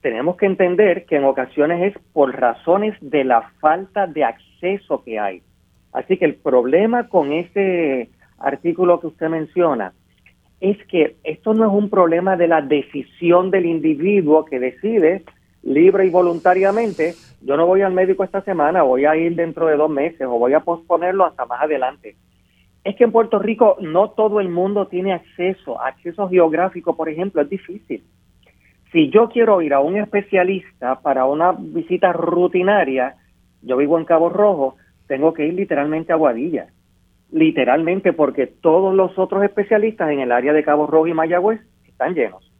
tenemos 0.00 0.36
que 0.36 0.46
entender 0.46 1.06
que 1.06 1.16
en 1.16 1.24
ocasiones 1.24 1.92
es 1.92 2.02
por 2.12 2.32
razones 2.38 2.96
de 3.00 3.24
la 3.24 3.50
falta 3.60 4.06
de 4.06 4.24
acceso 4.24 5.02
que 5.02 5.18
hay. 5.18 5.42
Así 5.92 6.16
que 6.18 6.24
el 6.24 6.36
problema 6.36 7.08
con 7.08 7.32
ese 7.32 8.10
artículo 8.38 9.00
que 9.00 9.08
usted 9.08 9.28
menciona 9.28 9.92
es 10.61 10.76
que 10.86 11.16
esto 11.24 11.54
no 11.54 11.66
es 11.66 11.72
un 11.72 11.88
problema 11.88 12.36
de 12.36 12.46
la 12.46 12.61
decisión 12.61 13.50
del 13.50 13.66
individuo 13.66 14.44
que 14.44 14.61
decide 14.61 15.24
libre 15.62 16.06
y 16.06 16.11
voluntariamente, 16.11 17.14
yo 17.42 17.56
no 17.56 17.66
voy 17.66 17.82
al 17.82 17.92
médico 17.92 18.24
esta 18.24 18.42
semana, 18.42 18.82
voy 18.82 19.04
a 19.06 19.16
ir 19.16 19.34
dentro 19.34 19.66
de 19.66 19.76
dos 19.76 19.90
meses 19.90 20.22
o 20.22 20.38
voy 20.38 20.52
a 20.52 20.61
posponerlo 20.61 21.24
hasta 21.24 21.46
más 21.46 21.62
adelante. 21.62 22.16
Es 22.84 22.96
que 22.96 23.04
en 23.04 23.12
Puerto 23.12 23.38
Rico 23.38 23.76
no 23.80 24.11
todo 24.11 24.40
el 24.40 24.48
mundo 24.48 24.86
tiene 24.86 25.12
acceso, 25.12 25.80
acceso 25.80 26.28
geográfico, 26.28 26.96
por 26.96 27.08
ejemplo, 27.08 27.42
es 27.42 27.50
difícil. 27.50 28.02
Si 28.92 29.11
yo 29.11 29.28
quiero 29.28 29.62
ir 29.62 29.74
a 29.74 29.80
un 29.80 29.96
especialista 29.96 31.00
para 31.00 31.26
una 31.26 31.52
visita 31.52 32.12
rutinaria, 32.12 33.16
yo 33.62 33.76
vivo 33.76 33.98
en 33.98 34.04
Cabo 34.04 34.30
Rojo, 34.30 34.76
tengo 35.06 35.32
que 35.32 35.46
ir 35.46 35.54
literalmente 35.54 36.12
a 36.12 36.16
Guadilla 36.16 36.68
literalmente 37.32 38.12
porque 38.12 38.46
todos 38.46 38.94
los 38.94 39.18
otros 39.18 39.44
especialistas 39.44 40.10
en 40.10 40.20
el 40.20 40.32
área 40.32 40.52
de 40.52 40.64
Cabo 40.64 40.86
Rojo 40.86 41.06
y 41.06 41.14
Mayagüez 41.14 41.60
están 41.86 42.14
llenos. 42.14 42.50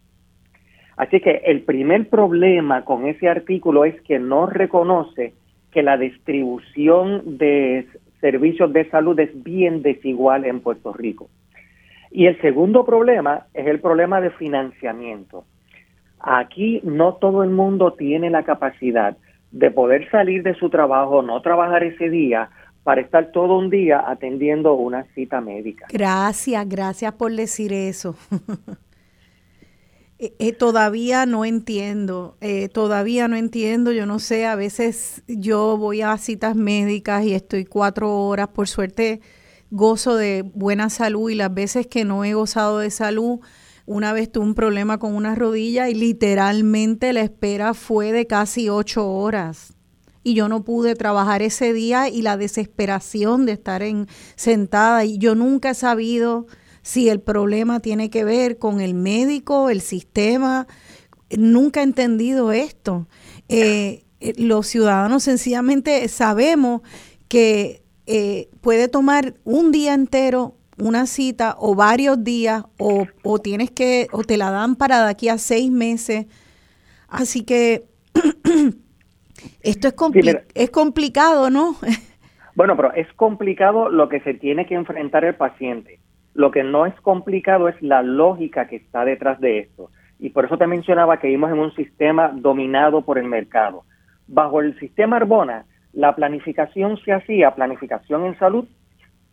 Así 0.97 1.21
que 1.21 1.43
el 1.47 1.63
primer 1.63 2.09
problema 2.09 2.85
con 2.85 3.07
ese 3.07 3.29
artículo 3.29 3.85
es 3.85 4.01
que 4.03 4.19
no 4.19 4.47
reconoce 4.47 5.33
que 5.73 5.83
la 5.83 5.97
distribución 5.97 7.39
de 7.39 7.87
servicios 8.21 8.73
de 8.73 8.89
salud 8.91 9.19
es 9.19 9.31
bien 9.43 9.83
desigual 9.83 10.45
en 10.45 10.61
Puerto 10.61 10.93
Rico. 10.93 11.31
Y 12.11 12.27
el 12.27 12.41
segundo 12.41 12.85
problema 12.85 13.47
es 13.55 13.67
el 13.67 13.81
problema 13.81 14.21
de 14.21 14.31
financiamiento. 14.31 15.45
Aquí 16.19 16.81
no 16.83 17.15
todo 17.15 17.45
el 17.45 17.51
mundo 17.51 17.93
tiene 17.93 18.29
la 18.29 18.43
capacidad 18.43 19.17
de 19.53 19.71
poder 19.71 20.11
salir 20.11 20.43
de 20.43 20.55
su 20.55 20.69
trabajo, 20.69 21.23
no 21.23 21.41
trabajar 21.41 21.83
ese 21.83 22.11
día, 22.11 22.51
para 22.83 23.01
estar 23.01 23.31
todo 23.33 23.59
un 23.59 23.71
día 23.71 24.03
atendiendo 24.07 24.75
una 24.75 25.05
cita 25.15 25.41
médica. 25.41 25.87
Gracias, 25.91 26.69
gracias 26.69 27.13
por 27.15 27.35
decir 27.35 27.73
eso. 27.73 28.17
Eh, 30.23 30.35
eh, 30.39 30.53
todavía 30.53 31.25
no 31.25 31.47
entiendo, 31.47 32.37
eh, 32.43 32.69
todavía 32.69 33.27
no 33.27 33.37
entiendo, 33.37 33.91
yo 33.91 34.05
no 34.05 34.19
sé, 34.19 34.45
a 34.45 34.55
veces 34.55 35.23
yo 35.27 35.79
voy 35.79 36.03
a 36.03 36.15
citas 36.19 36.55
médicas 36.55 37.25
y 37.25 37.33
estoy 37.33 37.65
cuatro 37.65 38.15
horas, 38.27 38.49
por 38.49 38.69
suerte 38.69 39.23
gozo 39.71 40.17
de 40.17 40.43
buena 40.43 40.91
salud 40.91 41.31
y 41.31 41.37
las 41.37 41.55
veces 41.55 41.87
que 41.87 42.05
no 42.05 42.23
he 42.23 42.35
gozado 42.35 42.81
de 42.81 42.91
salud, 42.91 43.41
una 43.87 44.13
vez 44.13 44.31
tuve 44.31 44.45
un 44.45 44.55
problema 44.55 44.99
con 44.99 45.15
una 45.15 45.35
rodilla 45.35 45.89
y 45.89 45.95
literalmente 45.95 47.15
la 47.15 47.23
espera 47.23 47.73
fue 47.73 48.13
de 48.13 48.27
casi 48.27 48.69
ocho 48.69 49.11
horas 49.11 49.75
y 50.23 50.35
yo 50.35 50.49
no 50.49 50.65
pude 50.65 50.95
trabajar 50.95 51.43
ese 51.43 51.73
día 51.73 52.09
y 52.09 52.23
la 52.23 52.37
desesperación 52.37 53.47
de 53.47 53.53
estar 53.53 53.83
en 53.83 54.07
sentada 54.37 55.05
y 55.05 55.19
yo 55.19 55.35
nunca 55.35 55.71
he 55.71 55.75
sabido 55.75 56.47
si 56.83 57.09
el 57.09 57.21
problema 57.21 57.81
tiene 57.81 58.11
que 58.11 58.25
ver 58.25 58.59
con 58.59 58.81
el 58.81 58.95
médico, 58.95 59.71
el 59.71 59.81
sistema, 59.81 60.67
nunca 61.37 61.81
he 61.81 61.85
entendido 61.85 62.53
esto. 62.53 63.07
Eh, 63.49 64.05
eh, 64.21 64.35
los 64.37 64.67
ciudadanos 64.67 65.23
sencillamente 65.23 66.07
sabemos 66.09 66.83
que 67.29 67.83
eh, 68.07 68.49
puede 68.61 68.89
tomar 68.89 69.35
un 69.45 69.73
día 69.73 69.95
entero 69.95 70.57
una 70.79 71.07
cita 71.07 71.57
o 71.59 71.75
varios 71.75 72.25
días 72.25 72.65
o, 72.79 73.07
o 73.23 73.39
tienes 73.39 73.71
que 73.71 74.09
o 74.13 74.25
te 74.25 74.39
la 74.39 74.51
dan 74.51 74.77
para 74.77 75.05
de 75.05 75.11
aquí 75.11 75.29
a 75.29 75.39
seis 75.39 75.71
meses. 75.71 76.27
Así 77.09 77.43
que 77.43 77.87
Esto 79.63 79.89
es, 79.89 80.39
es 80.55 80.71
complicado, 80.71 81.51
¿no? 81.51 81.77
Bueno, 82.57 82.77
pero 82.77 82.93
es 82.93 83.11
complicado 83.15 83.89
lo 83.89 84.09
que 84.09 84.21
se 84.21 84.35
tiene 84.35 84.67
que 84.67 84.75
enfrentar 84.75 85.25
el 85.25 85.35
paciente. 85.35 85.99
Lo 86.35 86.51
que 86.51 86.63
no 86.63 86.85
es 86.85 86.95
complicado 87.01 87.69
es 87.69 87.81
la 87.81 88.03
lógica 88.03 88.67
que 88.67 88.77
está 88.77 89.05
detrás 89.05 89.41
de 89.41 89.61
esto. 89.61 89.91
Y 90.19 90.31
por 90.31 90.45
eso 90.45 90.59
te 90.59 90.67
mencionaba 90.67 91.19
que 91.19 91.29
vivimos 91.29 91.53
en 91.53 91.59
un 91.59 91.75
sistema 91.75 92.31
dominado 92.35 93.03
por 93.03 93.19
el 93.19 93.25
mercado. 93.25 93.85
Bajo 94.27 94.61
el 94.61 94.79
sistema 94.79 95.17
Arbona, 95.17 95.65
la 95.93 96.15
planificación 96.15 96.99
se 96.99 97.13
hacía, 97.13 97.55
planificación 97.55 98.27
en 98.27 98.39
salud, 98.39 98.67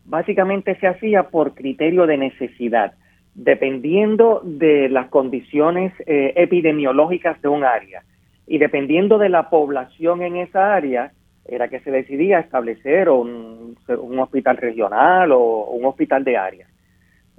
básicamente 0.05 0.80
se 0.80 0.88
hacía 0.88 1.24
por 1.24 1.53
criterio 1.53 2.08
de 2.08 2.18
necesidad, 2.18 2.93
dependiendo 3.36 4.41
de 4.43 4.89
las 4.89 5.10
condiciones 5.10 5.93
eh, 6.05 6.34
epidemiológicas 6.36 7.41
de 7.41 7.49
un 7.49 7.64
área 7.64 8.03
y 8.48 8.58
dependiendo 8.58 9.18
de 9.18 9.30
la 9.30 9.50
población 9.50 10.22
en 10.24 10.38
esa 10.38 10.74
área, 10.74 11.12
era 11.45 11.68
que 11.68 11.82
se 11.82 11.91
decidía 11.91 12.39
establecer 12.39 13.10
un, 13.10 13.76
hospital 14.20 14.58
regional 14.58 15.32
o 15.34 15.70
un 15.72 15.86
hospital 15.86 16.24
de 16.24 16.38
área. 16.38 16.68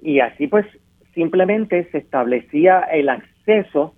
Y 0.00 0.20
así 0.20 0.46
pues 0.46 0.66
simplemente 1.14 1.88
se 1.90 1.98
establecía 1.98 2.80
el 2.80 3.08
acceso 3.08 3.94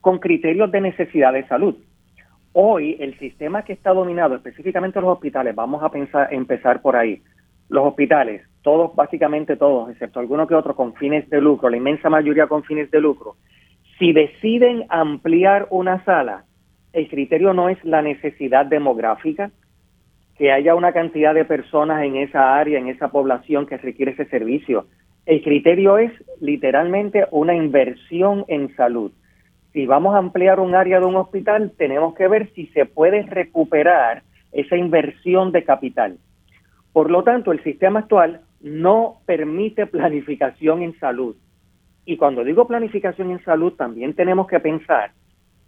con 0.00 0.18
criterios 0.18 0.70
de 0.70 0.80
necesidad 0.80 1.32
de 1.32 1.46
salud. 1.46 1.76
Hoy 2.52 2.96
el 3.00 3.18
sistema 3.18 3.64
que 3.64 3.72
está 3.72 3.92
dominado, 3.92 4.36
específicamente 4.36 5.00
los 5.00 5.10
hospitales, 5.10 5.54
vamos 5.54 5.82
a 5.82 5.90
pensar, 5.90 6.32
empezar 6.32 6.80
por 6.80 6.96
ahí. 6.96 7.22
Los 7.68 7.86
hospitales, 7.86 8.42
todos, 8.62 8.94
básicamente 8.94 9.56
todos, 9.56 9.90
excepto 9.90 10.20
algunos 10.20 10.48
que 10.48 10.54
otros 10.54 10.76
con 10.76 10.94
fines 10.94 11.28
de 11.30 11.40
lucro, 11.40 11.70
la 11.70 11.76
inmensa 11.76 12.10
mayoría 12.10 12.46
con 12.46 12.62
fines 12.64 12.90
de 12.90 13.00
lucro, 13.00 13.36
si 13.98 14.12
deciden 14.12 14.84
ampliar 14.88 15.66
una 15.70 16.04
sala, 16.04 16.44
el 16.92 17.08
criterio 17.08 17.54
no 17.54 17.68
es 17.68 17.82
la 17.84 18.02
necesidad 18.02 18.66
demográfica, 18.66 19.50
que 20.36 20.52
haya 20.52 20.74
una 20.74 20.92
cantidad 20.92 21.34
de 21.34 21.44
personas 21.44 22.02
en 22.04 22.16
esa 22.16 22.56
área, 22.56 22.78
en 22.78 22.88
esa 22.88 23.08
población 23.08 23.66
que 23.66 23.76
requiere 23.76 24.12
ese 24.12 24.26
servicio. 24.26 24.86
El 25.24 25.42
criterio 25.42 25.98
es 25.98 26.12
literalmente 26.40 27.26
una 27.30 27.54
inversión 27.54 28.44
en 28.48 28.74
salud. 28.74 29.12
Si 29.72 29.86
vamos 29.86 30.14
a 30.14 30.18
ampliar 30.18 30.60
un 30.60 30.74
área 30.74 31.00
de 31.00 31.06
un 31.06 31.16
hospital, 31.16 31.72
tenemos 31.78 32.14
que 32.14 32.28
ver 32.28 32.50
si 32.54 32.66
se 32.68 32.86
puede 32.86 33.22
recuperar 33.22 34.22
esa 34.52 34.76
inversión 34.76 35.52
de 35.52 35.64
capital. 35.64 36.18
Por 36.92 37.10
lo 37.10 37.22
tanto, 37.22 37.52
el 37.52 37.62
sistema 37.62 38.00
actual 38.00 38.40
no 38.60 39.20
permite 39.24 39.86
planificación 39.86 40.82
en 40.82 40.98
salud. 40.98 41.36
Y 42.04 42.16
cuando 42.16 42.44
digo 42.44 42.66
planificación 42.66 43.30
en 43.30 43.42
salud, 43.44 43.72
también 43.74 44.14
tenemos 44.14 44.46
que 44.46 44.60
pensar 44.60 45.12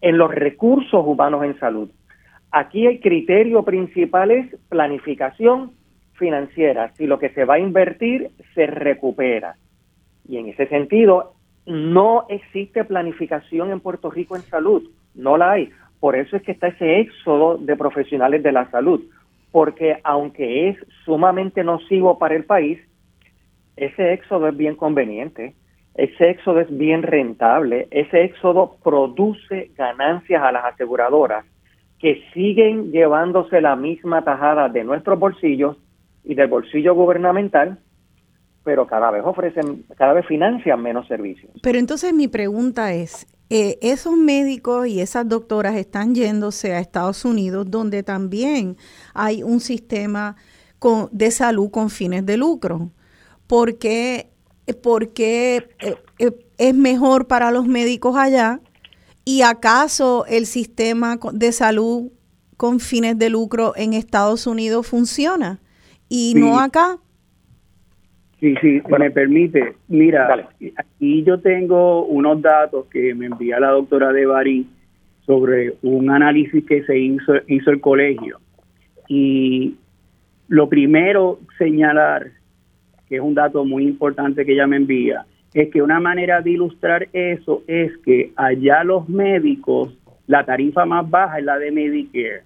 en 0.01 0.19
los 0.19 0.31
recursos 0.31 1.05
humanos 1.07 1.45
en 1.45 1.59
salud. 1.59 1.91
Aquí 2.51 2.87
el 2.87 3.01
criterio 3.01 3.65
principal 3.65 4.31
es 4.31 4.57
planificación 4.69 5.73
financiera, 6.15 6.93
si 6.95 7.07
lo 7.07 7.19
que 7.19 7.31
se 7.31 7.45
va 7.45 7.55
a 7.55 7.59
invertir 7.59 8.31
se 8.55 8.67
recupera. 8.67 9.57
Y 10.29 10.39
en 10.39 10.49
ese 10.49 10.67
sentido, 10.69 11.35
no 11.67 12.27
existe 12.29 12.85
planificación 12.85 13.71
en 13.71 13.81
Puerto 13.81 14.11
Rico 14.11 14.37
en 14.37 14.43
salud, 14.43 14.89
no 15.15 15.37
la 15.37 15.53
hay. 15.53 15.71
Por 16.01 16.17
eso 16.17 16.37
es 16.37 16.43
que 16.43 16.53
está 16.53 16.69
ese 16.69 17.01
éxodo 17.01 17.57
de 17.57 17.77
profesionales 17.77 18.43
de 18.43 18.53
la 18.53 18.71
salud, 18.71 19.03
porque 19.51 19.99
aunque 20.05 20.69
es 20.69 20.77
sumamente 21.05 21.65
nocivo 21.65 22.19
para 22.19 22.37
el 22.37 22.45
país, 22.45 22.79
ese 23.77 24.13
éxodo 24.13 24.49
es 24.49 24.57
bien 24.57 24.77
conveniente 24.77 25.55
ese 25.95 26.31
éxodo 26.31 26.61
es 26.61 26.77
bien 26.77 27.03
rentable, 27.03 27.89
ese 27.91 28.25
éxodo 28.25 28.77
produce 28.83 29.71
ganancias 29.77 30.43
a 30.43 30.53
las 30.53 30.65
aseguradoras 30.65 31.45
que 31.99 32.23
siguen 32.35 32.91
llevándose 32.91 33.61
la 33.61 33.77
misma 33.77 34.23
tajada 34.25 34.69
de 34.69 34.85
nuestros 34.85 35.19
bolsillos 35.19 35.77
y 36.25 36.35
del 36.35 36.49
bolsillo 36.49 36.95
gubernamental 36.95 37.79
pero 38.65 38.87
cada 38.87 39.11
vez 39.11 39.23
ofrecen, 39.25 39.85
cada 39.97 40.15
vez 40.15 40.27
financian 40.27 40.83
menos 40.83 41.07
servicios. 41.07 41.53
Pero 41.63 41.79
entonces 41.79 42.13
mi 42.15 42.29
pregunta 42.29 42.95
es, 42.95 43.27
eh, 43.51 43.79
esos 43.83 44.17
médicos 44.17 44.89
y 44.89 45.01
esas 45.01 45.29
doctoras 45.29 45.77
están 45.77 46.15
yéndose 46.15 46.73
a 46.73 46.81
Estados 46.81 47.27
Unidos, 47.27 47.71
donde 47.71 48.03
también 48.03 48.77
hay 49.13 49.43
un 49.43 49.61
sistema 49.61 50.37
de 51.13 51.31
salud 51.31 51.71
con 51.71 51.91
fines 51.91 52.27
de 52.27 52.37
lucro. 52.37 52.91
¿Por 53.47 53.79
qué, 53.79 54.31
porque, 54.73 55.67
eh, 55.81 55.97
eh, 56.19 56.33
es 56.59 56.75
mejor 56.75 57.27
para 57.27 57.51
los 57.51 57.67
médicos 57.67 58.17
allá? 58.17 58.61
¿Y 59.25 59.43
acaso 59.43 60.25
el 60.27 60.47
sistema 60.47 61.19
de 61.33 61.53
salud 61.53 62.11
con 62.57 62.81
fines 62.81 63.19
de 63.19 63.31
lucro 63.31 63.73
en 63.77 63.95
Estados 63.95 64.47
Unidos 64.47 64.87
funciona 64.87 65.61
y 66.09 66.35
no 66.37 66.59
acá? 66.59 66.99
Sí, 68.41 68.55
sí, 68.61 68.83
me 68.99 69.11
permite. 69.11 69.75
Mira, 69.89 70.47
aquí 70.77 71.23
yo 71.25 71.41
tengo 71.41 72.05
unos 72.05 72.43
datos 72.43 72.87
que 72.87 73.15
me 73.15 73.27
envía 73.27 73.59
la 73.59 73.71
doctora 73.71 74.13
De 74.13 74.27
Bari 74.27 74.67
sobre 75.25 75.75
un 75.83 76.11
análisis 76.11 76.65
que 76.67 76.85
se 76.85 76.99
hizo, 76.99 77.33
hizo 77.47 77.71
el 77.71 77.81
colegio. 77.81 78.41
Y 79.09 79.77
lo 80.49 80.69
primero 80.69 81.41
señalar, 81.57 82.33
que 83.09 83.17
es 83.17 83.21
un 83.21 83.35
dato 83.35 83.65
muy 83.65 83.85
importante 83.85 84.45
que 84.45 84.53
ella 84.53 84.67
me 84.67 84.77
envía, 84.77 85.27
es 85.55 85.71
que 85.71 85.83
una 85.83 86.01
manera 86.01 86.41
de 86.41 86.51
ilustrar 86.51 87.09
eso 87.13 87.63
es 87.67 87.97
que 87.99 88.33
allá 88.37 88.83
los 88.83 89.09
médicos, 89.09 89.97
la 90.27 90.45
tarifa 90.45 90.85
más 90.85 91.09
baja 91.09 91.39
es 91.39 91.45
la 91.45 91.59
de 91.59 91.71
Medicare. 91.71 92.43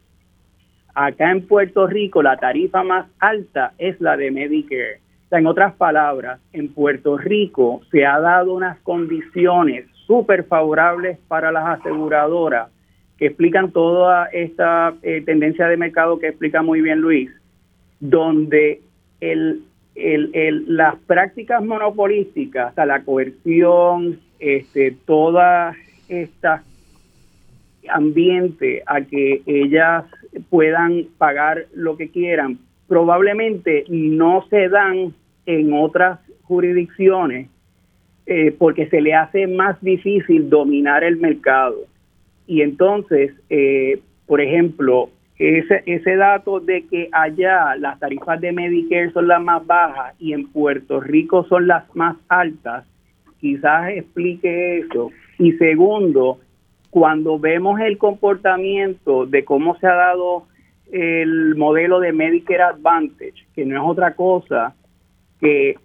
Acá 0.95 1.31
en 1.31 1.47
Puerto 1.47 1.87
Rico 1.87 2.23
la 2.23 2.37
tarifa 2.37 2.83
más 2.83 3.07
alta 3.19 3.73
es 3.79 4.01
la 4.01 4.17
de 4.17 4.31
Medicare. 4.31 5.01
O 5.27 5.29
sea, 5.29 5.39
en 5.39 5.47
otras 5.47 5.75
palabras, 5.75 6.41
en 6.53 6.69
Puerto 6.69 7.17
Rico 7.17 7.81
se 7.91 8.05
ha 8.05 8.19
dado 8.19 8.55
unas 8.55 8.79
condiciones 8.81 9.87
súper 10.07 10.45
favorables 10.45 11.19
para 11.29 11.53
las 11.53 11.81
aseguradoras 11.81 12.69
que 13.19 13.27
explican 13.27 13.73
toda 13.73 14.27
esta 14.27 14.95
eh, 15.03 15.23
tendencia 15.25 15.67
de 15.67 15.77
mercado 15.77 16.19
que 16.19 16.29
explica 16.29 16.63
muy 16.63 16.81
bien 16.81 17.01
Luis, 17.01 17.31
donde 18.01 18.81
el, 19.99 20.65
las 20.69 20.97
prácticas 21.07 21.63
monopolísticas, 21.65 22.77
o 22.77 22.85
la 22.85 23.03
coerción, 23.03 24.21
este, 24.39 24.97
toda 25.07 25.75
esta 26.09 26.63
ambiente 27.91 28.83
a 28.87 29.01
que 29.01 29.43
ellas 29.47 30.05
puedan 30.51 31.07
pagar 31.17 31.67
lo 31.75 31.97
que 31.97 32.11
quieran, 32.11 32.59
probablemente 32.87 33.85
no 33.89 34.45
se 34.51 34.69
dan 34.69 35.15
en 35.47 35.73
otras 35.73 36.21
jurisdicciones 36.43 37.49
eh, 38.27 38.55
porque 38.59 38.89
se 38.89 39.01
le 39.01 39.15
hace 39.15 39.47
más 39.47 39.81
difícil 39.81 40.51
dominar 40.51 41.03
el 41.03 41.17
mercado. 41.17 41.77
Y 42.47 42.63
entonces, 42.63 43.33
eh, 43.49 44.01
por 44.27 44.41
ejemplo, 44.41 45.11
ese, 45.39 45.83
ese 45.87 46.17
dato 46.17 46.59
de 46.59 46.87
que 46.87 47.09
allá 47.13 47.77
las 47.77 47.99
tarifas 48.01 48.41
de 48.41 48.53
Medicare 48.53 49.13
son 49.13 49.29
las 49.29 49.41
más 49.41 49.65
bajas 49.67 50.15
y 50.19 50.33
en 50.33 50.49
Puerto 50.49 51.01
Rico 51.01 51.45
son 51.45 51.69
las 51.69 51.85
más 51.95 52.17
altas, 52.29 52.85
quizás 53.41 53.91
explique 53.91 54.79
eso. 54.79 55.11
Y 55.39 55.53
segundo, 55.53 56.41
cuando 56.91 57.39
vemos 57.39 57.79
el 57.81 57.99
comportamiento 57.99 59.27
de 59.27 59.45
cómo 59.45 59.77
se 59.79 59.87
ha 59.87 59.95
dado 59.95 60.47
el 60.91 61.55
modelo 61.55 62.01
de 62.01 62.13
Medicare 62.13 62.63
Advantage, 62.63 63.47
que 63.55 63.65
no 63.65 63.77
es 63.77 63.89
otra 63.89 64.15
cosa 64.15 64.75
que 65.41 65.77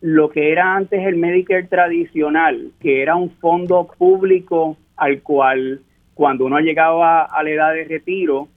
lo 0.00 0.28
que 0.28 0.52
era 0.52 0.76
antes 0.76 1.04
el 1.04 1.16
Medicare 1.16 1.64
tradicional, 1.64 2.70
que 2.80 3.02
era 3.02 3.16
un 3.16 3.30
fondo 3.30 3.88
público 3.98 4.76
al 4.96 5.22
cual 5.22 5.80
cuando 6.14 6.44
uno 6.44 6.60
llegaba 6.60 7.24
a 7.24 7.42
la 7.42 7.50
edad 7.50 7.74
de 7.74 7.84
retiro, 7.84 8.48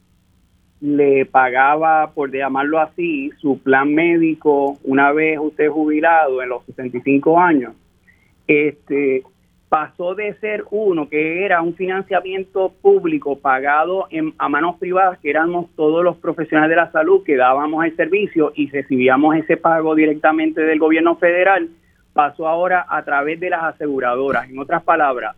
le 0.81 1.25
pagaba, 1.25 2.11
por 2.13 2.31
llamarlo 2.31 2.79
así, 2.79 3.31
su 3.39 3.59
plan 3.59 3.93
médico 3.93 4.77
una 4.83 5.11
vez 5.11 5.37
usted 5.39 5.69
jubilado 5.69 6.41
en 6.41 6.49
los 6.49 6.63
65 6.65 7.39
años, 7.39 7.73
este, 8.47 9.23
pasó 9.67 10.15
de 10.15 10.33
ser 10.39 10.65
uno 10.71 11.07
que 11.07 11.45
era 11.45 11.61
un 11.61 11.75
financiamiento 11.75 12.73
público 12.81 13.37
pagado 13.37 14.07
en, 14.09 14.33
a 14.37 14.49
manos 14.49 14.77
privadas, 14.77 15.19
que 15.19 15.29
éramos 15.29 15.67
todos 15.75 16.03
los 16.03 16.17
profesionales 16.17 16.71
de 16.71 16.75
la 16.77 16.91
salud 16.91 17.23
que 17.23 17.35
dábamos 17.35 17.85
el 17.85 17.95
servicio 17.95 18.51
y 18.55 18.69
recibíamos 18.69 19.35
ese 19.35 19.57
pago 19.57 19.93
directamente 19.95 20.61
del 20.61 20.79
gobierno 20.79 21.17
federal, 21.17 21.69
pasó 22.13 22.47
ahora 22.47 22.85
a 22.89 23.03
través 23.03 23.39
de 23.39 23.51
las 23.51 23.63
aseguradoras. 23.63 24.49
En 24.49 24.57
otras 24.57 24.81
palabras, 24.83 25.35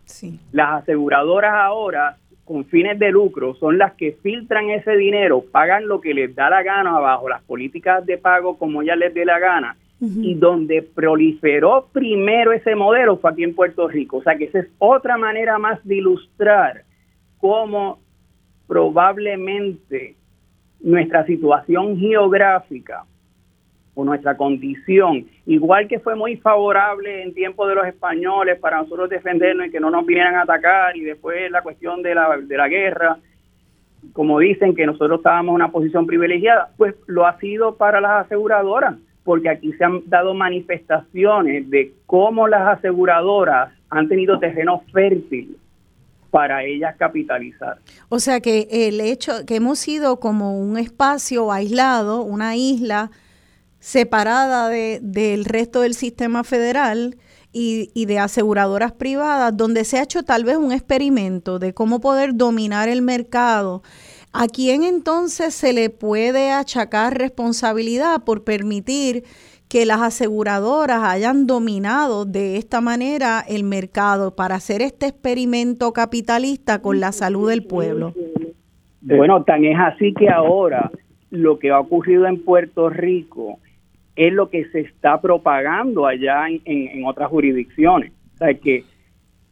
las 0.52 0.82
aseguradoras 0.82 1.52
ahora 1.54 2.16
con 2.44 2.64
fines 2.64 2.98
de 2.98 3.10
lucro 3.10 3.54
son 3.54 3.78
las 3.78 3.92
que 3.94 4.12
filtran 4.22 4.70
ese 4.70 4.96
dinero, 4.96 5.44
pagan 5.50 5.86
lo 5.86 6.00
que 6.00 6.14
les 6.14 6.34
da 6.34 6.50
la 6.50 6.62
gana 6.62 6.98
bajo 6.98 7.28
las 7.28 7.42
políticas 7.42 8.04
de 8.04 8.18
pago 8.18 8.58
como 8.58 8.82
ya 8.82 8.96
les 8.96 9.14
dé 9.14 9.24
la 9.24 9.38
gana. 9.38 9.76
Y 10.04 10.34
donde 10.34 10.82
proliferó 10.82 11.86
primero 11.92 12.52
ese 12.52 12.74
modelo 12.74 13.18
fue 13.18 13.30
aquí 13.30 13.44
en 13.44 13.54
Puerto 13.54 13.86
Rico. 13.86 14.16
O 14.16 14.22
sea 14.24 14.36
que 14.36 14.46
esa 14.46 14.58
es 14.58 14.66
otra 14.78 15.16
manera 15.16 15.58
más 15.58 15.78
de 15.86 15.98
ilustrar 15.98 16.82
cómo 17.38 18.00
probablemente 18.66 20.16
nuestra 20.80 21.24
situación 21.24 21.96
geográfica 21.96 23.04
o 23.94 24.04
nuestra 24.04 24.36
condición, 24.36 25.26
igual 25.46 25.86
que 25.86 25.98
fue 25.98 26.16
muy 26.16 26.36
favorable 26.36 27.22
en 27.22 27.34
tiempo 27.34 27.66
de 27.66 27.74
los 27.74 27.86
españoles 27.86 28.58
para 28.58 28.78
nosotros 28.78 29.10
defendernos 29.10 29.66
y 29.66 29.70
que 29.70 29.80
no 29.80 29.90
nos 29.90 30.06
vinieran 30.06 30.36
a 30.36 30.42
atacar, 30.42 30.96
y 30.96 31.02
después 31.02 31.50
la 31.50 31.62
cuestión 31.62 32.02
de 32.02 32.14
la, 32.14 32.38
de 32.38 32.56
la 32.56 32.68
guerra, 32.68 33.18
como 34.12 34.38
dicen 34.38 34.74
que 34.74 34.86
nosotros 34.86 35.18
estábamos 35.18 35.50
en 35.50 35.56
una 35.56 35.70
posición 35.70 36.06
privilegiada, 36.06 36.70
pues 36.76 36.94
lo 37.06 37.26
ha 37.26 37.38
sido 37.38 37.76
para 37.76 38.00
las 38.00 38.26
aseguradoras, 38.26 38.96
porque 39.24 39.50
aquí 39.50 39.72
se 39.74 39.84
han 39.84 40.08
dado 40.08 40.34
manifestaciones 40.34 41.68
de 41.70 41.92
cómo 42.06 42.48
las 42.48 42.78
aseguradoras 42.78 43.72
han 43.90 44.08
tenido 44.08 44.38
terreno 44.38 44.82
fértil 44.92 45.56
para 46.30 46.64
ellas 46.64 46.96
capitalizar. 46.96 47.76
O 48.08 48.18
sea 48.18 48.40
que 48.40 48.66
el 48.70 49.02
hecho 49.02 49.44
que 49.46 49.56
hemos 49.56 49.78
sido 49.78 50.18
como 50.18 50.58
un 50.58 50.78
espacio 50.78 51.52
aislado, 51.52 52.22
una 52.22 52.56
isla, 52.56 53.10
separada 53.82 54.68
de, 54.68 55.00
del 55.02 55.44
resto 55.44 55.80
del 55.80 55.94
sistema 55.94 56.44
federal 56.44 57.16
y, 57.52 57.90
y, 57.94 58.06
de 58.06 58.20
aseguradoras 58.20 58.92
privadas, 58.92 59.56
donde 59.56 59.82
se 59.82 59.98
ha 59.98 60.04
hecho 60.04 60.22
tal 60.22 60.44
vez 60.44 60.56
un 60.56 60.70
experimento 60.70 61.58
de 61.58 61.74
cómo 61.74 62.00
poder 62.00 62.36
dominar 62.36 62.88
el 62.88 63.02
mercado. 63.02 63.82
¿A 64.32 64.46
quién 64.46 64.84
entonces 64.84 65.52
se 65.52 65.72
le 65.72 65.90
puede 65.90 66.52
achacar 66.52 67.18
responsabilidad 67.18 68.22
por 68.24 68.44
permitir 68.44 69.24
que 69.68 69.84
las 69.84 70.00
aseguradoras 70.00 71.02
hayan 71.02 71.48
dominado 71.48 72.24
de 72.24 72.58
esta 72.58 72.80
manera 72.80 73.44
el 73.48 73.64
mercado 73.64 74.36
para 74.36 74.54
hacer 74.54 74.80
este 74.80 75.06
experimento 75.06 75.92
capitalista 75.92 76.80
con 76.80 77.00
la 77.00 77.10
salud 77.10 77.48
del 77.50 77.64
pueblo? 77.64 78.14
Bueno, 79.00 79.42
tan 79.42 79.64
es 79.64 79.76
así 79.76 80.14
que 80.14 80.28
ahora 80.28 80.92
lo 81.30 81.58
que 81.58 81.70
ha 81.70 81.80
ocurrido 81.80 82.26
en 82.26 82.44
Puerto 82.44 82.88
Rico 82.88 83.58
es 84.16 84.32
lo 84.32 84.50
que 84.50 84.66
se 84.66 84.80
está 84.80 85.20
propagando 85.20 86.06
allá 86.06 86.46
en, 86.48 87.04
otras 87.04 87.28
jurisdicciones. 87.28 88.12
O 88.34 88.38
sea, 88.38 88.54
que 88.54 88.84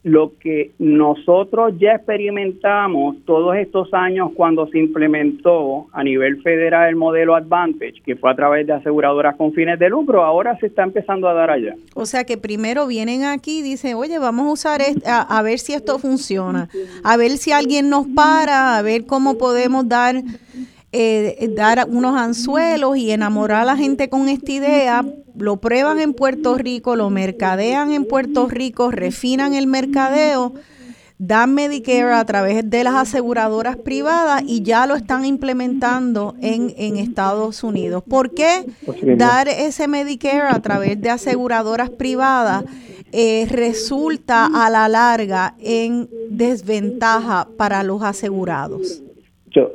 lo 0.03 0.33
que 0.39 0.71
nosotros 0.79 1.73
ya 1.77 1.93
experimentamos 1.93 3.17
todos 3.25 3.55
estos 3.55 3.93
años 3.93 4.31
cuando 4.35 4.67
se 4.67 4.79
implementó 4.79 5.87
a 5.93 6.03
nivel 6.03 6.41
federal 6.41 6.89
el 6.89 6.95
modelo 6.95 7.35
Advantage, 7.35 8.01
que 8.03 8.15
fue 8.15 8.31
a 8.31 8.35
través 8.35 8.65
de 8.65 8.73
aseguradoras 8.73 9.35
con 9.35 9.53
fines 9.53 9.77
de 9.77 9.89
lucro, 9.89 10.23
ahora 10.23 10.57
se 10.57 10.67
está 10.67 10.83
empezando 10.83 11.27
a 11.27 11.33
dar 11.33 11.51
allá. 11.51 11.75
O 11.93 12.07
sea 12.07 12.23
que 12.23 12.37
primero 12.37 12.87
vienen 12.87 13.23
aquí 13.25 13.59
y 13.59 13.61
dicen, 13.61 13.95
oye, 13.95 14.17
vamos 14.17 14.47
a 14.47 14.51
usar 14.51 14.81
esto, 14.81 15.03
a 15.05 15.41
ver 15.43 15.59
si 15.59 15.73
esto 15.73 15.99
funciona, 15.99 16.67
a 17.03 17.17
ver 17.17 17.31
si 17.31 17.51
alguien 17.51 17.89
nos 17.89 18.07
para, 18.07 18.79
a 18.79 18.81
ver 18.81 19.05
cómo 19.05 19.37
podemos 19.37 19.87
dar 19.87 20.15
eh, 20.91 21.49
dar 21.55 21.87
unos 21.89 22.17
anzuelos 22.19 22.97
y 22.97 23.11
enamorar 23.11 23.61
a 23.61 23.65
la 23.65 23.77
gente 23.77 24.09
con 24.09 24.27
esta 24.29 24.51
idea, 24.51 25.05
lo 25.37 25.57
prueban 25.57 25.99
en 25.99 26.13
Puerto 26.13 26.57
Rico, 26.57 26.95
lo 26.95 27.09
mercadean 27.09 27.91
en 27.91 28.05
Puerto 28.05 28.47
Rico, 28.47 28.91
refinan 28.91 29.53
el 29.53 29.67
mercadeo, 29.67 30.53
dan 31.17 31.53
Medicare 31.53 32.13
a 32.13 32.25
través 32.25 32.69
de 32.69 32.83
las 32.83 32.95
aseguradoras 32.95 33.77
privadas 33.77 34.43
y 34.45 34.63
ya 34.63 34.87
lo 34.87 34.95
están 34.95 35.23
implementando 35.23 36.35
en, 36.41 36.73
en 36.77 36.97
Estados 36.97 37.63
Unidos. 37.63 38.03
¿Por 38.03 38.33
qué 38.33 38.65
dar 39.17 39.47
ese 39.47 39.87
Medicare 39.87 40.49
a 40.49 40.59
través 40.61 40.99
de 40.99 41.11
aseguradoras 41.11 41.91
privadas? 41.91 42.65
Eh, 43.13 43.45
resulta 43.49 44.49
a 44.53 44.69
la 44.69 44.87
larga 44.87 45.55
en 45.59 46.09
desventaja 46.29 47.47
para 47.57 47.83
los 47.83 48.01
asegurados. 48.03 49.03
Yo, 49.47 49.69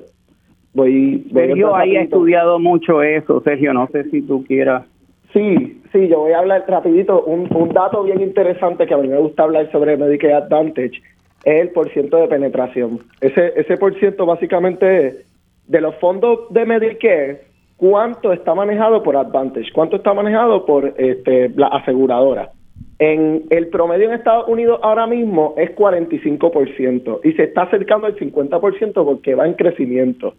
Sergio 1.33 1.75
ahí 1.75 1.97
ha 1.97 2.03
estudiado 2.03 2.59
mucho 2.59 3.03
eso, 3.03 3.41
Sergio, 3.43 3.73
no 3.73 3.89
sé 3.89 4.05
si 4.11 4.23
tú 4.23 4.45
quieras. 4.45 4.85
Sí, 5.33 5.77
Sí, 5.97 6.09
yo 6.09 6.21
voy 6.21 6.33
a 6.33 6.41
hablar 6.41 6.65
rapidito. 6.69 7.23
Un, 7.25 7.49
un 7.55 7.71
dato 7.71 8.03
bien 8.03 8.21
interesante 8.21 8.87
que 8.87 8.93
a 8.93 8.99
mí 8.99 9.09
me 9.09 9.19
gusta 9.19 9.45
hablar 9.45 9.71
sobre 9.73 9.97
Medicare 9.97 10.35
Advantage 10.35 11.01
es 11.45 11.61
el 11.61 11.71
porciento 11.71 12.19
de 12.19 12.29
penetración. 12.29 13.01
Ese, 13.23 13.53
ese 13.57 13.79
porciento 13.79 14.27
básicamente 14.27 15.07
es 15.07 15.27
de 15.69 15.81
los 15.81 15.95
fondos 15.97 16.41
de 16.51 16.67
Medicare, 16.67 17.41
cuánto 17.79 18.33
está 18.33 18.55
manejado 18.55 19.03
por 19.03 19.17
Advantage, 19.17 19.73
cuánto 19.73 19.97
está 19.97 20.13
manejado 20.13 20.67
por 20.67 20.93
este, 20.99 21.49
la 21.51 21.69
aseguradora. 21.69 22.51
En 22.99 23.45
el 23.49 23.69
promedio 23.69 24.09
en 24.09 24.15
Estados 24.15 24.49
Unidos 24.49 24.81
ahora 24.83 25.07
mismo 25.07 25.55
es 25.57 25.75
45% 25.77 27.21
y 27.25 27.33
se 27.33 27.45
está 27.45 27.63
acercando 27.63 28.07
al 28.07 28.17
50% 28.17 28.93
porque 28.93 29.35
va 29.35 29.47
en 29.47 29.55
crecimiento. 29.55 30.35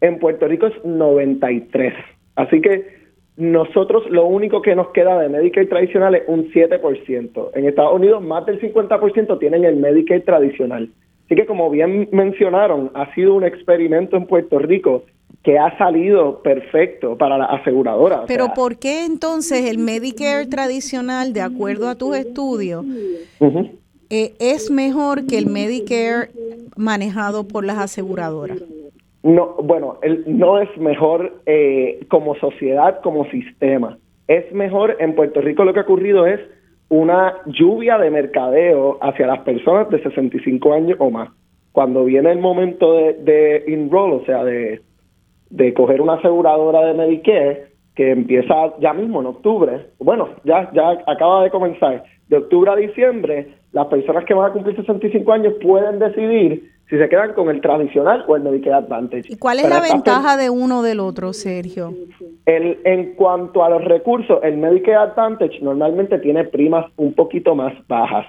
En 0.00 0.18
Puerto 0.18 0.46
Rico 0.46 0.66
es 0.66 0.84
93. 0.84 1.94
Así 2.36 2.60
que 2.60 3.04
nosotros 3.36 4.04
lo 4.10 4.26
único 4.26 4.62
que 4.62 4.74
nos 4.74 4.88
queda 4.88 5.18
de 5.18 5.28
Medicaid 5.28 5.68
tradicional 5.68 6.14
es 6.14 6.22
un 6.26 6.50
7%. 6.52 7.50
En 7.54 7.66
Estados 7.66 7.94
Unidos 7.94 8.22
más 8.22 8.46
del 8.46 8.60
50% 8.60 9.38
tienen 9.38 9.64
el 9.64 9.76
Medicaid 9.76 10.22
tradicional. 10.22 10.88
Así 11.24 11.34
que 11.34 11.46
como 11.46 11.70
bien 11.70 12.08
mencionaron, 12.12 12.90
ha 12.94 13.12
sido 13.14 13.34
un 13.34 13.44
experimento 13.44 14.16
en 14.16 14.26
Puerto 14.26 14.58
Rico 14.58 15.04
que 15.42 15.58
ha 15.58 15.76
salido 15.76 16.42
perfecto 16.42 17.18
para 17.18 17.36
la 17.36 17.46
aseguradora. 17.46 18.24
Pero 18.26 18.54
¿por 18.54 18.78
qué 18.78 19.04
entonces 19.04 19.70
el 19.70 19.78
Medicare 19.78 20.46
tradicional, 20.46 21.32
de 21.32 21.42
acuerdo 21.42 21.88
a 21.88 21.96
tus 21.96 22.16
estudios, 22.16 22.84
eh, 24.10 24.34
es 24.38 24.70
mejor 24.70 25.26
que 25.26 25.36
el 25.38 25.46
Medicare 25.46 26.30
manejado 26.76 27.46
por 27.46 27.64
las 27.64 27.78
aseguradoras? 27.78 28.58
No, 29.24 29.54
bueno, 29.54 29.96
el, 30.02 30.22
no 30.26 30.60
es 30.60 30.68
mejor 30.76 31.40
eh, 31.46 32.04
como 32.08 32.34
sociedad, 32.36 33.00
como 33.00 33.24
sistema. 33.30 33.96
Es 34.28 34.52
mejor, 34.52 34.98
en 35.00 35.14
Puerto 35.14 35.40
Rico 35.40 35.64
lo 35.64 35.72
que 35.72 35.80
ha 35.80 35.84
ocurrido 35.84 36.26
es 36.26 36.40
una 36.90 37.38
lluvia 37.46 37.96
de 37.96 38.10
mercadeo 38.10 38.98
hacia 39.00 39.26
las 39.26 39.40
personas 39.40 39.88
de 39.88 40.02
65 40.02 40.74
años 40.74 40.98
o 41.00 41.10
más. 41.10 41.30
Cuando 41.72 42.04
viene 42.04 42.32
el 42.32 42.38
momento 42.38 42.92
de, 42.92 43.14
de 43.14 43.64
enroll, 43.66 44.12
o 44.12 44.24
sea, 44.26 44.44
de, 44.44 44.82
de 45.48 45.72
coger 45.72 46.02
una 46.02 46.14
aseguradora 46.14 46.84
de 46.84 46.92
Medicare, 46.92 47.68
que 47.96 48.10
empieza 48.10 48.78
ya 48.78 48.92
mismo 48.92 49.22
en 49.22 49.26
octubre, 49.28 49.86
bueno, 50.00 50.28
ya, 50.44 50.70
ya 50.74 51.02
acaba 51.06 51.44
de 51.44 51.50
comenzar, 51.50 52.04
de 52.28 52.36
octubre 52.36 52.70
a 52.70 52.76
diciembre, 52.76 53.54
las 53.72 53.86
personas 53.86 54.26
que 54.26 54.34
van 54.34 54.50
a 54.50 54.52
cumplir 54.52 54.76
65 54.76 55.32
años 55.32 55.54
pueden 55.62 55.98
decidir 55.98 56.73
si 56.88 56.98
se 56.98 57.08
quedan 57.08 57.32
con 57.32 57.48
el 57.48 57.60
tradicional 57.60 58.24
o 58.28 58.36
el 58.36 58.42
Medicare 58.42 58.76
Advantage. 58.76 59.32
¿Y 59.32 59.36
cuál 59.36 59.58
es 59.58 59.68
la 59.68 59.80
ventaja 59.80 60.36
de 60.36 60.50
uno 60.50 60.82
del 60.82 61.00
otro, 61.00 61.32
Sergio? 61.32 61.94
El, 62.44 62.78
en 62.84 63.14
cuanto 63.14 63.64
a 63.64 63.70
los 63.70 63.84
recursos, 63.84 64.38
el 64.42 64.58
Medicare 64.58 64.96
Advantage 64.96 65.60
normalmente 65.60 66.18
tiene 66.18 66.44
primas 66.44 66.86
un 66.96 67.14
poquito 67.14 67.54
más 67.54 67.72
bajas 67.88 68.26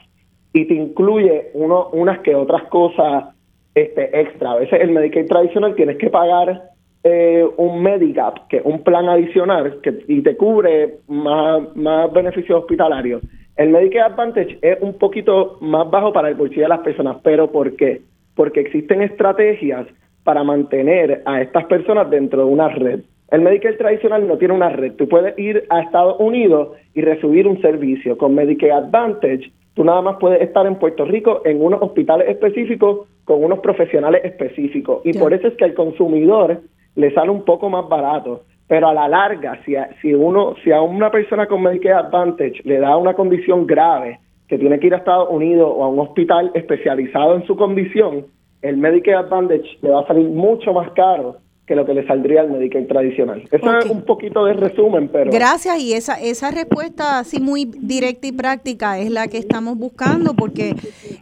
y 0.54 0.66
te 0.66 0.74
incluye 0.74 1.52
uno, 1.54 1.90
unas 1.92 2.20
que 2.20 2.34
otras 2.34 2.64
cosas 2.70 3.36
este, 3.74 4.22
extra. 4.22 4.54
A 4.54 4.56
veces 4.56 4.80
el 4.82 4.92
Medicare 4.92 5.26
tradicional 5.26 5.76
tienes 5.76 5.98
que 5.98 6.10
pagar 6.10 6.72
eh, 7.04 7.46
un 7.58 7.84
Medigap, 7.84 8.48
que 8.48 8.58
es 8.58 8.66
un 8.66 8.82
plan 8.84 9.10
adicional 9.10 9.82
que, 9.82 10.04
y 10.08 10.22
te 10.22 10.38
cubre 10.38 11.00
más, 11.08 11.76
más 11.76 12.12
beneficios 12.14 12.62
hospitalarios. 12.62 13.22
El 13.58 13.70
Medicare 13.70 14.14
Advantage 14.14 14.58
es 14.62 14.78
un 14.82 14.94
poquito 14.98 15.58
más 15.60 15.90
bajo 15.92 16.14
para 16.14 16.30
el 16.30 16.36
bolsillo 16.36 16.64
de 16.64 16.70
las 16.70 16.80
personas, 16.80 17.18
pero 17.22 17.52
¿por 17.52 17.76
qué? 17.76 18.02
Porque 18.36 18.62
existen 18.62 19.02
estrategias 19.02 19.88
para 20.24 20.44
mantener 20.44 21.22
a 21.26 21.42
estas 21.42 21.66
personas 21.66 22.10
dentro 22.10 22.46
de 22.46 22.52
una 22.52 22.70
red. 22.70 23.02
El 23.32 23.42
Medicare 23.42 23.76
tradicional 23.76 24.28
no 24.28 24.38
tiene 24.38 24.54
una 24.54 24.70
red. 24.70 24.94
Tú 24.94 25.08
puedes 25.08 25.38
ir 25.40 25.66
a 25.70 25.82
Estados 25.82 26.18
Unidos 26.20 26.70
y 26.94 27.02
recibir 27.02 27.48
un 27.48 27.60
servicio. 27.62 28.18
Con 28.18 28.36
Medicare 28.36 28.72
Advantage, 28.72 29.52
tú 29.74 29.84
nada 29.84 30.02
más 30.02 30.18
puedes 30.20 30.42
estar 30.42 30.66
en 30.66 30.76
Puerto 30.76 31.06
Rico 31.06 31.42
en 31.46 31.62
unos 31.62 31.82
hospitales 31.82 32.30
específicos 32.30 33.08
con 33.24 33.44
unos 33.44 33.60
profesionales 33.60 34.22
específicos. 34.24 35.02
Y 35.06 35.14
por 35.14 35.34
eso 35.34 35.48
es 35.48 35.56
que 35.56 35.66
al 35.66 35.74
consumidor 35.74 36.62
le 36.96 37.14
sale 37.14 37.32
un 37.32 37.44
poco 37.44 37.70
más 37.70 37.88
barato. 37.90 38.44
Pero 38.68 38.88
a 38.88 38.94
la 38.94 39.08
larga, 39.08 39.60
si 39.64 39.76
a, 39.76 39.90
si 40.02 40.14
uno, 40.14 40.56
si 40.64 40.72
a 40.72 40.82
una 40.82 41.12
persona 41.12 41.46
con 41.46 41.62
Medicare 41.62 41.96
Advantage 41.96 42.62
le 42.64 42.80
da 42.80 42.98
una 42.98 43.14
condición 43.14 43.68
grave 43.68 44.20
que 44.48 44.58
tiene 44.58 44.80
que 44.80 44.88
ir 44.88 44.94
a 44.94 44.98
Estados 44.98 45.30
Unidos 45.30 45.72
o 45.74 45.84
a 45.84 45.90
un 45.90 46.00
hospital 46.00 46.52
especializado 46.54 47.36
en 47.36 47.46
su 47.46 47.56
condición, 47.56 48.26
el 48.62 48.78
Medicare 48.78 49.18
Advantage 49.18 49.78
le 49.82 49.90
va 49.90 50.02
a 50.02 50.08
salir 50.08 50.28
mucho 50.30 50.74
más 50.74 50.90
caro 50.92 51.38
que 51.66 51.76
lo 51.76 51.86
que 51.86 51.96
le 51.96 52.06
saldría 52.06 52.42
al 52.42 52.52
Medicare 52.52 52.86
tradicional. 52.86 53.44
Eso 53.52 53.78
es 53.80 53.86
un 53.86 54.04
poquito 54.04 54.46
de 54.46 54.54
resumen, 54.54 55.10
pero... 55.12 55.32
Gracias, 55.32 55.80
y 55.80 55.94
esa, 55.94 56.22
esa 56.22 56.52
respuesta 56.52 57.18
así 57.18 57.40
muy 57.40 57.66
directa 57.66 58.28
y 58.28 58.32
práctica 58.32 59.00
es 59.00 59.10
la 59.10 59.28
que 59.28 59.40
estamos 59.40 59.76
buscando, 59.76 60.36
porque 60.36 60.76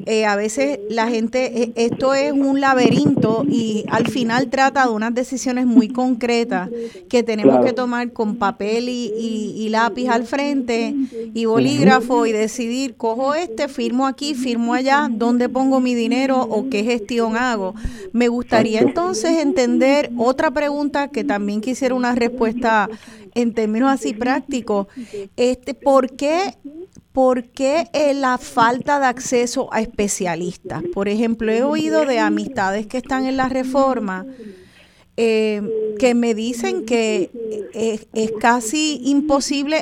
eh, 0.06 0.26
a 0.26 0.36
veces 0.36 0.80
la 0.90 1.08
gente, 1.08 1.64
eh, 1.64 1.72
esto 1.76 2.14
es 2.14 2.34
un 2.34 2.60
laberinto 2.60 3.46
y 3.50 3.86
al 3.90 4.08
final 4.08 4.50
trata 4.50 4.86
de 4.86 4.92
unas 4.92 5.14
decisiones 5.14 5.66
muy 5.66 5.88
concretas 5.88 6.70
que 7.10 7.24
tenemos 7.24 7.64
que 7.66 7.72
tomar 7.72 8.12
con 8.12 8.36
papel 8.36 8.90
y, 8.90 9.14
y, 9.18 9.70
lápiz 9.70 10.10
al 10.10 10.26
frente 10.26 10.94
y 11.34 11.46
bolígrafo 11.46 12.26
y 12.26 12.34
decidir, 12.34 12.96
cojo 12.96 13.34
este, 13.34 13.70
firmo 13.70 14.08
aquí, 14.08 14.34
firmo 14.34 14.74
allá, 14.74 15.08
dónde 15.10 15.48
pongo 15.48 15.80
mi 15.80 15.96
dinero 15.96 16.42
o 16.42 16.70
qué 16.70 16.84
gestión 16.84 17.38
hago. 17.38 17.76
Me 18.12 18.28
gustaría 18.28 18.82
entonces 18.82 19.40
entender 19.40 20.12
otra 20.34 20.52
pregunta 20.52 21.08
que 21.08 21.24
también 21.24 21.62
quisiera 21.62 21.96
una 21.96 22.14
respuesta 22.16 22.90
en 23.34 23.54
términos 23.54 23.90
así 23.90 24.14
prácticos. 24.14 24.88
Este, 25.38 25.74
¿Por 25.74 26.16
qué 26.16 26.58
¿por 27.14 27.44
qué 27.50 27.88
eh, 27.94 28.16
la 28.16 28.40
falta 28.40 29.00
de 29.00 29.06
acceso 29.06 29.72
a 29.72 29.82
especialistas? 29.82 30.84
Por 30.94 31.08
ejemplo, 31.08 31.52
he 31.52 31.62
oído 31.62 32.06
de 32.06 32.18
amistades 32.20 32.88
que 32.88 32.98
están 32.98 33.26
en 33.26 33.38
la 33.38 33.50
reforma 33.50 34.26
eh, 35.16 35.62
que 36.00 36.16
me 36.16 36.34
dicen 36.34 36.86
que 36.86 37.30
es, 37.76 38.08
es 38.14 38.32
casi 38.40 39.00
imposible 39.06 39.78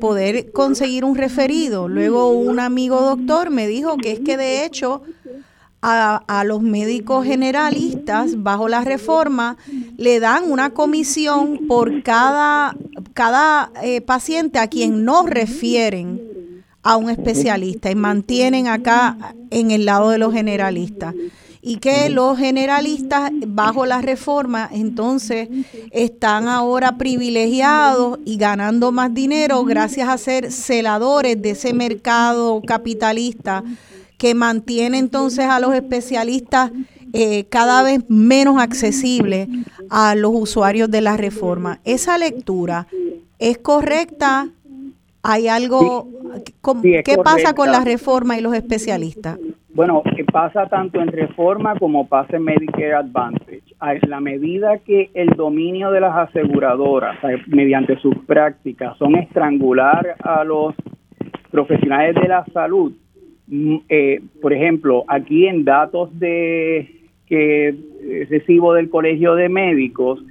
poder 0.00 0.50
conseguir 0.50 1.04
un 1.04 1.14
referido. 1.14 1.86
Luego 1.86 2.30
un 2.30 2.58
amigo 2.58 3.00
doctor 3.00 3.50
me 3.50 3.68
dijo 3.68 3.96
que 3.96 4.10
es 4.10 4.20
que 4.20 4.36
de 4.36 4.64
hecho 4.64 5.02
a, 5.82 6.44
los 6.46 6.62
médicos 6.62 7.26
generalistas 7.26 8.42
bajo 8.42 8.68
la 8.68 8.82
reforma 8.82 9.56
le 9.96 10.20
dan 10.20 10.50
una 10.50 10.70
comisión 10.70 11.66
por 11.66 12.02
cada, 12.04 12.76
cada 13.14 13.72
eh, 13.82 14.00
paciente 14.00 14.60
a 14.60 14.68
quien 14.68 15.04
no 15.04 15.26
refieren 15.26 16.20
a 16.84 16.96
un 16.96 17.10
especialista 17.10 17.90
y 17.90 17.96
mantienen 17.96 18.68
acá 18.68 19.34
en 19.50 19.72
el 19.72 19.84
lado 19.84 20.10
de 20.10 20.18
los 20.18 20.32
generalistas. 20.32 21.14
Y 21.64 21.76
que 21.76 22.10
los 22.10 22.38
generalistas 22.38 23.30
bajo 23.46 23.86
la 23.86 24.02
reforma 24.02 24.68
entonces 24.72 25.48
están 25.92 26.48
ahora 26.48 26.98
privilegiados 26.98 28.18
y 28.24 28.36
ganando 28.36 28.90
más 28.90 29.14
dinero 29.14 29.64
gracias 29.64 30.08
a 30.08 30.18
ser 30.18 30.50
celadores 30.50 31.40
de 31.40 31.50
ese 31.50 31.72
mercado 31.72 32.60
capitalista 32.66 33.62
que 34.22 34.36
mantiene 34.36 34.98
entonces 34.98 35.46
a 35.46 35.58
los 35.58 35.74
especialistas 35.74 36.70
eh, 37.12 37.46
cada 37.50 37.82
vez 37.82 38.08
menos 38.08 38.62
accesibles 38.62 39.48
a 39.90 40.14
los 40.14 40.30
usuarios 40.32 40.88
de 40.92 41.00
la 41.00 41.16
reforma. 41.16 41.80
¿Esa 41.84 42.18
lectura 42.18 42.86
es 43.40 43.58
correcta? 43.58 44.46
¿Hay 45.24 45.48
algo? 45.48 46.06
¿Qué 47.04 47.16
pasa 47.24 47.52
con 47.56 47.72
la 47.72 47.80
reforma 47.80 48.38
y 48.38 48.42
los 48.42 48.54
especialistas? 48.54 49.40
Bueno, 49.74 50.04
que 50.14 50.24
pasa 50.24 50.68
tanto 50.68 51.00
en 51.00 51.08
reforma 51.08 51.76
como 51.76 52.06
pasa 52.06 52.36
en 52.36 52.44
Medicare 52.44 52.94
Advantage. 52.94 53.64
A 53.80 53.94
la 54.06 54.20
medida 54.20 54.78
que 54.78 55.10
el 55.14 55.30
dominio 55.30 55.90
de 55.90 56.00
las 56.00 56.28
aseguradoras, 56.28 57.18
mediante 57.48 57.98
sus 57.98 58.16
prácticas, 58.24 58.96
son 58.98 59.16
estrangular 59.16 60.14
a 60.22 60.44
los 60.44 60.76
profesionales 61.50 62.14
de 62.14 62.28
la 62.28 62.44
salud, 62.52 62.92
eh, 63.88 64.20
por 64.40 64.52
ejemplo, 64.52 65.04
aquí 65.08 65.46
en 65.46 65.64
datos 65.64 66.18
de 66.18 66.96
que 67.26 67.74
recibo 68.28 68.74
del 68.74 68.90
Colegio 68.90 69.34
de 69.34 69.48
Médicos, 69.48 70.22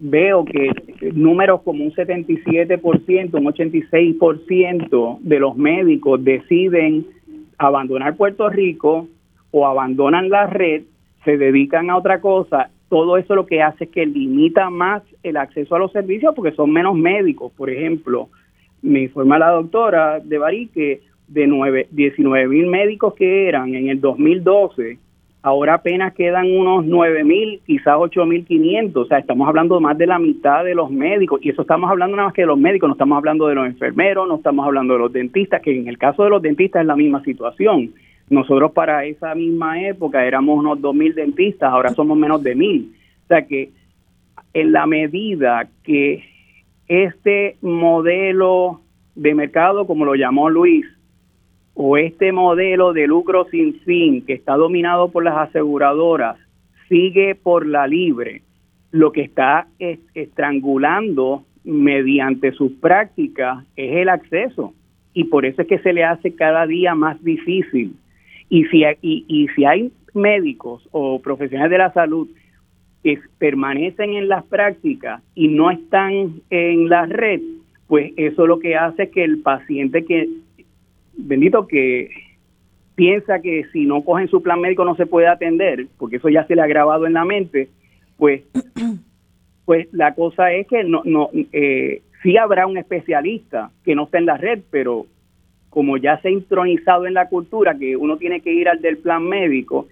veo 0.00 0.44
que 0.46 0.70
números 1.12 1.60
como 1.62 1.84
un 1.84 1.92
77%, 1.92 3.34
un 3.34 3.44
86% 3.44 5.18
de 5.20 5.38
los 5.38 5.56
médicos 5.56 6.24
deciden 6.24 7.06
abandonar 7.58 8.16
Puerto 8.16 8.48
Rico 8.48 9.06
o 9.50 9.66
abandonan 9.66 10.30
la 10.30 10.46
red, 10.46 10.82
se 11.24 11.36
dedican 11.36 11.90
a 11.90 11.98
otra 11.98 12.20
cosa. 12.20 12.70
Todo 12.88 13.18
eso 13.18 13.34
lo 13.34 13.46
que 13.46 13.62
hace 13.62 13.84
es 13.84 13.90
que 13.90 14.06
limita 14.06 14.70
más 14.70 15.02
el 15.22 15.36
acceso 15.36 15.76
a 15.76 15.78
los 15.78 15.92
servicios 15.92 16.34
porque 16.34 16.56
son 16.56 16.72
menos 16.72 16.96
médicos. 16.96 17.52
Por 17.52 17.68
ejemplo, 17.68 18.28
me 18.82 19.02
informa 19.02 19.38
la 19.38 19.50
doctora 19.50 20.18
de 20.20 20.38
Barí 20.38 20.68
que 20.68 21.02
de 21.30 21.86
19 21.90 22.48
mil 22.48 22.66
médicos 22.66 23.14
que 23.14 23.48
eran 23.48 23.74
en 23.74 23.88
el 23.88 24.00
2012, 24.00 24.98
ahora 25.42 25.74
apenas 25.74 26.12
quedan 26.14 26.50
unos 26.50 26.84
9 26.84 27.24
mil, 27.24 27.60
quizás 27.64 27.94
8 27.98 28.26
mil 28.26 28.44
500, 28.44 29.04
o 29.04 29.08
sea, 29.08 29.18
estamos 29.18 29.48
hablando 29.48 29.80
más 29.80 29.96
de 29.96 30.06
la 30.06 30.18
mitad 30.18 30.64
de 30.64 30.74
los 30.74 30.90
médicos, 30.90 31.40
y 31.42 31.50
eso 31.50 31.62
estamos 31.62 31.88
hablando 31.88 32.16
nada 32.16 32.28
más 32.28 32.34
que 32.34 32.42
de 32.42 32.48
los 32.48 32.58
médicos, 32.58 32.88
no 32.88 32.94
estamos 32.94 33.16
hablando 33.16 33.46
de 33.46 33.54
los 33.54 33.66
enfermeros, 33.66 34.28
no 34.28 34.36
estamos 34.36 34.66
hablando 34.66 34.94
de 34.94 35.00
los 35.00 35.12
dentistas, 35.12 35.62
que 35.62 35.78
en 35.78 35.88
el 35.88 35.98
caso 35.98 36.24
de 36.24 36.30
los 36.30 36.42
dentistas 36.42 36.82
es 36.82 36.86
la 36.86 36.96
misma 36.96 37.22
situación. 37.22 37.92
Nosotros 38.28 38.72
para 38.72 39.04
esa 39.04 39.34
misma 39.34 39.82
época 39.82 40.24
éramos 40.24 40.58
unos 40.58 40.80
2 40.80 40.94
mil 40.94 41.14
dentistas, 41.14 41.72
ahora 41.72 41.90
somos 41.90 42.18
menos 42.18 42.42
de 42.42 42.54
mil. 42.54 42.92
O 43.24 43.26
sea 43.28 43.46
que 43.46 43.70
en 44.52 44.72
la 44.72 44.86
medida 44.86 45.68
que 45.84 46.24
este 46.88 47.56
modelo 47.60 48.80
de 49.14 49.34
mercado, 49.34 49.86
como 49.86 50.04
lo 50.04 50.14
llamó 50.14 50.50
Luis, 50.50 50.86
o 51.82 51.96
este 51.96 52.30
modelo 52.30 52.92
de 52.92 53.06
lucro 53.06 53.46
sin 53.50 53.72
fin 53.80 54.22
que 54.26 54.34
está 54.34 54.54
dominado 54.54 55.10
por 55.10 55.24
las 55.24 55.48
aseguradoras 55.48 56.36
sigue 56.90 57.34
por 57.34 57.64
la 57.64 57.86
libre, 57.86 58.42
lo 58.90 59.12
que 59.12 59.22
está 59.22 59.66
estrangulando 59.78 61.42
mediante 61.64 62.52
sus 62.52 62.72
prácticas 62.72 63.64
es 63.76 63.96
el 63.96 64.10
acceso 64.10 64.74
y 65.14 65.24
por 65.24 65.46
eso 65.46 65.62
es 65.62 65.68
que 65.68 65.78
se 65.78 65.94
le 65.94 66.04
hace 66.04 66.34
cada 66.34 66.66
día 66.66 66.94
más 66.94 67.24
difícil. 67.24 67.94
Y 68.50 68.64
si, 68.64 68.82
y, 69.00 69.24
y 69.26 69.48
si 69.56 69.64
hay 69.64 69.90
médicos 70.12 70.86
o 70.92 71.22
profesionales 71.22 71.70
de 71.70 71.78
la 71.78 71.94
salud 71.94 72.28
que 73.02 73.20
permanecen 73.38 74.12
en 74.12 74.28
las 74.28 74.44
prácticas 74.44 75.22
y 75.34 75.48
no 75.48 75.70
están 75.70 76.42
en 76.50 76.90
la 76.90 77.06
red, 77.06 77.40
pues 77.86 78.12
eso 78.18 78.46
lo 78.46 78.58
que 78.58 78.76
hace 78.76 79.04
es 79.04 79.10
que 79.12 79.24
el 79.24 79.40
paciente 79.40 80.04
que 80.04 80.28
bendito 81.26 81.66
que 81.66 82.10
piensa 82.94 83.40
que 83.40 83.64
si 83.72 83.86
no 83.86 84.02
cogen 84.02 84.28
su 84.28 84.42
plan 84.42 84.60
médico 84.60 84.84
no 84.84 84.94
se 84.96 85.06
puede 85.06 85.26
atender, 85.26 85.86
porque 85.98 86.16
eso 86.16 86.28
ya 86.28 86.46
se 86.46 86.54
le 86.54 86.62
ha 86.62 86.66
grabado 86.66 87.06
en 87.06 87.14
la 87.14 87.24
mente, 87.24 87.68
pues, 88.16 88.42
pues 89.64 89.88
la 89.92 90.14
cosa 90.14 90.52
es 90.52 90.66
que 90.66 90.84
no, 90.84 91.02
no, 91.04 91.30
eh, 91.52 92.02
sí 92.22 92.36
habrá 92.36 92.66
un 92.66 92.76
especialista 92.76 93.70
que 93.84 93.94
no 93.94 94.04
está 94.04 94.18
en 94.18 94.26
la 94.26 94.36
red, 94.36 94.60
pero 94.70 95.06
como 95.70 95.96
ya 95.96 96.20
se 96.20 96.28
ha 96.28 96.30
intronizado 96.30 97.06
en 97.06 97.14
la 97.14 97.28
cultura 97.28 97.78
que 97.78 97.96
uno 97.96 98.16
tiene 98.18 98.40
que 98.40 98.52
ir 98.52 98.68
al 98.68 98.82
del 98.82 98.98
plan 98.98 99.26
médico, 99.26 99.86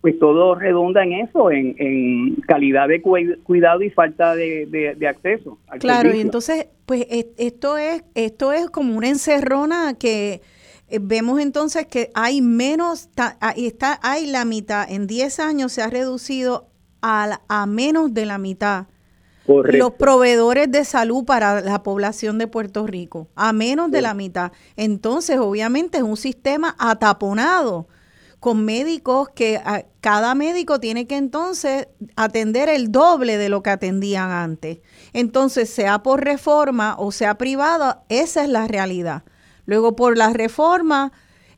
pues 0.00 0.18
todo 0.18 0.56
redunda 0.56 1.04
en 1.04 1.12
eso, 1.12 1.50
en, 1.52 2.34
calidad 2.48 2.88
de 2.88 3.00
cuidado 3.00 3.82
y 3.82 3.90
falta 3.90 4.34
de, 4.34 4.96
acceso. 5.08 5.58
claro, 5.78 6.12
y 6.12 6.20
entonces, 6.20 6.66
pues 6.86 7.06
esto 7.38 7.78
es, 7.78 8.02
esto 8.16 8.52
es 8.52 8.68
como 8.68 8.96
una 8.96 9.08
encerrona 9.08 9.94
que 9.96 10.40
eh, 10.92 10.98
vemos 11.00 11.40
entonces 11.40 11.86
que 11.86 12.10
hay 12.14 12.42
menos, 12.42 13.08
está, 13.56 13.98
hay 14.02 14.26
la 14.26 14.44
mitad, 14.44 14.90
en 14.90 15.06
10 15.06 15.40
años 15.40 15.72
se 15.72 15.80
ha 15.80 15.88
reducido 15.88 16.68
a, 17.00 17.40
a 17.48 17.66
menos 17.66 18.12
de 18.12 18.26
la 18.26 18.36
mitad. 18.36 18.86
Los 19.46 19.94
proveedores 19.94 20.70
de 20.70 20.84
salud 20.84 21.24
para 21.24 21.62
la 21.62 21.82
población 21.82 22.36
de 22.38 22.46
Puerto 22.46 22.86
Rico, 22.86 23.28
a 23.34 23.52
menos 23.52 23.90
de 23.90 24.02
la 24.02 24.14
mitad. 24.14 24.52
Entonces, 24.76 25.38
obviamente, 25.38 25.98
es 25.98 26.04
un 26.04 26.16
sistema 26.16 26.76
ataponado 26.78 27.88
con 28.38 28.64
médicos 28.64 29.30
que 29.30 29.60
cada 30.00 30.34
médico 30.34 30.78
tiene 30.78 31.06
que 31.06 31.16
entonces 31.16 31.88
atender 32.16 32.68
el 32.68 32.92
doble 32.92 33.38
de 33.38 33.48
lo 33.48 33.62
que 33.62 33.70
atendían 33.70 34.30
antes. 34.30 34.78
Entonces, 35.12 35.70
sea 35.70 36.02
por 36.02 36.22
reforma 36.22 36.96
o 36.98 37.12
sea 37.12 37.38
privada, 37.38 38.04
esa 38.08 38.44
es 38.44 38.48
la 38.48 38.68
realidad. 38.68 39.24
Luego, 39.66 39.96
por 39.96 40.16
la 40.16 40.32
reforma, 40.32 41.12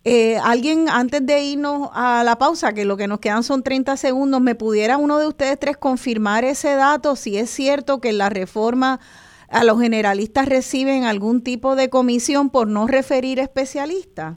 eh, 0.04 0.36
alguien 0.42 0.88
antes 0.88 1.24
de 1.24 1.42
irnos 1.42 1.88
a 1.92 2.22
la 2.24 2.36
pausa, 2.36 2.74
que 2.74 2.84
lo 2.84 2.96
que 2.96 3.08
nos 3.08 3.20
quedan 3.20 3.42
son 3.42 3.62
30 3.62 3.96
segundos, 3.96 4.40
¿me 4.40 4.54
pudiera 4.54 4.98
uno 4.98 5.18
de 5.18 5.26
ustedes 5.26 5.58
tres 5.58 5.76
confirmar 5.76 6.44
ese 6.44 6.74
dato? 6.74 7.16
Si 7.16 7.38
es 7.38 7.50
cierto 7.50 8.00
que 8.00 8.10
en 8.10 8.18
la 8.18 8.28
reforma 8.28 9.00
a 9.48 9.64
los 9.64 9.80
generalistas 9.80 10.48
reciben 10.48 11.04
algún 11.04 11.42
tipo 11.42 11.76
de 11.76 11.88
comisión 11.88 12.50
por 12.50 12.68
no 12.68 12.86
referir 12.86 13.38
especialistas 13.38 14.36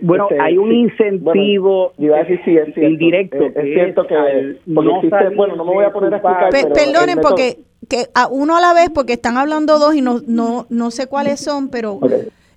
bueno, 0.00 0.28
este, 0.30 0.40
hay 0.40 0.56
un 0.56 0.72
incentivo 0.72 1.92
indirecto. 1.96 3.44
Es, 3.54 3.74
cierto 3.74 4.06
que 4.06 4.14
no 4.66 4.82
bueno, 5.36 5.56
no 5.56 5.64
me 5.64 5.72
voy 5.72 5.84
a 5.84 5.92
poner 5.92 6.14
a 6.14 6.16
explicar. 6.16 6.50
perdonen, 6.72 7.18
porque 7.20 7.58
que 7.88 8.06
a 8.14 8.28
uno 8.28 8.56
a 8.56 8.60
la 8.60 8.74
vez, 8.74 8.90
porque 8.90 9.14
están 9.14 9.36
hablando 9.36 9.78
dos 9.78 9.94
y 9.94 10.00
no, 10.00 10.20
no, 10.26 10.66
no 10.70 10.90
sé 10.90 11.06
cuáles 11.06 11.40
son, 11.40 11.70
pero 11.70 12.00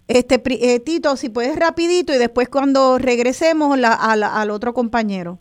este 0.07 0.41
eh, 0.45 0.79
Tito, 0.79 1.15
si 1.15 1.29
puedes 1.29 1.57
rapidito 1.57 2.13
y 2.13 2.17
después 2.17 2.49
cuando 2.49 2.97
regresemos 2.97 3.77
la, 3.77 3.93
al 3.93 4.51
otro 4.51 4.73
compañero. 4.73 5.39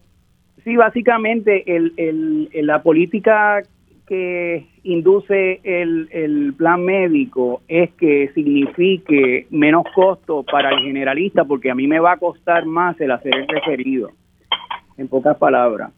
Sí, 0.64 0.74
básicamente 0.74 1.62
el, 1.76 1.92
el, 1.96 2.66
la 2.66 2.82
política 2.82 3.62
que 4.06 4.66
induce 4.82 5.60
el, 5.62 6.08
el, 6.10 6.54
plan 6.54 6.84
médico 6.84 7.62
es 7.68 7.90
que 7.94 8.30
signifique 8.34 9.46
menos 9.50 9.84
costo 9.94 10.44
para 10.44 10.70
el 10.70 10.82
generalista, 10.82 11.44
porque 11.44 11.70
a 11.70 11.74
mí 11.74 11.86
me 11.86 12.00
va 12.00 12.12
a 12.12 12.16
costar 12.16 12.66
más 12.66 13.00
el 13.00 13.10
hacer 13.10 13.36
el 13.36 13.48
referido, 13.48 14.10
en 14.96 15.08
pocas 15.08 15.36
palabras. 15.36 15.92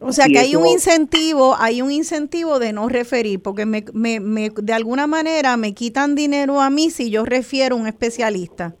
O 0.00 0.12
sea 0.12 0.26
que 0.26 0.38
hay 0.38 0.54
un 0.54 0.66
incentivo, 0.66 1.56
hay 1.58 1.82
un 1.82 1.90
incentivo 1.90 2.58
de 2.58 2.72
no 2.72 2.88
referir, 2.88 3.42
porque 3.42 3.66
me, 3.66 3.84
me, 3.92 4.20
me, 4.20 4.50
de 4.50 4.72
alguna 4.72 5.06
manera 5.06 5.56
me 5.56 5.74
quitan 5.74 6.14
dinero 6.14 6.60
a 6.60 6.70
mí 6.70 6.90
si 6.90 7.10
yo 7.10 7.24
refiero 7.24 7.76
a 7.76 7.78
un 7.78 7.86
especialista 7.86 8.74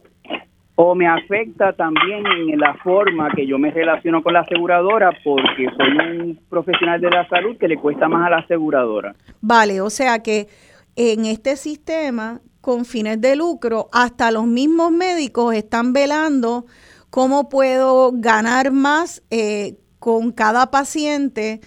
o 0.80 0.94
me 0.94 1.08
afecta 1.08 1.72
también 1.72 2.24
en 2.24 2.60
la 2.60 2.72
forma 2.84 3.30
que 3.34 3.44
yo 3.48 3.58
me 3.58 3.72
relaciono 3.72 4.22
con 4.22 4.32
la 4.32 4.40
aseguradora 4.42 5.10
porque 5.24 5.66
soy 5.76 6.18
un 6.20 6.38
profesional 6.48 7.00
de 7.00 7.10
la 7.10 7.28
salud 7.28 7.56
que 7.58 7.66
le 7.66 7.78
cuesta 7.78 8.08
más 8.08 8.24
a 8.24 8.30
la 8.30 8.36
aseguradora. 8.36 9.12
Vale, 9.40 9.80
o 9.80 9.90
sea 9.90 10.22
que 10.22 10.46
en 10.94 11.24
este 11.24 11.56
sistema 11.56 12.40
con 12.60 12.84
fines 12.84 13.20
de 13.20 13.34
lucro, 13.34 13.88
hasta 13.92 14.30
los 14.30 14.46
mismos 14.46 14.92
médicos 14.92 15.52
están 15.54 15.92
velando 15.92 16.66
cómo 17.10 17.48
puedo 17.48 18.12
ganar 18.14 18.70
más 18.70 19.24
eh, 19.30 19.78
con 20.08 20.32
cada 20.32 20.70
paciente 20.70 21.60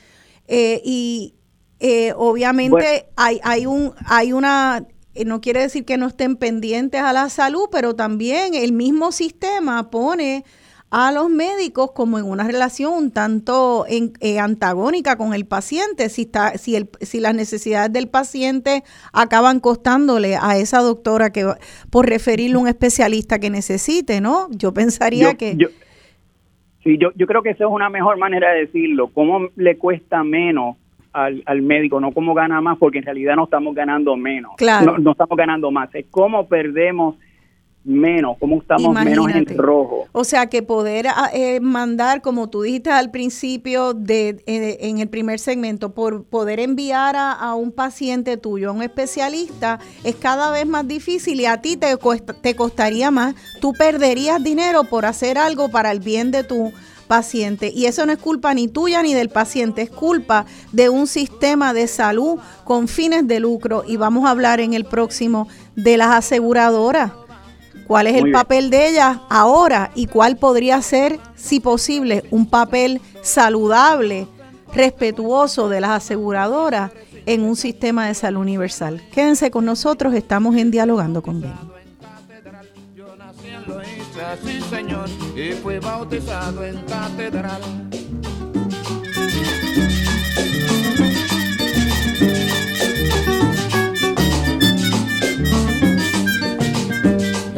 eh, 0.48 0.82
y 0.84 1.36
eh, 1.80 2.14
obviamente 2.16 3.08
hay, 3.16 3.39
hay, 3.44 3.66
un, 3.66 3.94
hay 4.06 4.34
una 4.34 4.86
eh, 5.14 5.26
no 5.26 5.42
quiere 5.42 5.62
decir 5.62 5.86
que 5.86 5.98
no 5.98 6.08
estén 6.08 6.38
pendientes 6.38 7.02
a 7.02 7.14
la 7.14 7.30
salud, 7.30 7.68
pero 7.72 7.96
también 7.96 8.56
el 8.56 8.72
mismo 8.72 9.12
sistema 9.12 9.89
pone 9.92 10.46
a 10.89 11.12
los 11.14 11.30
médicos 11.30 11.92
como 11.94 12.20
en 12.20 12.26
una 12.26 12.44
relación 12.44 13.12
tanto 13.12 13.86
eh, 13.88 14.39
antagónica 14.39 15.16
con 15.16 15.34
el 15.34 15.46
paciente, 15.46 16.10
si, 16.10 16.24
está, 16.24 16.58
si, 16.58 16.76
el, 16.76 16.89
si 17.00 17.22
las 17.22 17.34
necesidades 17.34 17.94
del 17.94 18.10
paciente 18.10 18.84
acaban 19.14 19.62
costándole 19.62 20.36
a 20.36 20.58
esa 20.58 20.80
doctora 20.80 21.32
que 21.32 21.50
por 21.89 22.08
referirle 22.10 22.58
a 22.58 22.60
un 22.60 22.68
especialista 22.68 23.39
que 23.39 23.50
necesite, 23.50 24.20
¿no? 24.20 24.50
Yo 24.52 24.74
pensaría 24.74 25.36
que... 25.36 25.56
Yo, 25.58 25.68
sí, 26.84 26.97
yo, 26.97 27.11
yo 27.15 27.27
creo 27.27 27.41
que 27.41 27.51
esa 27.51 27.65
es 27.65 27.69
una 27.69 27.89
mejor 27.89 28.17
manera 28.17 28.51
de 28.51 28.61
decirlo. 28.61 29.07
¿Cómo 29.07 29.49
le 29.55 29.77
cuesta 29.77 30.23
menos 30.23 30.77
al, 31.13 31.43
al, 31.45 31.61
médico, 31.61 31.99
no 31.99 32.11
cómo 32.11 32.34
gana 32.34 32.61
más, 32.61 32.77
porque 32.77 32.99
en 32.99 33.05
realidad 33.05 33.36
no 33.36 33.45
estamos 33.45 33.75
ganando 33.75 34.15
menos. 34.15 34.53
Claro. 34.57 34.97
No, 34.97 35.11
estamos 35.11 35.38
ganando 35.38 35.71
más. 35.71 35.93
Es 35.93 36.05
cómo 36.09 36.47
perdemos 36.47 37.15
menos, 37.84 38.38
cómo 38.39 38.61
estamos 38.61 38.93
menos 38.93 39.27
en 39.34 39.57
rojo. 39.57 40.05
O 40.11 40.23
sea, 40.23 40.47
que 40.47 40.61
poder 40.61 41.07
ah, 41.07 41.29
eh, 41.34 41.59
mandar, 41.59 42.21
como 42.21 42.49
tú 42.49 42.61
dijiste 42.61 42.91
al 42.91 43.11
principio 43.11 43.93
de, 43.93 44.43
eh, 44.45 44.77
en 44.82 44.99
el 44.99 45.09
primer 45.09 45.39
segmento, 45.39 45.93
por 45.93 46.23
poder 46.23 46.59
enviar 46.59 47.15
a, 47.15 47.32
a, 47.32 47.55
un 47.55 47.71
paciente 47.71 48.38
tuyo, 48.38 48.69
a 48.69 48.73
un 48.73 48.84
especialista, 48.84 49.79
es 50.03 50.15
cada 50.15 50.51
vez 50.51 50.67
más 50.67 50.88
difícil 50.88 51.39
y 51.39 51.45
a 51.45 51.61
ti 51.61 51.77
te, 51.77 51.97
te 52.41 52.55
costaría 52.55 53.09
más. 53.11 53.36
Tú 53.59 53.73
perderías 53.73 54.43
dinero 54.43 54.84
por 54.84 55.05
hacer 55.05 55.38
algo 55.38 55.69
para 55.69 55.91
el 55.91 55.99
bien 55.99 56.32
de 56.32 56.43
tu 56.43 56.71
paciente. 57.11 57.73
Y 57.75 57.88
eso 57.88 58.05
no 58.05 58.13
es 58.13 58.19
culpa 58.19 58.53
ni 58.53 58.69
tuya 58.69 59.03
ni 59.03 59.13
del 59.13 59.27
paciente, 59.27 59.82
es 59.82 59.89
culpa 59.89 60.45
de 60.71 60.88
un 60.88 61.07
sistema 61.07 61.73
de 61.73 61.88
salud 61.88 62.39
con 62.63 62.88
fines 62.88 63.27
de 63.27 63.41
lucro. 63.41 63.84
Y 63.86 63.97
vamos 63.97 64.23
a 64.23 64.29
hablar 64.29 64.61
en 64.61 64.73
el 64.73 64.86
próximo 64.86 65.49
de 65.75 65.97
las 65.97 66.11
aseguradoras. 66.11 67.11
¿Cuál 67.92 68.08
es 68.08 68.16
el 68.16 68.32
papel 68.32 68.70
de 68.70 68.88
ellas 68.88 69.18
ahora 69.30 69.92
y 69.96 70.08
cuál 70.08 70.38
podría 70.38 70.82
ser, 70.82 71.20
si 71.36 71.60
posible, 71.60 72.24
un 72.32 72.46
papel 72.46 73.02
saludable, 73.22 74.30
respetuoso 74.74 75.68
de 75.68 75.82
las 75.82 75.92
aseguradoras 75.92 76.92
en 77.26 77.42
un 77.44 77.58
sistema 77.58 78.08
de 78.08 78.14
salud 78.14 78.39
universal? 78.39 79.02
Quédense 79.12 79.52
con 79.52 79.66
nosotros, 79.66 80.14
estamos 80.14 80.56
en 80.56 80.72
Dialogando 80.72 81.22
con 81.22 81.42
Ben 81.42 81.52
sí 84.42 84.62
señor, 84.70 85.10
y 85.36 85.52
fue 85.62 85.80
bautizado 85.82 86.64
en 86.64 86.78
catedral. 86.84 87.62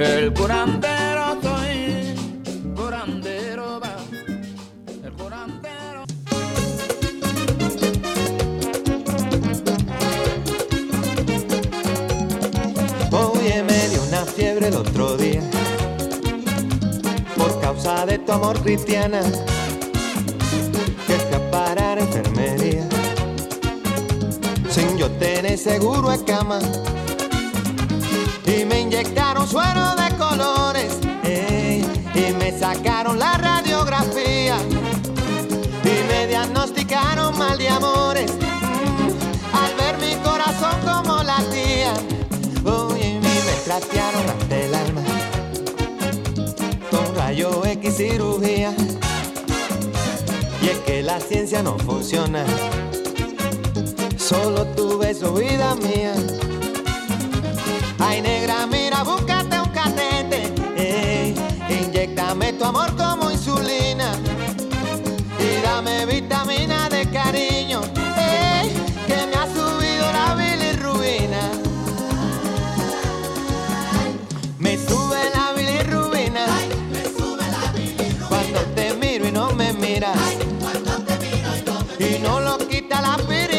El 0.04 0.34
curandero 0.34 1.38
soy, 1.42 2.14
curandero 2.76 3.80
va, 3.80 3.96
el 5.02 5.14
curandero. 5.14 6.04
Oye, 13.12 13.64
me 13.64 13.88
dio 13.88 14.04
una 14.10 14.26
fiebre 14.26 14.68
el 14.68 14.76
otro 14.76 15.16
día, 15.16 15.42
por 17.38 17.62
causa 17.62 18.06
de 18.06 18.20
tu 18.20 18.34
amor 18.34 18.60
cristiana, 18.62 19.22
que 21.08 21.16
escapará 21.16 21.94
a 21.94 22.00
enfermería, 22.00 22.90
sin 24.70 24.98
yo 24.98 25.10
tener 25.12 25.58
seguro 25.58 26.10
a 26.10 26.18
cama. 26.26 26.60
Y 28.46 28.66
me 28.66 28.82
inyectaron 28.82 29.48
suero 29.48 29.96
de 29.96 30.16
colores. 30.18 31.00
ey, 31.24 31.86
y 32.16 32.34
me 32.34 32.58
sacaron 32.58 33.20
la 33.20 33.38
radiografía. 33.38 34.58
Y 35.84 36.08
me 36.08 36.28
diagnosticaron 36.28 37.38
mal 37.38 37.58
de 37.58 37.70
amores. 37.70 38.32
al 39.54 39.76
ver 39.76 39.98
mi 40.00 40.16
corazón 40.24 40.76
como 40.84 41.24
latía. 41.24 41.94
Oye, 42.66 43.10
y 43.10 43.20
me 43.20 43.54
trastearon 43.66 44.30
hasta 44.30 44.58
el 44.58 44.76
alma 44.76 45.02
con 46.92 47.16
rayo 47.16 47.66
X 47.66 47.98
cirugía. 47.98 48.74
Y 50.62 50.68
es 50.70 50.78
que 50.80 51.02
la 51.02 51.20
ciencia 51.20 51.64
no 51.64 51.78
funciona. 51.80 52.46
Solo 54.18 54.66
tu 54.68 54.98
beso, 54.98 55.34
vida 55.34 55.76
mía. 55.76 56.14
Ay, 58.06 58.22
negra, 58.22 58.68
mira, 58.68 59.02
búscate 59.04 59.60
un 59.60 59.70
catete. 59.70 60.54
ey, 60.76 61.34
inyectame 61.70 62.52
tu 62.54 62.66
amor 62.66 62.94
como 62.98 63.32
insulina. 63.32 64.12
Y 65.40 65.62
dame 65.62 66.06
vitamina 66.06 66.90
de 66.90 67.10
cariño. 67.10 67.82
ey, 68.18 68.74
que 69.08 69.26
me 69.30 69.36
ha 69.42 69.48
subido 69.48 70.06
la 70.20 70.36
bilirrubina. 70.36 71.42
Me 74.60 74.78
sube 74.78 75.22
la 75.34 75.54
bilirrubina. 75.54 76.46
Cuando 78.28 78.60
te 78.76 78.94
miro 78.96 79.28
y 79.28 79.32
no 79.32 79.54
me 79.54 79.72
miras. 79.74 80.18
Y 82.00 82.20
no 82.20 82.42
lo 82.42 82.58
quita 82.68 83.02
la 83.02 83.14
aspirina. 83.14 83.53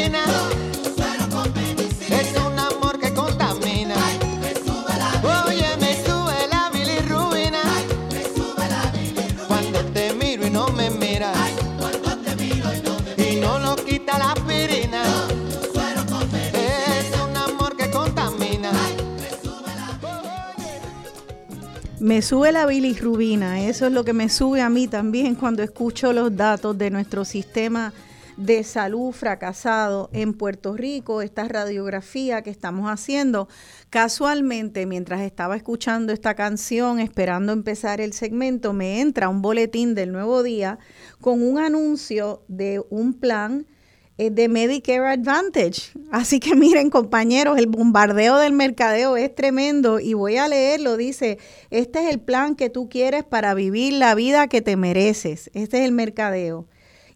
Me 22.04 22.20
sube 22.20 22.52
la 22.52 22.66
bilirrubina, 22.66 23.66
eso 23.66 23.86
es 23.86 23.92
lo 23.92 24.04
que 24.04 24.12
me 24.12 24.28
sube 24.28 24.60
a 24.60 24.68
mí 24.68 24.88
también 24.88 25.34
cuando 25.34 25.62
escucho 25.62 26.12
los 26.12 26.36
datos 26.36 26.76
de 26.76 26.90
nuestro 26.90 27.24
sistema 27.24 27.94
de 28.36 28.62
salud 28.62 29.10
fracasado 29.12 30.10
en 30.12 30.34
Puerto 30.34 30.76
Rico, 30.76 31.22
esta 31.22 31.48
radiografía 31.48 32.42
que 32.42 32.50
estamos 32.50 32.90
haciendo. 32.90 33.48
Casualmente, 33.88 34.84
mientras 34.84 35.22
estaba 35.22 35.56
escuchando 35.56 36.12
esta 36.12 36.34
canción, 36.34 37.00
esperando 37.00 37.54
empezar 37.54 38.02
el 38.02 38.12
segmento, 38.12 38.74
me 38.74 39.00
entra 39.00 39.30
un 39.30 39.40
boletín 39.40 39.94
del 39.94 40.12
nuevo 40.12 40.42
día 40.42 40.78
con 41.22 41.42
un 41.42 41.58
anuncio 41.58 42.42
de 42.48 42.84
un 42.90 43.14
plan 43.14 43.64
de 44.16 44.48
Medicare 44.48 45.08
Advantage. 45.08 45.92
Así 46.12 46.38
que 46.38 46.54
miren 46.54 46.90
compañeros, 46.90 47.58
el 47.58 47.66
bombardeo 47.66 48.38
del 48.38 48.52
mercadeo 48.52 49.16
es 49.16 49.34
tremendo 49.34 49.98
y 49.98 50.14
voy 50.14 50.36
a 50.36 50.48
leerlo. 50.48 50.96
Dice, 50.96 51.38
este 51.70 52.04
es 52.04 52.10
el 52.10 52.20
plan 52.20 52.54
que 52.54 52.70
tú 52.70 52.88
quieres 52.88 53.24
para 53.24 53.54
vivir 53.54 53.94
la 53.94 54.14
vida 54.14 54.46
que 54.46 54.62
te 54.62 54.76
mereces. 54.76 55.50
Este 55.54 55.78
es 55.78 55.84
el 55.84 55.92
mercadeo. 55.92 56.68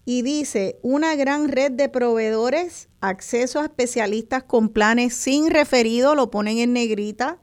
Y 0.04 0.22
dice, 0.22 0.78
una 0.82 1.14
gran 1.16 1.48
red 1.48 1.70
de 1.70 1.88
proveedores, 1.88 2.88
acceso 3.00 3.60
a 3.60 3.64
especialistas 3.64 4.42
con 4.42 4.70
planes 4.70 5.14
sin 5.14 5.50
referido, 5.50 6.14
lo 6.14 6.30
ponen 6.30 6.58
en 6.58 6.72
negrita, 6.72 7.38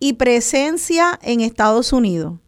y 0.00 0.14
presencia 0.14 1.18
en 1.22 1.40
Estados 1.40 1.92
Unidos. 1.92 2.40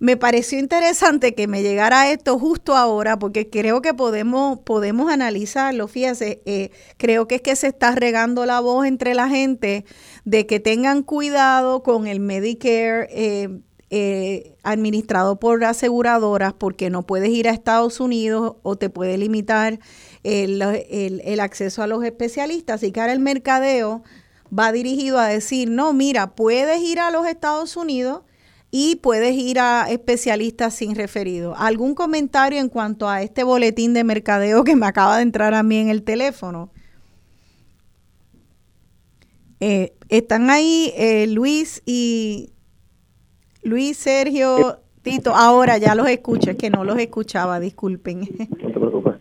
Me 0.00 0.16
pareció 0.16 0.60
interesante 0.60 1.34
que 1.34 1.48
me 1.48 1.62
llegara 1.62 2.12
esto 2.12 2.38
justo 2.38 2.76
ahora 2.76 3.18
porque 3.18 3.50
creo 3.50 3.82
que 3.82 3.94
podemos, 3.94 4.60
podemos 4.60 5.10
analizarlo. 5.10 5.88
Fíjese, 5.88 6.40
eh, 6.46 6.70
creo 6.98 7.26
que 7.26 7.36
es 7.36 7.42
que 7.42 7.56
se 7.56 7.66
está 7.66 7.96
regando 7.96 8.46
la 8.46 8.60
voz 8.60 8.86
entre 8.86 9.14
la 9.14 9.28
gente 9.28 9.84
de 10.24 10.46
que 10.46 10.60
tengan 10.60 11.02
cuidado 11.02 11.82
con 11.82 12.06
el 12.06 12.20
Medicare 12.20 13.08
eh, 13.10 13.48
eh, 13.90 14.54
administrado 14.62 15.40
por 15.40 15.64
aseguradoras 15.64 16.52
porque 16.52 16.90
no 16.90 17.02
puedes 17.04 17.30
ir 17.30 17.48
a 17.48 17.52
Estados 17.52 17.98
Unidos 17.98 18.54
o 18.62 18.76
te 18.76 18.90
puede 18.90 19.18
limitar 19.18 19.80
el, 20.22 20.62
el- 20.62 21.40
acceso 21.40 21.82
a 21.82 21.88
los 21.88 22.04
especialistas. 22.04 22.76
Así 22.76 22.92
que 22.92 23.00
ahora 23.00 23.14
el 23.14 23.20
mercadeo 23.20 24.04
va 24.56 24.70
dirigido 24.70 25.18
a 25.18 25.26
decir, 25.26 25.70
no, 25.70 25.92
mira, 25.92 26.36
puedes 26.36 26.80
ir 26.82 27.00
a 27.00 27.10
los 27.10 27.26
Estados 27.26 27.76
Unidos 27.76 28.22
y 28.70 28.96
puedes 28.96 29.34
ir 29.34 29.58
a 29.60 29.86
especialistas 29.90 30.74
sin 30.74 30.94
referido. 30.94 31.54
¿Algún 31.56 31.94
comentario 31.94 32.60
en 32.60 32.68
cuanto 32.68 33.08
a 33.08 33.22
este 33.22 33.42
boletín 33.42 33.94
de 33.94 34.04
mercadeo 34.04 34.64
que 34.64 34.76
me 34.76 34.86
acaba 34.86 35.16
de 35.16 35.22
entrar 35.22 35.54
a 35.54 35.62
mí 35.62 35.78
en 35.78 35.88
el 35.88 36.02
teléfono? 36.02 36.70
Eh, 39.60 39.94
están 40.08 40.50
ahí 40.50 40.92
eh, 40.96 41.26
Luis 41.26 41.82
y 41.84 42.50
Luis, 43.62 43.96
Sergio, 43.96 44.80
Tito. 45.02 45.34
Ahora 45.34 45.78
ya 45.78 45.94
los 45.94 46.08
escucho, 46.08 46.50
es 46.50 46.56
que 46.56 46.70
no 46.70 46.84
los 46.84 46.98
escuchaba, 46.98 47.58
disculpen. 47.58 48.20
No 48.20 48.66
te 48.66 48.72
preocupes. 48.72 49.14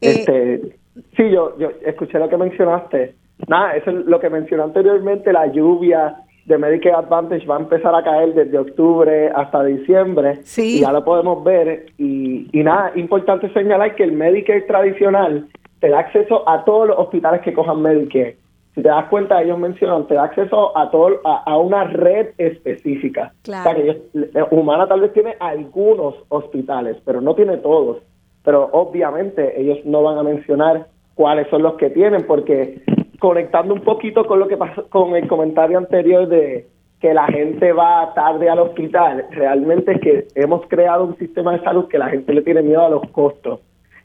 Eh, 0.00 0.14
Este, 0.18 0.78
sí, 1.16 1.30
yo, 1.30 1.58
yo 1.58 1.70
escuché 1.84 2.18
lo 2.18 2.28
que 2.28 2.36
mencionaste. 2.36 3.16
Nada, 3.48 3.76
eso 3.76 3.90
es 3.90 4.06
lo 4.06 4.20
que 4.20 4.30
mencioné 4.30 4.62
anteriormente, 4.62 5.32
la 5.32 5.46
lluvia 5.46 6.16
de 6.44 6.58
Medicare 6.58 6.96
Advantage 6.96 7.46
va 7.46 7.56
a 7.56 7.60
empezar 7.60 7.94
a 7.94 8.02
caer 8.02 8.34
desde 8.34 8.58
octubre 8.58 9.30
hasta 9.34 9.62
diciembre. 9.64 10.40
Sí. 10.42 10.78
Y 10.78 10.80
ya 10.80 10.92
lo 10.92 11.04
podemos 11.04 11.42
ver. 11.44 11.86
Y, 11.98 12.48
y 12.52 12.62
nada, 12.64 12.92
importante 12.96 13.52
señalar 13.52 13.94
que 13.94 14.02
el 14.04 14.12
Medicare 14.12 14.62
tradicional 14.62 15.46
te 15.80 15.88
da 15.88 16.00
acceso 16.00 16.48
a 16.48 16.64
todos 16.64 16.88
los 16.88 16.98
hospitales 16.98 17.42
que 17.42 17.52
cojan 17.52 17.80
Medicare. 17.82 18.36
Si 18.74 18.80
te 18.82 18.88
das 18.88 19.04
cuenta, 19.10 19.42
ellos 19.42 19.58
mencionan, 19.58 20.06
te 20.06 20.14
da 20.14 20.24
acceso 20.24 20.76
a 20.76 20.90
todo, 20.90 21.20
a, 21.24 21.42
a 21.44 21.58
una 21.58 21.84
red 21.84 22.28
específica. 22.38 23.32
Claro. 23.42 23.60
O 23.70 23.74
sea, 23.74 23.74
que 23.74 23.90
ellos- 23.90 24.48
Humana 24.50 24.88
tal 24.88 25.00
vez 25.02 25.12
tiene 25.12 25.36
algunos 25.40 26.14
hospitales, 26.28 26.96
pero 27.04 27.20
no 27.20 27.34
tiene 27.34 27.58
todos. 27.58 27.98
Pero 28.44 28.68
obviamente 28.72 29.60
ellos 29.60 29.78
no 29.84 30.02
van 30.02 30.18
a 30.18 30.22
mencionar 30.22 30.86
cuáles 31.14 31.48
son 31.50 31.62
los 31.62 31.74
que 31.74 31.90
tienen, 31.90 32.26
porque 32.26 32.82
conectando 33.22 33.72
un 33.72 33.82
poquito 33.82 34.26
con 34.26 34.40
lo 34.40 34.48
que 34.48 34.56
pasó 34.56 34.88
con 34.88 35.14
el 35.14 35.28
comentario 35.28 35.78
anterior 35.78 36.26
de 36.26 36.66
que 37.00 37.14
la 37.14 37.28
gente 37.28 37.72
va 37.72 38.12
tarde 38.14 38.50
al 38.50 38.58
hospital, 38.58 39.26
realmente 39.30 39.92
es 39.92 40.00
que 40.00 40.26
hemos 40.34 40.66
creado 40.66 41.04
un 41.04 41.16
sistema 41.18 41.52
de 41.52 41.62
salud 41.62 41.86
que 41.86 41.98
la 41.98 42.08
gente 42.08 42.34
le 42.34 42.42
tiene 42.42 42.62
miedo 42.62 42.84
a 42.84 42.90
los 42.90 43.08
costos. 43.10 43.60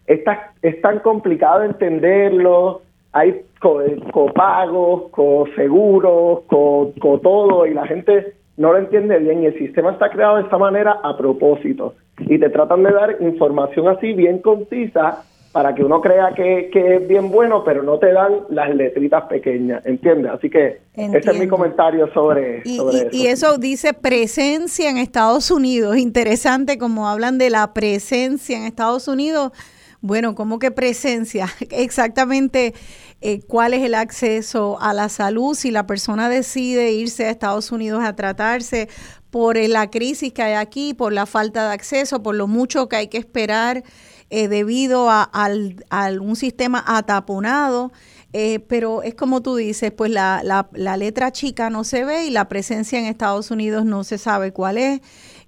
Es 0.05 0.81
tan 0.81 0.99
complicado 0.99 1.63
entenderlo, 1.63 2.81
hay 3.11 3.41
co- 3.59 3.81
copagos, 4.11 5.09
coseguros, 5.09 6.41
co, 6.45 6.93
co 7.01 7.17
todo, 7.19 7.65
y 7.65 7.73
la 7.73 7.87
gente 7.87 8.33
no 8.55 8.71
lo 8.71 8.77
entiende 8.77 9.17
bien, 9.17 9.41
y 9.41 9.47
el 9.47 9.57
sistema 9.57 9.93
está 9.93 10.11
creado 10.11 10.35
de 10.35 10.43
esta 10.43 10.59
manera 10.59 10.99
a 11.03 11.17
propósito. 11.17 11.95
Y 12.19 12.37
te 12.37 12.51
tratan 12.51 12.83
de 12.83 12.91
dar 12.91 13.15
información 13.19 13.87
así 13.87 14.13
bien 14.13 14.39
concisa 14.43 15.23
para 15.57 15.73
que 15.73 15.83
uno 15.83 15.99
crea 16.01 16.35
que, 16.35 16.69
que 16.71 16.97
es 16.97 17.07
bien 17.07 17.31
bueno, 17.31 17.63
pero 17.63 17.81
no 17.81 17.97
te 17.97 18.13
dan 18.13 18.41
las 18.49 18.69
letritas 18.75 19.23
pequeñas, 19.23 19.83
¿entiendes? 19.87 20.31
Así 20.31 20.51
que 20.51 20.81
ese 20.93 21.31
es 21.31 21.39
mi 21.39 21.47
comentario 21.47 22.13
sobre, 22.13 22.61
Y, 22.63 22.77
sobre 22.77 22.95
y- 22.95 22.99
eso. 22.99 23.09
y 23.11 23.25
eso 23.25 23.57
dice 23.57 23.93
presencia 23.95 24.87
en 24.91 24.97
Estados 24.99 25.49
Unidos. 25.49 25.97
Interesante 25.97 26.77
como 26.77 27.09
hablan 27.09 27.39
de 27.39 27.49
la 27.49 27.73
presencia 27.73 28.55
en 28.55 28.65
Estados 28.65 29.07
Unidos. 29.07 29.51
Bueno, 29.99 30.35
¿cómo 30.35 30.59
que 30.59 30.69
presencia? 30.69 31.47
Exactamente 31.71 32.75
eh, 33.21 33.39
cuál 33.47 33.73
es 33.73 33.81
el 33.81 33.95
acceso 33.95 34.77
a 34.79 34.93
la 34.93 35.09
salud 35.09 35.55
si 35.55 35.71
la 35.71 35.87
persona 35.87 36.29
decide 36.29 36.91
irse 36.91 37.25
a 37.25 37.31
Estados 37.31 37.71
Unidos 37.71 38.03
a 38.03 38.15
tratarse 38.15 38.89
por 39.31 39.57
la 39.57 39.89
crisis 39.89 40.31
que 40.33 40.43
hay 40.43 40.53
aquí, 40.53 40.93
por 40.93 41.13
la 41.13 41.25
falta 41.25 41.67
de 41.67 41.73
acceso, 41.73 42.21
por 42.21 42.35
lo 42.35 42.45
mucho 42.45 42.87
que 42.87 42.95
hay 42.97 43.07
que 43.07 43.17
esperar 43.17 43.81
eh, 44.29 44.47
debido 44.47 45.09
a, 45.09 45.23
al, 45.23 45.83
al 45.89 46.19
un 46.19 46.35
sistema 46.35 46.83
ataponado. 46.85 47.91
Eh, 48.33 48.59
pero 48.59 49.03
es 49.03 49.15
como 49.15 49.41
tú 49.41 49.55
dices, 49.55 49.91
pues 49.93 50.11
la, 50.11 50.41
la, 50.43 50.69
la 50.73 50.97
letra 50.97 51.31
chica 51.31 51.69
no 51.69 51.85
se 51.85 52.03
ve 52.03 52.25
y 52.25 52.29
la 52.29 52.49
presencia 52.49 52.99
en 52.99 53.05
Estados 53.05 53.51
Unidos 53.51 53.85
no 53.85 54.03
se 54.03 54.17
sabe 54.17 54.51
cuál 54.51 54.77
es, 54.77 54.99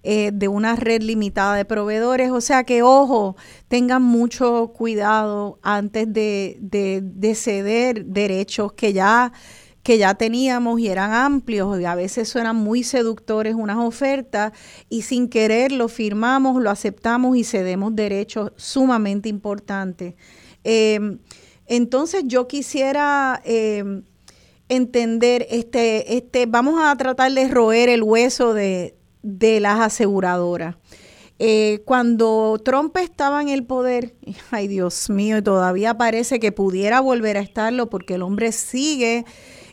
eh, 0.02 0.32
de 0.34 0.48
una 0.48 0.78
red 0.78 1.02
limitada 1.02 1.56
de 1.56 1.66
proveedores. 1.66 2.32
O 2.32 2.40
sea 2.40 2.64
que, 2.64 2.82
ojo, 2.82 3.36
tengan 3.68 4.02
mucho 4.02 4.72
cuidado 4.74 5.60
antes 5.62 6.12
de, 6.12 6.58
de 6.62 7.36
ceder 7.36 8.06
derechos 8.06 8.72
que 8.72 8.94
ya 8.94 9.34
que 9.90 9.98
ya 9.98 10.14
teníamos 10.14 10.80
y 10.80 10.88
eran 10.88 11.14
amplios 11.14 11.82
y 11.82 11.86
a 11.86 11.96
veces 11.96 12.36
eran 12.36 12.56
muy 12.56 12.84
seductores 12.84 13.56
unas 13.56 13.80
ofertas 13.80 14.54
y 14.88 15.02
sin 15.02 15.28
querer 15.28 15.72
lo 15.72 15.88
firmamos, 15.88 16.62
lo 16.62 16.70
aceptamos 16.70 17.36
y 17.36 17.44
cedemos 17.44 17.96
derechos 17.96 18.52
sumamente 18.56 19.30
importantes. 19.30 20.14
Em, 20.64 21.18
entonces 21.66 22.22
yo 22.28 22.48
quisiera 22.48 23.42
em, 23.44 24.04
entender, 24.68 25.48
este, 25.50 26.18
este, 26.18 26.46
vamos 26.46 26.76
a 26.80 26.96
tratar 26.96 27.32
de 27.32 27.48
roer 27.48 27.90
el 27.90 28.04
hueso 28.04 28.54
de, 28.54 28.96
de 29.24 29.60
las 29.60 29.80
aseguradoras. 29.80 30.76
Eh, 31.40 31.82
cuando 31.86 32.62
Trump 32.64 32.96
estaba 32.98 33.42
en 33.42 33.50
el 33.50 33.64
poder, 33.64 34.14
ay 34.52 34.68
Dios 34.68 35.10
mío, 35.10 35.42
todavía 35.42 35.98
parece 35.98 36.40
que 36.40 36.52
pudiera 36.52 37.00
volver 37.00 37.38
a 37.38 37.42
estarlo 37.42 37.90
porque 37.90 38.14
el 38.14 38.22
hombre 38.22 38.52
sigue 38.52 39.26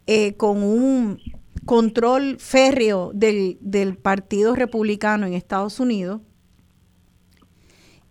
eh, 0.07 0.35
con 0.37 0.63
un 0.63 1.21
control 1.65 2.39
férreo 2.39 3.11
del, 3.13 3.59
del 3.61 3.97
Partido 3.97 4.55
Republicano 4.55 5.27
en 5.27 5.33
Estados 5.33 5.81
Unidos. 5.81 6.21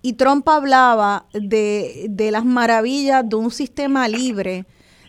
Y 0.02 0.14
Trump 0.14 0.48
hablaba 0.48 1.28
de, 1.34 2.08
de 2.10 2.30
las 2.32 2.46
maravillas 2.46 3.28
de 3.28 3.36
un 3.38 3.50
sistema 3.50 4.08
libre 4.08 4.66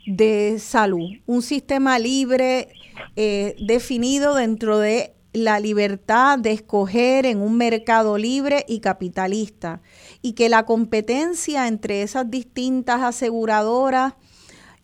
de 0.07 0.59
salud, 0.59 1.11
un 1.27 1.43
sistema 1.43 1.99
libre 1.99 2.69
eh, 3.17 3.57
definido 3.59 4.35
dentro 4.35 4.79
de 4.79 5.17
la 5.33 5.61
libertad 5.61 6.39
de 6.39 6.53
escoger 6.53 7.27
en 7.27 7.43
un 7.43 7.59
mercado 7.59 8.17
libre 8.17 8.65
y 8.69 8.81
capitalista 8.81 9.83
y 10.23 10.33
que 10.33 10.49
la 10.49 10.65
competencia 10.65 11.69
entre 11.69 12.01
esas 12.01 12.31
distintas 12.31 13.03
aseguradoras 13.03 14.15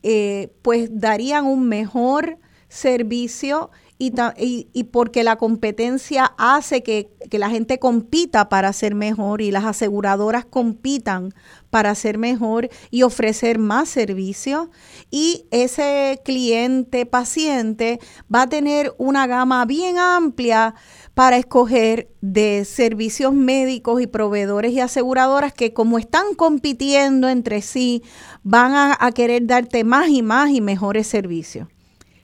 eh, 0.02 0.52
pues 0.62 0.88
darían 0.92 1.46
un 1.46 1.68
mejor 1.68 2.38
servicio 2.68 3.70
y, 3.98 4.68
y, 4.72 4.84
porque 4.84 5.22
la 5.22 5.36
competencia 5.36 6.34
hace 6.36 6.82
que, 6.82 7.12
que, 7.30 7.38
la 7.38 7.50
gente 7.50 7.78
compita 7.78 8.48
para 8.48 8.72
ser 8.72 8.96
mejor 8.96 9.40
y 9.42 9.52
las 9.52 9.64
aseguradoras 9.64 10.44
compitan 10.44 11.32
para 11.70 11.94
ser 11.94 12.18
mejor 12.18 12.68
y 12.90 13.04
ofrecer 13.04 13.58
más 13.60 13.88
servicios 13.88 14.68
y 15.10 15.46
ese 15.52 16.20
cliente 16.24 17.06
paciente 17.06 18.00
va 18.34 18.42
a 18.42 18.48
tener 18.48 18.92
una 18.98 19.28
gama 19.28 19.64
bien 19.66 19.98
amplia 19.98 20.74
para 21.14 21.36
escoger 21.36 22.08
de 22.22 22.64
servicios 22.64 23.34
médicos 23.34 24.00
y 24.00 24.06
proveedores 24.06 24.72
y 24.72 24.80
aseguradoras 24.80 25.52
que 25.52 25.72
como 25.72 25.98
están 25.98 26.34
compitiendo 26.34 27.28
entre 27.28 27.62
sí 27.62 28.02
van 28.42 28.72
a, 28.74 28.96
a 28.98 29.12
querer 29.12 29.46
darte 29.46 29.84
más 29.84 30.08
y 30.08 30.22
más 30.22 30.50
y 30.50 30.60
mejores 30.60 31.06
servicios. 31.06 31.68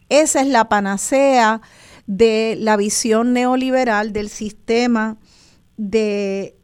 Esa 0.09 0.41
es 0.41 0.49
la 0.49 0.69
panacea 0.69 1.61
de 2.07 2.57
la 2.59 2.77
visión 2.77 3.33
neoliberal 3.33 4.13
del 4.13 4.29
sistema 4.29 5.19
de, 5.77 6.57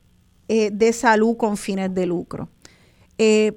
eh, 0.49 0.71
de 0.73 0.93
salud 0.93 1.37
con 1.37 1.57
fines 1.57 1.95
de 1.95 2.07
lucro. 2.07 2.49
Eh, 3.19 3.53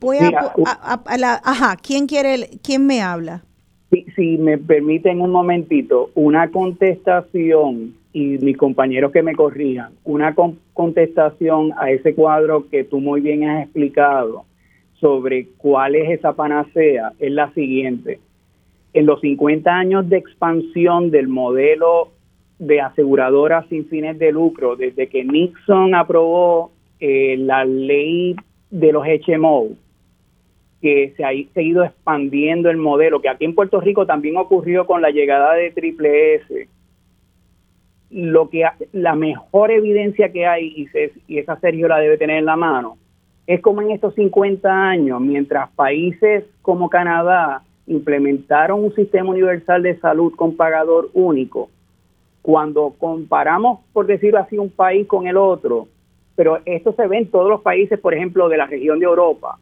voy 0.00 0.18
a, 0.18 1.00
a, 1.06 1.18
la, 1.18 1.40
ajá, 1.44 1.76
¿quién 1.76 2.06
quiere, 2.06 2.50
quién 2.62 2.86
me 2.86 3.00
habla? 3.00 3.44
Si, 3.90 4.04
si 4.16 4.38
me 4.38 4.58
permiten 4.58 5.20
un 5.20 5.30
momentito, 5.30 6.10
una 6.14 6.50
contestación 6.50 7.94
y 8.12 8.38
mis 8.38 8.56
compañeros 8.56 9.12
que 9.12 9.22
me 9.22 9.34
corrijan, 9.34 9.92
una 10.04 10.34
contestación 10.74 11.72
a 11.78 11.90
ese 11.90 12.14
cuadro 12.14 12.68
que 12.68 12.84
tú 12.84 13.00
muy 13.00 13.20
bien 13.20 13.48
has 13.48 13.64
explicado 13.64 14.44
sobre 15.00 15.48
cuál 15.56 15.94
es 15.94 16.10
esa 16.10 16.34
panacea 16.34 17.12
es 17.18 17.32
la 17.32 17.52
siguiente. 17.54 18.20
En 18.92 19.06
los 19.06 19.20
50 19.20 19.70
años 19.70 20.08
de 20.08 20.18
expansión 20.18 21.10
del 21.10 21.28
modelo 21.28 22.10
de 22.58 22.80
aseguradoras 22.80 23.66
sin 23.68 23.86
fines 23.86 24.18
de 24.18 24.30
lucro, 24.30 24.76
desde 24.76 25.08
que 25.08 25.24
Nixon 25.24 25.94
aprobó 25.94 26.70
eh, 27.00 27.36
la 27.38 27.64
ley 27.64 28.36
de 28.70 28.92
los 28.92 29.04
HMO, 29.04 29.70
que 30.80 31.14
se 31.16 31.24
ha 31.24 31.30
seguido 31.54 31.82
expandiendo 31.84 32.70
el 32.70 32.76
modelo, 32.76 33.20
que 33.20 33.28
aquí 33.28 33.44
en 33.44 33.54
Puerto 33.54 33.80
Rico 33.80 34.06
también 34.06 34.36
ocurrió 34.36 34.86
con 34.86 35.02
la 35.02 35.10
llegada 35.10 35.54
de 35.54 35.72
Triple 35.72 36.34
S. 36.36 36.68
Lo 38.12 38.50
que 38.50 38.64
la 38.92 39.14
mejor 39.14 39.70
evidencia 39.70 40.30
que 40.30 40.46
hay, 40.46 40.66
y, 40.76 40.88
y 41.26 41.38
esa 41.38 41.58
Sergio 41.60 41.88
la 41.88 41.98
debe 41.98 42.18
tener 42.18 42.38
en 42.38 42.44
la 42.44 42.56
mano, 42.56 42.98
es 43.46 43.60
como 43.60 43.82
en 43.82 43.90
estos 43.90 44.14
50 44.14 44.70
años, 44.70 45.20
mientras 45.20 45.70
países 45.70 46.44
como 46.62 46.88
Canadá 46.88 47.62
implementaron 47.86 48.84
un 48.84 48.94
sistema 48.94 49.30
universal 49.30 49.82
de 49.82 49.98
salud 49.98 50.32
con 50.36 50.56
pagador 50.56 51.10
único, 51.14 51.68
cuando 52.42 52.94
comparamos, 52.98 53.80
por 53.92 54.06
decirlo 54.06 54.38
así, 54.38 54.58
un 54.58 54.70
país 54.70 55.06
con 55.06 55.26
el 55.26 55.36
otro, 55.36 55.88
pero 56.36 56.60
esto 56.64 56.92
se 56.92 57.06
ve 57.06 57.18
en 57.18 57.30
todos 57.30 57.48
los 57.48 57.62
países, 57.62 57.98
por 57.98 58.14
ejemplo, 58.14 58.48
de 58.48 58.56
la 58.56 58.66
región 58.66 58.98
de 58.98 59.06
Europa, 59.06 59.58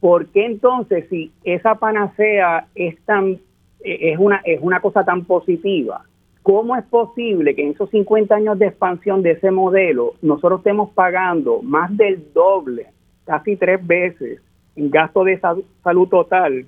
¿por 0.00 0.26
qué 0.26 0.46
entonces 0.46 1.06
si 1.08 1.32
esa 1.44 1.76
panacea 1.76 2.68
es 2.74 2.96
tan 3.04 3.38
es 3.80 4.18
una 4.18 4.40
es 4.44 4.60
una 4.62 4.80
cosa 4.80 5.04
tan 5.04 5.24
positiva? 5.24 6.02
¿Cómo 6.46 6.76
es 6.76 6.84
posible 6.84 7.56
que 7.56 7.62
en 7.64 7.72
esos 7.72 7.90
50 7.90 8.32
años 8.32 8.56
de 8.56 8.66
expansión 8.66 9.20
de 9.20 9.32
ese 9.32 9.50
modelo 9.50 10.14
nosotros 10.22 10.60
estemos 10.60 10.90
pagando 10.90 11.60
más 11.60 11.96
del 11.96 12.32
doble, 12.32 12.86
casi 13.24 13.56
tres 13.56 13.84
veces 13.84 14.40
en 14.76 14.88
gasto 14.88 15.24
de 15.24 15.40
salud 15.82 16.08
total 16.08 16.64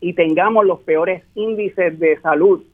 y 0.00 0.14
tengamos 0.14 0.64
los 0.64 0.80
peores 0.80 1.22
índices 1.34 1.98
de 1.98 2.18
salud 2.22 2.64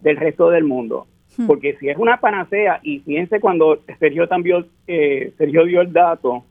del 0.00 0.16
resto 0.16 0.50
del 0.50 0.64
mundo? 0.64 1.06
Hmm. 1.36 1.46
Porque 1.46 1.76
si 1.78 1.88
es 1.88 1.96
una 1.96 2.18
panacea, 2.18 2.80
y 2.82 2.98
fíjense 2.98 3.38
cuando 3.38 3.78
Sergio, 4.00 4.26
también, 4.26 4.66
eh, 4.88 5.32
Sergio 5.38 5.64
dio 5.64 5.80
el 5.82 5.92
dato 5.92 6.42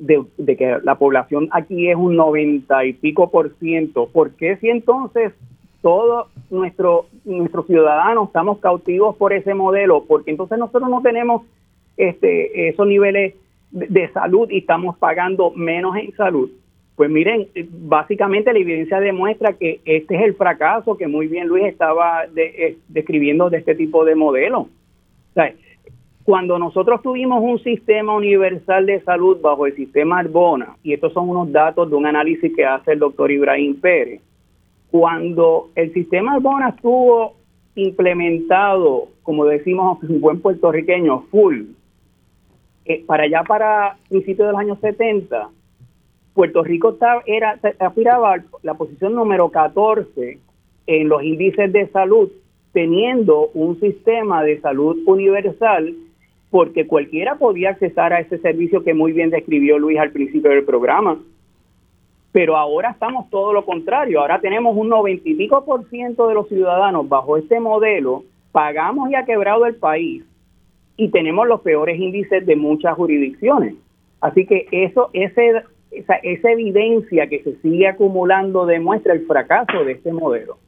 de, 0.00 0.56
que 0.56 0.78
la 0.82 0.96
población 0.96 1.48
aquí 1.52 1.88
es 1.88 1.96
un 1.96 2.16
90 2.16 2.86
y 2.86 2.92
pico 2.94 3.30
por 3.30 3.54
ciento, 3.60 4.08
¿por 4.08 4.32
qué 4.32 4.56
si 4.56 4.68
entonces 4.68 5.32
todos 5.86 6.26
nuestro, 6.50 7.06
nuestros 7.24 7.64
ciudadanos 7.68 8.26
estamos 8.26 8.58
cautivos 8.58 9.14
por 9.14 9.32
ese 9.32 9.54
modelo? 9.54 10.02
Porque 10.02 10.32
entonces 10.32 10.58
nosotros 10.58 10.90
no 10.90 11.00
tenemos 11.00 11.42
este, 11.96 12.70
esos 12.70 12.88
niveles 12.88 13.34
de, 13.70 14.08
salud 14.08 14.50
y 14.50 14.58
estamos 14.58 14.98
pagando 14.98 15.52
menos 15.52 15.96
en 15.96 16.12
salud. 16.16 16.50
Pues 16.96 17.08
miren, 17.08 17.46
básicamente 17.70 18.52
la 18.52 18.58
evidencia 18.58 18.98
demuestra 18.98 19.52
que 19.52 19.78
este 19.84 20.16
es 20.16 20.22
el 20.22 20.34
fracaso 20.34 20.96
que 20.96 21.06
muy 21.06 21.28
bien 21.28 21.46
Luis 21.46 21.66
estaba 21.66 22.24
eh, 22.34 22.78
describiendo 22.88 23.48
de 23.48 23.58
este 23.58 23.76
tipo 23.76 24.04
de 24.04 24.16
modelo. 24.16 24.66
Cuando 26.24 26.58
nosotros 26.58 27.00
tuvimos 27.00 27.40
un 27.44 27.60
sistema 27.60 28.12
universal 28.12 28.86
de 28.86 29.00
salud 29.02 29.40
bajo 29.40 29.66
el 29.66 29.76
sistema 29.76 30.18
Arbona, 30.18 30.74
y 30.82 30.94
estos 30.94 31.12
son 31.12 31.28
unos 31.28 31.52
datos 31.52 31.88
de 31.88 31.94
un 31.94 32.06
análisis 32.06 32.52
que 32.56 32.64
hace 32.64 32.94
el 32.94 32.98
doctor 32.98 33.30
Ibrahim 33.30 33.80
Pérez, 33.80 34.20
cuando 34.98 35.68
el 35.74 35.92
sistema 35.92 36.32
Arbona 36.32 36.70
estuvo 36.70 37.34
implementado, 37.74 39.08
como 39.22 39.44
decimos 39.44 40.02
un 40.02 40.22
buen 40.22 40.40
puertorriqueño, 40.40 41.24
full, 41.30 41.64
eh, 42.86 43.04
para 43.04 43.24
allá 43.24 43.42
para 43.46 43.98
principios 44.08 44.48
de 44.48 44.52
los 44.52 44.60
años 44.60 44.78
70, 44.80 45.50
Puerto 46.32 46.64
Rico 46.64 46.92
estaba, 46.92 47.22
era, 47.26 47.60
aspiraba 47.78 48.34
a 48.34 48.44
la 48.62 48.72
posición 48.74 49.14
número 49.14 49.50
14 49.50 50.38
en 50.86 51.08
los 51.08 51.22
índices 51.22 51.70
de 51.70 51.88
salud, 51.88 52.30
teniendo 52.72 53.48
un 53.52 53.78
sistema 53.80 54.42
de 54.44 54.60
salud 54.62 54.96
universal 55.04 55.94
porque 56.48 56.86
cualquiera 56.86 57.34
podía 57.34 57.70
accesar 57.70 58.14
a 58.14 58.20
ese 58.20 58.38
servicio 58.38 58.82
que 58.82 58.94
muy 58.94 59.12
bien 59.12 59.28
describió 59.28 59.78
Luis 59.78 59.98
al 59.98 60.12
principio 60.12 60.52
del 60.52 60.64
programa. 60.64 61.18
Pero 62.36 62.54
ahora 62.54 62.90
estamos 62.90 63.30
todo 63.30 63.54
lo 63.54 63.64
contrario, 63.64 64.20
ahora 64.20 64.42
tenemos 64.42 64.76
un 64.76 64.90
noventa 64.90 65.26
y 65.26 65.34
pico 65.36 65.64
por 65.64 65.88
ciento 65.88 66.28
de 66.28 66.34
los 66.34 66.46
ciudadanos 66.48 67.08
bajo 67.08 67.38
este 67.38 67.60
modelo, 67.60 68.24
pagamos 68.52 69.08
y 69.10 69.14
ha 69.14 69.24
quebrado 69.24 69.64
el 69.64 69.76
país 69.76 70.22
y 70.98 71.08
tenemos 71.08 71.48
los 71.48 71.62
peores 71.62 71.98
índices 71.98 72.44
de 72.44 72.54
muchas 72.54 72.94
jurisdicciones. 72.94 73.76
Así 74.20 74.44
que 74.44 74.68
eso, 74.70 75.08
ese, 75.14 75.62
esa, 75.90 76.16
esa 76.16 76.50
evidencia 76.50 77.26
que 77.26 77.42
se 77.42 77.56
sigue 77.62 77.88
acumulando 77.88 78.66
demuestra 78.66 79.14
el 79.14 79.26
fracaso 79.26 79.82
de 79.86 79.92
este 79.92 80.12
modelo. 80.12 80.58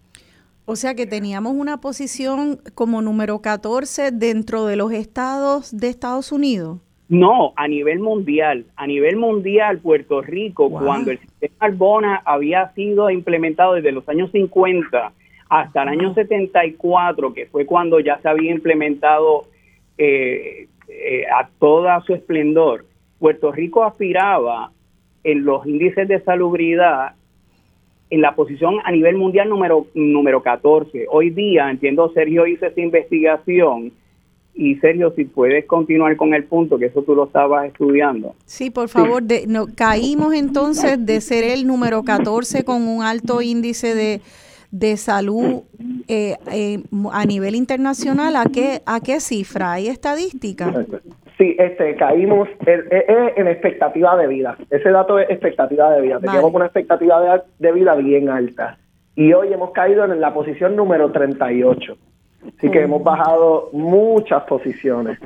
O 0.64 0.74
sea 0.74 0.94
que 0.94 1.06
teníamos 1.06 1.52
una 1.52 1.82
posición 1.82 2.60
como 2.74 3.02
número 3.02 3.42
14 3.42 4.10
dentro 4.10 4.64
de 4.64 4.76
los 4.76 4.90
estados 4.92 5.76
de 5.76 5.88
Estados 5.88 6.32
Unidos. 6.32 6.78
No, 7.08 7.54
a 7.56 7.66
nivel 7.66 8.00
mundial. 8.00 8.66
A 8.76 8.86
nivel 8.86 9.16
mundial, 9.16 9.78
Puerto 9.78 10.20
Rico, 10.20 10.70
cuando 10.70 11.10
el 11.10 11.18
sistema 11.18 11.54
Arbona 11.60 12.22
había 12.24 12.70
sido 12.74 13.08
implementado 13.10 13.74
desde 13.74 13.92
los 13.92 14.06
años 14.08 14.30
50 14.30 15.12
hasta 15.48 15.82
el 15.82 15.88
año 15.88 16.12
74, 16.12 17.32
que 17.32 17.46
fue 17.46 17.64
cuando 17.64 18.00
ya 18.00 18.18
se 18.18 18.28
había 18.28 18.52
implementado 18.52 19.46
eh, 19.96 20.68
eh, 20.88 21.24
a 21.34 21.48
toda 21.58 22.00
su 22.02 22.12
esplendor, 22.12 22.84
Puerto 23.18 23.52
Rico 23.52 23.84
aspiraba 23.84 24.70
en 25.24 25.44
los 25.44 25.66
índices 25.66 26.06
de 26.08 26.20
salubridad 26.20 27.14
en 28.10 28.20
la 28.20 28.34
posición 28.34 28.76
a 28.84 28.92
nivel 28.92 29.16
mundial 29.16 29.48
número, 29.48 29.86
número 29.94 30.42
14. 30.42 31.06
Hoy 31.10 31.30
día, 31.30 31.70
entiendo, 31.70 32.10
Sergio 32.14 32.46
hizo 32.46 32.66
esa 32.66 32.80
investigación. 32.80 33.92
Y 34.60 34.74
Sergio, 34.80 35.12
si 35.14 35.24
puedes 35.24 35.66
continuar 35.66 36.16
con 36.16 36.34
el 36.34 36.42
punto, 36.42 36.78
que 36.78 36.86
eso 36.86 37.04
tú 37.04 37.14
lo 37.14 37.26
estabas 37.26 37.66
estudiando. 37.66 38.34
Sí, 38.44 38.70
por 38.70 38.88
favor. 38.88 39.22
De, 39.22 39.46
no, 39.46 39.66
caímos 39.72 40.34
entonces 40.34 41.06
de 41.06 41.20
ser 41.20 41.44
el 41.44 41.64
número 41.64 42.02
14 42.02 42.64
con 42.64 42.82
un 42.88 43.04
alto 43.04 43.40
índice 43.40 43.94
de, 43.94 44.20
de 44.72 44.96
salud 44.96 45.62
eh, 46.08 46.34
eh, 46.50 46.82
a 47.12 47.24
nivel 47.24 47.54
internacional. 47.54 48.34
¿A 48.34 48.46
qué, 48.52 48.80
¿A 48.84 48.98
qué 48.98 49.20
cifra? 49.20 49.74
¿Hay 49.74 49.86
estadística? 49.86 50.74
Sí, 51.38 51.54
este, 51.56 51.94
caímos 51.94 52.48
en, 52.66 52.82
en, 53.36 53.46
expectativa 53.46 54.16
de 54.16 54.26
vida. 54.26 54.58
Ese 54.70 54.90
dato 54.90 55.20
es 55.20 55.30
expectativa 55.30 55.92
de 55.92 56.02
vida. 56.02 56.18
Teníamos 56.18 56.52
una 56.52 56.64
expectativa 56.64 57.44
de, 57.60 57.72
vida 57.72 57.94
bien 57.94 58.28
alta. 58.28 58.76
Y 59.14 59.32
hoy 59.34 59.52
hemos 59.52 59.70
caído 59.70 60.04
en 60.04 60.20
la 60.20 60.34
posición 60.34 60.74
número 60.74 61.12
38. 61.12 61.96
Así 62.42 62.70
que 62.70 62.82
hemos 62.82 63.02
bajado 63.02 63.70
muchas 63.72 64.44
posiciones. 64.44 65.18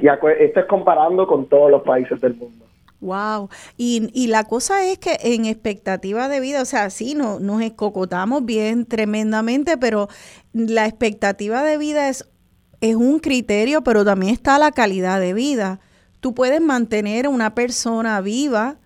Y 0.00 0.08
esto 0.08 0.60
es 0.60 0.66
comparando 0.66 1.26
con 1.26 1.46
todos 1.46 1.70
los 1.70 1.82
países 1.82 2.20
del 2.20 2.34
mundo. 2.34 2.64
Wow. 3.00 3.48
Y, 3.76 4.10
y, 4.12 4.26
la 4.26 4.44
cosa 4.44 4.84
es 4.84 4.98
que 4.98 5.16
en 5.22 5.46
expectativa 5.46 6.28
de 6.28 6.40
vida, 6.40 6.60
o 6.60 6.66
sea, 6.66 6.90
sí, 6.90 7.14
no, 7.14 7.40
nos 7.40 7.62
escocotamos 7.62 8.44
bien 8.44 8.84
tremendamente, 8.84 9.78
pero 9.78 10.08
la 10.52 10.86
expectativa 10.86 11.62
de 11.62 11.78
vida 11.78 12.10
es 12.10 12.30
es 12.80 12.96
un 12.96 13.18
criterio, 13.18 13.82
pero 13.82 14.04
también 14.04 14.32
está 14.32 14.58
la 14.58 14.72
calidad 14.72 15.20
de 15.20 15.34
vida. 15.34 15.80
Tú 16.20 16.34
puedes 16.34 16.60
mantener 16.60 17.26
a 17.26 17.30
una 17.30 17.54
persona 17.54 18.20
viva, 18.20 18.78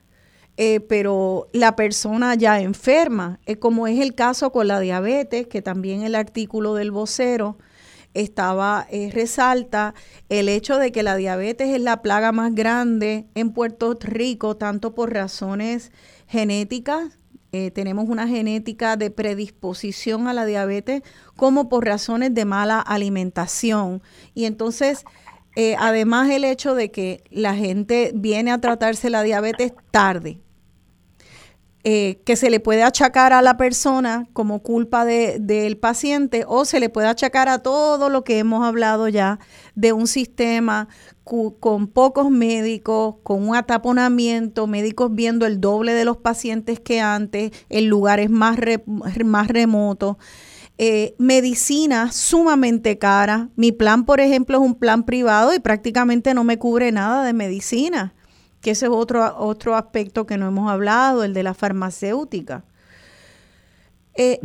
eh, 0.57 0.81
pero 0.81 1.49
la 1.53 1.77
persona 1.77 2.35
ya 2.35 2.61
enferma, 2.61 3.41
eh, 3.47 3.57
como 3.57 3.87
es 3.87 4.01
el 4.01 4.15
caso 4.15 4.51
con 4.51 4.69
la 4.69 4.81
diabetes, 4.81 5.47
que 5.47 5.63
también 5.63 6.03
el 6.03 6.15
artículo 6.15 6.75
del 6.75 6.91
vocero 6.91 7.57
estaba, 8.15 8.87
eh, 8.91 9.11
resalta 9.13 9.95
el 10.29 10.49
hecho 10.49 10.79
de 10.79 10.93
que 10.93 11.03
la 11.03 11.17
diabetes 11.17 11.69
es 11.69 11.81
la 11.81 12.01
plaga 12.03 12.33
más 12.33 12.55
grande 12.55 13.27
en 13.35 13.53
Puerto 13.53 13.97
Rico, 14.01 14.57
tanto 14.57 14.95
por 14.95 15.13
razones 15.13 15.93
genéticas, 16.27 17.19
eh, 17.57 17.71
tenemos 17.71 18.09
una 18.09 18.27
genética 18.27 18.97
de 18.97 19.13
predisposición 19.13 20.27
a 20.27 20.33
la 20.33 20.45
diabetes 20.45 21.03
como 21.37 21.69
por 21.69 21.85
razones 21.85 22.35
de 22.35 22.45
mala 22.45 22.81
alimentación. 22.81 24.03
Y 24.35 24.47
entonces, 24.47 25.05
eh, 25.55 25.77
además 25.79 26.29
el 26.31 26.43
hecho 26.43 26.75
de 26.75 26.91
que 26.91 27.23
la 27.31 27.55
gente 27.55 28.11
viene 28.13 28.51
a 28.51 28.61
tratarse 28.61 29.09
la 29.09 29.23
diabetes 29.23 29.73
tarde, 29.93 30.41
eh, 31.87 32.23
que 32.25 32.37
se 32.37 32.49
le 32.49 32.61
puede 32.61 32.83
achacar 32.83 33.35
a 33.35 33.43
la 33.43 33.59
persona 33.59 34.27
como 34.33 34.63
culpa 34.63 35.05
del 35.05 35.77
paciente 35.77 36.45
o 36.49 36.65
se 36.65 36.81
le 36.81 36.89
puede 36.89 37.09
achacar 37.09 37.51
a 37.51 37.59
todo 37.59 38.09
lo 38.09 38.25
que 38.25 38.39
hemos 38.39 38.67
hablado 38.67 39.07
ya 39.09 39.39
de 39.75 39.93
un 39.93 40.07
sistema 40.07 40.89
con 41.25 41.87
pocos 41.89 42.31
médicos, 42.31 43.17
con 43.23 43.47
un 43.47 43.55
ataponamiento, 43.55 44.67
médicos 44.67 45.15
viendo 45.15 45.45
el 45.45 45.61
doble 45.61 45.93
de 45.93 46.07
los 46.07 46.17
pacientes 46.17 46.81
que 46.81 47.01
antes, 47.01 47.51
en 47.69 47.89
lugares 47.89 48.31
más, 48.31 48.59
más 48.87 49.49
remotos. 49.49 50.17
Eh, 50.77 51.15
medicina 51.19 52.11
sumamente 52.13 52.99
cara. 52.99 53.51
Mi 53.57 53.73
plan, 53.73 54.07
por 54.07 54.21
ejemplo, 54.21 54.57
es 54.57 54.63
un 54.63 54.75
plan 54.75 55.05
privado 55.05 55.55
y 55.55 55.61
prácticamente 55.61 56.35
no 56.35 56.45
me 56.45 56.59
cubre 56.59 56.93
nada 56.93 57.25
de 57.25 57.33
medicina, 57.33 58.15
que 58.65 58.71
ese 58.71 58.87
es 58.87 58.93
otro, 58.93 59.37
otro 59.37 59.77
aspecto 59.77 60.25
que 60.25 60.39
no 60.39 60.49
hemos 60.49 60.71
hablado, 60.71 61.23
el 61.23 61.35
de 61.35 61.43
la 61.43 61.53
farmacéutica. 61.53 62.65
Eh, 64.15 64.41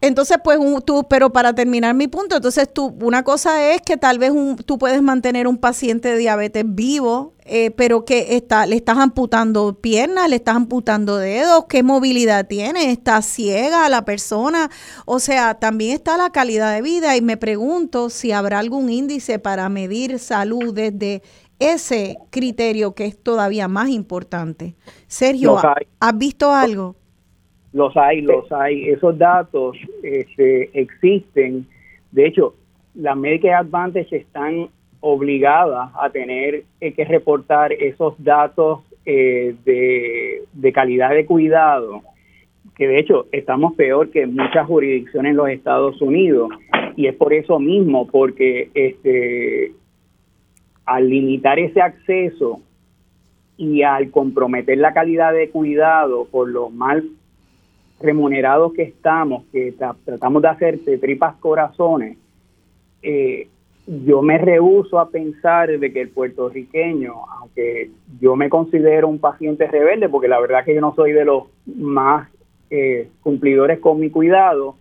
entonces, 0.00 0.38
pues 0.42 0.58
tú, 0.86 1.06
pero 1.10 1.30
para 1.30 1.52
terminar 1.54 1.94
mi 1.94 2.08
punto, 2.08 2.36
entonces 2.36 2.72
tú, 2.72 2.96
una 3.02 3.24
cosa 3.24 3.74
es 3.74 3.82
que 3.82 3.98
tal 3.98 4.18
vez 4.18 4.30
un, 4.30 4.56
tú 4.56 4.78
puedes 4.78 5.02
mantener 5.02 5.46
un 5.46 5.58
paciente 5.58 6.12
de 6.12 6.16
diabetes 6.16 6.64
vivo, 6.66 7.34
eh, 7.44 7.72
pero 7.72 8.06
que 8.06 8.36
está, 8.36 8.64
le 8.64 8.76
estás 8.76 8.96
amputando 8.96 9.74
piernas, 9.74 10.30
le 10.30 10.36
estás 10.36 10.56
amputando 10.56 11.16
dedos, 11.16 11.66
qué 11.68 11.82
movilidad 11.82 12.46
tiene, 12.46 12.90
está 12.90 13.20
ciega 13.20 13.88
la 13.90 14.06
persona, 14.06 14.70
o 15.04 15.18
sea, 15.18 15.54
también 15.54 15.96
está 15.96 16.16
la 16.16 16.30
calidad 16.30 16.72
de 16.72 16.80
vida 16.80 17.16
y 17.16 17.20
me 17.20 17.36
pregunto 17.36 18.08
si 18.08 18.32
habrá 18.32 18.60
algún 18.60 18.88
índice 18.88 19.38
para 19.38 19.68
medir 19.68 20.20
salud 20.20 20.72
desde 20.72 21.22
ese 21.58 22.16
criterio 22.30 22.94
que 22.94 23.06
es 23.06 23.22
todavía 23.22 23.68
más 23.68 23.88
importante. 23.88 24.74
Sergio, 25.06 25.56
¿has 26.00 26.18
visto 26.18 26.52
algo? 26.52 26.96
Los 27.72 27.96
hay, 27.96 28.22
los 28.22 28.50
hay. 28.52 28.88
Esos 28.88 29.18
datos 29.18 29.76
este, 30.02 30.70
existen. 30.72 31.66
De 32.12 32.26
hecho, 32.26 32.54
las 32.94 33.16
Medicare 33.16 33.54
Advantage 33.54 34.16
están 34.16 34.68
obligadas 35.00 35.90
a 36.00 36.10
tener 36.10 36.64
eh, 36.80 36.92
que 36.92 37.04
reportar 37.04 37.72
esos 37.72 38.14
datos 38.18 38.80
eh, 39.04 39.54
de, 39.64 40.42
de 40.52 40.72
calidad 40.72 41.10
de 41.10 41.24
cuidado, 41.24 42.02
que 42.74 42.88
de 42.88 42.98
hecho 42.98 43.26
estamos 43.32 43.74
peor 43.74 44.10
que 44.10 44.26
muchas 44.26 44.66
jurisdicciones 44.66 45.30
en 45.30 45.36
los 45.36 45.48
Estados 45.48 46.00
Unidos. 46.02 46.50
Y 46.96 47.06
es 47.06 47.14
por 47.14 47.32
eso 47.32 47.60
mismo, 47.60 48.08
porque 48.08 48.70
este, 48.74 49.72
al 50.88 51.10
limitar 51.10 51.58
ese 51.58 51.82
acceso 51.82 52.62
y 53.58 53.82
al 53.82 54.10
comprometer 54.10 54.78
la 54.78 54.94
calidad 54.94 55.34
de 55.34 55.50
cuidado 55.50 56.26
por 56.30 56.48
los 56.48 56.72
mal 56.72 57.04
remunerados 58.00 58.72
que 58.72 58.84
estamos, 58.84 59.44
que 59.52 59.74
tratamos 60.04 60.40
de 60.40 60.48
hacer 60.48 60.78
tripas 60.98 61.36
corazones, 61.36 62.16
eh, 63.02 63.48
yo 63.86 64.22
me 64.22 64.38
rehuso 64.38 64.98
a 64.98 65.10
pensar 65.10 65.78
de 65.78 65.92
que 65.92 66.00
el 66.00 66.08
puertorriqueño, 66.08 67.14
aunque 67.38 67.90
yo 68.18 68.34
me 68.34 68.48
considero 68.48 69.08
un 69.08 69.18
paciente 69.18 69.66
rebelde, 69.66 70.08
porque 70.08 70.28
la 70.28 70.40
verdad 70.40 70.64
que 70.64 70.74
yo 70.74 70.80
no 70.80 70.94
soy 70.94 71.12
de 71.12 71.26
los 71.26 71.44
más 71.66 72.30
eh, 72.70 73.08
cumplidores 73.22 73.78
con 73.78 74.00
mi 74.00 74.08
cuidado, 74.08 74.76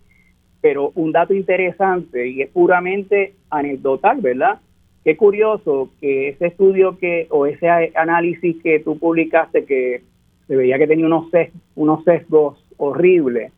pero 0.61 0.91
un 0.95 1.11
dato 1.11 1.33
interesante 1.33 2.29
y 2.29 2.43
es 2.43 2.49
puramente 2.49 3.33
anecdotal, 3.49 4.21
¿verdad? 4.21 4.59
Qué 5.07 5.15
curioso 5.15 5.89
que 6.01 6.27
ese 6.27 6.47
estudio 6.47 6.97
que 6.97 7.27
o 7.29 7.45
ese 7.45 7.69
análisis 7.95 8.61
que 8.61 8.81
tú 8.81 8.99
publicaste 8.99 9.63
que 9.63 10.03
se 10.47 10.53
veía 10.53 10.77
que 10.77 10.85
tenía 10.85 11.05
unos, 11.05 11.27
unos 11.75 12.03
sesgos 12.03 12.61
horrible. 12.75 13.53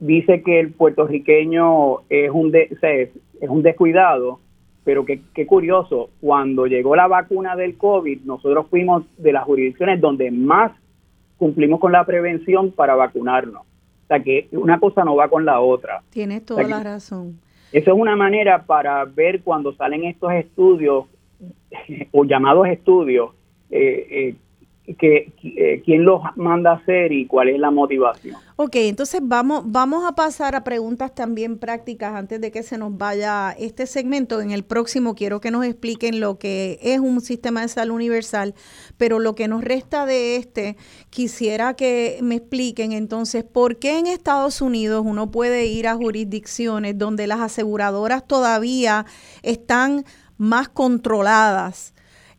Dice 0.00 0.42
que 0.42 0.58
el 0.58 0.72
puertorriqueño 0.72 2.08
es 2.08 2.30
un, 2.30 2.50
es 2.56 3.10
un 3.42 3.62
descuidado, 3.62 4.40
pero 4.84 5.04
qué, 5.04 5.20
curioso, 5.46 6.08
cuando 6.22 6.66
llegó 6.66 6.96
la 6.96 7.08
vacuna 7.08 7.54
del 7.54 7.76
COVID, 7.76 8.22
nosotros 8.22 8.68
fuimos 8.70 9.04
de 9.18 9.34
las 9.34 9.44
jurisdicciones 9.44 10.00
donde 10.00 10.30
más 10.30 10.72
cumplimos 11.36 11.78
con 11.78 11.92
la 11.92 12.06
prevención 12.06 12.70
para 12.72 12.94
vacunarnos. 12.94 13.64
O 13.64 14.06
sea 14.08 14.20
que 14.20 14.48
una 14.52 14.80
cosa 14.80 15.04
no 15.04 15.14
va 15.14 15.28
con 15.28 15.44
la 15.44 15.60
otra. 15.60 16.00
Tienes 16.08 16.46
toda 16.46 16.62
la 16.62 16.82
razón. 16.82 17.38
Eso 17.72 17.90
es 17.92 17.98
una 17.98 18.16
manera 18.16 18.64
para 18.64 19.04
ver 19.04 19.42
cuando 19.42 19.72
salen 19.74 20.04
estos 20.04 20.32
estudios 20.32 21.06
o 22.12 22.24
llamados 22.24 22.68
estudios, 22.68 23.30
eh, 23.70 24.06
eh, 24.10 24.34
que, 24.96 25.32
eh, 25.42 25.82
quién 25.84 26.04
los 26.04 26.20
manda 26.36 26.72
a 26.72 26.74
hacer 26.74 27.12
y 27.12 27.26
cuál 27.26 27.48
es 27.48 27.58
la 27.58 27.70
motivación. 27.70 28.36
Ok, 28.56 28.76
entonces 28.76 29.20
vamos, 29.24 29.64
vamos 29.66 30.04
a 30.04 30.12
pasar 30.14 30.54
a 30.54 30.62
preguntas 30.62 31.14
también 31.14 31.58
prácticas 31.58 32.14
antes 32.14 32.40
de 32.40 32.50
que 32.50 32.62
se 32.62 32.78
nos 32.78 32.96
vaya 32.96 33.54
este 33.58 33.86
segmento. 33.86 34.40
En 34.40 34.50
el 34.50 34.62
próximo 34.62 35.14
quiero 35.14 35.40
que 35.40 35.50
nos 35.50 35.64
expliquen 35.64 36.20
lo 36.20 36.38
que 36.38 36.78
es 36.82 37.00
un 37.00 37.20
sistema 37.20 37.62
de 37.62 37.68
salud 37.68 37.96
universal, 37.96 38.54
pero 38.96 39.18
lo 39.18 39.34
que 39.34 39.48
nos 39.48 39.64
resta 39.64 40.06
de 40.06 40.36
este, 40.36 40.76
quisiera 41.10 41.74
que 41.74 42.18
me 42.22 42.36
expliquen 42.36 42.92
entonces 42.92 43.44
por 43.44 43.78
qué 43.78 43.98
en 43.98 44.06
Estados 44.06 44.60
Unidos 44.60 45.02
uno 45.04 45.30
puede 45.30 45.66
ir 45.66 45.88
a 45.88 45.96
jurisdicciones 45.96 46.98
donde 46.98 47.26
las 47.26 47.40
aseguradoras 47.40 48.26
todavía 48.26 49.06
están 49.42 50.04
más 50.36 50.68
controladas 50.68 51.91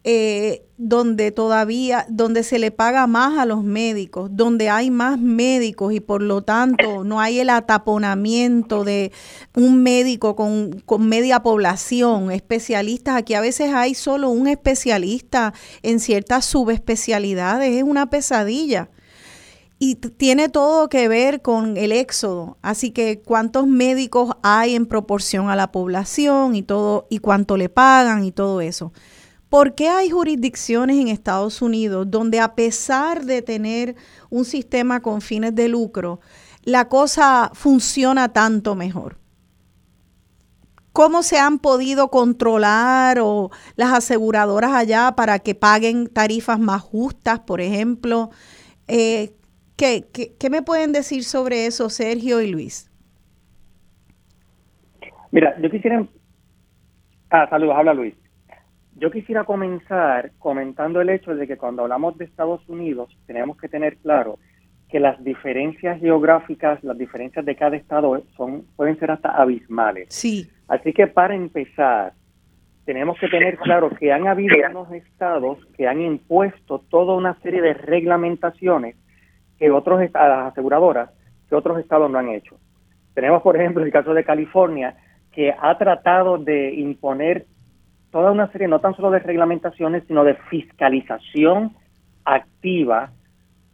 eh, 0.04 0.66
donde 0.78 1.32
todavía, 1.32 2.06
donde 2.10 2.44
se 2.44 2.60
le 2.60 2.72
paga 2.72 3.08
más 3.08 3.38
a 3.40 3.46
los 3.46 3.64
médicos, 3.64 4.30
donde 4.34 4.70
hay 4.70 4.92
más 4.92 5.18
médicos 5.18 5.94
y 5.94 6.02
por 6.02 6.22
lo 6.22 6.42
tanto 6.42 7.06
no 7.06 7.22
hay 7.22 7.40
el 7.40 7.50
ataponamiento 7.50 8.84
de 8.84 9.14
un 9.56 9.82
médico 9.82 10.36
con, 10.36 10.82
con 10.86 11.08
media 11.08 11.42
población, 11.42 12.32
especialistas. 12.32 13.16
Aquí 13.16 13.34
a 13.34 13.42
veces 13.42 13.74
hay 13.74 13.94
solo 13.94 14.30
un 14.30 14.48
especialista 14.48 15.54
en 15.84 16.02
ciertas 16.02 16.44
subespecialidades, 16.46 17.78
es 17.78 17.84
una 17.84 18.10
pesadilla 18.10 18.90
y 19.80 19.96
tiene 19.96 20.48
todo 20.48 20.88
que 20.88 21.10
ver 21.10 21.42
con 21.42 21.76
el 21.76 21.92
éxodo. 21.92 22.58
Así 22.62 22.92
que 22.92 23.20
cuántos 23.20 23.68
médicos 23.68 24.36
hay 24.42 24.76
en 24.76 24.86
proporción 24.86 25.50
a 25.50 25.56
la 25.56 25.72
población 25.74 26.56
y 26.56 26.62
todo 26.62 27.06
y 27.10 27.20
cuánto 27.20 27.58
le 27.58 27.68
pagan 27.68 28.24
y 28.24 28.32
todo 28.32 28.62
eso. 28.62 28.94
¿Por 29.54 29.76
qué 29.76 29.88
hay 29.88 30.10
jurisdicciones 30.10 30.98
en 30.98 31.10
Estados 31.10 31.62
Unidos 31.62 32.10
donde 32.10 32.40
a 32.40 32.56
pesar 32.56 33.24
de 33.24 33.44
tener 33.44 33.94
un 34.32 34.46
sistema 34.46 35.00
con 35.00 35.22
fines 35.22 35.54
de 35.54 35.70
lucro, 35.70 36.22
la 36.64 36.90
cosa 36.90 37.52
funciona 37.54 38.34
tanto 38.34 38.74
mejor? 38.74 39.18
¿Cómo 40.92 41.22
se 41.22 41.38
han 41.38 41.60
podido 41.60 42.08
controlar 42.08 43.20
o 43.22 43.52
las 43.76 43.94
aseguradoras 43.94 44.72
allá 44.72 45.14
para 45.16 45.38
que 45.38 45.54
paguen 45.54 46.08
tarifas 46.08 46.58
más 46.58 46.82
justas, 46.82 47.42
por 47.42 47.62
ejemplo? 47.62 48.32
Eh, 48.88 49.36
¿qué, 49.76 50.08
qué, 50.12 50.50
me 50.50 50.64
pueden 50.64 50.94
decir 50.94 51.24
sobre 51.24 51.68
eso, 51.68 51.92
Sergio 51.92 52.42
y 52.42 52.50
Luis? 52.50 52.90
Mira, 55.30 55.56
yo 55.62 55.70
quisiera... 55.70 56.04
Ah, 57.30 57.48
saludos, 57.52 57.76
habla 57.78 57.94
Luis. 57.94 58.16
Yo 58.96 59.12
quisiera 59.12 59.44
comenzar 59.44 60.32
comentando 60.40 61.02
el 61.02 61.10
hecho 61.10 61.36
de 61.36 61.48
que 61.48 61.58
cuando 61.58 61.84
hablamos 61.84 62.18
de 62.18 62.26
Estados 62.26 62.68
Unidos 62.70 63.10
tenemos 63.26 63.58
que 63.58 63.68
tener 63.68 63.98
claro 63.98 64.38
que 64.90 65.00
las 65.00 65.24
diferencias 65.24 66.00
geográficas, 66.00 66.84
las 66.84 66.98
diferencias 66.98 67.44
de 67.44 67.56
cada 67.56 67.76
estado 67.76 68.22
son 68.38 68.66
pueden 68.76 69.00
ser 69.00 69.10
hasta 69.10 69.30
abismales. 69.30 70.08
Sí. 70.10 70.48
Así 70.68 70.94
que 70.94 71.08
para 71.08 71.34
empezar, 71.34 72.14
tenemos 72.86 73.18
que 73.20 73.28
tener 73.28 73.58
claro 73.58 73.90
que 73.90 74.12
han 74.12 74.28
habido 74.28 74.56
unos 74.70 74.92
estados 74.92 75.58
que 75.76 75.88
han 75.88 76.02
impuesto 76.02 76.80
toda 76.90 77.16
una 77.16 77.34
serie 77.42 77.62
de 77.62 77.74
reglamentaciones 77.74 78.96
que 79.58 79.72
otros 79.72 80.02
a 80.14 80.28
las 80.28 80.52
aseguradoras 80.52 81.10
que 81.50 81.56
otros 81.56 81.80
estados 81.80 82.12
no 82.12 82.20
han 82.20 82.30
hecho. 82.30 82.60
Tenemos, 83.14 83.42
por 83.42 83.56
ejemplo, 83.56 83.84
el 83.84 83.92
caso 83.92 84.14
de 84.14 84.24
California, 84.24 84.96
que 85.32 85.52
ha 85.52 85.78
tratado 85.78 86.38
de 86.38 86.74
imponer 86.76 87.48
toda 88.14 88.32
una 88.32 88.50
serie 88.52 88.68
no 88.68 88.80
tan 88.80 88.96
solo 88.96 89.10
de 89.10 89.20
reglamentaciones, 89.20 90.04
sino 90.08 90.24
de 90.24 90.36
fiscalización 90.36 91.76
activa 92.24 93.12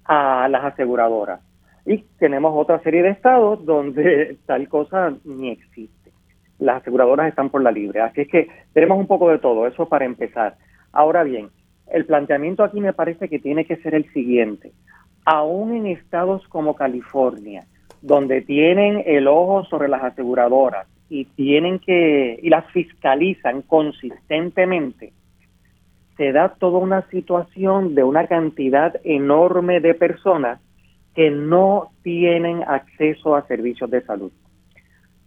a 0.05 0.47
las 0.47 0.63
aseguradoras. 0.63 1.41
Y 1.85 2.05
tenemos 2.17 2.53
otra 2.55 2.79
serie 2.79 3.03
de 3.03 3.09
estados 3.09 3.65
donde 3.65 4.37
tal 4.45 4.69
cosa 4.69 5.13
ni 5.25 5.49
existe. 5.49 6.11
Las 6.57 6.81
aseguradoras 6.81 7.27
están 7.27 7.49
por 7.49 7.61
la 7.61 7.71
libre. 7.71 7.99
Así 7.99 8.21
es 8.21 8.29
que 8.29 8.47
tenemos 8.71 8.97
un 8.97 9.07
poco 9.07 9.29
de 9.29 9.39
todo, 9.39 9.67
eso 9.67 9.89
para 9.89 10.05
empezar. 10.05 10.55
Ahora 10.93 11.23
bien, 11.23 11.49
el 11.91 12.05
planteamiento 12.05 12.63
aquí 12.63 12.79
me 12.79 12.93
parece 12.93 13.27
que 13.27 13.39
tiene 13.39 13.65
que 13.65 13.75
ser 13.77 13.93
el 13.93 14.09
siguiente. 14.13 14.71
Aún 15.25 15.75
en 15.75 15.85
estados 15.87 16.47
como 16.47 16.75
California, 16.75 17.65
donde 18.01 18.41
tienen 18.41 19.03
el 19.05 19.27
ojo 19.27 19.65
sobre 19.65 19.89
las 19.89 20.01
aseguradoras 20.01 20.87
y 21.09 21.25
tienen 21.25 21.79
que 21.79 22.39
y 22.41 22.49
las 22.49 22.65
fiscalizan 22.71 23.63
consistentemente, 23.63 25.11
se 26.17 26.31
da 26.31 26.49
toda 26.49 26.79
una 26.79 27.07
situación 27.09 27.95
de 27.95 28.03
una 28.03 28.27
cantidad 28.27 28.99
enorme 29.03 29.79
de 29.79 29.93
personas 29.93 30.59
que 31.15 31.31
no 31.31 31.91
tienen 32.03 32.63
acceso 32.63 33.35
a 33.35 33.47
servicios 33.47 33.89
de 33.89 34.01
salud. 34.01 34.31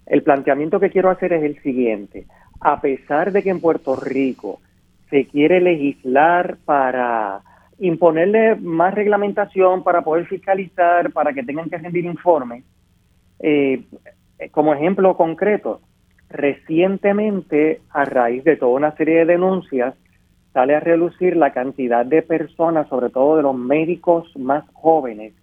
El 0.06 0.22
planteamiento 0.22 0.78
que 0.78 0.90
quiero 0.90 1.10
hacer 1.10 1.32
es 1.32 1.42
el 1.42 1.60
siguiente. 1.62 2.26
A 2.60 2.80
pesar 2.80 3.32
de 3.32 3.42
que 3.42 3.50
en 3.50 3.60
Puerto 3.60 3.96
Rico 3.96 4.60
se 5.10 5.26
quiere 5.26 5.60
legislar 5.60 6.58
para 6.64 7.40
imponerle 7.78 8.54
más 8.56 8.94
reglamentación, 8.94 9.82
para 9.82 10.02
poder 10.02 10.26
fiscalizar, 10.26 11.10
para 11.12 11.32
que 11.32 11.42
tengan 11.42 11.68
que 11.68 11.78
rendir 11.78 12.04
informes, 12.04 12.64
eh, 13.40 13.82
como 14.50 14.74
ejemplo 14.74 15.16
concreto, 15.16 15.80
recientemente, 16.28 17.80
a 17.90 18.04
raíz 18.04 18.44
de 18.44 18.56
toda 18.56 18.72
una 18.72 18.96
serie 18.96 19.18
de 19.18 19.26
denuncias, 19.26 19.94
sale 20.52 20.74
a 20.74 20.80
relucir 20.80 21.36
la 21.36 21.52
cantidad 21.52 22.04
de 22.04 22.22
personas, 22.22 22.88
sobre 22.88 23.10
todo 23.10 23.36
de 23.36 23.42
los 23.42 23.54
médicos 23.54 24.30
más 24.36 24.64
jóvenes, 24.72 25.34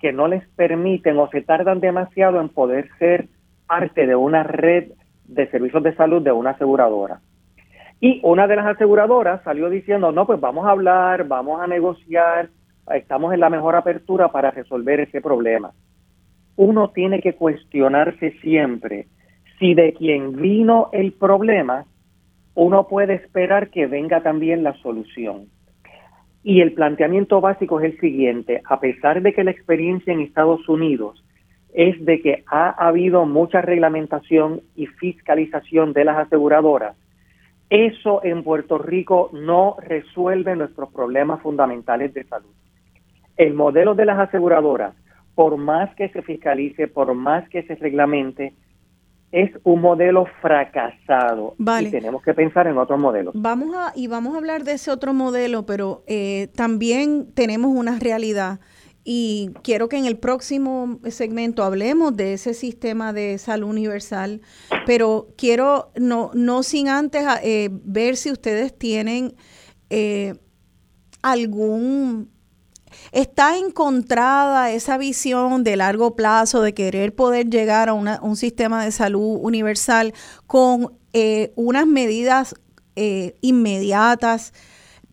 que 0.00 0.12
no 0.12 0.28
les 0.28 0.46
permiten 0.50 1.18
o 1.18 1.28
se 1.28 1.42
tardan 1.42 1.80
demasiado 1.80 2.40
en 2.40 2.48
poder 2.48 2.88
ser 2.98 3.28
parte 3.66 4.06
de 4.06 4.14
una 4.14 4.42
red 4.42 4.92
de 5.24 5.50
servicios 5.50 5.82
de 5.82 5.94
salud 5.96 6.22
de 6.22 6.32
una 6.32 6.50
aseguradora. 6.50 7.20
Y 8.00 8.20
una 8.22 8.46
de 8.46 8.56
las 8.56 8.66
aseguradoras 8.66 9.42
salió 9.42 9.70
diciendo, 9.70 10.12
no, 10.12 10.26
pues 10.26 10.38
vamos 10.38 10.66
a 10.66 10.70
hablar, 10.70 11.26
vamos 11.26 11.60
a 11.60 11.66
negociar, 11.66 12.50
estamos 12.94 13.32
en 13.32 13.40
la 13.40 13.50
mejor 13.50 13.74
apertura 13.74 14.28
para 14.28 14.50
resolver 14.50 15.00
ese 15.00 15.20
problema. 15.20 15.72
Uno 16.56 16.90
tiene 16.90 17.20
que 17.20 17.34
cuestionarse 17.34 18.32
siempre 18.40 19.06
si 19.58 19.74
de 19.74 19.92
quien 19.92 20.36
vino 20.36 20.88
el 20.92 21.12
problema 21.12 21.86
uno 22.54 22.88
puede 22.88 23.14
esperar 23.14 23.68
que 23.68 23.86
venga 23.86 24.22
también 24.22 24.62
la 24.62 24.72
solución. 24.78 25.46
Y 26.42 26.62
el 26.62 26.72
planteamiento 26.72 27.40
básico 27.40 27.80
es 27.80 27.92
el 27.92 28.00
siguiente, 28.00 28.62
a 28.64 28.80
pesar 28.80 29.20
de 29.20 29.34
que 29.34 29.44
la 29.44 29.50
experiencia 29.50 30.12
en 30.12 30.20
Estados 30.20 30.66
Unidos 30.68 31.22
es 31.74 32.02
de 32.02 32.22
que 32.22 32.44
ha 32.46 32.70
habido 32.70 33.26
mucha 33.26 33.60
reglamentación 33.60 34.62
y 34.74 34.86
fiscalización 34.86 35.92
de 35.92 36.06
las 36.06 36.16
aseguradoras, 36.16 36.96
eso 37.68 38.24
en 38.24 38.44
Puerto 38.44 38.78
Rico 38.78 39.30
no 39.34 39.76
resuelve 39.82 40.56
nuestros 40.56 40.90
problemas 40.92 41.42
fundamentales 41.42 42.14
de 42.14 42.24
salud. 42.24 42.54
El 43.36 43.52
modelo 43.52 43.94
de 43.94 44.06
las 44.06 44.18
aseguradoras, 44.18 44.94
por 45.36 45.58
más 45.58 45.94
que 45.94 46.08
se 46.08 46.22
fiscalice, 46.22 46.88
por 46.88 47.14
más 47.14 47.48
que 47.50 47.62
se 47.64 47.76
reglamente, 47.76 48.54
es 49.30 49.50
un 49.64 49.82
modelo 49.82 50.26
fracasado. 50.40 51.54
Y 51.58 51.90
tenemos 51.90 52.22
que 52.22 52.32
pensar 52.32 52.66
en 52.66 52.78
otros 52.78 52.98
modelos. 52.98 53.34
Vamos 53.36 53.76
a 53.76 53.92
y 53.94 54.06
vamos 54.06 54.34
a 54.34 54.38
hablar 54.38 54.64
de 54.64 54.72
ese 54.72 54.90
otro 54.90 55.12
modelo, 55.12 55.66
pero 55.66 56.04
eh, 56.06 56.48
también 56.56 57.32
tenemos 57.34 57.70
una 57.70 57.98
realidad. 57.98 58.60
Y 59.04 59.50
quiero 59.62 59.90
que 59.90 59.98
en 59.98 60.06
el 60.06 60.16
próximo 60.16 61.00
segmento 61.04 61.64
hablemos 61.64 62.16
de 62.16 62.32
ese 62.32 62.54
sistema 62.54 63.12
de 63.12 63.36
salud 63.36 63.68
universal, 63.68 64.40
pero 64.86 65.28
quiero 65.36 65.92
no 65.96 66.30
no 66.34 66.62
sin 66.62 66.88
antes 66.88 67.24
eh, 67.44 67.68
ver 67.70 68.16
si 68.16 68.32
ustedes 68.32 68.76
tienen 68.76 69.34
eh, 69.90 70.34
algún 71.22 72.30
está 73.12 73.58
encontrada 73.58 74.70
esa 74.70 74.98
visión 74.98 75.64
de 75.64 75.76
largo 75.76 76.16
plazo 76.16 76.62
de 76.62 76.74
querer 76.74 77.14
poder 77.14 77.48
llegar 77.48 77.88
a 77.88 77.94
un 77.94 78.36
sistema 78.36 78.84
de 78.84 78.92
salud 78.92 79.38
universal 79.40 80.14
con 80.46 80.92
eh, 81.12 81.52
unas 81.56 81.86
medidas 81.86 82.54
eh, 82.94 83.36
inmediatas 83.40 84.52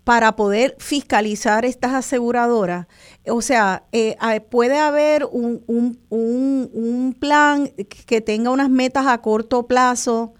para 0.03 0.35
poder 0.35 0.75
fiscalizar 0.79 1.65
estas 1.65 1.93
aseguradoras. 1.93 2.87
O 3.27 3.41
sea, 3.41 3.83
eh, 3.93 4.17
puede 4.49 4.77
haber 4.77 5.25
un, 5.25 5.63
un, 5.67 7.15
plan 7.19 7.69
que 8.05 8.19
tenga 8.19 8.49
unas 8.49 8.69
metas 8.69 9.07
a 9.07 9.21
corto 9.21 9.65
plazo 9.65 10.33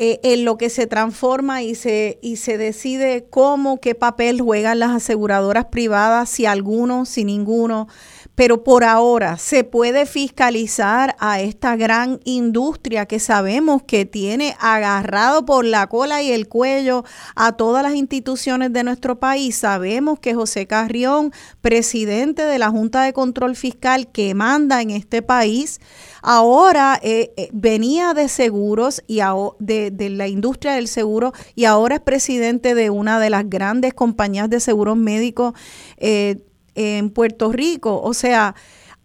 eh, 0.00 0.18
en 0.24 0.44
lo 0.44 0.58
que 0.58 0.70
se 0.70 0.88
transforma 0.88 1.62
y 1.62 1.76
se, 1.76 2.18
y 2.20 2.34
se 2.36 2.58
decide 2.58 3.26
cómo, 3.30 3.80
qué 3.80 3.94
papel 3.94 4.40
juegan 4.40 4.80
las 4.80 4.90
aseguradoras 4.90 5.66
privadas, 5.66 6.28
si 6.28 6.46
alguno, 6.46 7.04
si 7.04 7.24
ninguno, 7.24 7.86
pero 8.34 8.64
por 8.64 8.82
ahora 8.82 9.38
se 9.38 9.62
puede 9.62 10.06
fiscalizar 10.06 11.14
a 11.20 11.40
esta 11.40 11.76
gran 11.76 12.18
industria 12.24 13.06
que 13.06 13.20
sabemos 13.20 13.84
que 13.84 14.04
tiene 14.04 14.56
agarrado 14.58 15.44
por 15.44 15.64
la 15.64 15.86
cola 15.86 16.22
y 16.22 16.32
el 16.32 16.48
cuello 16.48 17.04
a 17.36 17.52
todas 17.52 17.84
las 17.84 17.94
instituciones 17.94 18.72
de 18.72 18.82
nuestro 18.82 19.20
país. 19.20 19.54
Sabemos 19.54 20.18
que 20.18 20.34
José 20.34 20.66
Carrión, 20.66 21.32
presidente 21.60 22.42
de 22.42 22.58
la 22.58 22.70
Junta 22.70 23.02
de 23.02 23.12
Control 23.12 23.54
Fiscal 23.54 24.08
que 24.10 24.34
manda 24.34 24.82
en 24.82 24.90
este 24.90 25.22
país, 25.22 25.80
ahora 26.24 26.98
eh, 27.02 27.32
eh, 27.36 27.50
venía 27.52 28.14
de 28.14 28.28
seguros 28.28 29.02
y 29.06 29.20
de, 29.58 30.10
la 30.10 30.26
industria 30.26 30.72
del 30.72 30.88
seguro 30.88 31.32
y 31.54 31.66
ahora 31.66 31.96
es 31.96 32.00
presidente 32.00 32.74
de 32.74 32.90
una 32.90 33.20
de 33.20 33.30
las 33.30 33.48
grandes 33.48 33.94
compañías 33.94 34.48
de 34.50 34.58
seguros 34.58 34.96
médicos. 34.96 35.52
Eh, 35.98 36.38
en 36.74 37.10
Puerto 37.10 37.52
Rico. 37.52 38.00
O 38.02 38.14
sea, 38.14 38.54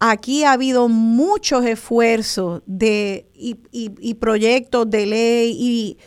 aquí 0.00 0.44
ha 0.44 0.52
habido 0.52 0.88
muchos 0.88 1.64
esfuerzos 1.64 2.62
de, 2.66 3.28
y, 3.32 4.14
proyectos 4.14 4.90
de 4.90 5.06
ley 5.06 5.56
y, 5.56 5.98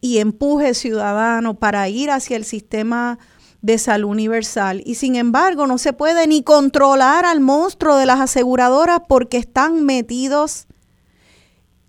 y 0.00 0.18
empuje 0.18 0.72
ciudadano 0.72 1.58
para 1.58 1.88
ir 1.90 2.10
hacia 2.10 2.36
el 2.36 2.44
sistema 2.44 3.18
de 3.62 3.78
salud 3.78 4.10
universal. 4.10 4.82
Y 4.84 4.94
sin 4.94 5.16
embargo, 5.16 5.66
no 5.66 5.78
se 5.78 5.92
puede 5.92 6.26
ni 6.26 6.42
controlar 6.42 7.24
al 7.24 7.40
monstruo 7.40 7.96
de 7.96 8.06
las 8.06 8.20
aseguradoras 8.20 9.00
porque 9.08 9.36
están 9.36 9.84
metidos 9.84 10.66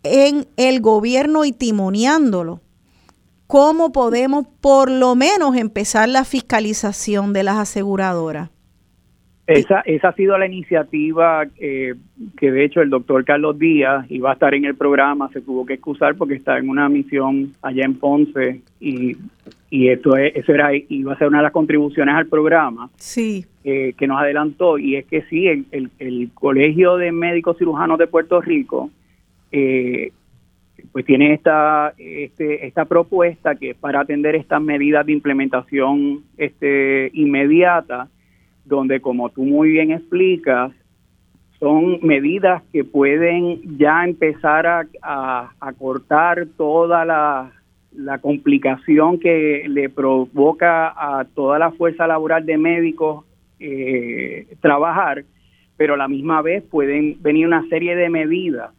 en 0.03 0.47
el 0.57 0.81
gobierno 0.81 1.45
y 1.45 1.51
timoneándolo. 1.51 2.59
¿Cómo 3.47 3.91
podemos 3.91 4.47
por 4.61 4.89
lo 4.89 5.15
menos 5.15 5.55
empezar 5.57 6.07
la 6.07 6.23
fiscalización 6.23 7.33
de 7.33 7.43
las 7.43 7.57
aseguradoras? 7.57 8.49
Esa, 9.47 9.81
esa 9.81 10.09
ha 10.09 10.13
sido 10.13 10.37
la 10.37 10.45
iniciativa 10.45 11.43
eh, 11.57 11.95
que 12.37 12.51
de 12.51 12.63
hecho 12.63 12.79
el 12.79 12.89
doctor 12.89 13.25
Carlos 13.25 13.59
Díaz 13.59 14.05
iba 14.09 14.29
a 14.29 14.33
estar 14.33 14.53
en 14.53 14.63
el 14.63 14.75
programa, 14.75 15.29
se 15.33 15.41
tuvo 15.41 15.65
que 15.65 15.73
excusar 15.73 16.15
porque 16.15 16.35
está 16.35 16.57
en 16.57 16.69
una 16.69 16.87
misión 16.87 17.51
allá 17.61 17.83
en 17.83 17.95
Ponce 17.95 18.61
y, 18.79 19.17
y 19.73 19.87
esto 19.87 20.15
es, 20.17 20.35
eso 20.35 20.53
era 20.53 20.69
iba 20.75 21.13
a 21.13 21.17
ser 21.17 21.29
una 21.29 21.37
de 21.37 21.43
las 21.45 21.51
contribuciones 21.53 22.13
al 22.13 22.27
programa 22.27 22.89
Sí. 22.97 23.45
eh, 23.63 23.93
que 23.97 24.05
nos 24.05 24.19
adelantó 24.21 24.77
y 24.77 24.97
es 24.97 25.05
que 25.05 25.21
sí, 25.23 25.47
el, 25.47 25.65
el- 25.71 25.89
el 25.97 26.29
Colegio 26.33 26.97
de 26.97 27.11
Médicos 27.13 27.57
Cirujanos 27.57 27.97
de 27.97 28.05
Puerto 28.07 28.41
Rico 28.41 28.89
eh, 29.51 30.11
pues 30.91 31.05
tiene 31.05 31.33
esta 31.33 31.93
este, 31.97 32.65
esta 32.67 32.85
propuesta 32.85 33.55
que 33.55 33.69
es 33.71 33.77
para 33.77 34.01
atender 34.01 34.35
estas 34.35 34.61
medidas 34.61 35.05
de 35.05 35.13
implementación 35.13 36.23
este 36.37 37.09
inmediata 37.13 38.07
donde 38.65 38.99
como 38.99 39.29
tú 39.29 39.43
muy 39.43 39.69
bien 39.69 39.91
explicas 39.91 40.71
son 41.59 41.99
medidas 42.01 42.63
que 42.73 42.83
pueden 42.83 43.77
ya 43.77 44.03
empezar 44.03 44.65
a, 44.67 44.85
a- 45.01 45.51
a 45.59 45.73
cortar 45.73 46.47
toda 46.57 47.05
la, 47.05 47.51
la 47.95 48.19
complicación 48.19 49.19
que 49.19 49.65
le 49.67 49.89
provoca 49.89 50.93
a 50.95 51.25
toda 51.25 51.59
la 51.59 51.71
fuerza 51.71 52.07
laboral 52.07 52.45
de 52.45 52.57
médicos 52.57 53.25
eh, 53.59 54.47
trabajar, 54.61 55.23
pero 55.77 55.95
a 55.95 55.97
la 55.97 56.07
misma 56.07 56.41
vez 56.41 56.63
pueden 56.63 57.21
venir 57.21 57.47
una 57.47 57.67
serie 57.69 57.95
de 57.95 58.09
medidas 58.09 58.71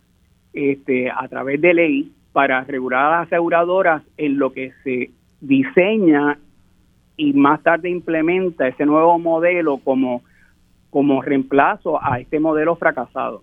este, 0.53 1.11
a 1.11 1.29
través 1.29 1.61
de 1.61 1.75
ley 1.75 2.13
para 2.33 2.65
regular 2.65 3.07
a 3.07 3.19
las 3.19 3.27
aseguradoras 3.27 4.03
en 4.17 4.39
lo 4.39 4.53
que 4.53 4.73
se 4.83 5.11
diseña 5.41 6.39
y 7.17 7.33
más 7.35 7.63
tarde 7.63 7.91
implementa 7.91 8.67
ese 8.67 8.87
nuevo 8.87 9.19
modelo 9.19 9.79
como, 9.79 10.23
como 10.91 11.23
reemplazo 11.23 12.03
a 12.03 12.19
este 12.19 12.41
modelo 12.41 12.77
fracasado. 12.77 13.43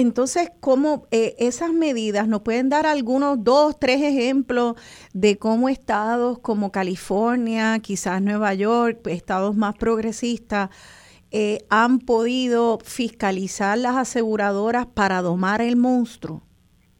Entonces, 0.00 0.52
¿cómo 0.60 1.08
eh, 1.10 1.34
esas 1.40 1.72
medidas 1.72 2.28
nos 2.28 2.42
pueden 2.42 2.68
dar 2.68 2.86
algunos 2.86 3.42
dos, 3.42 3.80
tres 3.80 4.00
ejemplos 4.00 4.76
de 5.12 5.38
cómo 5.38 5.68
estados 5.68 6.38
como 6.38 6.70
California, 6.70 7.76
quizás 7.82 8.22
Nueva 8.22 8.54
York, 8.54 9.04
estados 9.08 9.56
más 9.56 9.76
progresistas, 9.76 10.70
eh, 11.32 11.58
han 11.68 11.98
podido 11.98 12.78
fiscalizar 12.78 13.76
las 13.76 13.96
aseguradoras 13.96 14.86
para 14.86 15.20
domar 15.20 15.60
el 15.60 15.76
monstruo? 15.76 16.42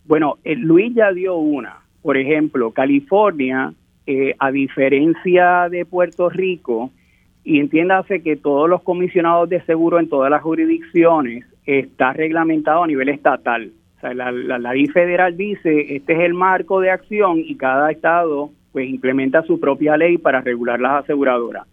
Bueno, 0.05 0.39
eh, 0.43 0.57
Luis 0.57 0.93
ya 0.93 1.13
dio 1.13 1.37
una. 1.37 1.77
Por 2.03 2.17
ejemplo, 2.17 2.73
California, 2.73 3.75
eh, 4.09 4.35
a 4.41 4.51
diferencia 4.51 5.69
de 5.71 5.87
Puerto 5.87 6.31
Rico, 6.31 6.91
y 7.45 7.61
entiéndase 7.61 8.23
que 8.25 8.35
todos 8.35 8.69
los 8.69 8.83
comisionados 8.83 9.49
de 9.49 9.65
seguro 9.67 10.01
en 10.01 10.09
todas 10.09 10.33
las 10.33 10.43
jurisdicciones 10.43 11.45
está 11.69 12.15
reglamentado 12.15 12.83
a 12.83 12.87
nivel 12.87 13.11
estatal. 13.11 13.71
O 13.99 14.01
sea, 14.01 14.15
la, 14.15 14.33
ley 14.59 14.87
federal 14.87 15.37
dice, 15.37 15.97
este 15.97 16.15
es 16.15 16.21
el 16.21 16.33
marco 16.33 16.81
de 16.81 16.91
acción 16.91 17.41
y 17.41 17.57
cada 17.57 17.91
estado 17.91 18.51
pues 18.73 18.89
implementa 18.89 19.43
su 19.43 19.61
propia 19.61 19.97
ley 19.97 20.17
para 20.17 20.41
regular 20.41 20.81
las 20.81 21.05
aseguradoras. 21.05 21.67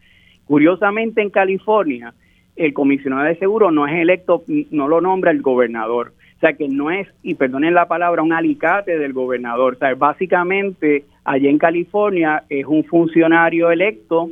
Curiosamente 0.45 1.21
en 1.21 1.29
California, 1.29 2.13
el 2.57 2.73
comisionado 2.73 3.23
de 3.23 3.37
seguro 3.37 3.71
no 3.71 3.87
es 3.87 3.93
electo, 3.93 4.43
no 4.71 4.89
lo 4.89 4.99
nombra 4.99 5.31
el 5.31 5.41
gobernador. 5.41 6.11
O 6.35 6.39
sea, 6.39 6.53
que 6.53 6.67
no 6.67 6.91
es, 6.91 7.07
y 7.23 7.35
perdonen 7.35 7.73
la 7.73 7.87
palabra, 7.87 8.21
un 8.21 8.33
alicate 8.33 8.97
del 8.97 9.13
gobernador. 9.13 9.75
O 9.75 9.77
sea, 9.77 9.95
básicamente, 9.95 11.05
allá 11.23 11.49
en 11.49 11.57
California 11.57 12.43
es 12.49 12.65
un 12.65 12.83
funcionario 12.83 13.71
electo, 13.71 14.29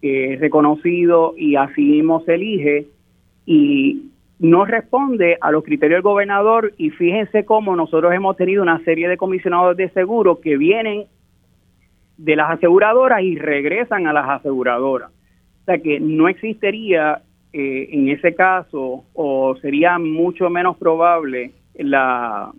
es 0.00 0.40
reconocido 0.40 1.34
y 1.36 1.56
así 1.56 1.82
mismo 1.82 2.22
se 2.24 2.34
elige, 2.34 2.86
y 3.44 4.11
no 4.38 4.64
responde 4.64 5.38
a 5.40 5.50
los 5.52 5.62
criterios 5.64 5.96
del 5.98 6.02
gobernador. 6.02 6.72
Y 6.76 6.90
fíjense 6.90 7.44
cómo 7.44 7.76
nosotros 7.76 8.12
hemos 8.12 8.36
tenido 8.36 8.62
una 8.62 8.82
serie 8.84 9.08
de 9.08 9.16
comisionados 9.16 9.76
de 9.76 9.88
seguro 9.90 10.40
que 10.40 10.56
vienen 10.56 11.06
de 12.16 12.36
las 12.36 12.50
aseguradoras 12.50 13.22
y 13.22 13.36
regresan 13.36 14.06
a 14.06 14.12
las 14.12 14.28
aseguradoras. 14.28 15.10
O 15.62 15.64
sea 15.64 15.78
que 15.78 16.00
no 16.00 16.28
existiría 16.28 17.22
eh, 17.52 17.88
en 17.92 18.08
ese 18.08 18.34
caso 18.34 19.04
o 19.12 19.56
sería 19.60 19.98
mucho 19.98 20.48
menos 20.50 20.76
probable 20.76 21.52
la 21.74 22.50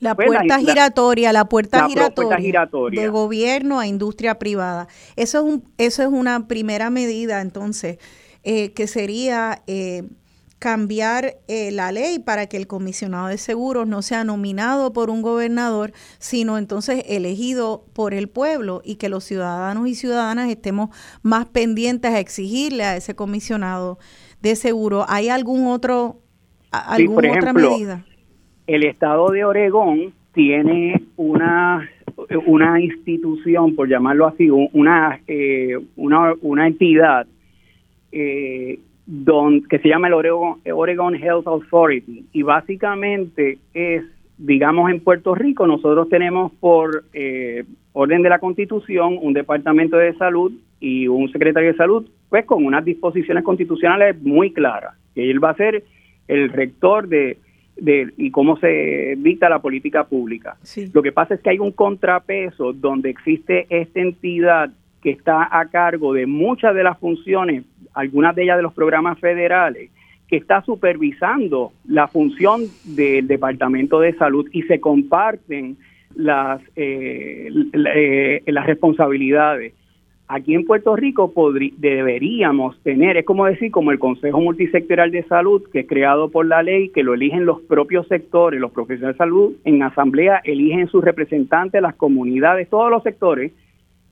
La 0.00 0.14
pues, 0.14 0.30
la- 0.30 0.38
puerta 0.40 0.58
giratoria, 0.58 1.32
la 1.32 1.44
puerta 1.46 1.78
la 1.78 1.88
giratoria, 1.88 2.14
propuesta 2.14 2.42
giratoria. 2.42 3.02
de 3.02 3.08
gobierno 3.08 3.78
a 3.80 3.86
industria 3.86 4.38
privada. 4.38 4.88
Eso 5.16 5.38
es, 5.38 5.44
un, 5.44 5.64
eso 5.78 6.02
es 6.02 6.08
una 6.08 6.46
primera 6.48 6.90
medida, 6.90 7.40
entonces, 7.40 7.98
eh, 8.44 8.72
que 8.72 8.86
sería 8.86 9.62
eh, 9.66 10.02
cambiar 10.62 11.38
eh, 11.48 11.72
la 11.72 11.90
ley 11.90 12.20
para 12.20 12.46
que 12.46 12.56
el 12.56 12.68
comisionado 12.68 13.26
de 13.26 13.36
seguros 13.36 13.88
no 13.88 14.00
sea 14.00 14.22
nominado 14.22 14.92
por 14.92 15.10
un 15.10 15.20
gobernador, 15.20 15.90
sino 16.20 16.56
entonces 16.56 17.02
elegido 17.08 17.84
por 17.92 18.14
el 18.14 18.28
pueblo 18.28 18.80
y 18.84 18.94
que 18.94 19.08
los 19.08 19.24
ciudadanos 19.24 19.88
y 19.88 19.96
ciudadanas 19.96 20.48
estemos 20.50 20.90
más 21.24 21.46
pendientes 21.46 22.12
a 22.12 22.20
exigirle 22.20 22.84
a 22.84 22.96
ese 22.96 23.16
comisionado 23.16 23.98
de 24.40 24.54
seguro. 24.54 25.04
¿Hay 25.08 25.28
algún 25.30 25.66
otro, 25.66 26.20
a- 26.70 26.94
Sí, 26.96 27.02
alguna 27.02 27.14
por 27.16 27.26
otra 27.38 27.40
ejemplo, 27.50 27.70
medida? 27.72 28.04
el 28.68 28.84
estado 28.84 29.30
de 29.32 29.44
Oregón 29.44 30.14
tiene 30.32 31.02
una 31.16 31.88
una 32.46 32.80
institución, 32.80 33.74
por 33.74 33.88
llamarlo 33.88 34.28
así, 34.28 34.48
un- 34.48 34.68
una 34.74 35.18
eh, 35.26 35.76
una, 35.96 36.34
una 36.40 36.68
entidad 36.68 37.26
eh, 38.12 38.78
don- 39.06 39.62
que 39.64 39.78
se 39.78 39.88
llama 39.88 40.08
el 40.08 40.14
Oregon, 40.14 40.60
Oregon 40.72 41.14
Health 41.14 41.46
Authority 41.46 42.26
y 42.32 42.42
básicamente 42.42 43.58
es, 43.74 44.04
digamos, 44.38 44.90
en 44.90 45.00
Puerto 45.00 45.34
Rico 45.34 45.66
nosotros 45.66 46.08
tenemos 46.08 46.52
por 46.60 47.04
eh, 47.12 47.64
orden 47.92 48.22
de 48.22 48.28
la 48.28 48.38
Constitución 48.38 49.18
un 49.20 49.32
departamento 49.32 49.96
de 49.96 50.14
salud 50.14 50.52
y 50.80 51.06
un 51.08 51.30
secretario 51.30 51.72
de 51.72 51.76
salud, 51.76 52.08
pues 52.28 52.44
con 52.44 52.64
unas 52.64 52.84
disposiciones 52.84 53.44
constitucionales 53.44 54.20
muy 54.22 54.52
claras, 54.52 54.94
que 55.14 55.30
él 55.30 55.42
va 55.42 55.50
a 55.50 55.56
ser 55.56 55.84
el 56.28 56.48
rector 56.48 57.08
de, 57.08 57.38
de 57.76 58.12
y 58.16 58.30
cómo 58.30 58.56
se 58.56 59.14
dicta 59.18 59.48
la 59.48 59.60
política 59.60 60.04
pública. 60.04 60.56
Sí. 60.62 60.90
Lo 60.92 61.02
que 61.02 61.12
pasa 61.12 61.34
es 61.34 61.40
que 61.40 61.50
hay 61.50 61.58
un 61.58 61.72
contrapeso 61.72 62.72
donde 62.72 63.10
existe 63.10 63.66
esta 63.68 64.00
entidad 64.00 64.70
que 65.02 65.10
está 65.10 65.48
a 65.50 65.68
cargo 65.68 66.14
de 66.14 66.26
muchas 66.26 66.74
de 66.74 66.84
las 66.84 66.98
funciones, 66.98 67.64
algunas 67.94 68.34
de 68.34 68.44
ellas 68.44 68.56
de 68.56 68.62
los 68.62 68.74
programas 68.74 69.18
federales, 69.18 69.90
que 70.28 70.36
está 70.36 70.62
supervisando 70.62 71.72
la 71.86 72.08
función 72.08 72.62
del 72.84 73.26
Departamento 73.26 74.00
de 74.00 74.14
Salud 74.14 74.48
y 74.52 74.62
se 74.62 74.80
comparten 74.80 75.76
las, 76.14 76.60
eh, 76.76 77.50
eh, 77.72 78.42
las 78.46 78.66
responsabilidades. 78.66 79.74
Aquí 80.28 80.54
en 80.54 80.64
Puerto 80.64 80.96
Rico 80.96 81.30
deberíamos 81.76 82.80
tener, 82.82 83.18
es 83.18 83.26
como 83.26 83.44
decir, 83.44 83.70
como 83.70 83.90
el 83.90 83.98
Consejo 83.98 84.40
Multisectorial 84.40 85.10
de 85.10 85.24
Salud, 85.24 85.62
que 85.70 85.80
es 85.80 85.86
creado 85.86 86.30
por 86.30 86.46
la 86.46 86.62
ley, 86.62 86.88
que 86.88 87.02
lo 87.02 87.12
eligen 87.12 87.44
los 87.44 87.60
propios 87.60 88.08
sectores, 88.08 88.58
los 88.58 88.72
profesionales 88.72 89.16
de 89.16 89.24
salud, 89.24 89.52
en 89.64 89.82
asamblea 89.82 90.40
eligen 90.44 90.88
sus 90.88 91.04
representantes, 91.04 91.82
las 91.82 91.96
comunidades, 91.96 92.70
todos 92.70 92.90
los 92.90 93.02
sectores 93.02 93.52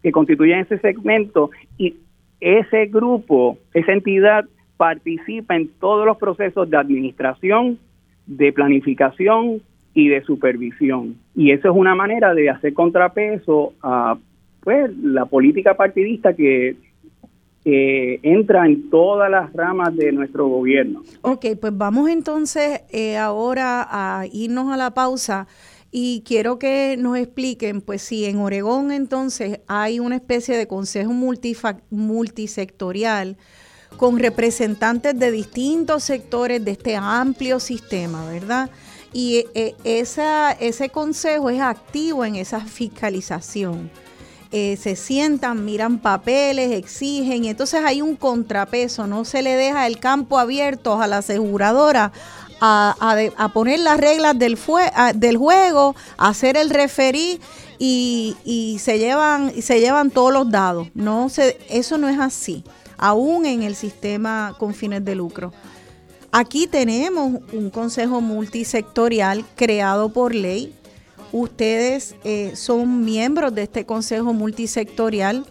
que 0.02 0.12
constituyen 0.12 0.60
ese 0.60 0.78
segmento 0.80 1.50
y 1.78 1.94
ese 2.40 2.86
grupo, 2.86 3.58
esa 3.74 3.92
entidad 3.92 4.44
participa 4.76 5.56
en 5.56 5.68
todos 5.78 6.06
los 6.06 6.16
procesos 6.16 6.68
de 6.70 6.76
administración, 6.76 7.78
de 8.26 8.52
planificación 8.52 9.62
y 9.94 10.08
de 10.08 10.22
supervisión. 10.22 11.16
Y 11.34 11.50
eso 11.52 11.70
es 11.70 11.76
una 11.76 11.94
manera 11.94 12.34
de 12.34 12.48
hacer 12.50 12.72
contrapeso 12.72 13.74
a 13.82 14.16
pues 14.62 14.94
la 14.98 15.26
política 15.26 15.74
partidista 15.74 16.34
que 16.34 16.76
que 17.64 18.20
entra 18.22 18.66
en 18.66 18.88
todas 18.88 19.30
las 19.30 19.52
ramas 19.52 19.94
de 19.94 20.12
nuestro 20.12 20.48
gobierno. 20.48 21.02
Ok, 21.22 21.44
pues 21.60 21.76
vamos 21.76 22.08
entonces 22.08 22.82
eh, 22.90 23.18
ahora 23.18 23.86
a 23.90 24.26
irnos 24.32 24.72
a 24.72 24.76
la 24.76 24.92
pausa 24.92 25.46
y 25.90 26.22
quiero 26.24 26.58
que 26.58 26.96
nos 26.98 27.16
expliquen, 27.16 27.80
pues 27.80 28.02
si 28.02 28.24
en 28.24 28.38
Oregón 28.38 28.92
entonces 28.92 29.60
hay 29.66 29.98
una 29.98 30.16
especie 30.16 30.56
de 30.56 30.68
consejo 30.68 31.12
multisectorial 31.90 33.36
con 33.96 34.18
representantes 34.18 35.18
de 35.18 35.32
distintos 35.32 36.04
sectores 36.04 36.64
de 36.64 36.70
este 36.72 36.94
amplio 36.94 37.58
sistema, 37.58 38.24
¿verdad? 38.30 38.70
Y 39.12 39.46
eh, 39.54 39.74
esa, 39.82 40.52
ese 40.52 40.90
consejo 40.90 41.50
es 41.50 41.60
activo 41.60 42.24
en 42.24 42.36
esa 42.36 42.60
fiscalización 42.60 43.90
eh, 44.52 44.76
se 44.76 44.96
sientan, 44.96 45.64
miran 45.64 46.00
papeles, 46.00 46.72
exigen, 46.72 47.44
y 47.44 47.50
entonces 47.50 47.84
hay 47.84 48.02
un 48.02 48.16
contrapeso, 48.16 49.06
no 49.06 49.24
se 49.24 49.42
le 49.42 49.54
deja 49.54 49.86
el 49.86 50.00
campo 50.00 50.40
abierto 50.40 51.00
a 51.00 51.06
la 51.06 51.18
aseguradora 51.18 52.10
a, 52.60 52.94
a 53.00 53.44
a 53.44 53.48
poner 53.52 53.80
las 53.80 53.98
reglas 53.98 54.38
del, 54.38 54.58
del 55.14 55.36
juego, 55.36 55.94
a 56.16 56.28
hacer 56.28 56.56
el 56.56 56.70
referí 56.70 57.40
y, 57.78 58.36
y 58.44 58.78
se 58.80 58.98
llevan 58.98 59.52
se 59.62 59.80
llevan 59.80 60.10
todos 60.10 60.32
los 60.32 60.50
dados. 60.50 60.88
No 60.94 61.28
se, 61.28 61.58
eso 61.70 61.98
no 61.98 62.08
es 62.08 62.18
así, 62.18 62.64
aún 62.98 63.46
en 63.46 63.62
el 63.62 63.74
sistema 63.74 64.54
con 64.58 64.74
fines 64.74 65.04
de 65.04 65.14
lucro. 65.14 65.52
Aquí 66.32 66.68
tenemos 66.68 67.40
un 67.52 67.70
consejo 67.70 68.20
multisectorial 68.20 69.44
creado 69.56 70.10
por 70.10 70.32
ley. 70.34 70.74
Ustedes 71.32 72.14
eh, 72.24 72.52
son 72.54 73.04
miembros 73.04 73.54
de 73.54 73.62
este 73.62 73.84
consejo 73.84 74.32
multisectorial 74.32 75.44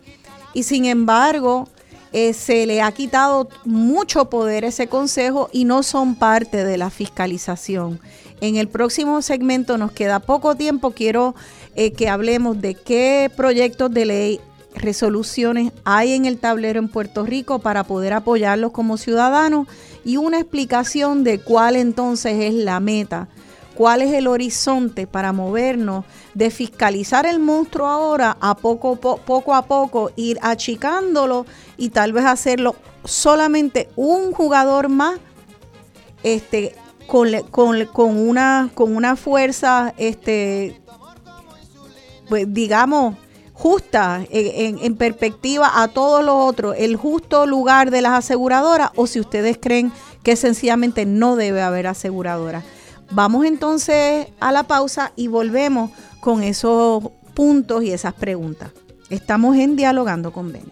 y 0.53 0.63
sin 0.63 0.85
embargo 0.85 1.67
eh, 2.11 2.33
se 2.33 2.65
le 2.65 2.81
ha 2.81 2.91
quitado 2.91 3.49
mucho 3.65 4.29
poder 4.29 4.63
ese 4.63 4.87
consejo 4.87 5.49
y 5.51 5.65
no 5.65 5.83
son 5.83 6.15
parte 6.15 6.63
de 6.63 6.77
la 6.77 6.89
fiscalización. 6.89 7.99
En 8.41 8.55
el 8.55 8.67
próximo 8.67 9.21
segmento 9.21 9.77
nos 9.77 9.91
queda 9.91 10.19
poco 10.19 10.55
tiempo. 10.55 10.91
Quiero 10.91 11.35
eh, 11.75 11.91
que 11.91 12.09
hablemos 12.09 12.61
de 12.61 12.73
qué 12.75 13.29
proyectos 13.35 13.91
de 13.93 14.05
ley, 14.05 14.41
resoluciones 14.75 15.71
hay 15.83 16.13
en 16.13 16.25
el 16.25 16.37
tablero 16.37 16.79
en 16.79 16.89
Puerto 16.89 17.25
Rico 17.25 17.59
para 17.59 17.83
poder 17.83 18.13
apoyarlos 18.13 18.71
como 18.71 18.97
ciudadanos 18.97 19.67
y 20.05 20.17
una 20.17 20.39
explicación 20.39 21.23
de 21.23 21.39
cuál 21.39 21.75
entonces 21.75 22.35
es 22.39 22.53
la 22.53 22.79
meta, 22.79 23.27
cuál 23.79 24.01
es 24.01 24.13
el 24.13 24.27
horizonte 24.27 25.07
para 25.07 25.31
movernos 25.31 26.03
de 26.33 26.49
fiscalizar 26.49 27.25
el 27.25 27.39
monstruo 27.39 27.87
ahora 27.87 28.35
a 28.41 28.57
poco, 28.57 28.99
a 29.53 29.61
poco, 29.65 30.11
ir 30.17 30.37
achicándolo 30.41 31.45
y 31.77 31.87
tal 31.87 32.11
vez 32.11 32.25
hacerlo 32.25 32.75
solamente 33.05 33.87
un 33.95 34.33
jugador 34.33 34.89
más 34.89 35.17
este, 36.23 36.75
con, 37.07 37.29
con, 37.51 38.17
una, 38.17 38.69
con 38.73 38.97
una 38.97 39.15
fuerza, 39.15 39.93
este, 39.97 40.81
pues 42.27 42.53
digamos, 42.53 43.15
justa 43.53 44.25
en, 44.29 44.97
perspectiva 44.97 45.81
a 45.81 45.87
todos 45.87 46.21
los 46.21 46.35
otros, 46.35 46.75
el 46.77 46.97
justo 46.97 47.45
lugar 47.45 47.91
de 47.91 48.01
las 48.01 48.11
aseguradoras 48.11 48.89
o 48.97 49.07
si 49.07 49.21
ustedes 49.21 49.57
creen 49.57 49.93
que 50.21 50.35
sencillamente 50.35 51.05
no 51.05 51.37
debe 51.37 51.61
haber 51.61 51.87
aseguradoras. 51.87 52.65
Vamos 53.11 53.45
entonces 53.45 54.27
a 54.39 54.51
la 54.51 54.63
pausa 54.63 55.11
y 55.15 55.27
volvemos 55.27 55.91
con 56.19 56.43
esos 56.43 57.03
puntos 57.33 57.83
y 57.83 57.91
esas 57.91 58.13
preguntas. 58.13 58.71
Estamos 59.09 59.57
en 59.57 59.75
dialogando 59.75 60.31
con 60.31 60.51
Benny. 60.51 60.71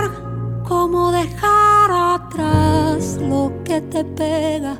cómo 0.91 1.11
dejar 1.13 1.89
atrás 1.89 3.17
lo 3.21 3.51
que 3.63 3.79
te 3.79 4.03
pega. 4.03 4.75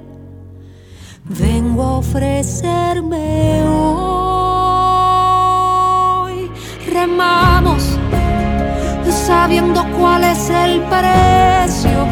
Vengo 1.23 1.83
a 1.83 1.99
ofrecerme 1.99 3.63
hoy. 3.63 4.11
Remamos 6.91 7.97
sabiendo 9.25 9.85
cuál 9.97 10.23
es 10.25 10.49
el 10.49 10.81
precio, 10.81 12.07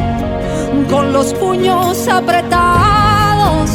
con 0.90 1.12
los 1.12 1.34
puños 1.34 2.08
apretados, 2.08 3.70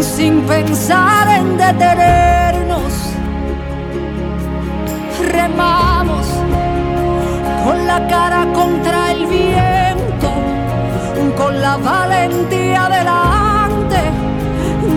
sin 0.00 0.40
pensar 0.42 1.28
en 1.38 1.58
detenernos. 1.58 2.92
Remamos 5.32 6.26
con 7.64 7.86
la 7.86 8.06
cara 8.08 8.46
contra 8.52 8.99
la 11.70 11.76
valentía 11.76 12.82
delante, 12.98 14.00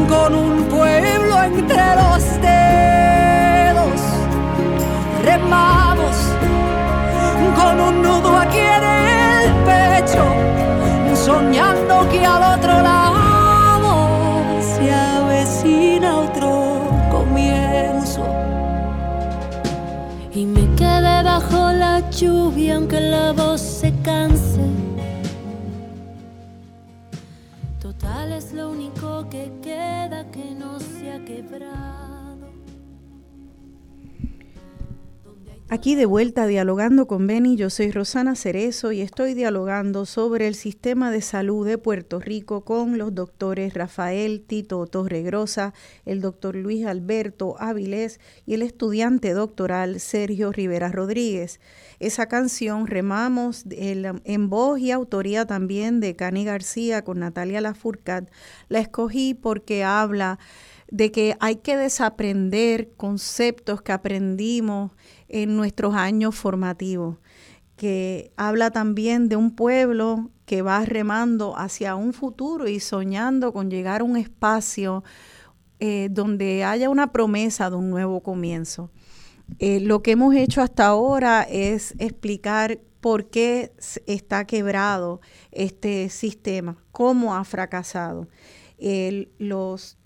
con 0.10 0.34
un 0.34 0.64
pueblo 0.76 1.34
entre 1.44 1.86
los 2.02 2.24
dedos. 2.50 4.00
Remamos 5.30 6.16
con 7.60 7.80
un 7.88 8.02
nudo 8.02 8.30
aquí 8.44 8.64
en 8.78 8.84
el 9.02 9.48
pecho, 9.70 10.24
soñando 11.28 12.10
que 12.10 12.26
al 12.26 12.44
otro 12.58 12.74
lado 12.91 13.91
se 14.72 14.86
avecina 14.91 16.18
otro 16.28 16.52
comienzo. 17.12 18.26
Y 20.34 20.45
me 20.45 20.66
quedé 20.76 21.22
bajo 21.22 21.72
la 21.72 22.10
lluvia 22.10 22.78
aunque 22.78 23.00
la 23.00 23.32
voz 23.32 23.62
se 23.62 23.94
canse. 24.02 24.43
Aquí 35.73 35.95
de 35.95 36.05
vuelta 36.05 36.45
dialogando 36.45 37.07
con 37.07 37.25
Beni, 37.25 37.55
yo 37.55 37.71
soy 37.71 37.89
Rosana 37.89 38.35
Cerezo 38.35 38.91
y 38.91 39.01
estoy 39.01 39.34
dialogando 39.34 40.05
sobre 40.05 40.47
el 40.47 40.53
sistema 40.53 41.09
de 41.09 41.21
salud 41.21 41.65
de 41.65 41.80
Puerto 41.80 42.19
Rico 42.19 42.63
con 42.63 42.99
los 42.99 43.15
doctores 43.15 43.73
Rafael 43.73 44.43
Tito 44.45 44.85
Torregrosa, 44.85 45.73
el 46.05 46.21
doctor 46.21 46.55
Luis 46.55 46.85
Alberto 46.85 47.55
Avilés 47.57 48.19
y 48.45 48.53
el 48.53 48.61
estudiante 48.61 49.34
doctoral 49.34 49.99
Sergio 49.99 50.51
Rivera 50.51 50.89
Rodríguez. 50.89 51.59
Esa 51.99 52.27
canción 52.27 52.85
remamos 52.85 53.65
en 53.71 54.49
voz 54.51 54.80
y 54.80 54.91
autoría 54.91 55.47
también 55.47 56.01
de 56.01 56.15
Cani 56.15 56.45
García 56.45 57.03
con 57.03 57.17
Natalia 57.17 57.61
Lafourcade. 57.61 58.27
La 58.69 58.77
escogí 58.77 59.34
porque 59.34 59.84
habla 59.84 60.38
de 60.94 61.11
que 61.11 61.36
hay 61.40 61.56
que 61.56 61.76
desaprender 61.76 62.91
conceptos 62.98 63.82
que 63.82 63.91
aprendimos 63.91 64.91
en 65.28 65.57
nuestros 65.57 65.95
años 65.95 66.36
formativos, 66.36 67.18
que 67.76 68.32
habla 68.38 68.70
también 68.70 69.28
de 69.28 69.36
un 69.36 69.56
pueblo 69.56 70.30
que 70.45 70.61
va 70.61 70.86
remando 70.86 71.57
hacia 71.57 71.95
un 71.95 72.14
futuro 72.14 72.68
y 72.68 72.80
soñando 72.80 73.53
con 73.53 73.72
llegar 73.72 74.02
a 74.02 74.03
un 74.03 74.18
espacio 74.18 75.03
eh, 75.80 76.10
donde 76.11 76.64
haya 76.64 76.91
una 76.91 77.11
promesa 77.11 77.72
de 77.72 77.76
un 77.76 77.90
nuevo 77.90 78.22
comienzo. 78.22 78.91
Eh, 79.57 79.80
lo 79.80 80.03
que 80.03 80.11
hemos 80.11 80.36
hecho 80.36 80.61
hasta 80.61 80.86
ahora 80.86 81.41
es 81.41 81.95
explicar 81.98 82.80
por 83.02 83.32
qué 83.32 83.74
está 84.06 84.45
quebrado 84.45 85.22
este 85.52 86.10
sistema, 86.10 86.78
cómo 86.91 87.34
ha 87.36 87.44
fracasado. 87.45 88.28
los, 89.40 89.98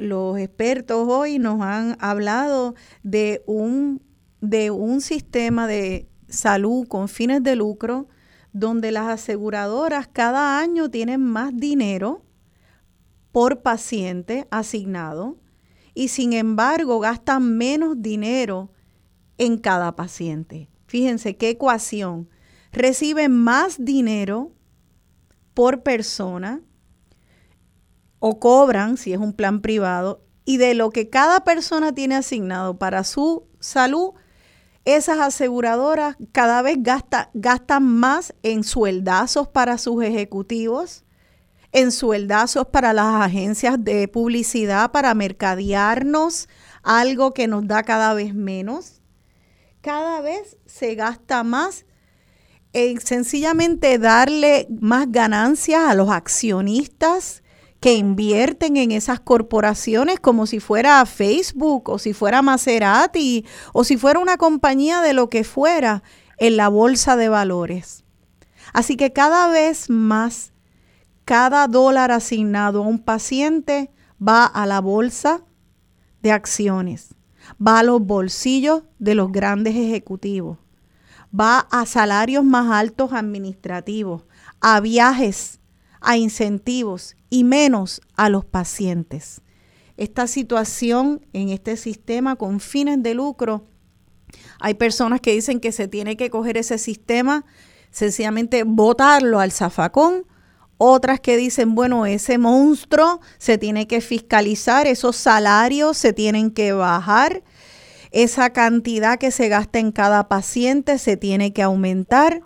los 0.00 0.38
expertos 0.38 1.06
hoy 1.08 1.38
nos 1.38 1.60
han 1.60 1.96
hablado 2.00 2.74
de 3.02 3.42
un 3.46 4.02
de 4.40 4.70
un 4.70 5.02
sistema 5.02 5.66
de 5.66 6.08
salud 6.26 6.88
con 6.88 7.08
fines 7.08 7.42
de 7.42 7.54
lucro 7.54 8.08
donde 8.54 8.92
las 8.92 9.08
aseguradoras 9.08 10.08
cada 10.08 10.58
año 10.58 10.90
tienen 10.90 11.20
más 11.20 11.54
dinero 11.54 12.24
por 13.30 13.60
paciente 13.60 14.48
asignado 14.50 15.36
y 15.92 16.08
sin 16.08 16.32
embargo 16.32 16.98
gastan 16.98 17.58
menos 17.58 18.00
dinero 18.00 18.72
en 19.36 19.58
cada 19.58 19.94
paciente. 19.94 20.70
fíjense 20.86 21.36
qué 21.36 21.50
ecuación, 21.50 22.30
recibe 22.72 23.28
más 23.28 23.84
dinero 23.84 24.52
por 25.52 25.82
persona 25.82 26.62
o 28.20 28.38
cobran, 28.38 28.96
si 28.96 29.12
es 29.12 29.18
un 29.18 29.32
plan 29.32 29.60
privado, 29.60 30.22
y 30.44 30.58
de 30.58 30.74
lo 30.74 30.90
que 30.90 31.10
cada 31.10 31.40
persona 31.44 31.92
tiene 31.92 32.14
asignado 32.14 32.78
para 32.78 33.02
su 33.02 33.48
salud, 33.58 34.12
esas 34.84 35.18
aseguradoras 35.18 36.16
cada 36.32 36.62
vez 36.62 36.78
gastan 37.34 37.86
más 37.86 38.34
en 38.42 38.64
sueldazos 38.64 39.48
para 39.48 39.78
sus 39.78 40.02
ejecutivos, 40.04 41.04
en 41.72 41.92
sueldazos 41.92 42.66
para 42.68 42.92
las 42.92 43.22
agencias 43.22 43.76
de 43.78 44.08
publicidad, 44.08 44.90
para 44.90 45.14
mercadearnos 45.14 46.48
algo 46.82 47.32
que 47.32 47.46
nos 47.46 47.66
da 47.66 47.82
cada 47.82 48.14
vez 48.14 48.34
menos. 48.34 49.02
Cada 49.80 50.20
vez 50.20 50.56
se 50.66 50.94
gasta 50.94 51.44
más 51.44 51.86
en 52.72 53.00
sencillamente 53.00 53.98
darle 53.98 54.66
más 54.80 55.10
ganancias 55.10 55.84
a 55.84 55.94
los 55.94 56.10
accionistas 56.10 57.39
que 57.80 57.94
invierten 57.94 58.76
en 58.76 58.92
esas 58.92 59.20
corporaciones 59.20 60.20
como 60.20 60.46
si 60.46 60.60
fuera 60.60 61.04
Facebook 61.06 61.88
o 61.88 61.98
si 61.98 62.12
fuera 62.12 62.42
Maserati 62.42 63.46
o 63.72 63.84
si 63.84 63.96
fuera 63.96 64.20
una 64.20 64.36
compañía 64.36 65.00
de 65.00 65.14
lo 65.14 65.30
que 65.30 65.44
fuera 65.44 66.02
en 66.36 66.56
la 66.58 66.68
bolsa 66.68 67.16
de 67.16 67.30
valores. 67.30 68.04
Así 68.74 68.96
que 68.96 69.12
cada 69.12 69.48
vez 69.48 69.88
más, 69.88 70.52
cada 71.24 71.66
dólar 71.66 72.12
asignado 72.12 72.84
a 72.84 72.86
un 72.86 72.98
paciente 72.98 73.90
va 74.26 74.44
a 74.44 74.66
la 74.66 74.80
bolsa 74.80 75.42
de 76.22 76.32
acciones, 76.32 77.14
va 77.66 77.78
a 77.78 77.82
los 77.82 78.02
bolsillos 78.02 78.82
de 78.98 79.14
los 79.14 79.32
grandes 79.32 79.74
ejecutivos, 79.74 80.58
va 81.38 81.60
a 81.70 81.86
salarios 81.86 82.44
más 82.44 82.70
altos 82.70 83.14
administrativos, 83.14 84.24
a 84.60 84.80
viajes 84.80 85.60
a 86.02 86.18
incentivos 86.18 87.16
y 87.30 87.44
menos 87.44 88.02
a 88.16 88.28
los 88.28 88.44
pacientes. 88.44 89.40
Esta 89.96 90.26
situación 90.26 91.26
en 91.32 91.48
este 91.48 91.76
sistema 91.76 92.36
con 92.36 92.60
fines 92.60 93.02
de 93.02 93.14
lucro, 93.14 93.64
hay 94.58 94.74
personas 94.74 95.20
que 95.20 95.32
dicen 95.32 95.60
que 95.60 95.72
se 95.72 95.88
tiene 95.88 96.16
que 96.16 96.30
coger 96.30 96.56
ese 96.56 96.78
sistema, 96.78 97.44
sencillamente 97.90 98.64
botarlo 98.64 99.40
al 99.40 99.52
zafacón, 99.52 100.26
otras 100.82 101.20
que 101.20 101.36
dicen, 101.36 101.74
bueno, 101.74 102.06
ese 102.06 102.38
monstruo 102.38 103.20
se 103.38 103.58
tiene 103.58 103.86
que 103.86 104.00
fiscalizar, 104.00 104.86
esos 104.86 105.16
salarios 105.16 105.98
se 105.98 106.12
tienen 106.12 106.50
que 106.50 106.72
bajar, 106.72 107.42
esa 108.12 108.50
cantidad 108.50 109.18
que 109.18 109.30
se 109.30 109.48
gasta 109.48 109.78
en 109.78 109.92
cada 109.92 110.28
paciente 110.28 110.98
se 110.98 111.16
tiene 111.16 111.52
que 111.52 111.62
aumentar. 111.62 112.42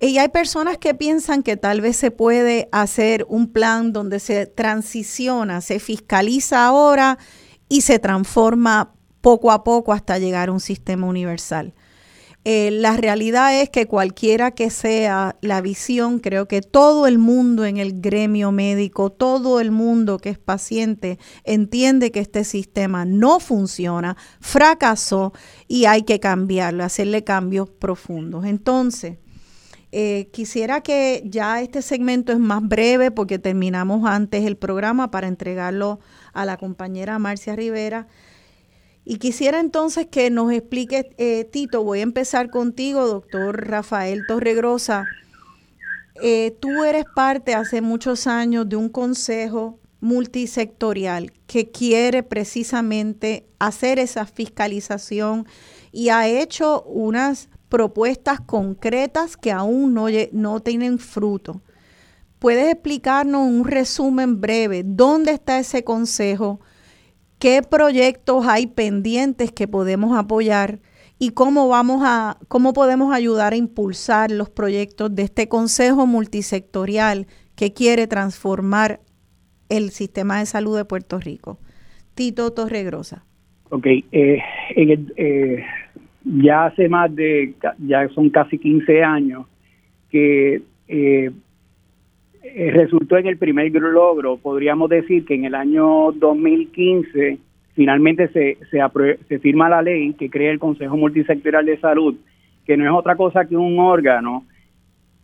Y 0.00 0.18
hay 0.18 0.28
personas 0.28 0.78
que 0.78 0.94
piensan 0.94 1.42
que 1.42 1.56
tal 1.56 1.80
vez 1.80 1.96
se 1.96 2.12
puede 2.12 2.68
hacer 2.70 3.26
un 3.28 3.52
plan 3.52 3.92
donde 3.92 4.20
se 4.20 4.46
transiciona, 4.46 5.60
se 5.60 5.80
fiscaliza 5.80 6.66
ahora 6.66 7.18
y 7.68 7.80
se 7.80 7.98
transforma 7.98 8.94
poco 9.20 9.50
a 9.50 9.64
poco 9.64 9.92
hasta 9.92 10.18
llegar 10.18 10.50
a 10.50 10.52
un 10.52 10.60
sistema 10.60 11.06
universal. 11.06 11.74
Eh, 12.44 12.70
la 12.70 12.96
realidad 12.96 13.60
es 13.60 13.68
que 13.68 13.86
cualquiera 13.86 14.52
que 14.52 14.70
sea 14.70 15.36
la 15.42 15.60
visión, 15.60 16.20
creo 16.20 16.46
que 16.46 16.62
todo 16.62 17.08
el 17.08 17.18
mundo 17.18 17.64
en 17.64 17.76
el 17.76 18.00
gremio 18.00 18.52
médico, 18.52 19.10
todo 19.10 19.58
el 19.60 19.72
mundo 19.72 20.18
que 20.18 20.30
es 20.30 20.38
paciente, 20.38 21.18
entiende 21.42 22.12
que 22.12 22.20
este 22.20 22.44
sistema 22.44 23.04
no 23.04 23.40
funciona, 23.40 24.16
fracasó 24.40 25.32
y 25.66 25.86
hay 25.86 26.04
que 26.04 26.20
cambiarlo, 26.20 26.84
hacerle 26.84 27.24
cambios 27.24 27.68
profundos. 27.68 28.46
Entonces, 28.46 29.18
eh, 29.90 30.28
quisiera 30.32 30.82
que 30.82 31.22
ya 31.24 31.62
este 31.62 31.80
segmento 31.80 32.32
es 32.32 32.38
más 32.38 32.66
breve 32.66 33.10
porque 33.10 33.38
terminamos 33.38 34.06
antes 34.06 34.44
el 34.44 34.56
programa 34.56 35.10
para 35.10 35.28
entregarlo 35.28 35.98
a 36.32 36.44
la 36.44 36.56
compañera 36.58 37.18
Marcia 37.18 37.56
Rivera. 37.56 38.06
Y 39.04 39.16
quisiera 39.16 39.58
entonces 39.60 40.06
que 40.06 40.28
nos 40.28 40.52
explique, 40.52 41.14
eh, 41.16 41.44
Tito, 41.44 41.82
voy 41.82 42.00
a 42.00 42.02
empezar 42.02 42.50
contigo, 42.50 43.06
doctor 43.06 43.66
Rafael 43.66 44.26
Torregrosa. 44.26 45.06
Eh, 46.22 46.54
tú 46.60 46.84
eres 46.84 47.04
parte 47.14 47.54
hace 47.54 47.80
muchos 47.80 48.26
años 48.26 48.68
de 48.68 48.76
un 48.76 48.90
consejo 48.90 49.78
multisectorial 50.00 51.32
que 51.46 51.70
quiere 51.70 52.22
precisamente 52.22 53.48
hacer 53.58 53.98
esa 53.98 54.26
fiscalización 54.26 55.46
y 55.90 56.10
ha 56.10 56.28
hecho 56.28 56.82
unas 56.82 57.48
propuestas 57.68 58.40
concretas 58.40 59.36
que 59.36 59.52
aún 59.52 59.94
no, 59.94 60.06
no 60.32 60.60
tienen 60.60 60.98
fruto. 60.98 61.62
¿Puedes 62.38 62.72
explicarnos 62.72 63.42
un 63.42 63.64
resumen 63.64 64.40
breve? 64.40 64.82
¿Dónde 64.84 65.32
está 65.32 65.58
ese 65.58 65.82
consejo? 65.82 66.60
¿Qué 67.38 67.62
proyectos 67.62 68.46
hay 68.46 68.66
pendientes 68.68 69.52
que 69.52 69.68
podemos 69.68 70.16
apoyar? 70.16 70.80
¿Y 71.18 71.30
cómo, 71.30 71.68
vamos 71.68 72.02
a, 72.04 72.38
cómo 72.46 72.72
podemos 72.72 73.12
ayudar 73.12 73.52
a 73.52 73.56
impulsar 73.56 74.30
los 74.30 74.50
proyectos 74.50 75.14
de 75.14 75.24
este 75.24 75.48
consejo 75.48 76.06
multisectorial 76.06 77.26
que 77.56 77.72
quiere 77.72 78.06
transformar 78.06 79.00
el 79.68 79.90
sistema 79.90 80.38
de 80.38 80.46
salud 80.46 80.76
de 80.76 80.84
Puerto 80.84 81.18
Rico? 81.18 81.58
Tito 82.14 82.52
Torregrosa. 82.52 83.24
Ok, 83.70 83.86
eh, 83.86 84.38
en 84.76 84.90
el, 84.90 85.14
eh, 85.16 85.64
ya 86.28 86.66
hace 86.66 86.88
más 86.88 87.14
de, 87.14 87.54
ya 87.78 88.08
son 88.10 88.30
casi 88.30 88.58
15 88.58 89.02
años, 89.02 89.46
que 90.10 90.62
eh, 90.88 91.30
eh, 92.42 92.70
resultó 92.72 93.16
en 93.16 93.26
el 93.26 93.38
primer 93.38 93.70
logro. 93.72 94.36
Podríamos 94.36 94.90
decir 94.90 95.24
que 95.24 95.34
en 95.34 95.44
el 95.44 95.54
año 95.54 96.12
2015 96.12 97.38
finalmente 97.74 98.28
se, 98.28 98.58
se, 98.70 98.80
se 99.28 99.38
firma 99.38 99.68
la 99.68 99.82
ley 99.82 100.12
que 100.14 100.30
crea 100.30 100.50
el 100.50 100.58
Consejo 100.58 100.96
Multisectorial 100.96 101.64
de 101.64 101.78
Salud, 101.78 102.16
que 102.66 102.76
no 102.76 102.84
es 102.84 102.90
otra 102.90 103.16
cosa 103.16 103.46
que 103.46 103.56
un 103.56 103.78
órgano 103.78 104.44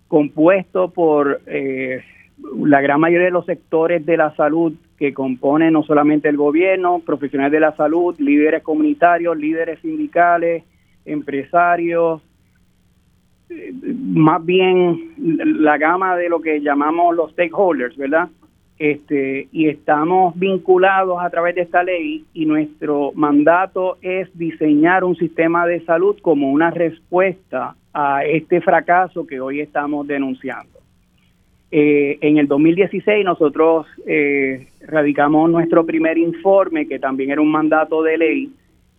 compuesto 0.09 0.91
por 0.91 1.41
eh, 1.47 2.03
la 2.65 2.81
gran 2.81 3.01
mayoría 3.01 3.27
de 3.27 3.33
los 3.33 3.47
sectores 3.47 4.07
de 4.07 4.17
la 4.17 4.35
salud 4.37 4.73
que 4.99 5.13
componen 5.13 5.73
no 5.73 5.83
solamente 5.83 6.29
el 6.29 6.37
gobierno, 6.37 7.01
profesionales 7.05 7.53
de 7.53 7.61
la 7.61 7.75
salud, 7.75 8.15
líderes 8.19 8.63
comunitarios, 8.63 9.37
líderes 9.37 9.81
sindicales, 9.81 10.63
empresarios, 11.05 12.23
más 13.85 14.45
bien 14.45 15.15
la 15.19 15.79
gama 15.79 16.17
de 16.17 16.29
lo 16.29 16.41
que 16.41 16.61
llamamos 16.61 17.15
los 17.15 17.33
stakeholders, 17.33 17.97
¿verdad? 17.97 18.29
Este, 18.79 19.49
y 19.53 19.69
estamos 19.69 20.37
vinculados 20.37 21.23
a 21.23 21.31
través 21.31 21.55
de 21.55 21.63
esta 21.63 21.85
ley 21.85 22.25
y 22.35 22.45
nuestro 22.45 23.13
mandato 23.15 23.99
es 24.03 24.37
diseñar 24.37 25.05
un 25.05 25.15
sistema 25.15 25.65
de 25.67 25.85
salud 25.85 26.17
como 26.21 26.51
una 26.51 26.71
respuesta 26.71 27.77
a 27.93 28.25
este 28.25 28.61
fracaso 28.61 29.27
que 29.27 29.41
hoy 29.41 29.61
estamos 29.61 30.07
denunciando. 30.09 30.81
Eh, 31.71 32.19
en 32.21 32.39
el 32.39 32.49
2016 32.49 33.25
nosotros 33.25 33.87
eh, 34.07 34.67
radicamos 34.87 35.51
nuestro 35.51 35.87
primer 35.87 36.19
informe, 36.19 36.89
que 36.89 36.99
también 36.99 37.31
era 37.31 37.41
un 37.41 37.51
mandato 37.51 38.03
de 38.03 38.19
ley, 38.19 38.51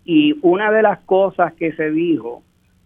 y 0.05 0.37
una 0.41 0.71
de 0.71 0.83
las 0.83 0.99
cosas 0.99 1.53
que 1.53 1.73
se 1.73 1.91
dijo 1.91 2.43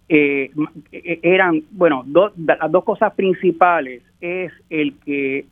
eh, 0.08 0.50
eh, 0.92 1.20
eran, 1.22 1.62
bueno, 1.72 2.04
las 2.38 2.72
dos 2.72 2.84
cosas 2.84 3.14
principales 3.14 4.02
es 4.22 4.52
el 4.70 4.96
que 5.06 5.46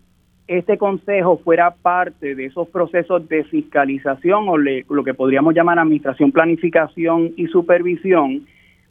este 0.47 0.77
consejo 0.77 1.37
fuera 1.37 1.71
parte 1.71 2.33
de 2.33 2.45
esos 2.45 2.69
procesos 2.69 3.27
de 3.27 3.43
fiscalización 3.43 4.47
o 4.47 4.57
lo 4.57 5.03
que 5.03 5.13
podríamos 5.13 5.53
llamar 5.53 5.77
administración, 5.77 6.31
planificación 6.31 7.33
y 7.35 7.47
supervisión, 7.47 8.47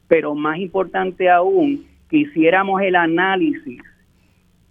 pero 0.07 0.35
más 0.35 0.59
importante 0.59 1.29
aún, 1.29 1.83
que 2.09 2.17
hiciéramos 2.17 2.81
el 2.81 2.95
análisis 2.95 3.81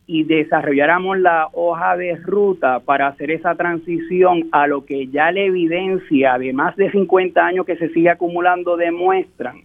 y 0.07 0.23
desarrolláramos 0.23 1.19
la 1.19 1.49
hoja 1.53 1.97
de 1.97 2.17
ruta 2.17 2.79
para 2.81 3.09
hacer 3.09 3.33
esa 3.33 3.57
transición 3.57 4.49
a 4.53 4.69
lo 4.69 4.85
que 4.85 5.09
ya 5.09 5.33
la 5.33 5.41
evidencia 5.41 6.39
de 6.39 6.53
más 6.53 6.77
de 6.77 6.93
50 6.93 7.45
años 7.45 7.67
que 7.67 7.77
se 7.77 7.89
sigue 7.89 8.11
acumulando 8.11 8.77
demuestran. 8.77 9.63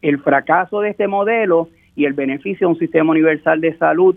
El 0.00 0.18
fracaso 0.20 0.80
de 0.80 0.90
este 0.90 1.06
modelo 1.06 1.68
y 1.94 2.06
el 2.06 2.14
beneficio 2.14 2.66
de 2.66 2.72
un 2.72 2.78
sistema 2.78 3.10
universal 3.10 3.60
de 3.60 3.76
salud 3.76 4.16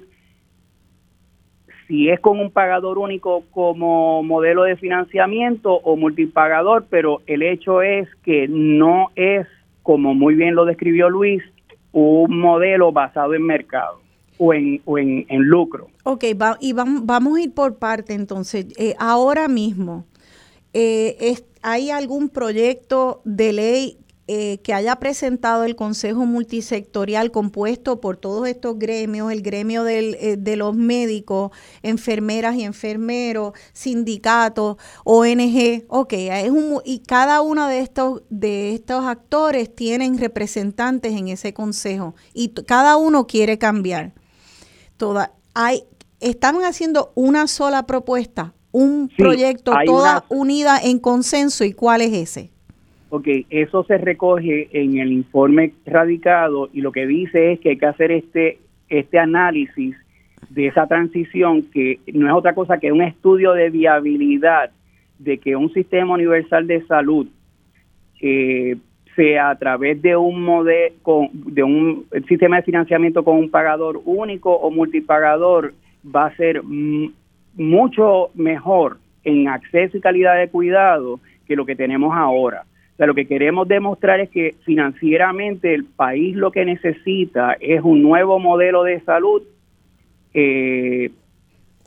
si 1.88 2.10
es 2.10 2.22
con 2.22 2.40
un 2.40 2.50
pagador 2.50 2.98
único 2.98 3.44
como 3.52 4.24
modelo 4.24 4.64
de 4.64 4.78
financiamiento 4.78 5.74
o 5.74 5.98
multipagador, 5.98 6.86
pero 6.90 7.22
el 7.28 7.44
hecho 7.44 7.82
es 7.82 8.08
que 8.24 8.48
no 8.48 9.10
es, 9.18 9.46
como 9.82 10.14
muy 10.14 10.36
bien 10.36 10.56
lo 10.56 10.64
describió 10.64 11.10
Luis, 11.10 11.44
un 11.92 12.40
modelo 12.40 12.94
basado 12.94 13.34
en 13.34 13.46
mercado 13.46 14.03
o 14.44 14.54
en, 14.54 14.82
o 14.86 14.98
en, 14.98 15.26
lucro. 15.30 15.88
Ok, 16.04 16.26
y 16.60 16.74
vamos, 16.74 17.38
a 17.38 17.42
ir 17.42 17.54
por 17.54 17.78
parte 17.78 18.14
entonces. 18.14 18.66
Eh, 18.78 18.96
ahora 19.00 19.48
mismo, 19.48 20.06
eh, 20.74 21.38
¿hay 21.62 21.92
algún 21.92 22.30
proyecto 22.30 23.22
de 23.24 23.54
ley 23.54 23.98
eh, 24.28 24.60
que 24.64 24.74
haya 24.74 24.96
presentado 24.98 25.66
el 25.66 25.76
Consejo 25.76 26.26
Multisectorial 26.26 27.30
compuesto 27.30 28.00
por 28.00 28.16
todos 28.16 28.48
estos 28.48 28.80
gremios, 28.80 29.30
el 29.34 29.42
gremio 29.42 29.84
del, 29.84 30.16
eh, 30.16 30.38
de 30.38 30.56
los 30.56 30.74
médicos, 30.74 31.52
enfermeras 31.82 32.56
y 32.56 32.64
enfermeros, 32.64 33.52
sindicatos, 33.74 34.78
ONG, 35.04 35.84
ok, 35.90 36.14
es 36.14 36.50
un, 36.52 36.82
y 36.86 37.00
cada 37.00 37.42
uno 37.42 37.68
de 37.68 37.80
estos, 37.80 38.24
de 38.30 38.74
estos 38.74 39.04
actores 39.06 39.76
tienen 39.76 40.18
representantes 40.18 41.12
en 41.14 41.28
ese 41.28 41.54
consejo 41.54 42.16
y 42.34 42.50
cada 42.50 42.96
uno 42.96 43.28
quiere 43.28 43.58
cambiar. 43.58 44.14
Toda, 44.98 45.32
hay, 45.54 45.84
están 46.20 46.56
haciendo 46.64 47.12
una 47.16 47.48
sola 47.48 47.86
propuesta, 47.86 48.54
un 48.72 49.10
proyecto 49.16 49.74
toda 49.86 50.26
unida 50.30 50.80
en 50.84 51.00
consenso 51.00 51.64
y 51.64 51.74
cuál 51.74 52.02
es 52.02 52.14
ese. 52.14 52.50
Ok, 53.10 53.28
eso 53.52 53.84
se 53.84 54.00
recoge 54.00 54.70
en 54.72 54.98
el 54.98 55.12
informe 55.12 55.74
radicado 55.86 56.70
y 56.74 56.82
lo 56.82 56.92
que 56.92 57.06
dice 57.06 57.54
es 57.54 57.60
que 57.60 57.70
hay 57.70 57.78
que 57.78 57.86
hacer 57.86 58.12
este, 58.12 58.60
este 58.90 59.20
análisis 59.20 59.96
de 60.50 60.68
esa 60.68 60.88
transición 60.88 61.64
que 61.64 62.00
no 62.14 62.28
es 62.28 62.34
otra 62.34 62.56
cosa 62.56 62.80
que 62.80 62.92
un 62.92 63.02
estudio 63.02 63.54
de 63.54 63.70
viabilidad 63.70 64.72
de 65.20 65.38
que 65.38 65.56
un 65.56 65.72
sistema 65.74 66.14
universal 66.14 66.68
de 66.68 66.86
salud 66.86 67.28
eh, 68.22 68.78
sea 69.16 69.50
a 69.50 69.56
través 69.58 70.02
de 70.02 70.16
un 70.16 70.42
modelo 70.44 70.96
de 71.34 71.64
un 71.64 72.06
sistema 72.28 72.58
de 72.58 72.64
financiamiento 72.64 73.24
con 73.24 73.38
un 73.38 73.50
pagador 73.50 74.02
único 74.06 74.54
o 74.54 74.72
multipagador 74.72 75.74
va 76.04 76.28
a 76.28 76.36
ser 76.36 76.62
mucho 77.56 78.30
mejor 78.34 78.98
en 79.24 79.48
acceso 79.48 79.98
y 79.98 80.02
calidad 80.02 80.38
de 80.38 80.50
cuidado 80.50 81.20
que 81.48 81.56
lo 81.56 81.66
que 81.66 81.76
tenemos 81.76 82.16
ahora. 82.16 82.64
Lo 82.98 83.14
que 83.14 83.26
queremos 83.26 83.68
demostrar 83.68 84.22
es 84.22 84.30
que 84.30 84.56
financieramente 84.64 85.74
el 85.74 85.84
país 85.84 86.36
lo 86.36 86.52
que 86.52 86.64
necesita 86.64 87.58
es 87.60 87.82
un 87.84 88.02
nuevo 88.02 88.40
modelo 88.40 88.84
de 88.84 89.02
salud 89.02 89.42
eh, 90.34 91.12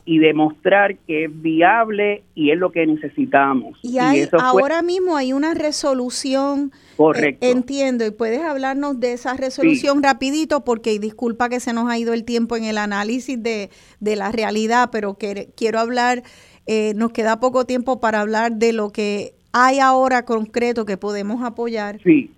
y 0.07 0.19
demostrar 0.19 0.97
que 0.99 1.25
es 1.25 1.41
viable 1.41 2.23
y 2.33 2.51
es 2.51 2.57
lo 2.57 2.71
que 2.71 2.87
necesitamos. 2.87 3.77
Y, 3.83 3.97
ahora 4.39 4.81
mismo 4.81 5.17
hay 5.17 5.33
una 5.33 5.53
resolución. 5.53 6.71
Eh, 6.73 6.95
Correcto. 6.95 7.45
entiendo, 7.45 8.05
y 8.05 8.11
puedes 8.11 8.41
hablarnos 8.41 9.01
de 9.01 9.11
esa 9.11 9.35
resolución 9.35 10.01
rapidito 10.01 10.63
porque 10.63 10.97
disculpa 10.97 11.49
que 11.49 11.59
se 11.59 11.73
nos 11.73 11.89
ha 11.89 11.99
ido 11.99 12.13
el 12.13 12.23
tiempo 12.23 12.55
en 12.55 12.63
el 12.63 12.77
análisis 12.77 13.37
de, 13.43 13.69
la 13.99 14.31
realidad, 14.31 14.89
pero 14.93 15.17
que, 15.17 15.49
quiero 15.57 15.77
hablar, 15.77 16.23
eh, 16.65 16.93
nos 16.95 17.11
queda 17.11 17.41
poco 17.41 17.65
tiempo 17.65 17.99
para 17.99 18.21
hablar 18.21 18.53
de 18.53 18.71
lo 18.71 18.91
que 18.91 19.33
hay 19.51 19.79
ahora 19.79 20.23
concreto 20.23 20.85
que 20.85 20.95
podemos 20.95 21.43
apoyar? 21.43 21.99
Sí, 22.01 22.31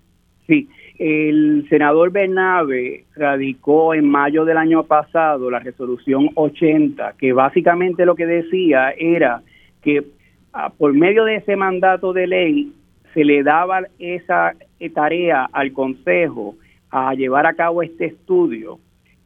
sí. 0.47 0.67
El 0.99 1.65
senador 1.69 2.11
Bernabe 2.11 3.05
radicó 3.15 3.93
en 3.93 4.05
mayo 4.05 4.43
del 4.43 4.57
año 4.57 4.84
pasado 4.84 5.49
la 5.49 5.59
resolución 5.59 6.30
80, 6.35 7.13
que 7.17 7.31
básicamente 7.31 8.05
lo 8.05 8.15
que 8.15 8.26
decía 8.26 8.91
era 8.91 9.41
que 9.81 10.03
ah, 10.51 10.69
por 10.77 10.93
medio 10.93 11.23
de 11.23 11.38
ese 11.38 11.55
mandato 11.55 12.11
de 12.11 12.27
ley 12.27 12.73
se 13.13 13.23
le 13.23 13.43
daba 13.43 13.84
esa 13.97 14.53
eh, 14.77 14.89
tarea 14.89 15.47
al 15.53 15.71
Consejo 15.71 16.55
a 16.91 17.13
llevar 17.13 17.45
a 17.45 17.53
cabo 17.53 17.81
este 17.81 18.07
estudio 18.07 18.77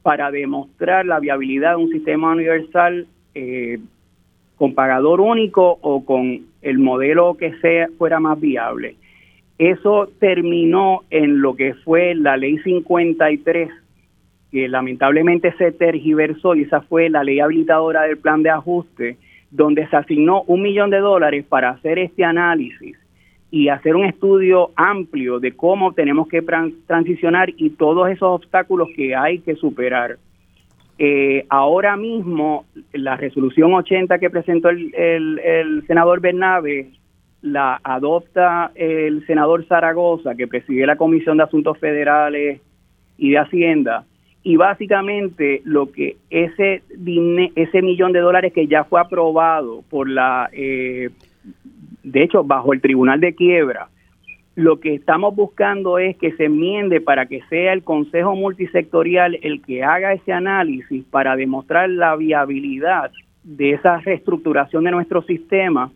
para 0.04 0.30
demostrar 0.30 1.08
la 1.08 1.20
viabilidad 1.20 1.72
de 1.72 1.84
un 1.84 1.90
sistema 1.90 2.34
universal 2.34 3.08
eh, 3.34 3.80
con 4.58 4.76
pagador 4.76 5.22
único 5.22 5.80
o 5.82 6.06
con 6.06 6.42
el 6.62 6.78
modelo 6.78 7.36
que 7.36 7.54
sea 7.62 7.88
fuera 7.98 8.20
más 8.20 8.40
viable. 8.40 8.96
Eso 9.58 10.10
terminó 10.20 11.02
en 11.10 11.42
lo 11.42 11.56
que 11.56 11.74
fue 11.74 12.16
la 12.16 12.38
ley 12.38 12.58
53, 12.60 13.70
que 14.52 14.68
lamentablemente 14.68 15.54
se 15.58 15.72
tergiversó 15.72 16.56
y 16.56 16.64
esa 16.64 16.82
fue 16.82 17.10
la 17.10 17.24
ley 17.24 17.40
habilitadora 17.40 18.04
del 18.04 18.18
plan 18.18 18.44
de 18.44 18.50
ajuste, 18.50 19.18
donde 19.52 19.88
se 19.88 19.96
asignó 19.96 20.42
un 20.44 20.62
millón 20.62 20.90
de 20.90 21.00
dólares 21.00 21.46
para 21.48 21.70
hacer 21.70 22.00
este 22.00 22.24
análisis 22.24 22.98
y 23.52 23.70
hacer 23.70 23.96
un 23.96 24.06
estudio 24.06 24.72
amplio 24.76 25.40
de 25.40 25.52
cómo 25.52 25.94
tenemos 25.94 26.28
que 26.28 26.42
transicionar 26.88 27.52
y 27.56 27.70
todos 27.70 28.10
esos 28.10 28.30
obstáculos 28.30 28.90
que 28.96 29.16
hay 29.16 29.40
que 29.40 29.56
superar. 29.56 30.18
Eh, 30.98 31.46
ahora 31.50 31.96
mismo, 31.96 32.66
la 32.94 33.16
resolución 33.16 33.74
80 33.74 34.18
que 34.18 34.32
presentó 34.32 34.70
el, 34.70 34.92
el, 34.96 35.84
senador 35.86 36.20
Bernabe 36.20 36.90
la 37.44 37.80
adopta 37.84 38.72
el 38.74 39.26
senador 39.28 39.66
Zaragoza, 39.68 40.34
que 40.34 40.48
preside 40.48 40.88
la 40.88 40.96
Comisión 40.96 41.38
de 41.38 41.44
Asuntos 41.44 41.78
Federales 41.78 42.62
y 43.18 43.32
de 43.32 43.38
Hacienda, 43.38 44.06
y 44.44 44.56
básicamente 44.56 45.62
lo 45.66 45.92
que 45.92 46.18
ese 46.30 46.84
ese 47.56 47.82
millón 47.82 48.14
de 48.14 48.20
dólares 48.20 48.54
que 48.54 48.68
ya 48.68 48.86
fue 48.86 49.00
aprobado 49.00 49.84
por 49.90 50.10
la, 50.10 50.50
eh, 50.54 51.10
de 52.04 52.24
hecho, 52.24 52.44
bajo 52.44 52.74
el 52.74 52.82
Tribunal 52.82 53.20
de 53.20 53.36
Quiebra, 53.36 53.90
lo 54.56 54.80
que 54.80 54.94
estamos 54.94 55.36
buscando 55.36 55.98
es 55.98 56.16
que 56.18 56.32
se 56.34 56.46
enmiende 56.46 57.02
para 57.02 57.26
que 57.26 57.42
sea 57.50 57.74
el 57.74 57.84
Consejo 57.84 58.36
Multisectorial 58.36 59.38
el 59.42 59.62
que 59.62 59.84
haga 59.84 60.14
ese 60.14 60.32
análisis 60.32 61.04
para 61.06 61.36
demostrar 61.36 61.90
la 61.90 62.16
viabilidad 62.16 63.12
de 63.44 63.72
esa 63.72 63.98
reestructuración 64.00 64.86
de 64.86 64.92
nuestro 64.92 65.24
sistema 65.24 65.92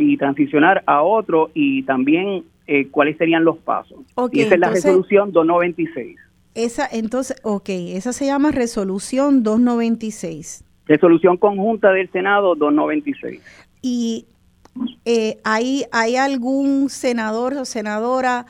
y 0.00 0.16
transicionar 0.16 0.82
a 0.86 1.02
otro 1.02 1.50
y 1.54 1.82
también 1.84 2.44
eh, 2.66 2.88
cuáles 2.90 3.16
serían 3.16 3.44
los 3.44 3.58
pasos. 3.58 3.98
y 4.32 4.40
esa 4.40 4.54
es 4.54 4.60
la 4.60 4.70
resolución 4.70 5.32
296. 5.32 6.18
Esa, 6.54 6.88
entonces, 6.90 7.36
ok, 7.42 7.68
esa 7.68 8.12
se 8.12 8.26
llama 8.26 8.50
resolución 8.50 9.42
296. 9.42 10.64
Resolución 10.86 11.36
conjunta 11.36 11.92
del 11.92 12.10
Senado 12.10 12.54
296. 12.56 13.40
Y 13.80 14.26
eh, 15.04 15.38
¿hay, 15.44 15.84
¿hay 15.92 16.16
algún 16.16 16.88
senador 16.88 17.54
o 17.54 17.64
senadora 17.64 18.46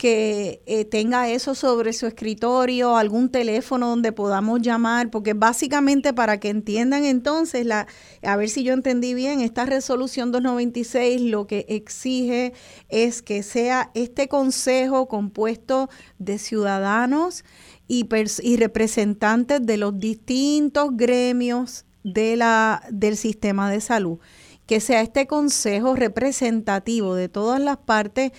que 0.00 0.62
eh, 0.64 0.86
tenga 0.86 1.28
eso 1.28 1.54
sobre 1.54 1.92
su 1.92 2.06
escritorio, 2.06 2.96
algún 2.96 3.28
teléfono 3.28 3.90
donde 3.90 4.12
podamos 4.12 4.62
llamar, 4.62 5.10
porque 5.10 5.34
básicamente 5.34 6.14
para 6.14 6.40
que 6.40 6.48
entiendan 6.48 7.04
entonces, 7.04 7.66
la, 7.66 7.86
a 8.22 8.36
ver 8.36 8.48
si 8.48 8.62
yo 8.62 8.72
entendí 8.72 9.12
bien, 9.12 9.42
esta 9.42 9.66
resolución 9.66 10.32
296 10.32 11.20
lo 11.20 11.46
que 11.46 11.66
exige 11.68 12.54
es 12.88 13.20
que 13.20 13.42
sea 13.42 13.90
este 13.92 14.26
consejo 14.26 15.06
compuesto 15.06 15.90
de 16.18 16.38
ciudadanos 16.38 17.44
y, 17.86 18.08
y 18.42 18.56
representantes 18.56 19.66
de 19.66 19.76
los 19.76 20.00
distintos 20.00 20.96
gremios 20.96 21.84
de 22.04 22.38
la, 22.38 22.82
del 22.90 23.18
sistema 23.18 23.70
de 23.70 23.82
salud. 23.82 24.18
Que 24.64 24.80
sea 24.80 25.02
este 25.02 25.26
consejo 25.26 25.96
representativo 25.96 27.16
de 27.16 27.28
todas 27.28 27.60
las 27.60 27.76
partes 27.76 28.30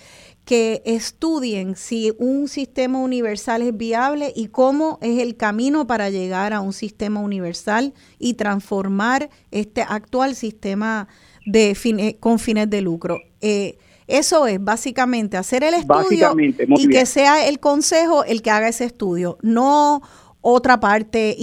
que 0.51 0.81
estudien 0.83 1.77
si 1.77 2.11
un 2.17 2.49
sistema 2.49 2.99
universal 2.99 3.61
es 3.61 3.77
viable 3.77 4.33
y 4.35 4.47
cómo 4.47 4.99
es 5.01 5.21
el 5.21 5.37
camino 5.37 5.87
para 5.87 6.09
llegar 6.09 6.51
a 6.51 6.59
un 6.59 6.73
sistema 6.73 7.21
universal 7.21 7.93
y 8.19 8.33
transformar 8.33 9.29
este 9.51 9.81
actual 9.81 10.35
sistema 10.35 11.07
de 11.45 12.17
con 12.19 12.37
fines 12.37 12.69
de 12.69 12.81
lucro. 12.81 13.21
Eh, 13.39 13.77
eso 14.07 14.45
es 14.45 14.61
básicamente 14.61 15.37
hacer 15.37 15.63
el 15.63 15.73
estudio 15.73 16.35
y 16.37 16.89
que 16.89 17.05
sea 17.05 17.47
el 17.47 17.61
consejo 17.61 18.25
el 18.25 18.41
que 18.41 18.51
haga 18.51 18.67
ese 18.67 18.83
estudio, 18.83 19.37
no 19.41 20.01
otra 20.41 20.79
parte, 20.79 21.35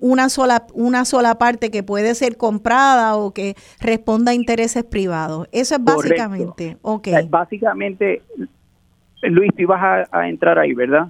una 0.00 0.28
sola, 0.28 0.66
una 0.74 1.04
sola 1.04 1.36
parte 1.36 1.70
que 1.70 1.82
puede 1.82 2.14
ser 2.14 2.36
comprada 2.36 3.16
o 3.16 3.32
que 3.32 3.54
responda 3.80 4.32
a 4.32 4.34
intereses 4.34 4.84
privados. 4.84 5.48
Eso 5.50 5.76
es 5.76 5.84
básicamente. 5.84 6.76
Okay. 6.82 7.26
Básicamente, 7.28 8.22
Luis, 9.22 9.50
tú 9.54 9.62
ibas 9.62 10.08
a, 10.10 10.28
entrar 10.28 10.58
ahí, 10.58 10.74
¿verdad? 10.74 11.08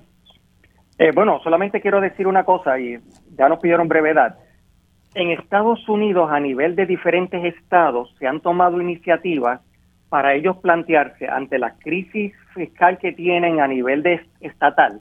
Eh, 0.98 1.10
bueno, 1.12 1.40
solamente 1.42 1.80
quiero 1.80 2.00
decir 2.00 2.28
una 2.28 2.44
cosa 2.44 2.78
y 2.78 2.98
ya 3.36 3.48
nos 3.48 3.58
pidieron 3.58 3.88
brevedad. 3.88 4.38
En 5.14 5.30
Estados 5.30 5.88
Unidos, 5.88 6.30
a 6.30 6.38
nivel 6.38 6.76
de 6.76 6.86
diferentes 6.86 7.44
estados, 7.44 8.14
se 8.18 8.26
han 8.28 8.40
tomado 8.40 8.80
iniciativas 8.80 9.60
para 10.08 10.34
ellos 10.34 10.56
plantearse 10.58 11.28
ante 11.28 11.58
la 11.58 11.74
crisis 11.74 12.32
fiscal 12.54 12.98
que 12.98 13.12
tienen 13.12 13.60
a 13.60 13.66
nivel 13.66 14.04
de 14.04 14.24
estatal 14.40 15.00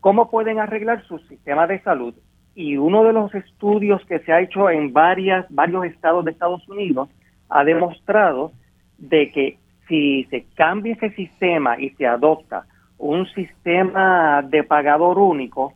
¿Cómo 0.00 0.30
pueden 0.30 0.58
arreglar 0.58 1.02
su 1.06 1.18
sistema 1.20 1.66
de 1.66 1.80
salud? 1.80 2.14
Y 2.54 2.76
uno 2.76 3.04
de 3.04 3.12
los 3.12 3.34
estudios 3.34 4.04
que 4.06 4.18
se 4.20 4.32
ha 4.32 4.40
hecho 4.40 4.70
en 4.70 4.92
varias, 4.92 5.46
varios 5.50 5.84
estados 5.86 6.24
de 6.24 6.32
Estados 6.32 6.66
Unidos 6.68 7.08
ha 7.48 7.64
demostrado 7.64 8.52
de 8.98 9.30
que 9.30 9.58
si 9.88 10.24
se 10.24 10.46
cambia 10.54 10.94
ese 10.94 11.10
sistema 11.10 11.78
y 11.80 11.90
se 11.90 12.06
adopta 12.06 12.66
un 12.98 13.26
sistema 13.28 14.42
de 14.42 14.62
pagador 14.64 15.18
único, 15.18 15.74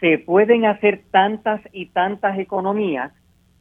se 0.00 0.18
pueden 0.18 0.64
hacer 0.64 1.02
tantas 1.10 1.60
y 1.72 1.86
tantas 1.86 2.38
economías 2.38 3.12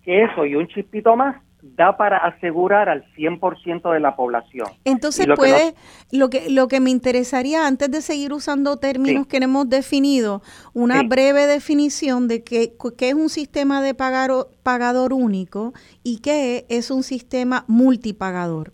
que 0.04 0.24
eso 0.24 0.46
y 0.46 0.56
un 0.56 0.68
chispito 0.68 1.16
más 1.16 1.42
da 1.76 1.98
para 1.98 2.18
asegurar 2.18 2.90
al 2.90 3.04
100% 3.16 3.92
de 3.92 4.00
la 4.00 4.16
población. 4.16 4.68
Entonces 4.86 5.26
que 5.26 5.34
puede, 5.34 5.74
lo 6.12 6.30
que 6.30 6.50
lo 6.50 6.68
que 6.68 6.80
me 6.80 6.92
interesaría 6.92 7.66
antes 7.66 7.90
de 7.90 8.02
seguir 8.02 8.34
usando 8.34 8.78
términos 8.78 9.24
Sí. 9.24 9.30
que 9.30 9.44
hemos 9.44 9.68
definido, 9.68 10.42
una 10.74 11.00
Sí. 11.02 11.08
breve 11.08 11.48
definición 11.48 12.28
de 12.28 12.44
qué, 12.44 12.74
qué 12.98 13.10
es 13.10 13.16
un 13.16 13.30
sistema 13.30 13.82
de 13.82 13.96
pagaro- 13.96 14.48
pagador 14.64 15.12
único 15.12 15.74
y 16.04 16.22
qué 16.22 16.66
es 16.70 16.92
un 16.92 17.02
sistema 17.04 17.66
multipagador. 17.68 18.72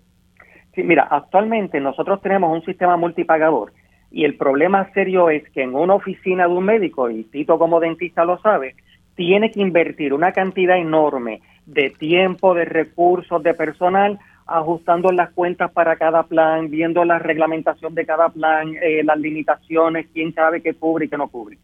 Sí, 0.75 0.83
mira, 0.83 1.07
actualmente 1.09 1.79
nosotros 1.79 2.21
tenemos 2.21 2.51
un 2.53 2.63
sistema 2.65 2.97
multipagador 2.97 3.73
y 4.11 4.25
el 4.25 4.35
problema 4.37 4.91
serio 4.93 5.29
es 5.29 5.43
que 5.51 5.63
en 5.63 5.75
una 5.75 5.93
oficina 5.95 6.45
de 6.47 6.53
un 6.53 6.65
médico, 6.65 7.09
y 7.09 7.23
Tito 7.23 7.57
como 7.57 7.79
dentista 7.79 8.25
lo 8.25 8.37
sabe, 8.41 8.75
tiene 9.15 9.51
que 9.51 9.61
invertir 9.61 10.13
una 10.13 10.31
cantidad 10.31 10.77
enorme 10.77 11.41
de 11.65 11.89
tiempo, 11.91 12.53
de 12.53 12.65
recursos, 12.65 13.41
de 13.43 13.53
personal, 13.53 14.19
ajustando 14.47 15.11
las 15.11 15.31
cuentas 15.31 15.71
para 15.71 15.95
cada 15.95 16.23
plan, 16.23 16.69
viendo 16.69 17.05
la 17.05 17.19
reglamentación 17.19 17.95
de 17.95 18.05
cada 18.05 18.29
plan, 18.29 18.75
eh, 18.81 19.03
las 19.03 19.17
limitaciones, 19.17 20.07
quién 20.13 20.33
sabe 20.33 20.61
qué 20.61 20.73
cubre 20.73 21.05
y 21.05 21.09
qué 21.09 21.17
no 21.17 21.29
cubre. 21.29 21.57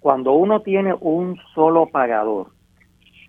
Cuando 0.00 0.32
uno 0.32 0.60
tiene 0.60 0.94
un 0.98 1.38
solo 1.54 1.86
pagador, 1.86 2.48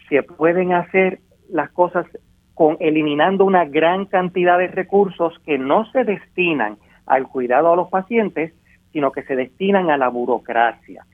se 0.09 0.23
pueden 0.23 0.73
hacer 0.73 1.19
las 1.49 1.69
cosas 1.71 2.05
con 2.53 2.77
eliminando 2.79 3.45
una 3.45 3.65
gran 3.65 4.05
cantidad 4.05 4.57
de 4.57 4.67
recursos 4.67 5.33
que 5.45 5.57
no 5.57 5.85
se 5.91 6.03
destinan 6.03 6.77
al 7.05 7.27
cuidado 7.27 7.73
a 7.73 7.75
los 7.75 7.89
pacientes, 7.89 8.53
sino 8.91 9.11
que 9.11 9.23
se 9.23 9.35
destinan 9.35 9.89
a 9.89 9.97
la 9.97 10.09
burocracia. 10.09 11.05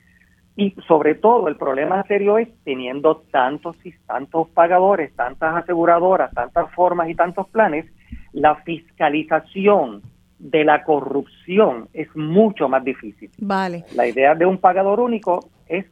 Y 0.56 0.74
sobre 0.86 1.14
todo 1.14 1.48
el 1.48 1.56
problema 1.56 2.02
serio 2.04 2.36
es 2.38 2.48
teniendo 2.64 3.22
tantos 3.30 3.76
y 3.84 3.92
tantos 4.06 4.48
pagadores, 4.50 5.14
tantas 5.14 5.56
aseguradoras, 5.56 6.32
tantas 6.32 6.70
formas 6.74 7.08
y 7.08 7.14
tantos 7.14 7.48
planes, 7.48 7.86
la 8.32 8.56
fiscalización 8.56 10.02
de 10.38 10.64
la 10.64 10.84
corrupción 10.84 11.88
es 11.92 12.08
mucho 12.16 12.68
más 12.68 12.82
difícil. 12.84 13.30
Vale, 13.38 13.84
La 13.94 14.06
idea 14.06 14.34
de 14.34 14.46
un 14.46 14.58
pagador 14.58 15.00
único 15.00 15.50
es 15.66 15.86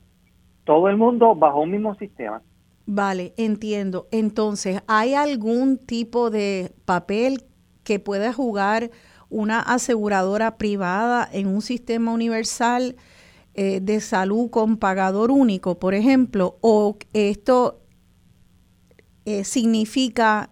todo 0.65 0.89
el 0.89 0.97
mundo 0.97 1.35
bajo 1.35 1.61
un 1.61 1.71
mismo 1.71 1.95
sistema. 1.97 2.43
vale, 2.87 3.33
entiendo. 3.37 4.07
Entonces, 4.11 4.83
¿hay 4.87 5.15
algún 5.15 5.79
tipo 5.79 6.31
de 6.31 6.73
papel 6.85 7.43
que 7.85 7.99
pueda 7.99 8.33
jugar 8.33 8.91
una 9.31 9.61
aseguradora 9.61 10.57
privada 10.57 11.29
en 11.31 11.47
un 11.47 11.61
sistema 11.61 12.13
universal 12.13 12.97
eh, 13.61 13.81
de 13.81 13.99
salud 13.99 14.51
con 14.51 14.77
pagador 14.77 15.33
único, 15.33 15.81
por 15.81 15.93
ejemplo? 15.93 16.59
¿O 16.61 16.97
esto 17.13 17.81
eh, 19.27 19.43
significa 19.43 20.51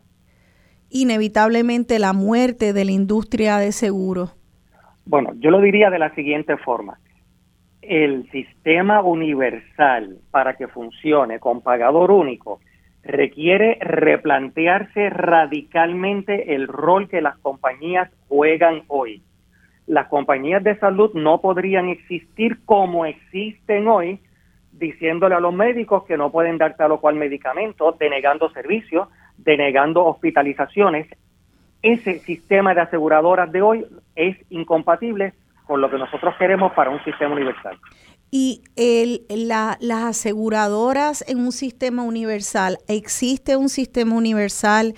inevitablemente 0.90 2.00
la 2.00 2.12
muerte 2.12 2.72
de 2.72 2.84
la 2.84 2.90
industria 2.90 3.58
de 3.58 3.70
seguros? 3.70 4.36
Bueno, 5.04 5.34
yo 5.38 5.52
lo 5.52 5.60
diría 5.60 5.88
de 5.88 6.00
la 6.00 6.12
siguiente 6.16 6.56
forma. 6.56 6.98
El 7.80 8.28
sistema 8.32 9.00
universal 9.02 10.18
para 10.32 10.56
que 10.56 10.66
funcione 10.66 11.38
con 11.38 11.60
pagador 11.60 12.10
único 12.10 12.58
requiere 13.04 13.78
replantearse 13.80 15.10
radicalmente 15.10 16.56
el 16.56 16.66
rol 16.66 17.08
que 17.08 17.20
las 17.20 17.38
compañías 17.38 18.10
juegan 18.26 18.82
hoy. 18.88 19.22
Las 19.86 20.08
compañías 20.08 20.62
de 20.64 20.78
salud 20.78 21.12
no 21.14 21.40
podrían 21.40 21.88
existir 21.88 22.64
como 22.64 23.06
existen 23.06 23.86
hoy, 23.88 24.20
diciéndole 24.72 25.34
a 25.34 25.40
los 25.40 25.54
médicos 25.54 26.04
que 26.04 26.16
no 26.16 26.30
pueden 26.30 26.58
dar 26.58 26.76
tal 26.76 26.92
o 26.92 27.00
cual 27.00 27.14
medicamento, 27.14 27.96
denegando 27.98 28.50
servicios, 28.50 29.08
denegando 29.38 30.04
hospitalizaciones. 30.04 31.06
Ese 31.82 32.18
sistema 32.18 32.74
de 32.74 32.80
aseguradoras 32.80 33.50
de 33.52 33.62
hoy 33.62 33.86
es 34.16 34.36
incompatible 34.50 35.34
con 35.66 35.80
lo 35.80 35.90
que 35.90 35.98
nosotros 35.98 36.34
queremos 36.38 36.72
para 36.72 36.90
un 36.90 37.02
sistema 37.04 37.34
universal. 37.34 37.78
Y 38.30 38.62
el, 38.74 39.24
la- 39.28 39.78
las 39.80 40.04
aseguradoras 40.04 41.24
en 41.28 41.38
un 41.38 41.52
sistema 41.52 42.02
universal, 42.02 42.78
¿existe 42.88 43.56
un 43.56 43.68
sistema 43.68 44.14
universal 44.16 44.94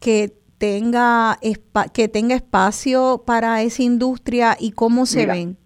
que 0.00 0.32
tenga, 0.58 1.36
espa- 1.40 1.90
que 1.92 2.08
tenga 2.08 2.34
espacio 2.34 3.22
para 3.26 3.62
esa 3.62 3.82
industria 3.82 4.56
y 4.58 4.72
cómo 4.72 5.06
se 5.06 5.20
Mira, 5.20 5.34
ven? 5.34 5.56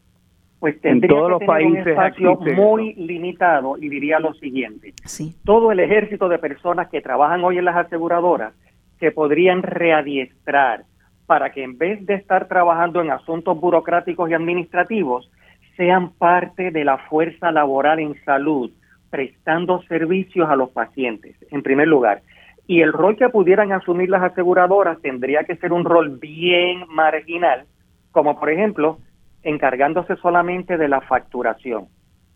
Pues 0.60 0.76
En 0.84 1.00
todos 1.00 1.24
que 1.24 1.30
los 1.30 1.38
tener 1.40 1.66
un 1.66 1.74
países 1.74 1.86
espacio 1.88 2.32
existe 2.32 2.54
muy 2.54 2.94
limitado 2.94 3.76
y 3.78 3.88
diría 3.88 4.20
lo 4.20 4.32
siguiente. 4.34 4.94
Sí. 5.04 5.34
todo 5.44 5.72
el 5.72 5.80
ejército 5.80 6.28
de 6.28 6.38
personas 6.38 6.88
que 6.88 7.00
trabajan 7.00 7.42
hoy 7.42 7.58
en 7.58 7.64
las 7.64 7.76
aseguradoras 7.76 8.52
se 9.00 9.10
podrían 9.10 9.62
readiestrar 9.62 10.84
para 11.26 11.50
que 11.50 11.64
en 11.64 11.78
vez 11.78 12.04
de 12.06 12.14
estar 12.14 12.46
trabajando 12.46 13.00
en 13.00 13.10
asuntos 13.10 13.58
burocráticos 13.58 14.30
y 14.30 14.34
administrativos, 14.34 15.30
sean 15.76 16.10
parte 16.12 16.70
de 16.70 16.84
la 16.84 16.98
fuerza 16.98 17.50
laboral 17.50 17.98
en 17.98 18.14
salud, 18.24 18.70
prestando 19.10 19.82
servicios 19.88 20.48
a 20.48 20.54
los 20.56 20.70
pacientes, 20.70 21.34
en 21.50 21.62
primer 21.62 21.88
lugar. 21.88 22.22
Y 22.66 22.80
el 22.80 22.92
rol 22.92 23.16
que 23.16 23.28
pudieran 23.28 23.72
asumir 23.72 24.08
las 24.08 24.22
aseguradoras 24.22 25.00
tendría 25.00 25.44
que 25.44 25.56
ser 25.56 25.72
un 25.72 25.84
rol 25.84 26.18
bien 26.18 26.84
marginal, 26.88 27.64
como 28.12 28.38
por 28.38 28.50
ejemplo, 28.50 28.98
encargándose 29.42 30.16
solamente 30.16 30.76
de 30.76 30.88
la 30.88 31.00
facturación. 31.00 31.88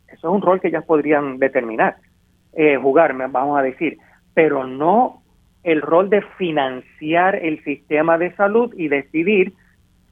Eso 0.09 0.28
es 0.28 0.35
un 0.35 0.43
rol 0.43 0.61
que 0.61 0.69
ellas 0.69 0.85
podrían 0.85 1.39
determinar 1.39 1.97
eh, 2.53 2.77
jugar, 2.77 3.15
vamos 3.31 3.59
a 3.59 3.62
decir, 3.62 3.98
pero 4.35 4.66
no 4.66 5.23
el 5.62 5.82
rol 5.82 6.09
de 6.11 6.23
financiar 6.39 7.36
el 7.36 7.62
sistema 7.65 8.19
de 8.19 8.35
salud 8.36 8.73
y 8.77 8.89
decidir 8.89 9.53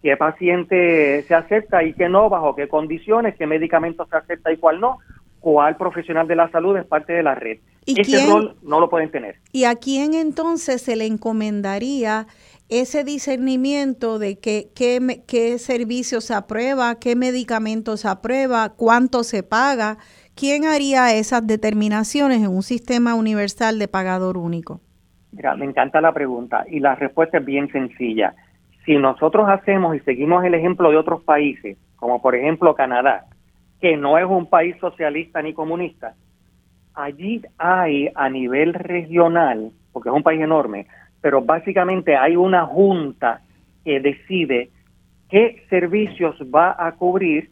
qué 0.02 0.16
paciente 0.16 1.22
se 1.22 1.34
acepta 1.34 1.82
y 1.84 1.94
qué 1.94 2.08
no, 2.08 2.28
bajo 2.28 2.54
qué 2.54 2.68
condiciones, 2.68 3.36
qué 3.36 3.46
medicamento 3.46 4.04
se 4.06 4.16
acepta 4.16 4.52
y 4.52 4.56
cuál 4.58 4.80
no, 4.80 4.98
cuál 5.44 5.76
profesional 5.76 6.26
de 6.26 6.36
la 6.36 6.48
salud 6.50 6.74
es 6.78 6.86
parte 6.86 7.12
de 7.12 7.22
la 7.22 7.34
red. 7.34 7.58
¿Y 7.84 8.00
Ese 8.00 8.12
quién- 8.12 8.30
rol 8.30 8.56
no 8.62 8.80
lo 8.80 8.88
pueden 8.88 9.10
tener. 9.10 9.36
¿Y 9.52 9.64
a 9.64 9.74
quién 9.76 10.14
entonces 10.14 10.80
se 10.80 10.96
le 10.96 11.04
encomendaría 11.04 12.26
ese 12.70 13.04
discernimiento 13.04 14.18
de 14.18 14.38
qué, 14.38 14.68
qué, 14.74 15.00
me- 15.00 15.22
qué 15.24 15.58
servicios 15.58 16.24
se 16.24 16.32
aprueba, 16.34 16.94
qué 16.98 17.14
medicamentos 17.14 18.00
se 18.00 18.08
aprueba, 18.08 18.70
cuánto 18.70 19.22
se 19.22 19.42
paga? 19.42 19.98
¿Quién 20.34 20.64
haría 20.64 21.14
esas 21.14 21.46
determinaciones 21.46 22.38
en 22.40 22.48
un 22.48 22.62
sistema 22.62 23.14
universal 23.14 23.78
de 23.78 23.86
pagador 23.86 24.38
único? 24.38 24.80
Mira, 25.32 25.54
me 25.54 25.66
encanta 25.66 26.00
la 26.00 26.12
pregunta 26.14 26.64
y 26.70 26.80
la 26.80 26.94
respuesta 26.94 27.36
es 27.36 27.44
bien 27.44 27.70
sencilla. 27.70 28.34
Si 28.86 28.96
nosotros 28.96 29.44
hacemos 29.48 29.94
y 29.94 30.00
seguimos 30.00 30.42
el 30.42 30.54
ejemplo 30.54 30.90
de 30.90 30.96
otros 30.96 31.22
países, 31.22 31.76
como 31.96 32.22
por 32.22 32.34
ejemplo 32.34 32.74
Canadá, 32.74 33.26
que 33.80 33.96
no 33.96 34.18
es 34.18 34.24
un 34.24 34.46
país 34.46 34.76
socialista 34.80 35.42
ni 35.42 35.52
comunista, 35.52 36.14
allí 36.94 37.42
hay 37.58 38.08
a 38.14 38.28
nivel 38.28 38.74
regional, 38.74 39.70
porque 39.92 40.08
es 40.08 40.14
un 40.14 40.22
país 40.22 40.40
enorme, 40.40 40.86
pero 41.20 41.42
básicamente 41.42 42.16
hay 42.16 42.36
una 42.36 42.66
junta 42.66 43.42
que 43.84 44.00
decide 44.00 44.70
qué 45.28 45.64
servicios 45.68 46.36
va 46.54 46.74
a 46.78 46.92
cubrir 46.92 47.50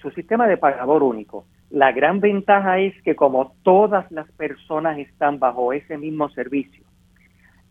su 0.00 0.10
sistema 0.10 0.46
de 0.46 0.56
pagador 0.56 1.02
único. 1.02 1.44
La 1.70 1.92
gran 1.92 2.20
ventaja 2.20 2.78
es 2.78 2.94
que 3.02 3.14
como 3.14 3.52
todas 3.62 4.10
las 4.10 4.30
personas 4.32 4.98
están 4.98 5.38
bajo 5.38 5.72
ese 5.72 5.98
mismo 5.98 6.28
servicio, 6.30 6.84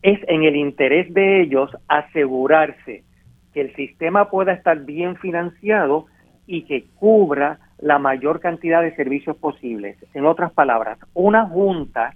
es 0.01 0.19
en 0.27 0.43
el 0.43 0.55
interés 0.55 1.11
de 1.14 1.41
ellos 1.41 1.72
asegurarse 1.88 3.03
que 3.53 3.61
el 3.61 3.76
sistema 3.76 4.30
pueda 4.30 4.53
estar 4.53 4.85
bien 4.85 5.15
financiado 5.15 6.05
y 6.45 6.64
que 6.64 6.85
cubra 6.95 7.59
la 7.80 7.99
mayor 7.99 8.40
cantidad 8.40 8.82
de 8.82 8.95
servicios 8.95 9.38
posibles. 9.38 9.98
En 10.14 10.26
otras 10.26 10.52
palabras, 10.52 10.98
una 11.14 11.48
junta 11.48 12.14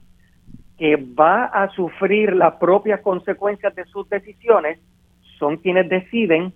que 0.77 0.95
va 0.95 1.45
a 1.45 1.69
sufrir 1.69 2.35
las 2.35 2.55
propias 2.55 3.01
consecuencias 3.01 3.75
de 3.75 3.85
sus 3.85 4.09
decisiones 4.09 4.79
son 5.37 5.57
quienes 5.57 5.89
deciden 5.89 6.53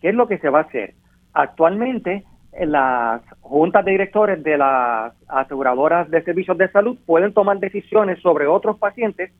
qué 0.00 0.10
es 0.10 0.14
lo 0.14 0.28
que 0.28 0.38
se 0.38 0.48
va 0.48 0.60
a 0.60 0.62
hacer. 0.62 0.94
Actualmente, 1.32 2.24
las 2.64 3.22
juntas 3.40 3.84
de 3.84 3.90
directores 3.90 4.42
de 4.42 4.56
las 4.56 5.12
aseguradoras 5.28 6.10
de 6.10 6.22
servicios 6.22 6.56
de 6.56 6.70
salud 6.70 6.96
pueden 7.04 7.34
tomar 7.34 7.58
decisiones 7.58 8.20
sobre 8.20 8.46
otros 8.46 8.78
pacientes 8.78 9.32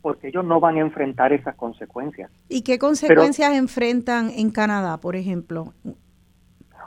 porque 0.00 0.28
ellos 0.28 0.44
no 0.44 0.60
van 0.60 0.76
a 0.76 0.80
enfrentar 0.80 1.32
esas 1.32 1.56
consecuencias. 1.56 2.30
¿Y 2.48 2.62
qué 2.62 2.78
consecuencias 2.78 3.52
enfrentan 3.54 4.30
en 4.30 4.50
Canadá, 4.50 4.98
por 4.98 5.16
ejemplo? 5.16 5.72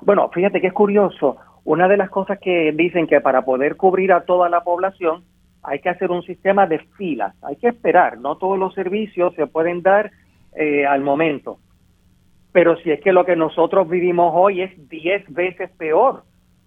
Bueno, 0.01 0.29
fíjate 0.29 0.61
que 0.61 0.67
es 0.67 0.73
curioso. 0.73 1.35
Una 1.63 1.87
de 1.87 1.97
las 1.97 2.09
cosas 2.09 2.39
que 2.39 2.71
dicen 2.73 3.07
que 3.07 3.21
para 3.21 3.43
poder 3.43 3.75
cubrir 3.75 4.11
a 4.13 4.21
toda 4.21 4.49
la 4.49 4.61
población 4.61 5.23
hay 5.63 5.79
que 5.79 5.89
hacer 5.89 6.09
un 6.11 6.23
sistema 6.23 6.67
de 6.67 6.79
filas, 6.97 7.35
hay 7.43 7.57
que 7.57 7.67
esperar, 7.67 8.17
no 8.17 8.37
todos 8.37 8.57
los 8.57 8.73
servicios 8.73 9.35
se 9.35 9.45
pueden 9.47 9.81
dar 9.81 10.11
eh, 10.55 10.85
al 10.85 11.01
momento. 11.01 11.59
Pero 12.51 12.77
si 12.77 12.91
es 12.91 13.01
que 13.01 13.13
lo 13.13 13.25
que 13.25 13.35
nosotros 13.35 13.87
vivimos 13.89 14.31
hoy 14.35 14.61
es 14.61 14.89
10 14.89 15.31
veces 15.33 15.69
peor, 15.77 16.23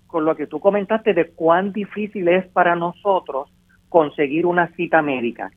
con 0.07 0.25
lo 0.25 0.37
que 0.37 0.47
tú 0.47 0.61
comentaste 0.61 1.15
de 1.15 1.31
cuán 1.31 1.73
difícil 1.73 2.29
es 2.29 2.47
para 2.49 2.77
nosotros 2.77 3.51
conseguir 3.89 4.47
una 4.47 4.69
cita 4.75 5.03
médica. 5.03 5.51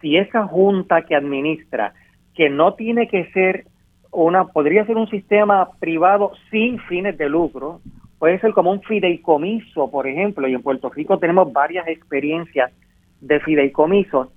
si 0.00 0.18
esa 0.18 0.46
junta 0.46 1.02
que 1.02 1.16
administra, 1.16 1.94
que 2.34 2.50
no 2.50 2.74
tiene 2.74 3.08
que 3.08 3.30
ser 3.32 3.64
una, 4.10 4.44
podría 4.46 4.84
ser 4.84 4.96
un 4.96 5.08
sistema 5.08 5.70
privado 5.78 6.32
sin 6.50 6.78
fines 6.80 7.16
de 7.16 7.28
lucro, 7.28 7.80
puede 8.24 8.40
ser 8.40 8.54
como 8.54 8.70
un 8.70 8.80
fideicomiso, 8.80 9.90
por 9.90 10.06
ejemplo, 10.06 10.48
y 10.48 10.54
en 10.54 10.62
Puerto 10.62 10.88
Rico 10.88 11.18
tenemos 11.18 11.52
varias 11.52 11.86
experiencias 11.88 12.72
de 13.20 13.38
fideicomisos 13.40 14.28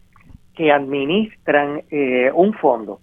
que 0.57 0.73
administran 0.73 1.84
eh, 1.89 2.30
un 2.35 2.53
fondo. 2.55 2.99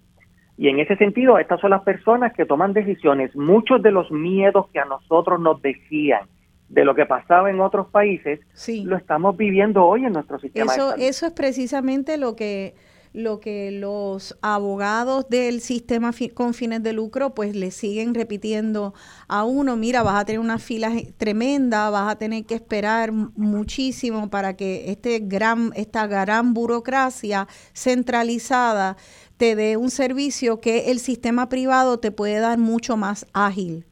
Y 0.59 0.67
en 0.67 0.79
ese 0.79 0.95
sentido, 0.97 1.39
estas 1.39 1.59
son 1.59 1.71
las 1.71 1.81
personas 1.81 2.33
que 2.33 2.45
toman 2.45 2.73
decisiones. 2.73 3.35
Muchos 3.35 3.81
de 3.81 3.89
los 3.89 4.11
miedos 4.11 4.67
que 4.71 4.77
a 4.77 4.85
nosotros 4.85 5.39
nos 5.39 5.59
decían 5.59 6.27
de 6.69 6.85
lo 6.85 6.93
que 6.93 7.07
pasaba 7.07 7.49
en 7.49 7.61
otros 7.61 7.87
países, 7.87 8.41
lo 8.83 8.95
estamos 8.95 9.35
viviendo 9.35 9.83
hoy 9.83 10.05
en 10.05 10.13
nuestro 10.13 10.37
sistema. 10.37 10.71
Eso, 10.71 10.93
eso 10.97 11.25
es 11.25 11.33
precisamente 11.33 12.17
lo 12.17 12.35
que 12.35 12.75
lo 13.15 13.39
que 13.39 13.71
los 13.71 14.37
abogados 14.41 15.25
del 15.29 15.61
sistema 15.61 16.11
con 16.33 16.53
fines 16.53 16.83
de 16.83 16.91
lucro 16.91 17.33
pues 17.33 17.55
le 17.55 17.71
siguen 17.71 18.13
repitiendo 18.13 18.93
a 19.29 19.45
uno, 19.45 19.77
mira, 19.77 20.03
vas 20.03 20.21
a 20.21 20.25
tener 20.25 20.39
una 20.39 20.59
fila 20.59 20.91
tremenda, 21.17 21.89
vas 21.89 22.11
a 22.11 22.17
tener 22.17 22.45
que 22.45 22.55
esperar 22.55 23.13
muchísimo 23.13 24.29
para 24.29 24.57
que 24.57 24.91
este 24.91 25.19
gran, 25.19 25.71
esta 25.75 26.07
gran 26.07 26.53
burocracia 26.53 27.47
centralizada 27.73 28.97
te 29.37 29.55
dé 29.55 29.77
un 29.77 29.91
servicio 29.91 30.59
que 30.59 30.91
el 30.91 30.99
sistema 30.99 31.47
privado 31.47 31.99
te 31.99 32.11
puede 32.11 32.39
dar 32.39 32.57
mucho 32.57 32.97
más 32.97 33.25
ágil. 33.31 33.85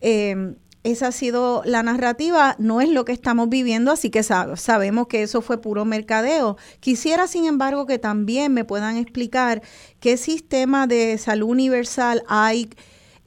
Eh, 0.00 0.54
esa 0.84 1.08
ha 1.08 1.12
sido 1.12 1.62
la 1.64 1.82
narrativa, 1.82 2.56
no 2.58 2.80
es 2.80 2.88
lo 2.88 3.04
que 3.04 3.12
estamos 3.12 3.48
viviendo, 3.48 3.92
así 3.92 4.10
que 4.10 4.22
sabemos 4.22 5.06
que 5.06 5.22
eso 5.22 5.40
fue 5.40 5.60
puro 5.60 5.84
mercadeo. 5.84 6.56
Quisiera, 6.80 7.28
sin 7.28 7.46
embargo, 7.46 7.86
que 7.86 7.98
también 7.98 8.52
me 8.52 8.64
puedan 8.64 8.96
explicar 8.96 9.62
qué 10.00 10.16
sistema 10.16 10.86
de 10.88 11.18
salud 11.18 11.50
universal 11.50 12.22
hay 12.26 12.70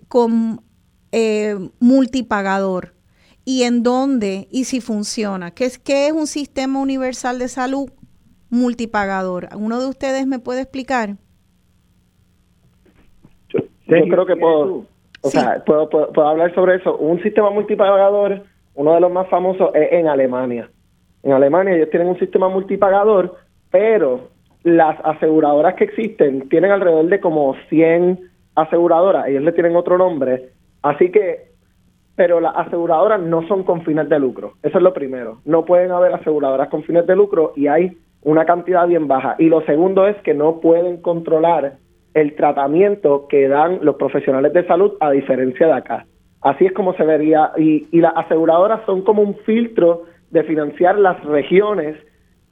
con 0.10 0.62
eh, 1.12 1.56
multipagador 1.80 2.94
y 3.46 3.64
en 3.64 3.84
dónde 3.84 4.48
y 4.52 4.66
si 4.66 4.82
funciona. 4.82 5.52
¿Qué 5.52 5.66
es, 5.66 5.80
¿Qué 5.80 6.08
es 6.08 6.12
un 6.12 6.28
sistema 6.28 6.80
universal 6.80 7.40
de 7.40 7.48
salud 7.48 7.90
multipagador? 8.50 9.48
¿Uno 9.56 9.80
de 9.80 9.88
ustedes 9.88 10.28
me 10.28 10.40
puede 10.40 10.62
explicar? 10.62 11.16
Yo, 13.48 13.60
creo 13.86 14.26
que 14.26 14.36
puedo 14.36 14.86
o 15.26 15.30
sea, 15.30 15.64
puedo, 15.66 15.90
puedo, 15.90 16.28
hablar 16.28 16.54
sobre 16.54 16.76
eso. 16.76 16.96
Un 16.98 17.20
sistema 17.24 17.50
multipagador, 17.50 18.44
uno 18.76 18.94
de 18.94 19.00
los 19.00 19.12
más 19.12 19.28
famosos 19.28 19.72
es 19.74 19.92
en 19.92 20.08
Alemania. 20.08 20.70
En 21.24 21.32
Alemania 21.32 21.74
ellos 21.74 21.90
tienen 21.90 22.10
un 22.10 22.20
sistema 22.20 22.48
multipagador, 22.48 23.36
pero 23.72 24.30
las 24.62 24.98
aseguradoras 25.04 25.74
que 25.74 25.86
existen 25.86 26.48
tienen 26.50 26.70
alrededor 26.70 27.08
de 27.08 27.20
como 27.20 27.56
100 27.70 28.20
aseguradoras. 28.54 29.28
Ellos 29.28 29.42
le 29.42 29.52
tienen 29.52 29.76
otro 29.76 29.98
nombre. 29.98 30.50
Así 30.84 31.10
que, 31.10 31.48
pero 32.16 32.40
las 32.40 32.56
aseguradoras 32.56 33.20
no 33.20 33.48
son 33.48 33.64
con 33.64 33.84
fines 33.84 34.08
de 34.08 34.20
lucro. 34.20 34.54
Eso 34.62 34.78
es 34.78 34.84
lo 34.84 34.94
primero. 34.94 35.40
No 35.44 35.66
pueden 35.66 35.90
haber 35.90 36.14
aseguradoras 36.14 36.70
con 36.70 36.84
fines 36.84 37.08
de 37.08 37.16
lucro 37.16 37.54
y 37.56 37.66
hay 37.66 37.98
una 38.22 38.46
cantidad 38.46 38.88
bien 38.88 39.08
baja. 39.08 39.36
Y 39.40 39.50
lo 39.50 39.62
segundo 39.62 40.06
es 40.06 40.16
que 40.18 40.36
no 40.36 40.60
pueden 40.60 41.02
controlar 41.02 41.78
el 42.16 42.34
tratamiento 42.34 43.28
que 43.28 43.48
dan 43.50 43.80
los 43.82 43.98
profesionales 43.98 44.54
de 44.54 44.66
salud 44.66 44.94
a 45.02 45.12
diferencia 45.12 45.68
de 45.68 45.74
acá. 45.74 46.06
Así 46.42 46.66
es 46.66 46.72
como 46.72 46.94
se 46.96 47.04
vería, 47.04 47.52
y, 47.58 47.86
las 47.92 48.14
aseguradoras 48.16 48.86
son 48.86 49.02
como 49.04 49.22
un 49.22 49.36
filtro 49.46 50.04
de 50.32 50.44
financiar 50.44 50.98
las 50.98 51.22
regiones 51.26 51.98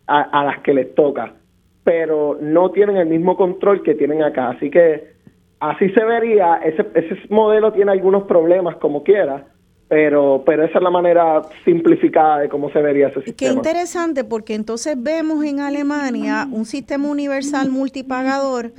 a, 0.06 0.44
las 0.44 0.60
que 0.64 0.74
les 0.74 0.94
toca, 0.96 1.36
pero 1.84 2.38
no 2.42 2.72
tienen 2.72 2.98
el 2.98 3.08
mismo 3.08 3.38
control 3.38 3.84
que 3.84 3.96
tienen 3.96 4.22
acá. 4.22 4.50
Así 4.50 4.70
que 4.70 5.14
así 5.62 5.90
se 5.92 6.04
vería, 6.04 6.58
ese, 6.58 6.86
ese 6.94 7.18
modelo 7.30 7.72
tiene 7.72 7.94
algunos 7.94 8.24
problemas 8.24 8.76
como 8.78 9.02
quiera, 9.02 9.46
pero, 9.88 10.44
pero 10.46 10.66
esa 10.66 10.80
es 10.80 10.84
la 10.84 10.90
manera 10.90 11.42
simplificada 11.64 12.40
de 12.40 12.50
cómo 12.50 12.70
se 12.72 12.82
vería 12.82 13.08
ese 13.08 13.22
sistema. 13.22 13.38
Qué 13.38 13.56
interesante, 13.56 14.26
porque 14.26 14.56
entonces 14.56 15.02
vemos 15.02 15.46
en 15.46 15.62
Alemania 15.62 16.48
un 16.52 16.66
sistema 16.66 17.08
universal 17.08 17.70
multipagador 17.70 18.72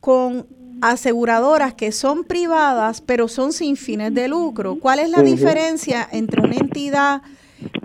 con 0.00 0.46
aseguradoras 0.80 1.74
que 1.74 1.92
son 1.92 2.24
privadas, 2.24 3.00
pero 3.00 3.28
son 3.28 3.52
sin 3.52 3.76
fines 3.76 4.14
de 4.14 4.28
lucro. 4.28 4.76
¿Cuál 4.80 5.00
es 5.00 5.10
la 5.10 5.22
diferencia 5.22 6.06
entre 6.12 6.40
una 6.40 6.56
entidad 6.56 7.22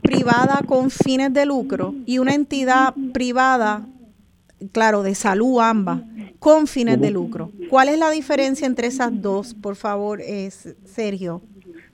privada 0.02 0.62
con 0.66 0.90
fines 0.90 1.34
de 1.34 1.46
lucro 1.46 1.94
y 2.06 2.20
una 2.20 2.36
entidad 2.36 2.94
privada, 3.14 3.86
claro, 4.72 5.02
de 5.04 5.16
salud 5.16 5.60
ambas, 5.60 6.02
con 6.40 6.68
fines 6.68 7.02
de 7.02 7.12
lucro? 7.12 7.52
¿Cuál 7.70 7.90
es 7.90 7.98
la 7.98 8.12
diferencia 8.12 8.68
entre 8.68 8.88
esas 8.88 9.22
dos, 9.22 9.56
por 9.56 9.76
favor, 9.76 10.22
es 10.22 10.76
Sergio? 10.84 11.42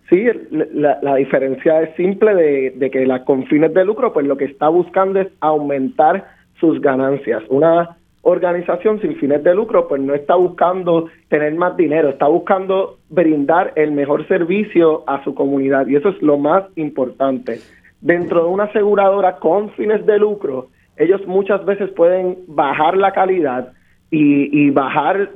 Sí, 0.10 0.26
la, 0.52 1.16
diferencia 1.16 1.84
es 1.84 1.96
simple 1.96 2.34
de, 2.34 2.72
de 2.72 2.90
que 2.90 3.06
la 3.06 3.24
con 3.24 3.46
fines 3.46 3.72
de 3.76 3.86
lucro, 3.86 4.12
pues 4.12 4.26
lo 4.26 4.38
que 4.38 4.46
está 4.46 4.68
buscando 4.68 5.22
es 5.22 5.28
aumentar 5.40 6.28
sus 6.60 6.82
ganancias. 6.82 7.44
Una 7.50 7.99
organización 8.22 9.00
sin 9.02 9.16
fines 9.16 9.44
de 9.44 9.56
lucro 9.56 9.88
pues 9.88 10.02
no 10.02 10.14
está 10.14 10.36
buscando 10.36 11.10
tener 11.30 11.56
más 11.56 11.78
dinero, 11.78 12.10
está 12.10 12.28
buscando 12.28 12.98
brindar 13.10 13.74
el 13.76 13.92
mejor 13.92 14.28
servicio 14.28 15.04
a 15.08 15.24
su 15.24 15.34
comunidad 15.34 15.88
y 15.88 15.96
eso 15.96 16.10
es 16.10 16.22
lo 16.22 16.38
más 16.38 16.66
importante. 16.76 17.60
Dentro 18.02 18.44
de 18.44 18.50
una 18.50 18.66
aseguradora 18.66 19.38
con 19.38 19.72
fines 19.72 20.06
de 20.06 20.20
lucro, 20.20 20.68
ellos 20.98 21.26
muchas 21.28 21.66
veces 21.66 21.90
pueden 21.92 22.40
bajar 22.48 22.98
la 22.98 23.12
calidad 23.12 23.74
y, 24.12 24.70
bajar 24.72 25.30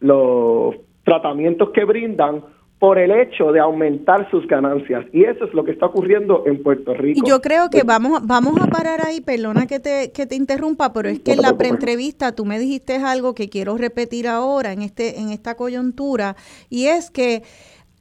los 0.00 0.76
tratamientos 1.04 1.70
que 1.70 1.84
brindan 1.84 2.42
por 2.84 2.98
el 2.98 3.12
hecho 3.12 3.50
de 3.50 3.60
aumentar 3.60 4.30
sus 4.30 4.46
ganancias. 4.46 5.06
Y 5.10 5.24
eso 5.24 5.46
es 5.46 5.54
lo 5.54 5.64
que 5.64 5.70
está 5.70 5.86
ocurriendo 5.86 6.42
en 6.44 6.62
Puerto 6.62 6.92
Rico. 6.92 7.18
Y 7.24 7.26
yo 7.26 7.40
creo 7.40 7.70
que 7.70 7.82
vamos, 7.82 8.20
vamos 8.26 8.60
a 8.60 8.66
parar 8.66 9.00
ahí, 9.06 9.22
perdona 9.22 9.66
que 9.66 9.80
te, 9.80 10.12
que 10.12 10.26
te 10.26 10.34
interrumpa, 10.34 10.92
pero 10.92 11.08
es 11.08 11.20
que 11.20 11.32
en 11.32 11.40
la 11.40 11.56
preentrevista 11.56 12.32
tú 12.32 12.44
me 12.44 12.58
dijiste 12.58 12.96
algo 12.96 13.34
que 13.34 13.48
quiero 13.48 13.78
repetir 13.78 14.28
ahora 14.28 14.72
en, 14.72 14.82
este, 14.82 15.18
en 15.18 15.30
esta 15.30 15.54
coyuntura, 15.54 16.36
y 16.68 16.88
es 16.88 17.10
que 17.10 17.42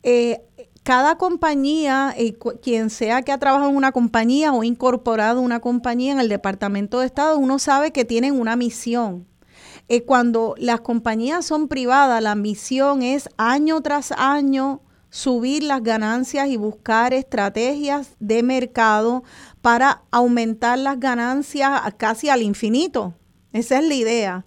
eh, 0.03 0.41
cada 0.83 1.17
compañía, 1.17 2.13
eh, 2.17 2.33
quien 2.61 2.89
sea 2.89 3.21
que 3.21 3.31
ha 3.31 3.37
trabajado 3.37 3.69
en 3.69 3.77
una 3.77 3.93
compañía 3.93 4.51
o 4.51 4.65
incorporado 4.65 5.39
una 5.39 5.61
compañía 5.61 6.11
en 6.11 6.19
el 6.19 6.27
Departamento 6.27 6.99
de 6.99 7.05
Estado, 7.05 7.37
uno 7.37 7.57
sabe 7.57 7.91
que 7.91 8.03
tienen 8.03 8.37
una 8.37 8.57
misión 8.57 9.27
eh, 9.89 10.03
cuando 10.03 10.55
las 10.57 10.81
compañías 10.81 11.45
son 11.45 11.67
privadas, 11.67 12.21
la 12.21 12.35
misión 12.35 13.01
es 13.03 13.29
año 13.37 13.81
tras 13.81 14.11
año 14.13 14.81
subir 15.09 15.63
las 15.63 15.83
ganancias 15.83 16.47
y 16.47 16.57
buscar 16.57 17.13
estrategias 17.13 18.15
de 18.19 18.41
mercado 18.41 19.23
para 19.61 20.01
aumentar 20.09 20.79
las 20.79 20.99
ganancias 20.99 21.81
casi 21.97 22.29
al 22.29 22.41
infinito. 22.41 23.13
Esa 23.51 23.77
es 23.77 23.87
la 23.87 23.93
idea. 23.93 24.45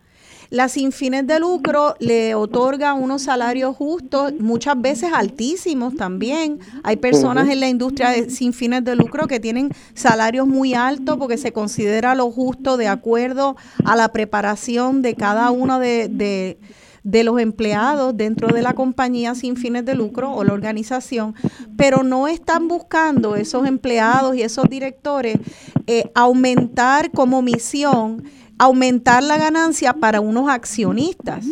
Las 0.51 0.73
sin 0.73 0.93
fines 0.93 1.27
de 1.27 1.41
lucro 1.41 1.95
le 1.99 2.35
otorga 2.35 2.95
unos 2.95 3.23
salarios 3.23 3.77
justos, 3.77 4.33
muchas 4.39 4.81
veces 4.81 5.11
altísimos 5.13 5.97
también. 5.97 6.61
Hay 6.85 6.97
personas 6.97 7.49
en 7.49 7.61
la 7.61 7.69
industria 7.69 8.29
sin 8.29 8.53
fines 8.53 8.85
de 8.85 8.95
lucro 8.95 9.27
que 9.27 9.41
tienen 9.41 9.71
salarios 9.95 10.47
muy 10.47 10.75
altos 10.75 11.17
porque 11.17 11.37
se 11.37 11.53
considera 11.53 12.15
lo 12.15 12.31
justo 12.31 12.77
de 12.77 12.89
acuerdo 12.89 13.57
a 13.85 13.97
la 13.97 14.13
preparación 14.13 15.03
de 15.03 15.15
cada 15.15 15.51
uno 15.51 15.79
de, 15.79 16.59
los 17.03 17.41
empleados 17.41 18.17
dentro 18.17 18.49
de 18.49 18.63
la 18.63 18.75
compañía 18.75 19.35
sin 19.35 19.57
fines 19.57 19.85
de 19.85 19.95
lucro 19.95 20.33
o 20.33 20.45
la 20.45 20.53
organización, 20.53 21.35
pero 21.77 22.03
no 22.03 22.29
están 22.29 22.69
buscando 22.69 23.37
esos 23.37 23.67
empleados 23.67 24.37
y 24.37 24.43
esos 24.43 24.69
directores 24.69 25.39
eh, 25.87 26.11
aumentar 26.15 27.11
como 27.11 27.43
misión 27.43 28.25
aumentar 28.59 29.23
la 29.23 29.37
ganancia 29.37 29.93
para 29.93 30.21
unos 30.21 30.49
accionistas, 30.49 31.45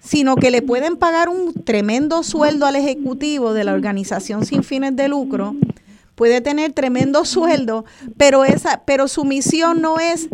sino 0.00 0.36
que 0.36 0.50
le 0.50 0.62
pueden 0.62 0.96
pagar 0.96 1.28
un 1.28 1.52
tremendo 1.52 2.22
sueldo 2.22 2.66
al 2.66 2.76
ejecutivo 2.76 3.52
de 3.52 3.64
la 3.64 3.72
organización 3.72 4.44
sin 4.44 4.62
fines 4.62 4.94
de 4.94 5.08
lucro, 5.08 5.56
puede 6.14 6.40
tener 6.40 6.72
tremendo 6.72 7.24
sueldo, 7.24 7.84
pero 8.16 8.44
esa, 8.44 8.82
pero 8.86 9.08
su 9.08 9.24
misión 9.24 9.80
no 9.80 9.98
es 9.98 10.28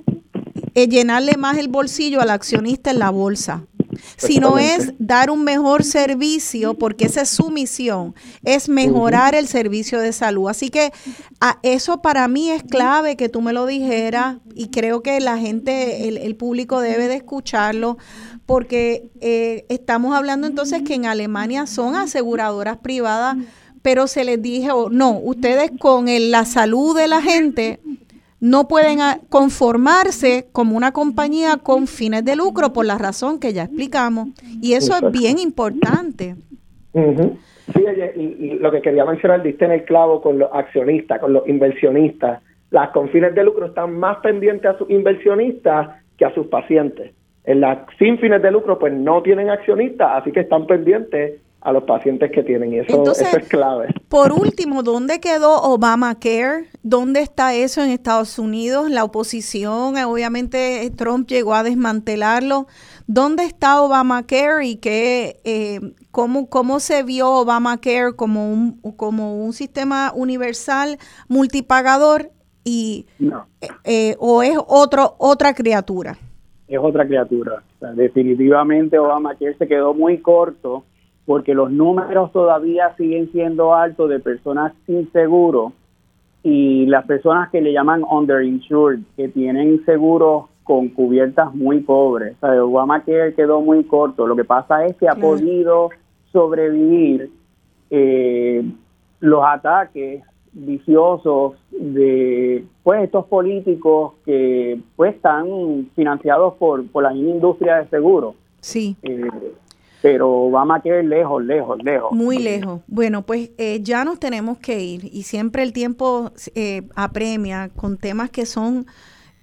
eh, 0.75 0.89
llenarle 0.89 1.37
más 1.37 1.59
el 1.59 1.69
bolsillo 1.69 2.21
al 2.21 2.31
accionista 2.31 2.91
en 2.91 2.99
la 2.99 3.11
bolsa 3.11 3.65
sino 4.17 4.59
es 4.59 4.93
dar 4.99 5.31
un 5.31 5.45
mejor 5.45 5.85
servicio, 5.85 6.75
porque 6.75 7.07
esa 7.07 7.23
es 7.23 7.29
su 7.31 7.51
misión, 7.51 8.15
es 8.45 8.69
mejorar 8.69 9.35
el 9.35 9.49
servicio 9.49 10.01
de 10.01 10.13
salud. 10.13 10.49
Así 10.49 10.71
que 10.71 10.93
a 11.41 11.59
eso 11.63 12.03
para 12.03 12.29
mí 12.29 12.51
es 12.51 12.63
clave 12.63 13.17
que 13.17 13.29
tú 13.29 13.41
me 13.41 13.53
lo 13.53 13.67
dijeras 13.67 14.37
y 14.55 14.69
creo 14.69 15.03
que 15.03 15.21
la 15.21 15.39
gente, 15.39 16.09
el, 16.09 16.37
público 16.37 16.81
debe 16.81 17.09
de 17.09 17.17
escucharlo, 17.17 17.99
porque 18.47 19.11
eh, 19.21 19.67
estamos 19.69 20.15
hablando 20.15 20.47
entonces 20.47 20.83
que 20.83 20.95
en 20.95 21.07
Alemania 21.07 21.67
son 21.67 21.95
aseguradoras 21.95 22.79
privadas, 22.79 23.37
pero 23.83 24.07
se 24.07 24.25
les 24.25 24.41
dijo, 24.41 24.89
no, 24.91 25.19
ustedes 25.19 25.73
con 25.79 26.07
la 26.31 26.45
salud 26.45 26.97
de 26.97 27.09
la 27.09 27.21
gente 27.21 27.81
no 28.43 28.67
pueden 28.67 29.01
ah, 29.01 29.21
conformarse 29.29 30.47
como 30.51 30.77
una 30.77 30.91
compañía 30.91 31.59
con 31.63 31.87
fines 31.87 32.25
de 32.25 32.35
lucro 32.35 32.73
por 32.73 32.85
la 32.85 32.99
razón 32.99 33.39
que 33.39 33.53
ya 33.53 33.63
explicamos. 33.63 34.31
Y 34.61 34.73
eso 34.73 34.95
es 34.97 35.13
bien 35.13 35.39
importante. 35.39 36.35
Sí, 36.93 37.85
y, 38.17 38.59
lo 38.59 38.73
que 38.73 38.83
quería 38.83 39.05
mencionar, 39.05 39.45
diste 39.45 39.65
en 39.65 39.71
el 39.71 39.85
clavo 39.85 40.21
con 40.21 40.41
los 40.41 40.51
accionistas, 40.53 41.21
con 41.21 41.33
los 41.33 41.49
inversionistas. 41.49 42.43
Las 42.73 42.91
con 42.91 43.11
fines 43.11 43.33
de 43.33 43.45
lucro 43.45 43.67
están 43.67 43.97
más 43.97 44.17
pendientes 44.19 44.67
a 44.67 44.77
sus 44.77 44.91
inversionistas 44.91 46.03
que 46.19 46.25
a 46.25 46.35
sus 46.35 46.49
pacientes. 46.49 47.13
En 47.45 47.61
las 47.61 47.79
sin 47.97 48.19
fines 48.19 48.43
de 48.43 48.51
lucro, 48.51 48.77
pues 48.77 48.93
no 48.93 49.23
tienen 49.23 49.51
accionistas, 49.51 50.21
así 50.21 50.33
que 50.33 50.41
están 50.41 50.67
pendientes 50.67 51.41
a 51.65 51.73
los 51.73 51.85
pacientes 51.85 52.33
que 52.33 52.43
tienen 52.43 52.73
y 52.73 52.79
eso, 52.81 53.03
eso, 53.11 53.37
es 53.37 53.49
clave. 53.49 53.95
Por 54.09 54.33
último, 54.33 54.83
¿dónde 54.83 55.21
quedó 55.21 55.63
Obamacare? 55.63 56.67
¿Dónde 56.83 57.21
está 57.21 57.55
eso 57.55 57.83
en 57.83 57.91
Estados 57.91 58.39
Unidos? 58.39 58.91
La 58.91 59.05
oposición, 59.05 59.97
eh, 59.97 60.05
obviamente 60.05 60.91
Trump 60.97 61.29
llegó 61.29 61.55
a 61.55 61.63
desmantelarlo. 61.63 62.67
¿Dónde 63.07 63.45
está 63.45 63.81
Obamacare 63.81 64.67
y 64.67 64.77
qué, 64.77 65.41
eh, 65.45 65.79
cómo, 66.11 66.49
cómo 66.49 66.81
se 66.81 67.05
vio 67.05 67.31
Obamacare 67.31 68.17
como 68.17 68.53
un, 68.53 68.81
como 68.97 69.45
un 69.45 69.53
sistema 69.53 70.13
universal 70.17 70.99
multipagador 71.29 72.31
y 72.65 73.07
eh, 73.85 74.17
o 74.19 74.43
es 74.43 74.59
otro, 74.67 75.15
otra 75.19 75.55
criatura? 75.55 76.19
Es 76.67 76.79
otra 76.81 77.07
criatura. 77.07 77.63
definitivamente 77.95 78.99
Obamacare 78.99 79.57
se 79.59 79.69
quedó 79.69 79.95
muy 79.95 80.19
corto 80.19 80.85
porque 81.27 81.55
los 81.55 81.71
números 81.71 82.33
todavía 82.33 82.95
siguen 82.97 83.31
siendo 83.33 83.75
altos 83.75 84.11
de 84.11 84.21
personas 84.21 84.73
sin 84.87 85.11
seguro 85.13 85.73
y 86.43 86.87
las 86.87 87.07
personas 87.07 87.51
que 87.51 87.61
le 87.61 87.73
llaman 87.73 88.03
underinsured, 88.03 89.01
que 89.17 89.29
tienen 89.29 89.85
seguros 89.85 90.47
con 90.65 90.89
cubiertas 90.89 91.55
muy 91.55 91.81
pobres. 91.81 92.37
O 92.41 92.47
sea, 92.47 92.65
Obamacare 92.65 93.35
quedó 93.35 93.61
muy 93.61 93.85
corto. 93.85 94.27
Lo 94.27 94.37
que 94.37 94.45
pasa 94.45 94.85
es 94.87 94.97
que 94.97 95.09
ha 95.09 95.15
podido 95.15 95.91
sobrevivir 96.33 97.31
eh, 97.91 98.65
los 99.21 99.45
ataques 99.45 100.25
viciosos 100.53 101.55
de 101.71 102.65
pues 102.83 103.05
estos 103.05 103.27
políticos 103.27 104.15
que 104.25 104.81
pues 104.97 105.15
están 105.15 105.91
financiados 105.95 106.55
por, 106.55 106.87
por 106.89 107.05
la 107.05 107.11
misma 107.11 107.31
industria 107.31 107.77
de 107.77 107.89
seguro. 107.89 108.35
Sí. 108.61 108.97
Eh, 109.03 109.29
pero 110.03 110.51
vamos 110.51 110.79
a 110.79 110.83
quedar 110.83 111.05
lejos, 111.05 111.45
lejos, 111.45 111.79
lejos. 111.83 112.13
Muy 112.13 112.39
lejos. 112.39 112.81
Bueno, 112.89 113.23
pues 113.23 113.51
eh, 113.57 113.79
ya 113.83 114.05
nos 114.05 114.19
tenemos 114.19 114.59
que 114.59 114.81
ir 114.81 115.09
y 115.13 115.23
siempre 115.23 115.63
el 115.63 115.73
tiempo 115.73 116.33
eh, 116.57 116.83
apremia 116.97 117.71
con 117.77 117.97
temas 117.97 118.29
que 118.31 118.45
son, 118.45 118.87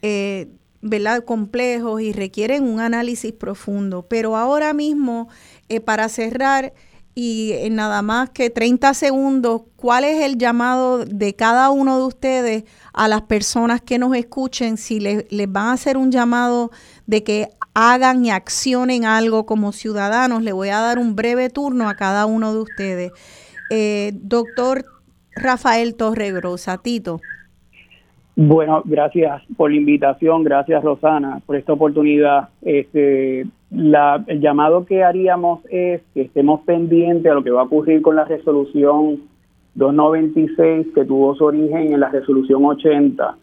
eh, 0.01 0.49
¿verdad?, 0.81 1.23
complejos 1.23 2.01
y 2.01 2.11
requieren 2.11 2.63
un 2.65 2.81
análisis 2.81 3.31
profundo. 3.31 4.05
Pero 4.09 4.35
ahora 4.35 4.73
mismo, 4.73 5.29
eh, 5.69 5.79
para 5.79 6.09
cerrar 6.09 6.73
y 7.15 7.53
en 7.53 7.75
nada 7.75 8.01
más 8.01 8.29
que 8.29 8.49
30 8.49 8.93
segundos, 8.93 9.61
¿cuál 9.77 10.03
es 10.03 10.23
el 10.23 10.37
llamado 10.37 11.05
de 11.05 11.35
cada 11.35 11.69
uno 11.69 11.99
de 11.99 12.05
ustedes 12.05 12.63
a 12.93 13.07
las 13.07 13.21
personas 13.23 13.81
que 13.81 13.97
nos 13.97 14.13
escuchen? 14.15 14.75
Si 14.75 14.99
les, 14.99 15.31
les 15.31 15.49
van 15.51 15.67
a 15.67 15.73
hacer 15.73 15.97
un 15.97 16.11
llamado 16.11 16.69
de 17.07 17.23
que 17.23 17.49
hagan 17.79 18.25
y 18.25 18.29
accionen 18.29 19.05
algo 19.05 19.45
como 19.45 19.71
ciudadanos. 19.71 20.43
Le 20.43 20.51
voy 20.51 20.67
a 20.67 20.79
dar 20.79 20.99
un 20.99 21.15
breve 21.15 21.49
turno 21.49 21.87
a 21.87 21.95
cada 21.95 22.25
uno 22.25 22.53
de 22.53 22.59
ustedes. 22.59 23.11
Eh, 23.69 24.11
doctor 24.15 24.83
Rafael 25.33 25.95
Torregrosa, 25.95 26.77
Tito. 26.79 27.21
Bueno, 28.35 28.81
gracias 28.83 29.43
por 29.55 29.71
la 29.71 29.77
invitación, 29.77 30.43
gracias 30.43 30.83
Rosana 30.83 31.41
por 31.45 31.55
esta 31.55 31.73
oportunidad. 31.73 32.49
Este, 32.61 33.47
la, 33.71 34.23
el 34.27 34.41
llamado 34.41 34.85
que 34.85 35.03
haríamos 35.03 35.61
es 35.69 36.01
que 36.13 36.23
estemos 36.23 36.61
pendientes 36.61 37.31
a 37.31 37.35
lo 37.35 37.43
que 37.43 37.51
va 37.51 37.61
a 37.61 37.65
ocurrir 37.65 38.01
con 38.01 38.17
la 38.17 38.25
resolución 38.25 39.21
296 39.75 40.87
que 40.93 41.05
tuvo 41.05 41.33
su 41.35 41.45
origen 41.45 41.93
en 41.93 41.99
la 41.99 42.09
resolución 42.09 42.65
80 42.65 43.37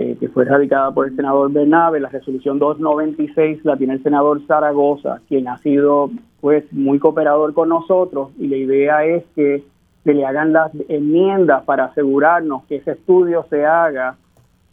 eh, 0.00 0.16
que 0.20 0.28
fue 0.28 0.44
radicada 0.44 0.92
por 0.92 1.08
el 1.08 1.16
senador 1.16 1.50
Bernabe. 1.50 1.98
La 1.98 2.08
resolución 2.08 2.60
296 2.60 3.64
la 3.64 3.76
tiene 3.76 3.94
el 3.94 4.02
senador 4.04 4.40
Zaragoza, 4.46 5.20
quien 5.26 5.48
ha 5.48 5.58
sido 5.58 6.12
pues 6.40 6.64
muy 6.72 7.00
cooperador 7.00 7.52
con 7.52 7.68
nosotros 7.68 8.30
y 8.38 8.46
la 8.46 8.56
idea 8.56 9.04
es 9.04 9.24
que 9.34 9.64
se 10.04 10.14
le 10.14 10.24
hagan 10.24 10.52
las 10.52 10.70
enmiendas 10.88 11.64
para 11.64 11.86
asegurarnos 11.86 12.62
que 12.66 12.76
ese 12.76 12.92
estudio 12.92 13.44
se 13.50 13.66
haga 13.66 14.16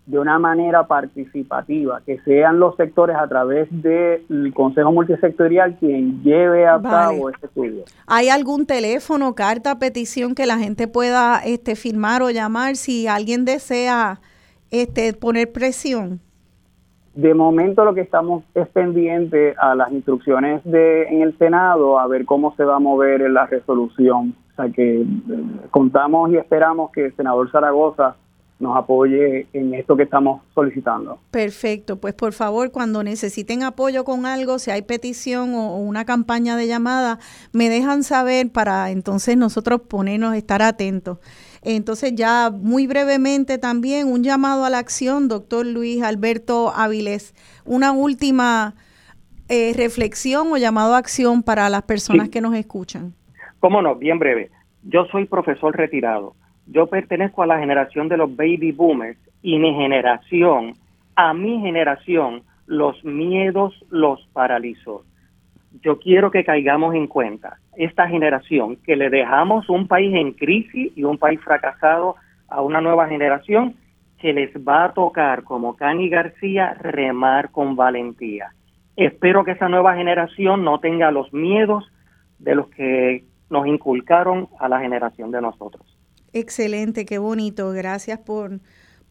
de 0.06 0.20
una 0.20 0.38
manera 0.38 0.86
participativa, 0.86 2.04
que 2.06 2.20
sean 2.20 2.60
los 2.60 2.76
sectores 2.76 3.16
a 3.16 3.28
través 3.28 3.68
del 3.72 4.54
Consejo 4.54 4.92
Multisectorial 4.92 5.76
quien 5.80 6.22
lleve 6.22 6.68
a 6.68 6.80
cabo 6.80 7.32
ese 7.32 7.48
estudio. 7.48 7.86
¿Hay 8.06 8.30
algún 8.30 8.68
teléfono, 8.68 9.34
carta, 9.34 9.80
petición 9.80 10.36
que 10.36 10.46
la 10.46 10.60
gente 10.60 10.88
pueda 10.88 11.42
este, 11.44 11.76
firmar 11.76 12.22
o 12.22 12.30
llamar 12.30 12.76
si 12.76 13.08
alguien 13.08 13.44
desea 13.44 14.20
este, 14.72 15.14
poner 15.14 15.52
presión? 15.52 16.20
De 17.14 17.34
momento 17.34 17.86
lo 17.86 17.94
que 17.94 18.02
estamos 18.02 18.44
es 18.54 18.68
pendiente 18.68 19.56
a 19.58 19.74
las 19.74 19.92
instrucciones 19.92 20.62
de 20.66 21.04
en 21.04 21.22
el 21.22 21.38
Senado 21.38 21.98
a 21.98 22.08
ver 22.08 22.26
cómo 22.26 22.54
se 22.56 22.66
va 22.66 22.76
a 22.76 22.80
mover 22.80 23.22
la 23.32 23.46
resolución. 23.46 24.36
O 24.52 24.56
sea 24.56 24.70
que 24.70 25.02
eh, 25.02 25.06
contamos 25.72 26.32
y 26.32 26.38
esperamos 26.38 26.92
que 26.92 27.06
el 27.06 27.16
senador 27.16 27.50
Zaragoza 27.52 28.16
nos 28.60 28.78
apoye 28.78 29.48
en 29.54 29.74
esto 29.74 29.98
que 29.98 30.04
estamos 30.04 30.42
solicitando. 30.54 31.20
Perfecto, 31.32 31.98
pues 31.98 32.14
por 32.14 32.32
favor, 32.34 32.72
cuando 32.72 33.04
necesiten 33.04 33.64
apoyo 33.64 34.06
con 34.06 34.26
algo, 34.26 34.60
si 34.60 34.72
hay 34.72 34.82
petición 34.82 35.54
o, 35.56 35.78
una 35.78 36.06
campaña 36.06 36.56
de 36.56 36.68
llamada, 36.68 37.20
me 37.52 37.70
dejan 37.70 38.04
saber 38.04 38.50
para 38.52 38.92
entonces 38.92 39.36
nosotros 39.36 39.82
ponernos, 39.82 40.36
estar 40.36 40.62
atentos. 40.62 41.20
Entonces 41.66 42.14
ya 42.16 42.52
muy 42.52 42.86
brevemente 42.86 43.58
también 43.58 44.08
un 44.08 44.24
llamado 44.24 44.66
a 44.66 44.70
la 44.70 44.78
acción, 44.78 45.28
doctor 45.28 45.66
Luis 45.66 46.04
Alberto 46.04 46.72
Áviles, 46.76 47.34
una 47.66 47.92
última 47.92 48.76
eh, 49.50 49.74
reflexión 49.76 50.52
o 50.52 50.58
llamado 50.58 50.94
a 50.94 51.00
acción 51.00 51.42
para 51.42 51.68
las 51.70 51.82
personas 51.82 52.30
que 52.30 52.40
nos 52.40 52.54
escuchan. 52.54 53.16
Cómo 53.60 53.82
no, 53.82 53.96
bien 53.96 54.20
breve. 54.20 54.52
Yo 54.84 55.06
soy 55.06 55.26
profesor 55.26 55.76
retirado. 55.76 56.36
Yo 56.68 56.86
pertenezco 56.86 57.42
a 57.42 57.48
la 57.48 57.58
generación 57.58 58.10
de 58.10 58.18
los 58.18 58.36
baby 58.36 58.72
boomers 58.72 59.18
y 59.42 59.58
mi 59.58 59.74
generación, 59.74 60.74
a 61.16 61.34
mi 61.34 61.60
generación, 61.62 62.44
los 62.68 63.04
miedos 63.04 63.74
los 63.90 64.20
paralizó 64.34 65.04
yo 65.82 66.00
quiero 66.00 66.32
que 66.32 66.44
caigamos 66.44 66.96
en 66.96 67.08
cuenta, 67.08 67.58
esta 67.76 68.08
generación, 68.08 68.78
que 68.78 68.96
le 68.96 69.10
dejamos 69.10 69.70
un 69.70 69.88
país 69.88 70.14
en 70.16 70.34
crisis 70.34 70.92
y 70.96 71.04
un 71.04 71.18
país 71.18 71.40
fracasado 71.42 72.16
a 72.48 72.62
una 72.62 72.82
nueva 72.82 73.08
generación, 73.08 73.76
que 74.20 74.34
les 74.34 74.52
va 74.56 74.86
a 74.86 74.94
tocar, 74.94 75.44
como 75.44 75.76
Cani 75.76 76.10
García, 76.10 76.74
remar 76.76 77.52
con 77.52 77.76
valentía. 77.76 78.52
Espero 78.96 79.44
que 79.44 79.52
esa 79.52 79.68
nueva 79.68 79.96
generación 79.96 80.64
no 80.64 80.80
tenga 80.80 81.12
los 81.12 81.32
miedos 81.34 81.84
de 82.40 82.56
los 82.56 82.68
que 82.70 83.26
nos 83.50 83.68
inculcaron 83.68 84.48
a 84.60 84.70
la 84.70 84.80
generación 84.80 85.32
de 85.32 85.42
nosotros. 85.42 85.84
Excelente, 86.34 87.06
qué 87.06 87.18
bonito. 87.18 87.72
Gracias 87.72 88.20
por, 88.20 88.60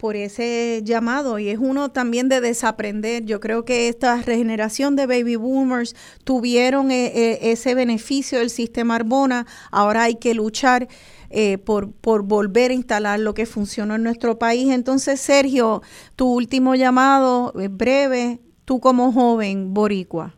por 0.05 0.17
ese 0.17 0.83
llamado 0.85 1.39
y 1.39 1.49
es 1.49 1.59
uno 1.59 1.91
también 1.91 2.29
de 2.29 2.43
desaprender. 2.43 3.25
Yo 3.25 3.41
creo 3.41 3.65
que 3.65 3.89
esta 3.89 4.21
regeneración 4.21 4.97
de 4.97 5.07
baby 5.07 5.37
boomers 5.37 5.97
tuvieron 6.25 6.91
eh, 6.91 7.07
eh, 7.07 7.39
ese 7.53 7.75
beneficio 7.75 8.41
del 8.41 8.51
sistema 8.51 8.97
Arbona, 8.97 9.47
ahora 9.71 10.03
hay 10.03 10.17
que 10.17 10.35
luchar 10.35 10.89
eh, 11.31 11.57
por, 11.57 11.91
por 11.91 12.23
volver 12.23 12.71
a 12.71 12.75
instalar 12.75 13.19
lo 13.19 13.33
que 13.33 13.47
funcionó 13.47 13.95
en 13.95 14.03
nuestro 14.03 14.39
país. 14.39 14.69
Entonces, 14.69 15.23
Sergio, 15.23 15.81
tu 16.17 16.31
último 16.31 16.75
llamado, 16.75 17.55
breve, 17.71 18.41
tú 18.67 18.81
como 18.81 19.11
joven 19.11 19.73
boricua. 19.73 20.35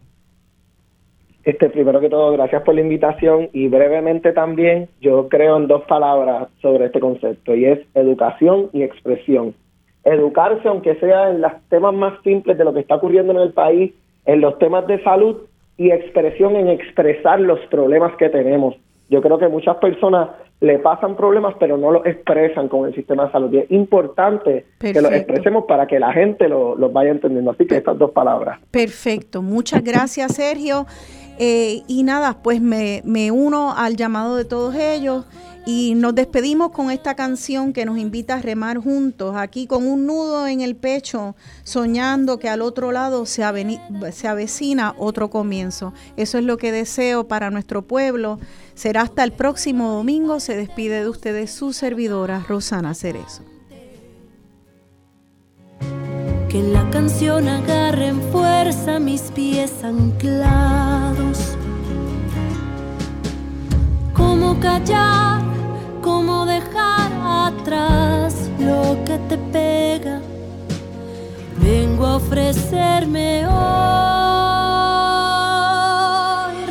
Este, 1.47 1.70
primero 1.70 2.01
que 2.01 2.09
todo, 2.09 2.32
gracias 2.32 2.62
por 2.64 2.74
la 2.74 2.81
invitación 2.81 3.51
y 3.52 3.68
brevemente 3.68 4.32
también 4.32 4.89
yo 5.01 5.28
creo 5.28 5.56
en 5.56 5.68
dos 5.68 5.85
palabras 5.85 6.48
sobre 6.60 6.86
este 6.86 6.98
concepto 6.98 7.55
y 7.55 7.66
es 7.66 7.78
educación 7.94 8.68
y 8.73 8.82
expresión. 8.82 9.55
Educarse, 10.02 10.66
aunque 10.66 10.97
sea 10.97 11.31
en 11.31 11.40
los 11.40 11.52
temas 11.68 11.94
más 11.94 12.20
simples 12.24 12.59
de 12.59 12.64
lo 12.64 12.74
que 12.74 12.81
está 12.81 12.97
ocurriendo 12.97 13.32
en 13.32 13.39
el 13.39 13.52
país, 13.52 13.93
en 14.24 14.40
los 14.40 14.59
temas 14.59 14.89
de 14.89 15.01
salud 15.05 15.36
y 15.77 15.93
expresión 15.93 16.56
en 16.56 16.66
expresar 16.66 17.39
los 17.39 17.60
problemas 17.66 18.16
que 18.16 18.28
tenemos. 18.28 18.74
Yo 19.09 19.23
creo 19.23 19.39
que 19.39 19.47
muchas 19.47 19.77
personas 19.77 20.31
le 20.60 20.81
pasan 20.81 21.14
problemas 21.14 21.55
pero 21.60 21.77
no 21.77 21.93
los 21.93 22.05
expresan 22.06 22.66
con 22.66 22.89
el 22.89 22.94
sistema 22.97 23.27
de 23.27 23.31
salud. 23.31 23.52
Y 23.52 23.59
es 23.59 23.70
importante 23.70 24.66
que 24.81 25.01
los 25.01 25.12
expresemos 25.12 25.66
para 25.66 25.86
que 25.86 26.01
la 26.01 26.12
gente 26.12 26.48
los 26.48 26.77
lo 26.77 26.90
vaya 26.90 27.12
entendiendo. 27.12 27.52
Así 27.52 27.68
que 27.68 27.77
estas 27.77 27.97
dos 27.97 28.10
palabras. 28.10 28.59
Perfecto. 28.73 29.43
Muchas 29.43 29.85
gracias, 29.85 30.35
Sergio. 30.35 30.86
Eh, 31.38 31.82
y 31.86 32.02
nada, 32.02 32.38
pues 32.42 32.60
me, 32.60 33.02
me 33.04 33.30
uno 33.30 33.74
al 33.76 33.96
llamado 33.96 34.36
de 34.36 34.46
todos 34.46 34.74
ellos 34.74 35.24
Y 35.66 35.94
nos 35.96 36.14
despedimos 36.14 36.70
con 36.70 36.92
esta 36.92 37.16
canción 37.16 37.72
que 37.72 37.84
nos 37.84 37.98
invita 37.98 38.36
a 38.36 38.40
remar 38.40 38.78
juntos, 38.78 39.34
aquí 39.36 39.66
con 39.66 39.84
un 39.84 40.06
nudo 40.06 40.46
en 40.46 40.60
el 40.60 40.76
pecho, 40.76 41.34
soñando 41.64 42.38
que 42.38 42.48
al 42.48 42.62
otro 42.62 42.92
lado 42.92 43.26
se, 43.26 43.42
se 44.12 44.28
avecina 44.28 44.94
otro 44.96 45.28
comienzo. 45.28 45.92
Eso 46.16 46.38
es 46.38 46.44
lo 46.44 46.56
que 46.56 46.70
deseo 46.70 47.26
para 47.26 47.50
nuestro 47.50 47.82
pueblo. 47.82 48.38
Será 48.76 49.02
hasta 49.02 49.24
el 49.24 49.32
próximo 49.32 49.90
domingo. 49.90 50.38
Se 50.38 50.56
despide 50.56 51.00
de 51.00 51.08
ustedes 51.08 51.50
su 51.50 51.72
servidora, 51.72 52.44
Rosana 52.48 52.94
Cerezo. 52.94 53.55
Que 56.56 56.62
la 56.62 56.88
canción 56.88 57.48
agarre 57.50 58.06
en 58.06 58.22
fuerza 58.32 58.98
mis 58.98 59.30
pies 59.30 59.84
anclados. 59.84 61.54
Cómo 64.14 64.58
callar, 64.58 65.42
cómo 66.00 66.46
dejar 66.46 67.12
atrás 67.22 68.50
lo 68.58 68.96
que 69.04 69.18
te 69.28 69.36
pega. 69.36 70.22
Vengo 71.58 72.06
a 72.06 72.16
ofrecerme 72.16 73.46
hoy. 73.46 73.56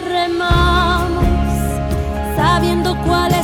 Remamos, 0.10 1.26
sabiendo 2.36 2.98
cuál 3.06 3.36